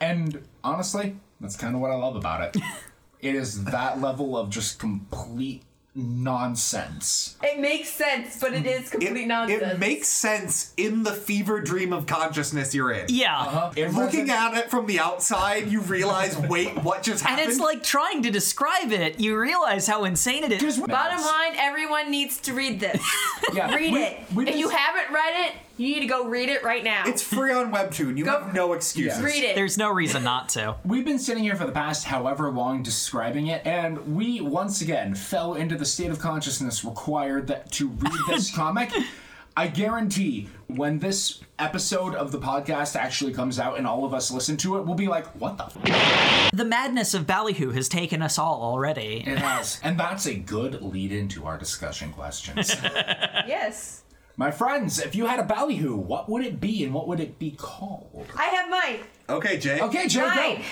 and 0.00 0.42
honestly, 0.64 1.16
that's 1.40 1.56
kind 1.56 1.74
of 1.76 1.80
what 1.80 1.92
I 1.92 1.94
love 1.94 2.16
about 2.16 2.42
it. 2.56 2.62
it 3.20 3.34
is 3.36 3.64
that 3.64 4.00
level 4.00 4.36
of 4.36 4.50
just 4.50 4.78
complete 4.80 5.62
nonsense. 5.94 7.36
It 7.42 7.58
makes 7.60 7.88
sense, 7.90 8.38
but 8.40 8.52
it 8.54 8.66
is 8.66 8.88
complete 8.90 9.16
it, 9.24 9.26
nonsense. 9.26 9.62
it 9.62 9.78
makes 9.78 10.08
sense 10.08 10.72
in 10.76 11.02
the 11.02 11.12
fever 11.12 11.60
dream 11.60 11.92
of 11.92 12.06
consciousness 12.06 12.74
you're 12.74 12.92
in. 12.92 13.06
Yeah. 13.08 13.38
Uh-huh. 13.40 13.72
It 13.76 13.92
Looking 13.92 14.30
at 14.30 14.54
it 14.56 14.70
from 14.70 14.86
the 14.86 14.98
outside, 15.00 15.68
you 15.68 15.80
realize, 15.80 16.36
wait, 16.36 16.76
what 16.82 17.02
just 17.02 17.22
happened? 17.22 17.40
And 17.42 17.50
it's 17.50 17.60
like 17.60 17.82
trying 17.82 18.22
to 18.22 18.30
describe 18.30 18.90
it, 18.92 19.20
you 19.20 19.38
realize 19.38 19.86
how 19.86 20.04
insane 20.04 20.44
it 20.44 20.52
is. 20.52 20.60
Just- 20.60 20.86
Bottom 20.86 21.20
line, 21.20 21.52
everyone 21.56 22.10
needs 22.10 22.40
to 22.42 22.52
read 22.54 22.80
this. 22.80 23.02
Yeah, 23.52 23.74
read 23.74 23.92
we- 23.92 24.02
it. 24.02 24.18
we 24.34 24.48
if 24.48 24.56
you 24.56 24.68
haven't 24.70 25.12
read 25.12 25.46
it, 25.48 25.52
you 25.76 25.94
need 25.94 26.00
to 26.00 26.06
go 26.06 26.26
read 26.28 26.48
it 26.48 26.62
right 26.62 26.84
now. 26.84 27.04
it's 27.06 27.22
free 27.22 27.52
on 27.52 27.72
Webtoon. 27.72 28.16
You 28.18 28.24
Go- 28.24 28.42
have 28.42 28.54
no 28.54 28.72
excuses. 28.72 29.22
read 29.22 29.42
it. 29.44 29.54
There's 29.54 29.78
no 29.78 29.90
reason 29.90 30.22
not 30.24 30.48
to. 30.50 30.76
We've 30.84 31.04
been 31.04 31.18
sitting 31.18 31.42
here 31.42 31.56
for 31.56 31.66
the 31.66 31.72
past 31.72 32.04
however 32.04 32.50
long 32.50 32.82
describing 32.82 33.46
it, 33.48 33.66
and 33.66 34.14
we 34.16 34.40
once 34.40 34.80
again 34.82 35.14
fell 35.14 35.54
into 35.54 35.76
the 35.76 35.84
state 35.86 36.10
of 36.10 36.18
consciousness 36.18 36.84
required 36.84 37.46
that 37.48 37.70
to 37.72 37.88
read 37.88 38.12
this 38.28 38.50
comic. 38.54 38.90
I 39.54 39.66
guarantee 39.66 40.48
when 40.68 40.98
this 40.98 41.40
episode 41.58 42.14
of 42.14 42.32
the 42.32 42.38
podcast 42.38 42.96
actually 42.96 43.34
comes 43.34 43.58
out 43.58 43.76
and 43.76 43.86
all 43.86 44.06
of 44.06 44.14
us 44.14 44.30
listen 44.30 44.56
to 44.56 44.78
it, 44.78 44.86
we'll 44.86 44.94
be 44.94 45.08
like, 45.08 45.26
"What 45.38 45.58
the?" 45.58 45.64
F-? 45.64 46.50
The 46.54 46.64
madness 46.64 47.12
of 47.12 47.26
Ballyhoo 47.26 47.70
has 47.72 47.86
taken 47.86 48.22
us 48.22 48.38
all 48.38 48.62
already. 48.62 49.22
It 49.26 49.36
has, 49.36 49.78
and 49.82 50.00
that's 50.00 50.24
a 50.26 50.34
good 50.34 50.80
lead 50.80 51.12
into 51.12 51.44
our 51.44 51.58
discussion 51.58 52.12
questions. 52.14 52.74
yes. 53.46 54.01
My 54.36 54.50
friends, 54.50 54.98
if 54.98 55.14
you 55.14 55.26
had 55.26 55.38
a 55.38 55.42
ballyhoo, 55.44 55.96
what 55.96 56.28
would 56.28 56.44
it 56.44 56.60
be 56.60 56.84
and 56.84 56.94
what 56.94 57.06
would 57.08 57.20
it 57.20 57.38
be 57.38 57.50
called? 57.52 58.26
I 58.36 58.44
have 58.44 58.70
mine. 58.70 59.00
Okay, 59.28 59.58
Jay. 59.58 59.78
Okay, 59.80 60.08
Jay, 60.08 60.20
Mine 60.22 60.56
go. 60.56 60.62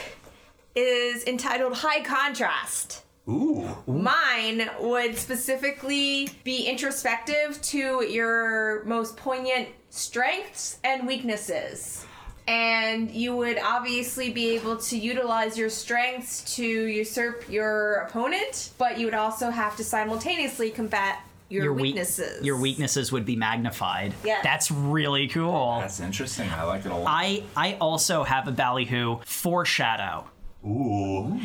is 0.76 1.24
entitled 1.24 1.74
High 1.74 2.02
Contrast. 2.02 3.02
Ooh. 3.28 3.68
Mine 3.86 4.68
would 4.80 5.16
specifically 5.16 6.30
be 6.42 6.64
introspective 6.66 7.60
to 7.62 8.04
your 8.04 8.82
most 8.84 9.16
poignant 9.16 9.68
strengths 9.90 10.78
and 10.82 11.06
weaknesses. 11.06 12.04
And 12.48 13.10
you 13.10 13.36
would 13.36 13.58
obviously 13.58 14.30
be 14.30 14.56
able 14.56 14.78
to 14.78 14.98
utilize 14.98 15.56
your 15.56 15.68
strengths 15.68 16.56
to 16.56 16.64
usurp 16.64 17.48
your 17.48 17.96
opponent, 18.08 18.70
but 18.78 18.98
you 18.98 19.04
would 19.04 19.14
also 19.14 19.50
have 19.50 19.76
to 19.76 19.84
simultaneously 19.84 20.70
combat 20.70 21.20
your, 21.50 21.64
Your 21.64 21.72
weak- 21.74 21.82
weaknesses. 21.82 22.42
your 22.44 22.56
weaknesses 22.56 23.12
would 23.12 23.26
be 23.26 23.36
magnified. 23.36 24.14
Yeah. 24.24 24.40
That's 24.42 24.70
really 24.70 25.28
cool. 25.28 25.78
That's 25.80 26.00
interesting. 26.00 26.48
I 26.48 26.62
like 26.62 26.86
it 26.86 26.92
a 26.92 26.96
lot. 26.96 27.04
I 27.08 27.42
I 27.56 27.74
also 27.80 28.22
have 28.24 28.48
a 28.48 28.52
Ballyhoo 28.52 29.18
foreshadow. 29.26 30.26
Ooh. 30.66 31.40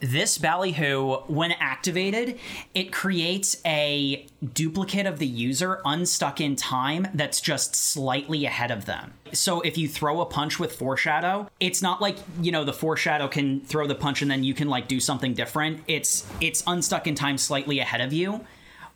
This 0.00 0.38
Ballyhoo, 0.38 1.16
when 1.26 1.52
activated, 1.52 2.38
it 2.74 2.90
creates 2.92 3.60
a 3.66 4.26
duplicate 4.54 5.04
of 5.06 5.18
the 5.18 5.26
user 5.26 5.80
unstuck 5.84 6.40
in 6.40 6.56
time 6.56 7.08
that's 7.12 7.40
just 7.42 7.74
slightly 7.76 8.46
ahead 8.46 8.70
of 8.70 8.86
them. 8.86 9.12
So 9.32 9.60
if 9.60 9.76
you 9.76 9.86
throw 9.86 10.22
a 10.22 10.26
punch 10.26 10.58
with 10.58 10.72
foreshadow, 10.76 11.50
it's 11.60 11.82
not 11.82 12.00
like, 12.00 12.16
you 12.40 12.50
know, 12.50 12.64
the 12.64 12.72
foreshadow 12.72 13.28
can 13.28 13.60
throw 13.60 13.86
the 13.86 13.94
punch 13.94 14.22
and 14.22 14.30
then 14.30 14.42
you 14.44 14.54
can 14.54 14.68
like 14.68 14.88
do 14.88 14.98
something 14.98 15.34
different. 15.34 15.82
It's 15.86 16.26
it's 16.40 16.62
unstuck 16.66 17.06
in 17.06 17.14
time 17.14 17.36
slightly 17.36 17.80
ahead 17.80 18.00
of 18.00 18.14
you, 18.14 18.40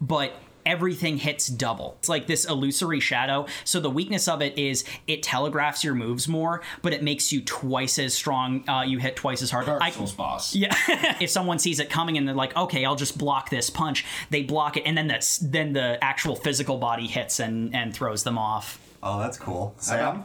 but 0.02 0.34
everything 0.64 1.16
hits 1.16 1.46
double. 1.46 1.96
It's 1.98 2.08
like 2.08 2.26
this 2.26 2.44
illusory 2.44 3.00
shadow. 3.00 3.46
So 3.64 3.80
the 3.80 3.90
weakness 3.90 4.28
of 4.28 4.42
it 4.42 4.56
is 4.58 4.84
it 5.06 5.22
telegraphs 5.22 5.82
your 5.82 5.94
moves 5.94 6.28
more, 6.28 6.62
but 6.82 6.92
it 6.92 7.02
makes 7.02 7.32
you 7.32 7.40
twice 7.42 7.98
as 7.98 8.14
strong. 8.14 8.68
Uh, 8.68 8.82
you 8.82 8.98
hit 8.98 9.16
twice 9.16 9.42
as 9.42 9.50
hard. 9.50 9.66
Dark 9.66 9.82
I- 9.82 9.90
Souls 9.90 10.12
boss. 10.12 10.54
yeah. 10.54 10.76
if 11.20 11.30
someone 11.30 11.58
sees 11.58 11.80
it 11.80 11.90
coming 11.90 12.16
and 12.18 12.28
they're 12.28 12.34
like, 12.34 12.56
okay, 12.56 12.84
I'll 12.84 12.94
just 12.96 13.18
block 13.18 13.50
this 13.50 13.70
punch, 13.70 14.04
they 14.30 14.42
block 14.42 14.76
it, 14.76 14.82
and 14.84 14.96
then 14.96 15.08
that's 15.08 15.38
then 15.38 15.72
the 15.72 15.98
actual 16.02 16.36
physical 16.36 16.78
body 16.78 17.06
hits 17.06 17.40
and 17.40 17.74
and 17.74 17.94
throws 17.94 18.22
them 18.22 18.38
off. 18.38 18.78
Oh, 19.02 19.18
that's 19.18 19.38
cool. 19.38 19.74
Sam? 19.78 20.24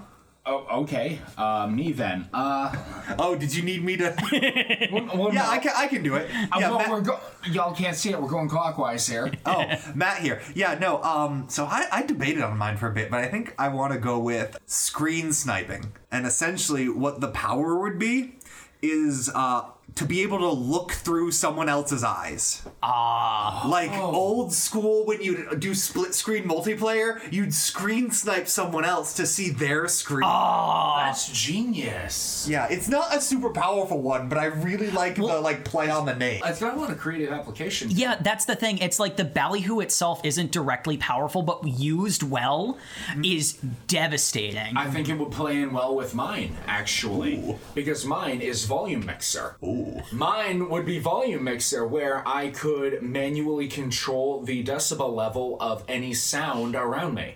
Oh, 0.50 0.66
okay. 0.84 1.20
Uh, 1.38 1.68
me 1.68 1.92
then. 1.92 2.30
Uh, 2.34 2.74
Oh, 3.20 3.36
did 3.36 3.54
you 3.56 3.64
need 3.64 3.84
me 3.84 3.98
to? 3.98 4.16
well, 4.92 5.34
yeah, 5.34 5.44
no. 5.44 5.50
I 5.50 5.58
can. 5.60 5.74
I 5.76 5.88
can 5.88 6.04
do 6.04 6.16
it. 6.16 6.30
Uh, 6.52 6.58
Yeah, 6.60 6.70
well, 6.70 6.78
Matt- 6.80 6.90
we're 6.90 7.02
go- 7.02 7.20
y'all 7.52 7.74
can't 7.74 7.96
see 7.96 8.12
it. 8.12 8.22
We're 8.22 8.28
going 8.30 8.48
clockwise 8.50 9.08
here. 9.08 9.32
oh, 9.46 9.66
Matt 9.96 10.22
here. 10.22 10.42
Yeah, 10.56 10.78
no. 10.80 11.02
Um, 11.04 11.46
so 11.50 11.66
I, 11.66 11.88
I 11.92 12.04
debated 12.04 12.44
on 12.44 12.58
mine 12.58 12.78
for 12.78 12.88
a 12.90 12.94
bit, 12.94 13.10
but 13.12 13.20
I 13.20 13.28
think 13.28 13.54
I 13.60 13.68
want 13.70 13.94
to 13.94 14.00
go 14.00 14.20
with 14.20 14.58
screen 14.66 15.34
sniping. 15.34 15.94
And 16.12 16.26
essentially, 16.26 16.88
what 16.90 17.20
the 17.22 17.30
power 17.30 17.78
would 17.80 18.00
be 18.00 18.36
is 18.82 19.30
uh 19.34 19.64
to 19.98 20.06
be 20.06 20.22
able 20.22 20.38
to 20.38 20.50
look 20.50 20.92
through 20.92 21.32
someone 21.32 21.68
else's 21.68 22.04
eyes. 22.04 22.62
Ah. 22.84 23.68
Like 23.68 23.92
old 23.92 24.54
school 24.54 25.06
when 25.06 25.22
you 25.22 25.56
do 25.58 25.74
split 25.74 26.14
screen 26.14 26.44
multiplayer, 26.44 27.20
you'd 27.32 27.54
screen 27.54 28.12
snipe 28.12 28.48
someone 28.48 28.86
else 28.86 29.14
to 29.16 29.26
see 29.26 29.50
their 29.50 29.88
screen. 29.88 30.24
Ah, 30.24 31.06
that's 31.06 31.30
genius. 31.30 32.48
Yeah, 32.50 32.68
it's 32.70 32.88
not 32.88 33.16
a 33.16 33.20
super 33.20 33.50
powerful 33.50 34.00
one, 34.02 34.30
but 34.30 34.38
I 34.38 34.46
really 34.46 34.92
like 34.92 35.16
the 35.16 35.24
like 35.24 35.66
play 35.66 35.90
on 35.90 36.06
the 36.06 36.16
name. 36.16 36.42
It's 36.46 36.60
got 36.60 36.76
a 36.76 36.80
lot 36.80 36.92
of 36.92 37.00
creative 37.00 37.32
application. 37.32 37.90
Yeah, 37.90 38.18
that's 38.22 38.46
the 38.46 38.56
thing. 38.56 38.78
It's 38.78 39.00
like 39.00 39.18
the 39.18 39.26
ballyhoo 39.26 39.80
itself 39.80 40.22
isn't 40.24 40.52
directly 40.52 40.98
powerful, 40.98 41.42
but 41.42 41.68
used 41.68 42.22
well 42.22 42.78
is 43.24 43.54
devastating. 43.88 44.78
I 44.78 44.90
think 44.90 45.10
it 45.10 45.18
would 45.18 45.32
play 45.32 45.62
in 45.62 45.74
well 45.74 45.96
with 45.96 46.14
mine, 46.14 46.56
actually. 46.68 47.58
Because 47.74 48.06
mine 48.06 48.42
is 48.42 48.66
volume 48.66 49.06
mixer. 49.06 49.56
Ooh. 49.64 49.87
Mine 50.12 50.70
would 50.70 50.86
be 50.86 51.00
volume 51.00 51.44
mixer, 51.44 51.86
where 51.86 52.28
I 52.28 52.50
could 52.50 53.02
manually 53.02 53.68
control 53.68 54.42
the 54.42 54.64
decibel 54.64 55.14
level 55.14 55.58
of 55.60 55.84
any 55.88 56.14
sound 56.14 56.76
around 56.76 57.14
me. 57.16 57.36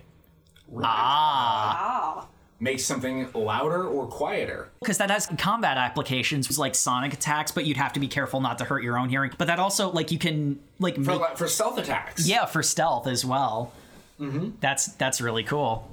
Ah. 0.83 2.27
Make 2.59 2.79
something 2.79 3.27
louder 3.33 3.87
or 3.87 4.05
quieter. 4.07 4.69
because 4.81 4.99
that 4.99 5.09
has 5.09 5.25
combat 5.39 5.77
applications 5.77 6.59
like 6.59 6.75
sonic 6.75 7.11
attacks, 7.13 7.51
but 7.51 7.65
you'd 7.65 7.77
have 7.77 7.93
to 7.93 7.99
be 7.99 8.07
careful 8.07 8.39
not 8.39 8.59
to 8.59 8.65
hurt 8.65 8.83
your 8.83 8.99
own 8.99 9.09
hearing. 9.09 9.31
But 9.35 9.47
that 9.47 9.57
also 9.57 9.89
like 9.91 10.11
you 10.11 10.19
can 10.19 10.59
like 10.77 10.95
For, 10.95 11.17
make, 11.17 11.37
for 11.37 11.47
stealth 11.47 11.79
attacks. 11.79 12.27
yeah 12.27 12.45
for 12.45 12.61
stealth 12.61 13.07
as 13.07 13.25
well. 13.25 13.73
Mm-hmm. 14.19 14.51
That's 14.59 14.87
that's 14.93 15.21
really 15.21 15.43
cool. 15.43 15.89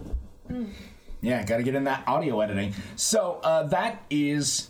Yeah, 1.22 1.42
got 1.44 1.56
to 1.56 1.62
get 1.62 1.74
in 1.74 1.84
that 1.84 2.04
audio 2.06 2.38
editing. 2.42 2.74
So 2.96 3.40
uh, 3.42 3.62
that 3.68 4.02
is 4.10 4.68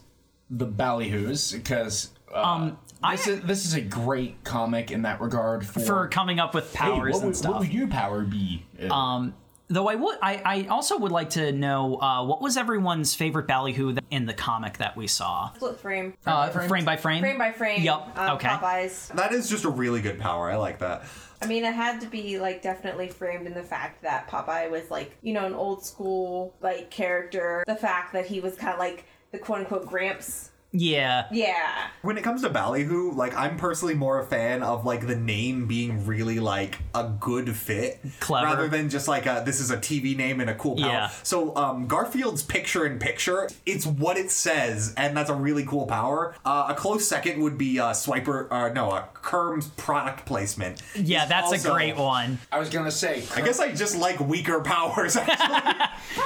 the 0.51 0.67
Ballyhoos 0.67 1.53
because 1.53 2.11
uh, 2.35 2.43
Um, 2.43 2.79
I- 3.03 3.17
this 3.17 3.27
is 3.27 3.41
this 3.43 3.65
is 3.67 3.75
a 3.75 3.81
great 3.81 4.43
comic 4.45 4.91
in 4.91 5.03
that 5.03 5.21
regard 5.21 5.67
for, 5.67 5.81
For 5.81 6.09
coming 6.09 6.41
up 6.41 6.55
with 6.55 6.73
Hey, 6.75 6.79
powers 6.91 7.15
what 7.15 7.19
and 7.23 7.27
would, 7.29 7.37
stuff. 7.37 7.51
What 7.53 7.61
would 7.61 7.73
your 7.73 7.89
power 7.89 8.23
be? 8.23 8.65
Um, 8.91 9.35
though 9.69 9.89
I 9.89 9.95
would, 9.95 10.19
I, 10.23 10.43
I 10.45 10.67
also 10.69 10.99
would 10.99 11.13
like 11.13 11.31
to 11.31 11.53
know 11.53 12.01
uh, 12.01 12.25
what 12.25 12.41
was 12.41 12.57
everyone's 12.57 13.15
favorite 13.15 13.47
ballyhoo 13.47 13.97
in 14.11 14.25
the 14.27 14.33
comic 14.35 14.79
that 14.79 14.97
we 14.97 15.07
saw, 15.07 15.53
Split 15.55 15.79
frame. 15.79 16.15
uh, 16.27 16.49
frame 16.49 16.69
frame 16.69 16.85
by 16.85 16.97
frame. 16.97 17.21
Frame 17.21 17.39
by 17.39 17.53
frame. 17.53 17.83
Yep. 17.83 18.19
Um, 18.19 18.31
okay. 18.37 18.49
Popeyes. 18.49 19.15
That 19.15 19.33
is 19.33 19.49
just 19.49 19.65
a 19.65 19.71
really 19.71 20.01
good 20.01 20.19
power. 20.19 20.51
I 20.51 20.57
like 20.57 20.79
that. 20.81 21.05
I 21.41 21.47
mean, 21.47 21.65
it 21.65 21.73
had 21.75 22.01
to 22.01 22.09
be 22.09 22.41
like 22.41 22.63
definitely 22.63 23.09
framed 23.09 23.47
in 23.47 23.55
the 23.55 23.63
fact 23.63 24.03
that 24.03 24.27
Popeye 24.29 24.69
was 24.71 24.91
like, 24.91 25.17
you 25.23 25.33
know, 25.35 25.47
an 25.47 25.55
old 25.55 25.85
school 25.85 26.53
like 26.63 26.91
character. 26.91 27.63
The 27.67 27.77
fact 27.77 28.13
that 28.15 28.27
he 28.27 28.41
was 28.41 28.57
kind 28.57 28.73
of 28.73 28.81
like 28.81 29.05
the 29.33 29.39
quote 29.39 29.61
unquote 29.61 29.87
Gramps 29.87 30.51
Yeah. 30.73 31.27
Yeah. 31.33 31.89
When 32.03 32.19
it 32.19 32.25
comes 32.25 32.43
to 32.43 32.51
Ballyhoo, 32.51 33.13
like 33.13 33.35
I'm 33.35 33.57
personally 33.57 33.95
more 33.95 34.19
a 34.21 34.25
fan 34.27 34.63
of 34.63 34.85
like 34.85 35.07
the 35.07 35.17
name 35.17 35.67
being 35.67 36.05
really 36.05 36.41
like 36.41 36.79
a 36.95 37.05
good 37.05 37.57
fit, 37.57 38.01
Clever. 38.21 38.47
rather 38.47 38.69
than 38.69 38.91
just 38.91 39.09
like 39.09 39.25
a, 39.27 39.43
this 39.47 39.61
is 39.61 39.71
a 39.71 39.79
TV 39.79 40.15
name 40.17 40.41
and 40.41 40.51
a 40.51 40.55
cool 40.55 40.77
power. 40.77 40.87
Yeah. 40.87 41.09
So 41.23 41.57
um, 41.57 41.87
Garfield's 41.87 42.43
picture 42.43 42.87
in 42.87 42.99
picture, 42.99 43.49
it's 43.65 43.87
what 43.87 44.19
it 44.19 44.31
says, 44.31 44.93
and 44.97 45.17
that's 45.17 45.31
a 45.31 45.35
really 45.35 45.65
cool 45.65 45.87
power. 45.87 46.35
Uh, 46.45 46.67
a 46.69 46.75
close 46.75 47.09
second 47.09 47.41
would 47.43 47.57
be 47.57 47.81
uh, 47.81 47.93
Swiper, 47.93 48.49
uh, 48.51 48.73
no, 48.73 48.91
uh, 48.91 49.05
Kerm's 49.15 49.69
product 49.69 50.27
placement. 50.27 50.83
Yeah, 50.95 51.21
He's 51.21 51.29
that's 51.29 51.65
a 51.65 51.71
great 51.71 51.97
one. 51.97 52.39
I 52.53 52.59
was 52.59 52.69
gonna 52.69 52.91
say. 52.91 53.23
I 53.35 53.41
guess 53.41 53.59
I 53.59 53.73
just 53.73 53.99
like 53.99 54.21
weaker 54.21 54.61
powers. 54.61 55.17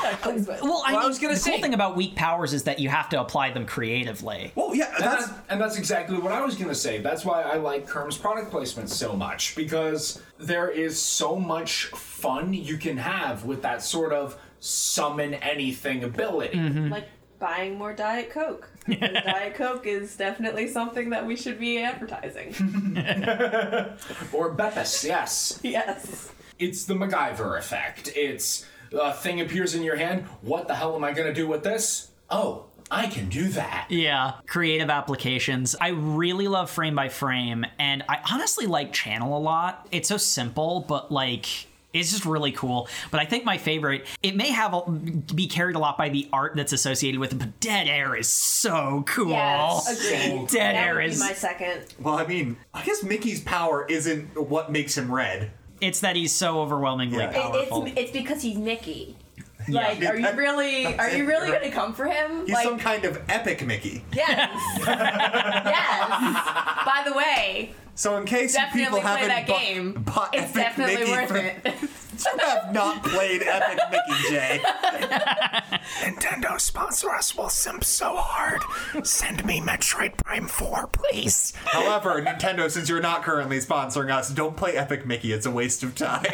Actually. 0.03 0.43
Well, 0.63 0.83
I, 0.87 0.93
Well, 0.93 1.05
I 1.05 1.07
was 1.07 1.19
gonna 1.19 1.37
say. 1.37 1.51
the 1.53 1.57
cool 1.57 1.63
thing 1.63 1.75
about 1.75 1.97
weak 1.97 2.15
powers 2.15 2.53
is 2.53 2.65
that 2.65 2.79
you 2.79 2.89
have 2.89 3.09
to 3.11 3.21
apply 3.21 3.51
them 3.53 3.67
creatively. 3.67 4.32
Well, 4.55 4.75
yeah, 4.75 4.95
And 4.95 5.05
that's 5.05 5.27
that's, 5.27 5.39
and 5.49 5.61
that's 5.61 5.77
exactly 5.79 6.19
what 6.19 6.33
I 6.33 6.45
was 6.45 6.57
gonna 6.57 6.75
say. 6.75 6.99
That's 6.99 7.25
why 7.25 7.43
I 7.43 7.57
like 7.57 7.87
Kerm's 7.87 8.17
product 8.17 8.51
placement 8.51 8.91
so 8.91 9.15
much 9.15 9.55
because 9.57 10.21
there 10.39 10.69
is 10.71 11.01
so 11.01 11.37
much 11.37 11.87
fun 11.87 12.53
you 12.53 12.77
can 12.77 12.97
have 12.97 13.45
with 13.45 13.63
that 13.63 13.83
sort 13.83 14.13
of 14.13 14.39
summon 14.61 15.35
anything 15.35 16.05
ability. 16.05 16.57
Mm-hmm. 16.57 16.89
Like 16.89 17.09
buying 17.39 17.77
more 17.77 17.93
Diet 17.93 18.31
Coke. 18.31 18.69
Because 18.85 19.13
Diet 19.25 19.55
Coke 19.55 19.87
is 19.87 20.17
definitely 20.17 20.67
something 20.67 21.11
that 21.11 21.25
we 21.25 21.37
should 21.37 21.61
be 21.61 21.79
advertising. 21.79 22.49
Or 24.33 24.57
Beppis, 24.57 25.05
yes. 25.05 25.61
yes. 25.63 26.33
It's 26.59 26.85
the 26.85 26.95
MacGyver 26.95 27.59
effect. 27.59 28.11
It's 28.17 28.67
a 28.93 29.13
thing 29.13 29.41
appears 29.41 29.77
in 29.77 29.85
your 29.85 29.95
hand. 29.97 30.25
What 30.41 30.67
the 30.67 30.75
hell 30.75 30.97
am 30.97 31.05
I 31.05 31.13
gonna 31.13 31.33
do 31.33 31.47
with 31.47 31.63
this? 31.63 32.11
Oh, 32.29 32.67
I 32.95 33.07
can 33.07 33.29
do 33.31 33.49
that. 33.49 33.87
Yeah, 33.89 34.35
creative 34.47 34.91
applications. 34.91 35.75
I 35.81 35.89
really 35.89 36.47
love 36.47 36.71
frame 36.71 36.95
by 36.95 37.09
frame, 37.09 37.65
and 37.79 38.05
I 38.09 38.21
honestly 38.31 38.67
like 38.67 38.93
channel 38.93 39.37
a 39.37 39.41
lot. 39.41 39.89
It's 39.91 40.09
so 40.09 40.17
simple, 40.19 40.85
but 40.87 41.11
like. 41.11 41.47
It's 41.95 42.11
just 42.11 42.25
really 42.25 42.53
cool, 42.53 42.89
but 43.11 43.21
I 43.21 43.27
think 43.27 43.45
my 43.45 43.59
favorite. 43.59 44.07
It 44.23 44.35
may 44.35 44.49
have 44.51 44.73
a, 44.73 44.81
be 44.91 45.47
carried 45.47 45.77
a 45.77 45.79
lot 45.79 45.99
by 45.99 46.09
the 46.09 46.27
art 46.33 46.55
that's 46.57 46.73
associated 46.73 47.21
with 47.21 47.33
it, 47.33 47.39
but 47.39 47.61
Dead 47.61 47.87
Air 47.87 48.17
is 48.17 48.29
so 48.29 49.05
cool. 49.07 49.29
Yes. 49.29 49.89
Agreed. 50.01 50.49
Dead 50.49 50.75
that 50.75 50.87
Air 50.87 50.95
would 50.95 51.05
is. 51.05 51.21
my 51.21 51.35
second. 51.35 51.85
well, 52.01 52.15
I 52.15 52.27
mean, 52.27 52.57
I 52.73 52.83
guess 52.83 53.03
Mickey's 53.03 53.43
power 53.43 53.85
isn't 53.91 54.39
what 54.49 54.73
makes 54.73 54.97
him 54.97 55.13
red. 55.13 55.51
It's 55.83 56.01
that 56.01 56.17
he's 56.17 56.33
so 56.33 56.61
overwhelmingly 56.63 57.19
Yeah. 57.19 57.25
It- 57.29 57.37
It, 57.37 57.43
powerful. 57.43 57.83
it's, 57.85 57.91
it's 57.93 58.01
it's 58.01 58.11
because 58.13 58.41
he's 58.41 58.57
Mickey. 58.57 59.15
Like, 59.69 60.03
are 60.05 60.17
you 60.17 60.31
really 60.33 60.87
are 60.99 61.11
you 61.11 61.27
really 61.27 61.51
gonna 61.51 61.71
come 61.71 61.95
for 61.95 62.07
him? 62.07 62.47
He's 62.47 62.55
like, 62.55 62.65
some 62.65 62.79
kind 62.79 63.05
of 63.05 63.21
epic 63.29 63.65
Mickey. 63.67 64.05
yes, 64.13 64.29
yes. 64.79 64.85
By 66.85 67.03
the 67.07 67.13
way, 67.17 67.73
So 67.95 68.17
in 68.17 68.25
case 68.25 68.55
definitely 68.55 68.85
people 68.85 69.01
play 69.01 69.11
haven't 69.11 69.29
that 69.29 69.47
bu- 69.47 69.53
game. 69.53 69.93
bought 69.93 70.35
It's 70.35 70.45
Epic 70.51 70.55
definitely 70.55 70.97
Mickey 70.97 71.11
worth 71.13 71.29
for- 71.29 71.37
it. 71.37 71.75
You 72.25 72.39
have 72.39 72.73
not 72.73 73.03
played 73.03 73.43
Epic 73.43 73.81
Mickey, 73.91 74.23
Jay. 74.31 74.61
Nintendo 76.03 76.61
sponsor 76.61 77.11
us. 77.11 77.37
We'll 77.37 77.49
simp 77.49 77.83
so 77.83 78.15
hard. 78.17 78.61
Send 79.05 79.45
me 79.45 79.61
Metroid 79.61 80.17
Prime 80.19 80.47
4, 80.47 80.87
please. 80.89 81.53
However, 81.65 82.23
Nintendo, 82.23 82.71
since 82.71 82.89
you're 82.89 83.01
not 83.01 83.25
currently 83.25 83.59
sponsoring 83.59 84.13
us, 84.13 84.31
don't 84.31 84.57
play 84.57 84.77
Epic 84.77 85.05
Mickey. 85.05 85.33
It's 85.33 85.47
a 85.47 85.51
waste 85.51 85.83
of 85.83 85.97
time. 85.97 86.27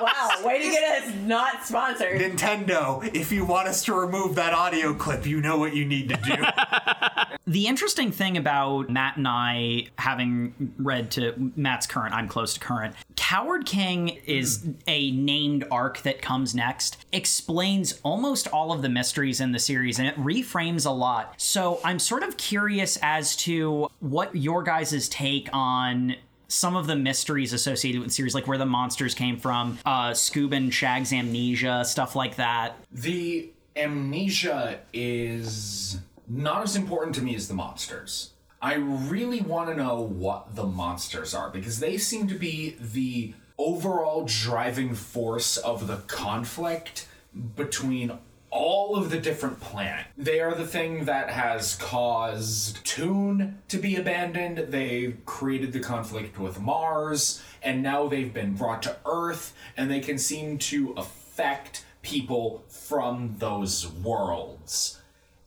Wow, 0.00 0.30
way 0.44 0.62
to 0.62 0.70
get 0.70 1.02
us 1.02 1.14
not 1.14 1.64
sponsored. 1.64 2.20
Nintendo, 2.20 3.02
if 3.14 3.32
you 3.32 3.44
want 3.44 3.68
us 3.68 3.84
to 3.84 3.94
remove 3.94 4.34
that 4.36 4.52
audio 4.52 4.94
clip, 4.94 5.26
you 5.26 5.40
know 5.40 5.58
what 5.58 5.74
you 5.74 5.84
need 5.84 6.08
to 6.08 6.16
do. 6.16 6.36
The 7.48 7.68
interesting 7.68 8.10
thing 8.10 8.36
about 8.36 8.90
Matt 8.90 9.18
and 9.18 9.28
I 9.28 9.86
having 9.98 10.74
read 10.78 11.12
to 11.12 11.52
Matt's 11.54 11.86
current, 11.86 12.12
I'm 12.12 12.26
close 12.26 12.54
to 12.54 12.60
current. 12.60 12.96
Coward 13.14 13.66
King 13.66 14.08
is 14.26 14.62
hmm. 14.62 14.72
a 14.88 15.12
named 15.12 15.64
arc 15.70 16.02
that 16.02 16.20
comes 16.20 16.56
next, 16.56 16.96
explains 17.12 18.00
almost 18.02 18.48
all 18.48 18.72
of 18.72 18.82
the 18.82 18.88
mysteries 18.88 19.40
in 19.40 19.52
the 19.52 19.60
series, 19.60 20.00
and 20.00 20.08
it 20.08 20.16
reframes 20.16 20.86
a 20.86 20.90
lot. 20.90 21.34
So 21.36 21.78
I'm 21.84 22.00
sort 22.00 22.24
of 22.24 22.36
curious 22.36 22.98
as 23.00 23.36
to 23.36 23.90
what 24.00 24.34
your 24.34 24.64
guys' 24.64 25.08
take 25.08 25.48
on 25.52 26.16
some 26.48 26.76
of 26.76 26.86
the 26.86 26.96
mysteries 26.96 27.52
associated 27.52 28.00
with 28.00 28.08
the 28.08 28.14
series, 28.14 28.34
like 28.34 28.46
where 28.46 28.58
the 28.58 28.66
monsters 28.66 29.14
came 29.14 29.36
from, 29.36 29.78
uh, 29.84 30.14
and 30.52 30.72
Shag's 30.72 31.12
amnesia, 31.12 31.84
stuff 31.84 32.14
like 32.14 32.36
that. 32.36 32.76
The 32.92 33.50
amnesia 33.74 34.80
is 34.92 35.98
not 36.28 36.62
as 36.62 36.76
important 36.76 37.14
to 37.16 37.22
me 37.22 37.34
as 37.34 37.48
the 37.48 37.54
monsters. 37.54 38.30
I 38.60 38.74
really 38.74 39.40
want 39.40 39.70
to 39.70 39.76
know 39.76 40.00
what 40.00 40.54
the 40.56 40.64
monsters 40.64 41.34
are 41.34 41.50
because 41.50 41.78
they 41.78 41.98
seem 41.98 42.26
to 42.28 42.34
be 42.34 42.76
the 42.80 43.34
overall 43.58 44.24
driving 44.26 44.94
force 44.94 45.56
of 45.56 45.86
the 45.86 45.96
conflict 46.06 47.06
between 47.54 48.18
all 48.56 48.96
of 48.96 49.10
the 49.10 49.18
different 49.18 49.60
planets. 49.60 50.08
They 50.16 50.40
are 50.40 50.54
the 50.54 50.66
thing 50.66 51.04
that 51.04 51.30
has 51.30 51.76
caused 51.76 52.84
Toon 52.84 53.58
to 53.68 53.78
be 53.78 53.96
abandoned. 53.96 54.72
They 54.72 55.16
created 55.26 55.72
the 55.72 55.80
conflict 55.80 56.38
with 56.38 56.58
Mars, 56.60 57.42
and 57.62 57.82
now 57.82 58.08
they've 58.08 58.32
been 58.32 58.54
brought 58.54 58.82
to 58.84 58.96
Earth, 59.04 59.54
and 59.76 59.90
they 59.90 60.00
can 60.00 60.18
seem 60.18 60.58
to 60.58 60.94
affect 60.96 61.84
people 62.02 62.64
from 62.68 63.34
those 63.38 63.86
worlds. 63.86 65.00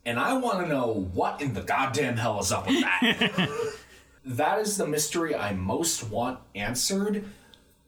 And 0.04 0.18
I 0.18 0.34
want 0.38 0.60
to 0.60 0.68
know 0.68 1.08
what 1.12 1.42
in 1.42 1.54
the 1.54 1.62
goddamn 1.62 2.16
hell 2.16 2.40
is 2.40 2.52
up 2.52 2.66
with 2.66 2.80
that. 2.80 3.72
that 4.24 4.58
is 4.60 4.76
the 4.76 4.86
mystery 4.86 5.34
I 5.34 5.52
most 5.52 6.08
want 6.08 6.38
answered. 6.54 7.24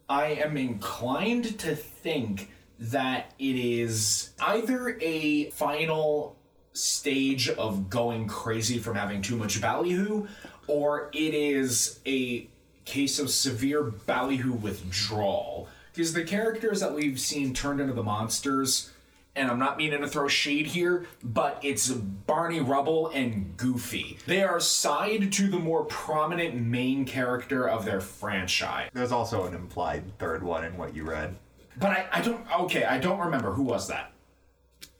I 0.09 0.25
am 0.27 0.57
inclined 0.57 1.57
to 1.59 1.75
think 1.75 2.51
that 2.83 3.33
it 3.39 3.55
is 3.55 4.31
either 4.41 4.97
a 4.99 5.49
final 5.51 6.35
stage 6.73 7.47
of 7.49 7.89
going 7.89 8.27
crazy 8.27 8.77
from 8.77 8.95
having 8.95 9.21
too 9.21 9.37
much 9.37 9.61
ballyhoo, 9.61 10.27
or 10.67 11.09
it 11.13 11.33
is 11.33 11.99
a 12.05 12.47
case 12.83 13.19
of 13.19 13.29
severe 13.29 13.83
ballyhoo 13.83 14.53
withdrawal. 14.53 15.69
Because 15.93 16.11
the 16.11 16.25
characters 16.25 16.81
that 16.81 16.93
we've 16.93 17.19
seen 17.19 17.53
turned 17.53 17.79
into 17.79 17.93
the 17.93 18.03
monsters, 18.03 18.91
and 19.33 19.49
I'm 19.49 19.59
not 19.59 19.77
meaning 19.77 20.01
to 20.01 20.07
throw 20.07 20.27
shade 20.27 20.67
here, 20.67 21.05
but 21.23 21.59
it's 21.61 21.89
Barney 21.89 22.59
Rubble 22.59 23.07
and 23.09 23.55
Goofy. 23.55 24.17
They 24.25 24.43
are 24.43 24.59
side 24.59 25.31
to 25.31 25.47
the 25.47 25.59
more 25.59 25.85
prominent 25.85 26.55
main 26.55 27.05
character 27.05 27.69
of 27.69 27.85
their 27.85 28.01
franchise. 28.01 28.89
There's 28.93 29.13
also 29.13 29.45
an 29.45 29.53
implied 29.53 30.17
third 30.19 30.43
one 30.43 30.65
in 30.65 30.75
what 30.75 30.93
you 30.93 31.05
read. 31.05 31.37
But 31.77 31.91
I, 31.91 32.05
I 32.11 32.21
don't, 32.21 32.45
okay, 32.61 32.83
I 32.83 32.99
don't 32.99 33.19
remember. 33.19 33.53
Who 33.53 33.63
was 33.63 33.87
that? 33.87 34.11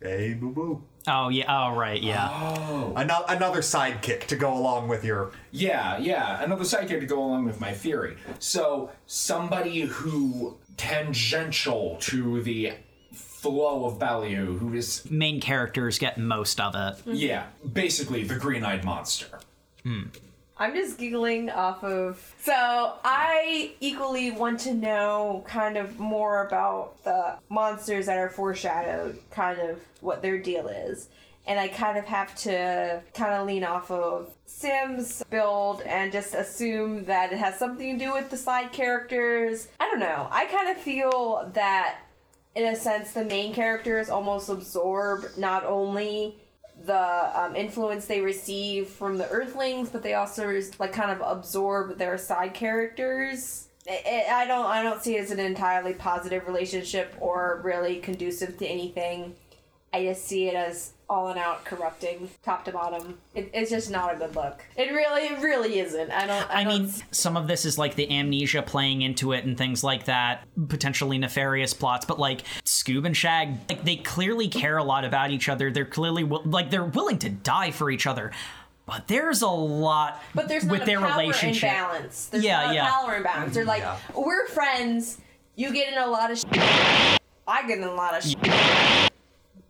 Hey, 0.02 0.34
boo 0.34 0.52
boo. 0.52 0.84
Oh 1.08 1.30
yeah. 1.30 1.46
Oh 1.48 1.76
right. 1.78 2.02
Yeah. 2.02 2.30
Oh. 2.32 2.94
Another, 2.96 3.26
another 3.30 3.60
sidekick 3.62 4.26
to 4.28 4.36
go 4.36 4.54
along 4.58 4.88
with 4.88 5.04
your. 5.04 5.32
Yeah, 5.52 5.98
yeah, 5.98 6.44
another 6.44 6.64
sidekick 6.64 7.00
to 7.02 7.06
go 7.06 7.20
along 7.24 7.46
with 7.46 7.60
my 7.60 7.74
theory. 7.74 8.18
So 8.40 8.92
somebody 9.06 9.82
who 9.82 10.58
tangential 10.78 11.98
to 12.02 12.42
the 12.42 12.74
flow 13.14 13.86
of 13.86 14.00
Ballyhoo, 14.00 14.58
who 14.58 14.74
is 14.74 15.10
Main 15.12 15.42
characters 15.42 16.00
get 16.00 16.18
most 16.18 16.60
of 16.60 16.74
it. 16.76 17.02
yeah, 17.06 17.48
basically 17.74 18.24
the 18.24 18.36
green-eyed 18.36 18.84
monster. 18.86 19.40
Hmm. 19.84 20.04
I'm 20.64 20.74
just 20.74 20.98
giggling 20.98 21.50
off 21.50 21.84
of. 21.84 22.34
So 22.42 22.54
I 23.04 23.74
equally 23.82 24.32
want 24.32 24.62
to 24.62 24.74
know 24.74 25.44
kind 25.46 25.76
of 25.76 26.00
more 26.00 26.48
about 26.48 27.04
the 27.04 27.36
monsters 27.50 28.06
that 28.06 28.18
are 28.18 28.30
foreshadowed, 28.30 29.20
kind 29.30 29.60
of 29.60 29.82
what 30.00 30.22
their 30.22 30.38
deal 30.38 30.70
is. 30.70 31.10
And 31.46 31.60
I 31.60 31.68
kind 31.68 31.98
of 31.98 32.06
have 32.06 32.34
to 32.44 33.02
kind 33.14 33.34
of 33.34 33.46
lean 33.46 33.66
off 33.66 33.92
of 33.92 34.34
Sims 34.46 35.22
build 35.30 35.82
and 35.82 36.14
just 36.14 36.34
assume 36.34 37.04
that 37.06 37.34
it 37.34 37.40
has 37.40 37.60
something 37.60 38.00
to 38.00 38.06
do 38.06 38.14
with 38.14 38.30
the 38.30 38.38
side 38.38 38.72
characters. 38.72 39.68
I 39.82 39.90
don't 39.90 40.00
know. 40.00 40.30
I 40.32 40.46
kind 40.46 40.70
of 40.70 40.78
feel 40.78 41.52
that, 41.56 41.98
in 42.56 42.64
a 42.64 42.76
sense, 42.78 43.12
the 43.12 43.26
main 43.26 43.54
characters 43.54 44.10
almost 44.10 44.48
absorb 44.48 45.26
not 45.38 45.66
only 45.66 46.38
the 46.86 47.40
um, 47.40 47.56
influence 47.56 48.06
they 48.06 48.22
receive 48.22 48.88
from 48.88 49.18
the 49.18 49.30
Earthlings, 49.30 49.90
but 49.90 50.04
they 50.04 50.14
also 50.14 50.62
like 50.80 50.94
kind 50.94 51.12
of 51.12 51.22
absorb 51.22 51.98
their 51.98 52.18
side 52.18 52.54
characters. 52.54 53.68
I 53.90 54.26
I 54.32 54.48
don't 54.48 54.66
I 54.66 54.82
don't 54.82 55.04
see 55.04 55.16
it 55.16 55.22
as 55.22 55.32
an 55.32 55.40
entirely 55.40 55.94
positive 55.94 56.48
relationship 56.48 57.16
or 57.20 57.62
really 57.64 57.98
conducive 57.98 58.58
to 58.60 58.66
anything. 58.66 59.36
I 59.94 60.04
just 60.06 60.26
see 60.26 60.48
it 60.48 60.56
as 60.56 60.94
all 61.10 61.28
and 61.28 61.38
out 61.38 61.64
corrupting, 61.66 62.28
top 62.44 62.66
to 62.66 62.72
bottom. 62.72 63.20
It, 63.36 63.52
it's 63.54 63.70
just 63.70 63.92
not 63.92 64.16
a 64.16 64.18
good 64.18 64.36
look. 64.36 64.64
It 64.76 64.92
really, 64.92 65.28
it 65.28 65.40
really 65.44 65.80
isn't. 65.80 66.10
I 66.12 66.26
don't. 66.26 66.50
I, 66.50 66.62
I 66.62 66.64
don't 66.64 66.84
mean, 66.84 66.94
some 67.12 67.38
of 67.38 67.48
this 67.48 67.64
is 67.66 67.78
like 67.78 67.94
the 67.96 68.10
amnesia 68.12 68.64
playing 68.64 69.04
into 69.04 69.34
it 69.34 69.46
and 69.46 69.56
things 69.56 69.84
like 69.84 70.06
that, 70.06 70.48
potentially 70.70 71.20
nefarious 71.20 71.74
plots. 71.76 72.06
But 72.06 72.18
like 72.18 72.42
Scoob 72.66 73.06
and 73.06 73.16
Shag, 73.16 73.56
like 73.70 73.84
they 73.86 73.98
clearly 73.98 74.48
care 74.48 74.78
a 74.78 74.84
lot 74.84 75.06
about 75.06 75.30
each 75.30 75.48
other. 75.50 75.70
They're 75.70 75.86
clearly 75.86 76.24
wi- 76.24 76.44
like 76.50 76.72
they're 76.72 76.84
willing 76.86 77.20
to 77.20 77.30
die 77.30 77.70
for 77.70 77.92
each 77.92 78.08
other. 78.08 78.32
But 78.88 79.08
there's 79.08 79.44
a 79.44 79.48
lot 79.48 80.22
But 80.36 80.48
there's 80.50 80.66
not 80.66 80.72
with 80.74 80.82
a 80.82 80.86
their 80.86 81.00
power 81.00 81.20
relationship. 81.20 81.70
imbalance. 81.70 82.26
There's 82.26 82.44
Yeah, 82.44 82.64
not 82.66 82.76
yeah. 82.76 82.88
a 82.88 82.92
power 82.92 83.16
imbalance. 83.16 83.54
They're 83.54 83.64
like, 83.64 83.82
Yeah. 83.84 83.98
we're 84.16 84.48
friends. 84.48 85.20
You 85.56 85.72
get 85.72 85.94
in 85.94 86.00
a 86.00 86.08
lot 86.08 86.32
of 86.32 86.40
shit. 86.40 86.50
I 87.48 87.66
get 87.68 87.78
in 87.78 87.84
a 87.84 87.94
lot 87.94 88.16
of 88.18 88.24
shit. 88.24 89.12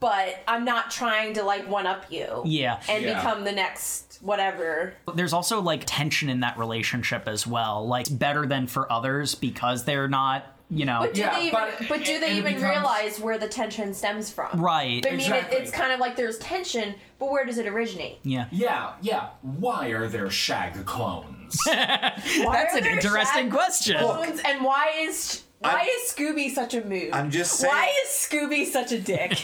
But 0.04 0.44
I'm 0.50 0.66
not 0.66 0.92
trying 0.92 1.34
to 1.36 1.44
like 1.44 1.66
one 1.70 1.88
up 1.88 2.12
you. 2.12 2.42
Yeah. 2.44 2.82
And 2.90 3.06
Yeah. 3.06 3.16
become 3.16 3.46
the 3.46 3.54
next 3.54 4.18
whatever. 4.22 4.96
There's 5.16 5.32
also 5.32 5.62
like 5.62 5.84
tension 5.86 6.28
in 6.30 6.42
that 6.42 6.58
relationship 6.58 7.26
as 7.26 7.48
well. 7.48 7.88
Like 7.88 8.02
it's 8.02 8.10
better 8.10 8.46
than 8.46 8.68
for 8.68 8.92
others 8.92 9.34
because 9.34 9.86
they're 9.86 10.10
not, 10.10 10.46
you 10.70 10.84
know. 10.86 11.00
But 11.02 11.14
do 11.14 11.22
Yeah, 11.22 11.34
they 11.36 11.42
even? 11.48 11.52
but- 11.54 11.88
But, 11.88 12.04
do 12.04 12.20
they 12.20 12.32
even 12.34 12.56
becomes- 12.56 12.64
realize 12.64 13.20
where 13.22 13.38
the 13.38 13.48
tension 13.48 13.94
stems 13.94 14.30
from? 14.30 14.60
Right. 14.60 15.06
I 15.08 15.12
mean, 15.12 15.20
Exactly. 15.22 15.58
it, 15.58 15.62
it's 15.62 15.72
kind 15.72 15.94
of 15.94 16.02
like 16.02 16.18
there's 16.18 16.38
tension, 16.40 16.96
but 17.18 17.32
where 17.32 17.46
does 17.46 17.58
it 17.58 17.66
originate? 17.68 18.20
Yeah. 18.24 18.48
Yeah, 18.52 18.92
yeah. 19.02 19.28
Why 19.42 19.88
are 19.90 20.10
there 20.10 20.30
shag 20.30 20.86
clones? 20.86 21.58
That's 21.66 22.76
an 22.76 22.86
interesting 22.88 23.50
question. 23.50 24.00
clones, 24.00 24.42
and 24.44 24.66
why 24.66 24.92
is 25.00 25.43
why 25.64 25.72
I'm- 25.80 25.88
is 25.88 26.12
Scooby 26.12 26.54
such 26.54 26.74
a 26.74 26.84
mood? 26.84 27.10
I'm 27.14 27.32
just 27.32 27.54
saying- 27.54 27.74
Why 27.74 27.92
is 28.06 28.10
Scooby 28.10 28.66
such 28.66 28.92
a 28.92 29.00
dick? 29.00 29.38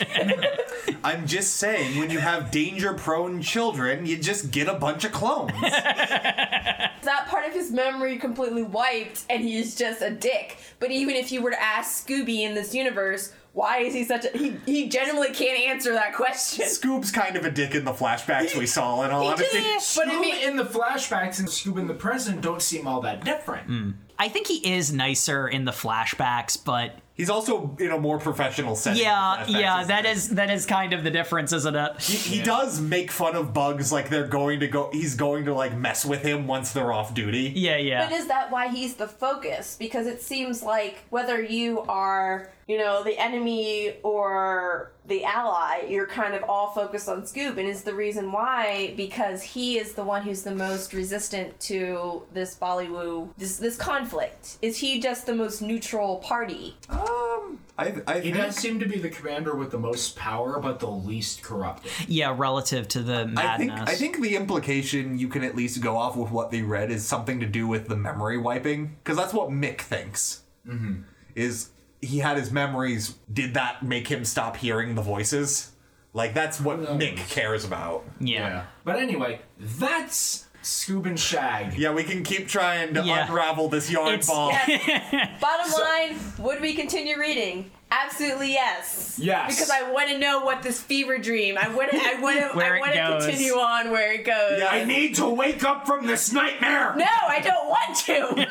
I'm 1.04 1.26
just 1.28 1.56
saying, 1.56 1.98
when 2.00 2.10
you 2.10 2.20
have 2.20 2.52
danger-prone 2.52 3.42
children, 3.42 4.06
you 4.06 4.18
just 4.18 4.52
get 4.52 4.68
a 4.68 4.74
bunch 4.74 5.06
of 5.06 5.12
clones. 5.12 5.52
that 5.62 7.26
part 7.28 7.46
of 7.48 7.54
his 7.54 7.72
memory 7.72 8.18
completely 8.18 8.64
wiped 8.64 9.24
and 9.30 9.42
he's 9.44 9.76
just 9.76 10.02
a 10.02 10.10
dick. 10.12 10.58
But 10.80 10.92
even 10.92 11.16
if 11.16 11.32
you 11.32 11.42
were 11.42 11.52
to 11.52 11.62
ask 11.62 12.06
Scooby 12.08 12.42
in 12.42 12.54
this 12.56 12.74
universe, 12.76 13.32
why 13.54 13.80
is 13.80 13.94
he 13.94 14.04
such 14.04 14.26
a 14.26 14.38
he 14.38 14.56
he 14.66 14.90
genuinely 14.90 15.34
can't 15.34 15.60
answer 15.60 15.94
that 15.94 16.14
question. 16.14 16.66
Scoob's 16.66 17.12
kind 17.12 17.36
of 17.36 17.46
a 17.46 17.52
dick 17.52 17.74
in 17.74 17.84
the 17.84 17.92
flashbacks 17.94 18.56
we 18.56 18.68
saw, 18.68 19.02
in 19.04 19.12
all 19.12 19.24
He 19.24 19.28
honesty. 19.30 19.58
just- 19.62 19.96
But 19.98 20.08
I 20.08 20.12
Scoob 20.12 20.22
mean- 20.22 20.44
in 20.50 20.56
the 20.56 20.66
flashbacks 20.66 21.40
and 21.40 21.48
Scoob 21.48 21.80
in 21.80 21.88
the 21.88 21.94
present 21.96 22.42
don't 22.42 22.62
seem 22.62 22.88
all 22.88 23.02
that 23.02 23.24
different. 23.26 23.66
Hmm. 23.68 23.92
I 24.20 24.28
think 24.28 24.48
he 24.48 24.76
is 24.76 24.92
nicer 24.92 25.48
in 25.48 25.64
the 25.64 25.72
flashbacks, 25.72 26.62
but 26.64 26.96
He's 27.14 27.30
also 27.30 27.76
in 27.80 27.92
a 27.92 27.98
more 27.98 28.18
professional 28.18 28.78
setting. 28.78 29.02
yeah, 29.02 29.46
yeah, 29.48 29.82
isn't 29.82 29.88
that 29.90 30.06
he? 30.06 30.12
is 30.12 30.30
that 30.30 30.50
is 30.50 30.66
kind 30.66 30.94
of 30.94 31.04
the 31.04 31.12
difference, 31.12 31.52
isn't 31.52 31.76
it? 31.76 32.02
He, 32.02 32.38
he 32.38 32.44
does 32.44 32.80
make 32.80 33.12
fun 33.12 33.36
of 33.36 33.54
bugs 33.54 33.92
like 33.92 34.10
they're 34.10 34.28
going 34.28 34.62
to 34.62 34.68
go. 34.68 34.90
He's 34.94 35.16
going 35.16 35.44
to 35.46 35.54
like 35.54 35.76
mess 35.76 36.06
with 36.06 36.22
him 36.22 36.48
once 36.48 36.72
they're 36.72 36.94
off 36.94 37.14
duty. 37.14 37.52
Yeah, 37.56 37.76
yeah. 37.76 38.08
But 38.08 38.16
is 38.16 38.28
that 38.28 38.52
why 38.52 38.70
he's 38.70 38.96
the 38.96 39.08
focus? 39.08 39.76
Because 39.78 40.08
it 40.08 40.22
seems 40.22 40.64
like 40.64 41.00
whether 41.10 41.42
you 41.42 41.82
are, 41.82 42.52
you 42.70 42.78
know, 42.78 43.04
the 43.04 43.18
enemy 43.20 43.96
or 44.04 44.92
the 45.08 45.24
ally, 45.24 45.88
you're 45.90 46.06
kind 46.06 46.36
of 46.36 46.44
all 46.44 46.70
focused 46.70 47.10
on 47.10 47.24
Scoob. 47.24 47.58
And 47.58 47.68
is 47.68 47.82
the 47.82 47.96
reason 47.96 48.32
why 48.32 48.94
because 48.96 49.42
he 49.42 49.80
is 49.80 49.94
the 49.94 50.04
one 50.04 50.22
who's 50.22 50.44
the 50.44 50.54
most 50.54 50.94
resistant 50.94 51.60
to 51.62 52.22
this 52.32 52.54
Ballyhoo, 52.54 53.30
this 53.40 53.58
this 53.58 53.76
conflict. 53.76 54.60
Is 54.62 54.78
he 54.78 55.00
just 55.00 55.26
the 55.26 55.34
most 55.34 55.64
neutral 55.64 56.18
party? 56.18 56.78
Um, 56.92 57.58
I, 57.80 57.96
I 58.06 58.20
He 58.20 58.32
think 58.32 58.36
does 58.36 58.56
seem 58.56 58.80
to 58.82 58.86
be 58.86 59.00
the 59.00 59.10
commander 59.10 59.56
with 59.56 59.72
the 59.72 59.80
most 59.80 60.16
power, 60.16 60.60
but 60.60 60.80
the 60.80 60.92
least 60.92 61.42
corrupted. 61.42 61.92
yeah, 62.08 62.36
relative 62.38 62.88
to 62.90 63.02
the 63.02 63.22
I 63.36 63.58
think 63.58 63.72
madness. 63.72 63.90
I 63.90 63.96
think 63.96 64.22
the 64.22 64.36
implication 64.36 65.18
you 65.18 65.28
can 65.28 65.44
at 65.44 65.56
least 65.56 65.82
go 65.82 65.98
off 65.98 66.16
with 66.16 66.30
what 66.30 66.52
they 66.52 66.62
read 66.62 66.92
is 66.92 67.04
something 67.04 67.40
to 67.40 67.48
do 67.48 67.68
with 67.68 67.88
the 67.88 67.96
memory 67.96 68.38
wiping 68.38 68.98
because 69.04 69.18
that's 69.18 69.34
what 69.34 69.50
Mick 69.50 69.82
thinks. 69.82 70.44
Mm-hmm. 70.68 71.02
Is 71.34 71.70
he 72.02 72.20
had 72.20 72.38
his 72.38 72.52
memories? 72.52 73.16
Did 73.32 73.54
that 73.56 73.84
make 73.84 74.08
him 74.08 74.26
stop 74.26 74.58
hearing 74.58 74.96
the 74.96 75.02
voices? 75.02 75.72
Like 76.14 76.34
that's 76.34 76.60
what 76.60 76.80
Mick 76.80 77.18
cares 77.30 77.66
about. 77.66 78.04
yeah. 78.20 78.66
But 78.84 78.98
anyway, 78.98 79.42
that's 79.60 80.48
Scoob 80.64 81.06
and 81.06 81.20
Shag. 81.20 81.78
Yeah, 81.78 81.94
we 81.94 82.04
can 82.04 82.24
keep 82.24 82.48
trying 82.48 82.94
to 82.96 83.04
Yeah. 83.04 83.28
unravel 83.28 83.70
this 83.70 83.90
yarn 83.92 84.10
It's- 84.16 84.28
ball. 84.28 84.50
Bottom 85.42 85.72
line, 85.82 86.20
would 86.40 86.62
we 86.62 86.74
continue 86.74 87.18
reading? 87.20 87.72
Absolutely 87.92 88.52
yes. 88.52 89.18
Yes. 89.22 89.56
Because 89.56 89.72
I 89.72 89.92
want 89.92 90.10
to 90.10 90.20
know 90.20 90.42
what 90.44 90.62
this 90.62 90.80
fever 90.80 91.18
dream. 91.18 91.58
I 91.60 91.70
want 91.74 91.90
to. 91.90 91.98
I 91.98 92.18
want 92.22 92.38
to. 92.40 92.46
I 92.64 92.80
want 92.80 92.94
to 92.94 93.26
continue 93.26 93.54
on 93.54 93.90
where 93.90 94.14
it 94.14 94.26
goes. 94.26 94.60
Yeah, 94.60 94.68
I 94.72 94.84
need 94.86 95.16
to 95.16 95.28
wake 95.28 95.64
up 95.64 95.88
from 95.88 96.06
this 96.06 96.32
nightmare! 96.32 96.94
No, 96.96 97.06
I 97.28 97.40
don't 97.40 97.68
want 97.68 97.98
to. 98.06 98.48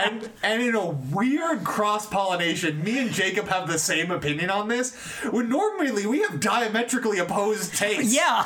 and 0.04 0.30
and 0.42 0.62
in 0.62 0.74
a 0.74 0.86
weird 0.86 1.62
cross 1.62 2.06
pollination, 2.06 2.82
me 2.82 2.98
and 2.98 3.12
Jacob 3.12 3.46
have 3.48 3.68
the 3.68 3.78
same 3.78 4.10
opinion 4.10 4.50
on 4.50 4.66
this. 4.66 4.94
When 5.30 5.48
normally 5.48 6.04
we 6.06 6.22
have 6.22 6.40
diametrically 6.40 7.18
opposed 7.18 7.74
tastes. 7.76 8.12
Yeah. 8.14 8.44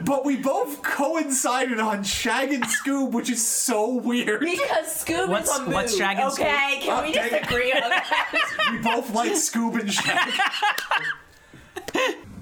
But 0.00 0.24
we 0.24 0.36
both 0.36 0.82
coincided 0.82 1.78
on 1.78 2.04
Shag 2.04 2.52
and 2.52 2.64
Scoob, 2.64 3.12
which 3.12 3.28
is 3.30 3.46
so 3.46 3.88
weird. 3.94 4.40
because 4.40 4.86
Scoob 5.04 5.28
What's- 5.28 5.50
is 5.50 5.58
a 5.58 5.62
mood. 5.64 5.74
what's 5.74 5.96
Shag 5.96 6.16
and 6.18 6.32
Okay, 6.32 6.78
can 6.80 6.98
Oh, 6.98 7.02
we 7.02 7.12
dang 7.12 7.26
it. 7.26 7.42
disagree 7.42 7.72
on 7.72 7.90
that? 7.90 8.54
We 8.72 8.78
both 8.78 9.14
like 9.14 9.32
Scoob 9.32 9.57
and. 9.58 9.90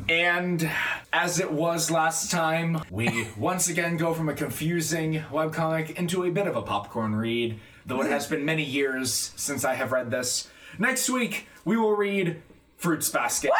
And 0.09 0.71
as 1.13 1.41
it 1.41 1.51
was 1.51 1.91
last 1.91 2.31
time, 2.31 2.81
we 2.91 3.27
once 3.37 3.69
again 3.69 3.97
go 3.97 4.15
from 4.15 4.29
a 4.29 4.35
confusing 4.35 5.25
webcomic 5.33 5.97
into 5.97 6.25
a 6.25 6.31
bit 6.31 6.47
of 6.47 6.55
a 6.55 6.63
popcorn 6.63 7.17
read, 7.17 7.59
though 7.87 8.03
it 8.03 8.11
has 8.11 8.29
been 8.29 8.45
many 8.45 8.63
years 8.63 9.33
since 9.35 9.65
I 9.65 9.75
have 9.75 9.91
read 9.91 10.13
this. 10.13 10.49
Next 10.79 11.11
week, 11.11 11.49
we 11.65 11.77
will 11.77 11.97
read 11.97 12.41
Fruits 12.77 13.09
Basket. 13.09 13.51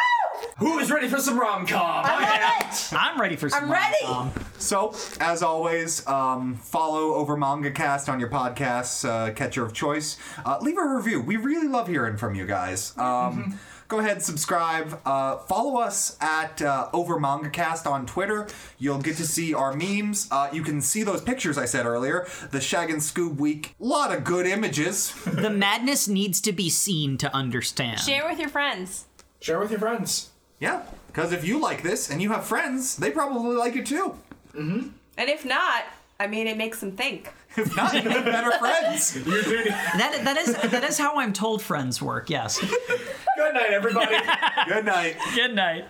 Who 0.59 0.79
is 0.79 0.91
ready 0.91 1.07
for 1.07 1.19
some 1.19 1.39
rom 1.39 1.65
com? 1.67 1.79
I 2.05 2.59
love 2.61 2.73
it. 2.73 2.93
I'm 2.93 3.19
ready 3.19 3.35
for 3.35 3.49
some 3.49 3.65
I'm 3.65 3.71
ready. 3.71 3.95
rom-com. 4.03 4.31
So, 4.57 4.95
as 5.19 5.43
always, 5.43 6.05
um, 6.07 6.55
follow 6.55 7.13
over 7.15 7.37
MangaCast 7.37 8.11
on 8.11 8.19
your 8.19 8.29
podcasts, 8.29 9.07
uh, 9.07 9.33
catcher 9.33 9.63
of 9.63 9.73
choice. 9.73 10.17
Uh, 10.45 10.57
leave 10.61 10.77
a 10.77 10.85
review. 10.85 11.21
We 11.21 11.37
really 11.37 11.67
love 11.67 11.87
hearing 11.87 12.17
from 12.17 12.35
you 12.35 12.45
guys. 12.45 12.97
Um, 12.97 13.59
Go 13.89 13.99
ahead, 13.99 14.21
subscribe. 14.21 14.99
Uh, 15.05 15.37
follow 15.37 15.79
us 15.79 16.17
at 16.19 16.61
uh, 16.61 16.89
Over 16.91 17.17
MangaCast 17.21 17.89
on 17.89 18.05
Twitter. 18.05 18.47
You'll 18.77 18.99
get 18.99 19.15
to 19.15 19.25
see 19.25 19.53
our 19.53 19.73
memes. 19.73 20.27
Uh, 20.29 20.49
you 20.51 20.61
can 20.61 20.81
see 20.81 21.03
those 21.03 21.21
pictures 21.21 21.57
I 21.57 21.63
said 21.63 21.85
earlier. 21.85 22.27
The 22.51 22.59
Shag 22.59 22.89
and 22.89 22.99
Scoob 22.99 23.37
week. 23.37 23.75
A 23.79 23.85
lot 23.85 24.13
of 24.13 24.25
good 24.25 24.45
images. 24.45 25.13
The 25.23 25.49
madness 25.49 26.09
needs 26.09 26.41
to 26.41 26.51
be 26.51 26.69
seen 26.69 27.17
to 27.19 27.33
understand. 27.33 28.01
Share 28.01 28.27
with 28.27 28.39
your 28.39 28.49
friends. 28.49 29.05
Share 29.39 29.59
with 29.59 29.69
your 29.71 29.79
friends. 29.79 30.29
yeah, 30.59 30.83
because 31.07 31.31
if 31.31 31.45
you 31.45 31.59
like 31.59 31.83
this 31.83 32.09
and 32.09 32.21
you 32.21 32.31
have 32.31 32.45
friends, 32.45 32.95
they 32.97 33.11
probably 33.11 33.55
like 33.55 33.75
it 33.75 33.85
too. 33.85 34.15
Mm-hmm. 34.53 34.89
And 35.17 35.29
if 35.29 35.45
not, 35.45 35.83
I 36.19 36.27
mean, 36.27 36.47
it 36.47 36.57
makes 36.57 36.79
them 36.79 36.91
think. 36.93 37.31
If 37.57 37.75
not, 37.75 37.91
you 37.95 38.07
have 38.07 38.23
better 38.23 38.51
friends. 38.59 39.15
You're 39.25 39.41
doing 39.41 39.65
That 39.69 40.19
that 40.25 40.37
is 40.37 40.53
that 40.55 40.83
is 40.83 40.99
how 40.99 41.17
I'm 41.17 41.33
told 41.33 41.59
friends 41.63 41.99
work. 41.99 42.29
Yes. 42.29 42.59
Good 42.59 43.53
night, 43.55 43.71
everybody. 43.71 44.15
Good 44.67 44.85
night. 44.85 45.15
Good 45.33 45.55
night. 45.55 45.85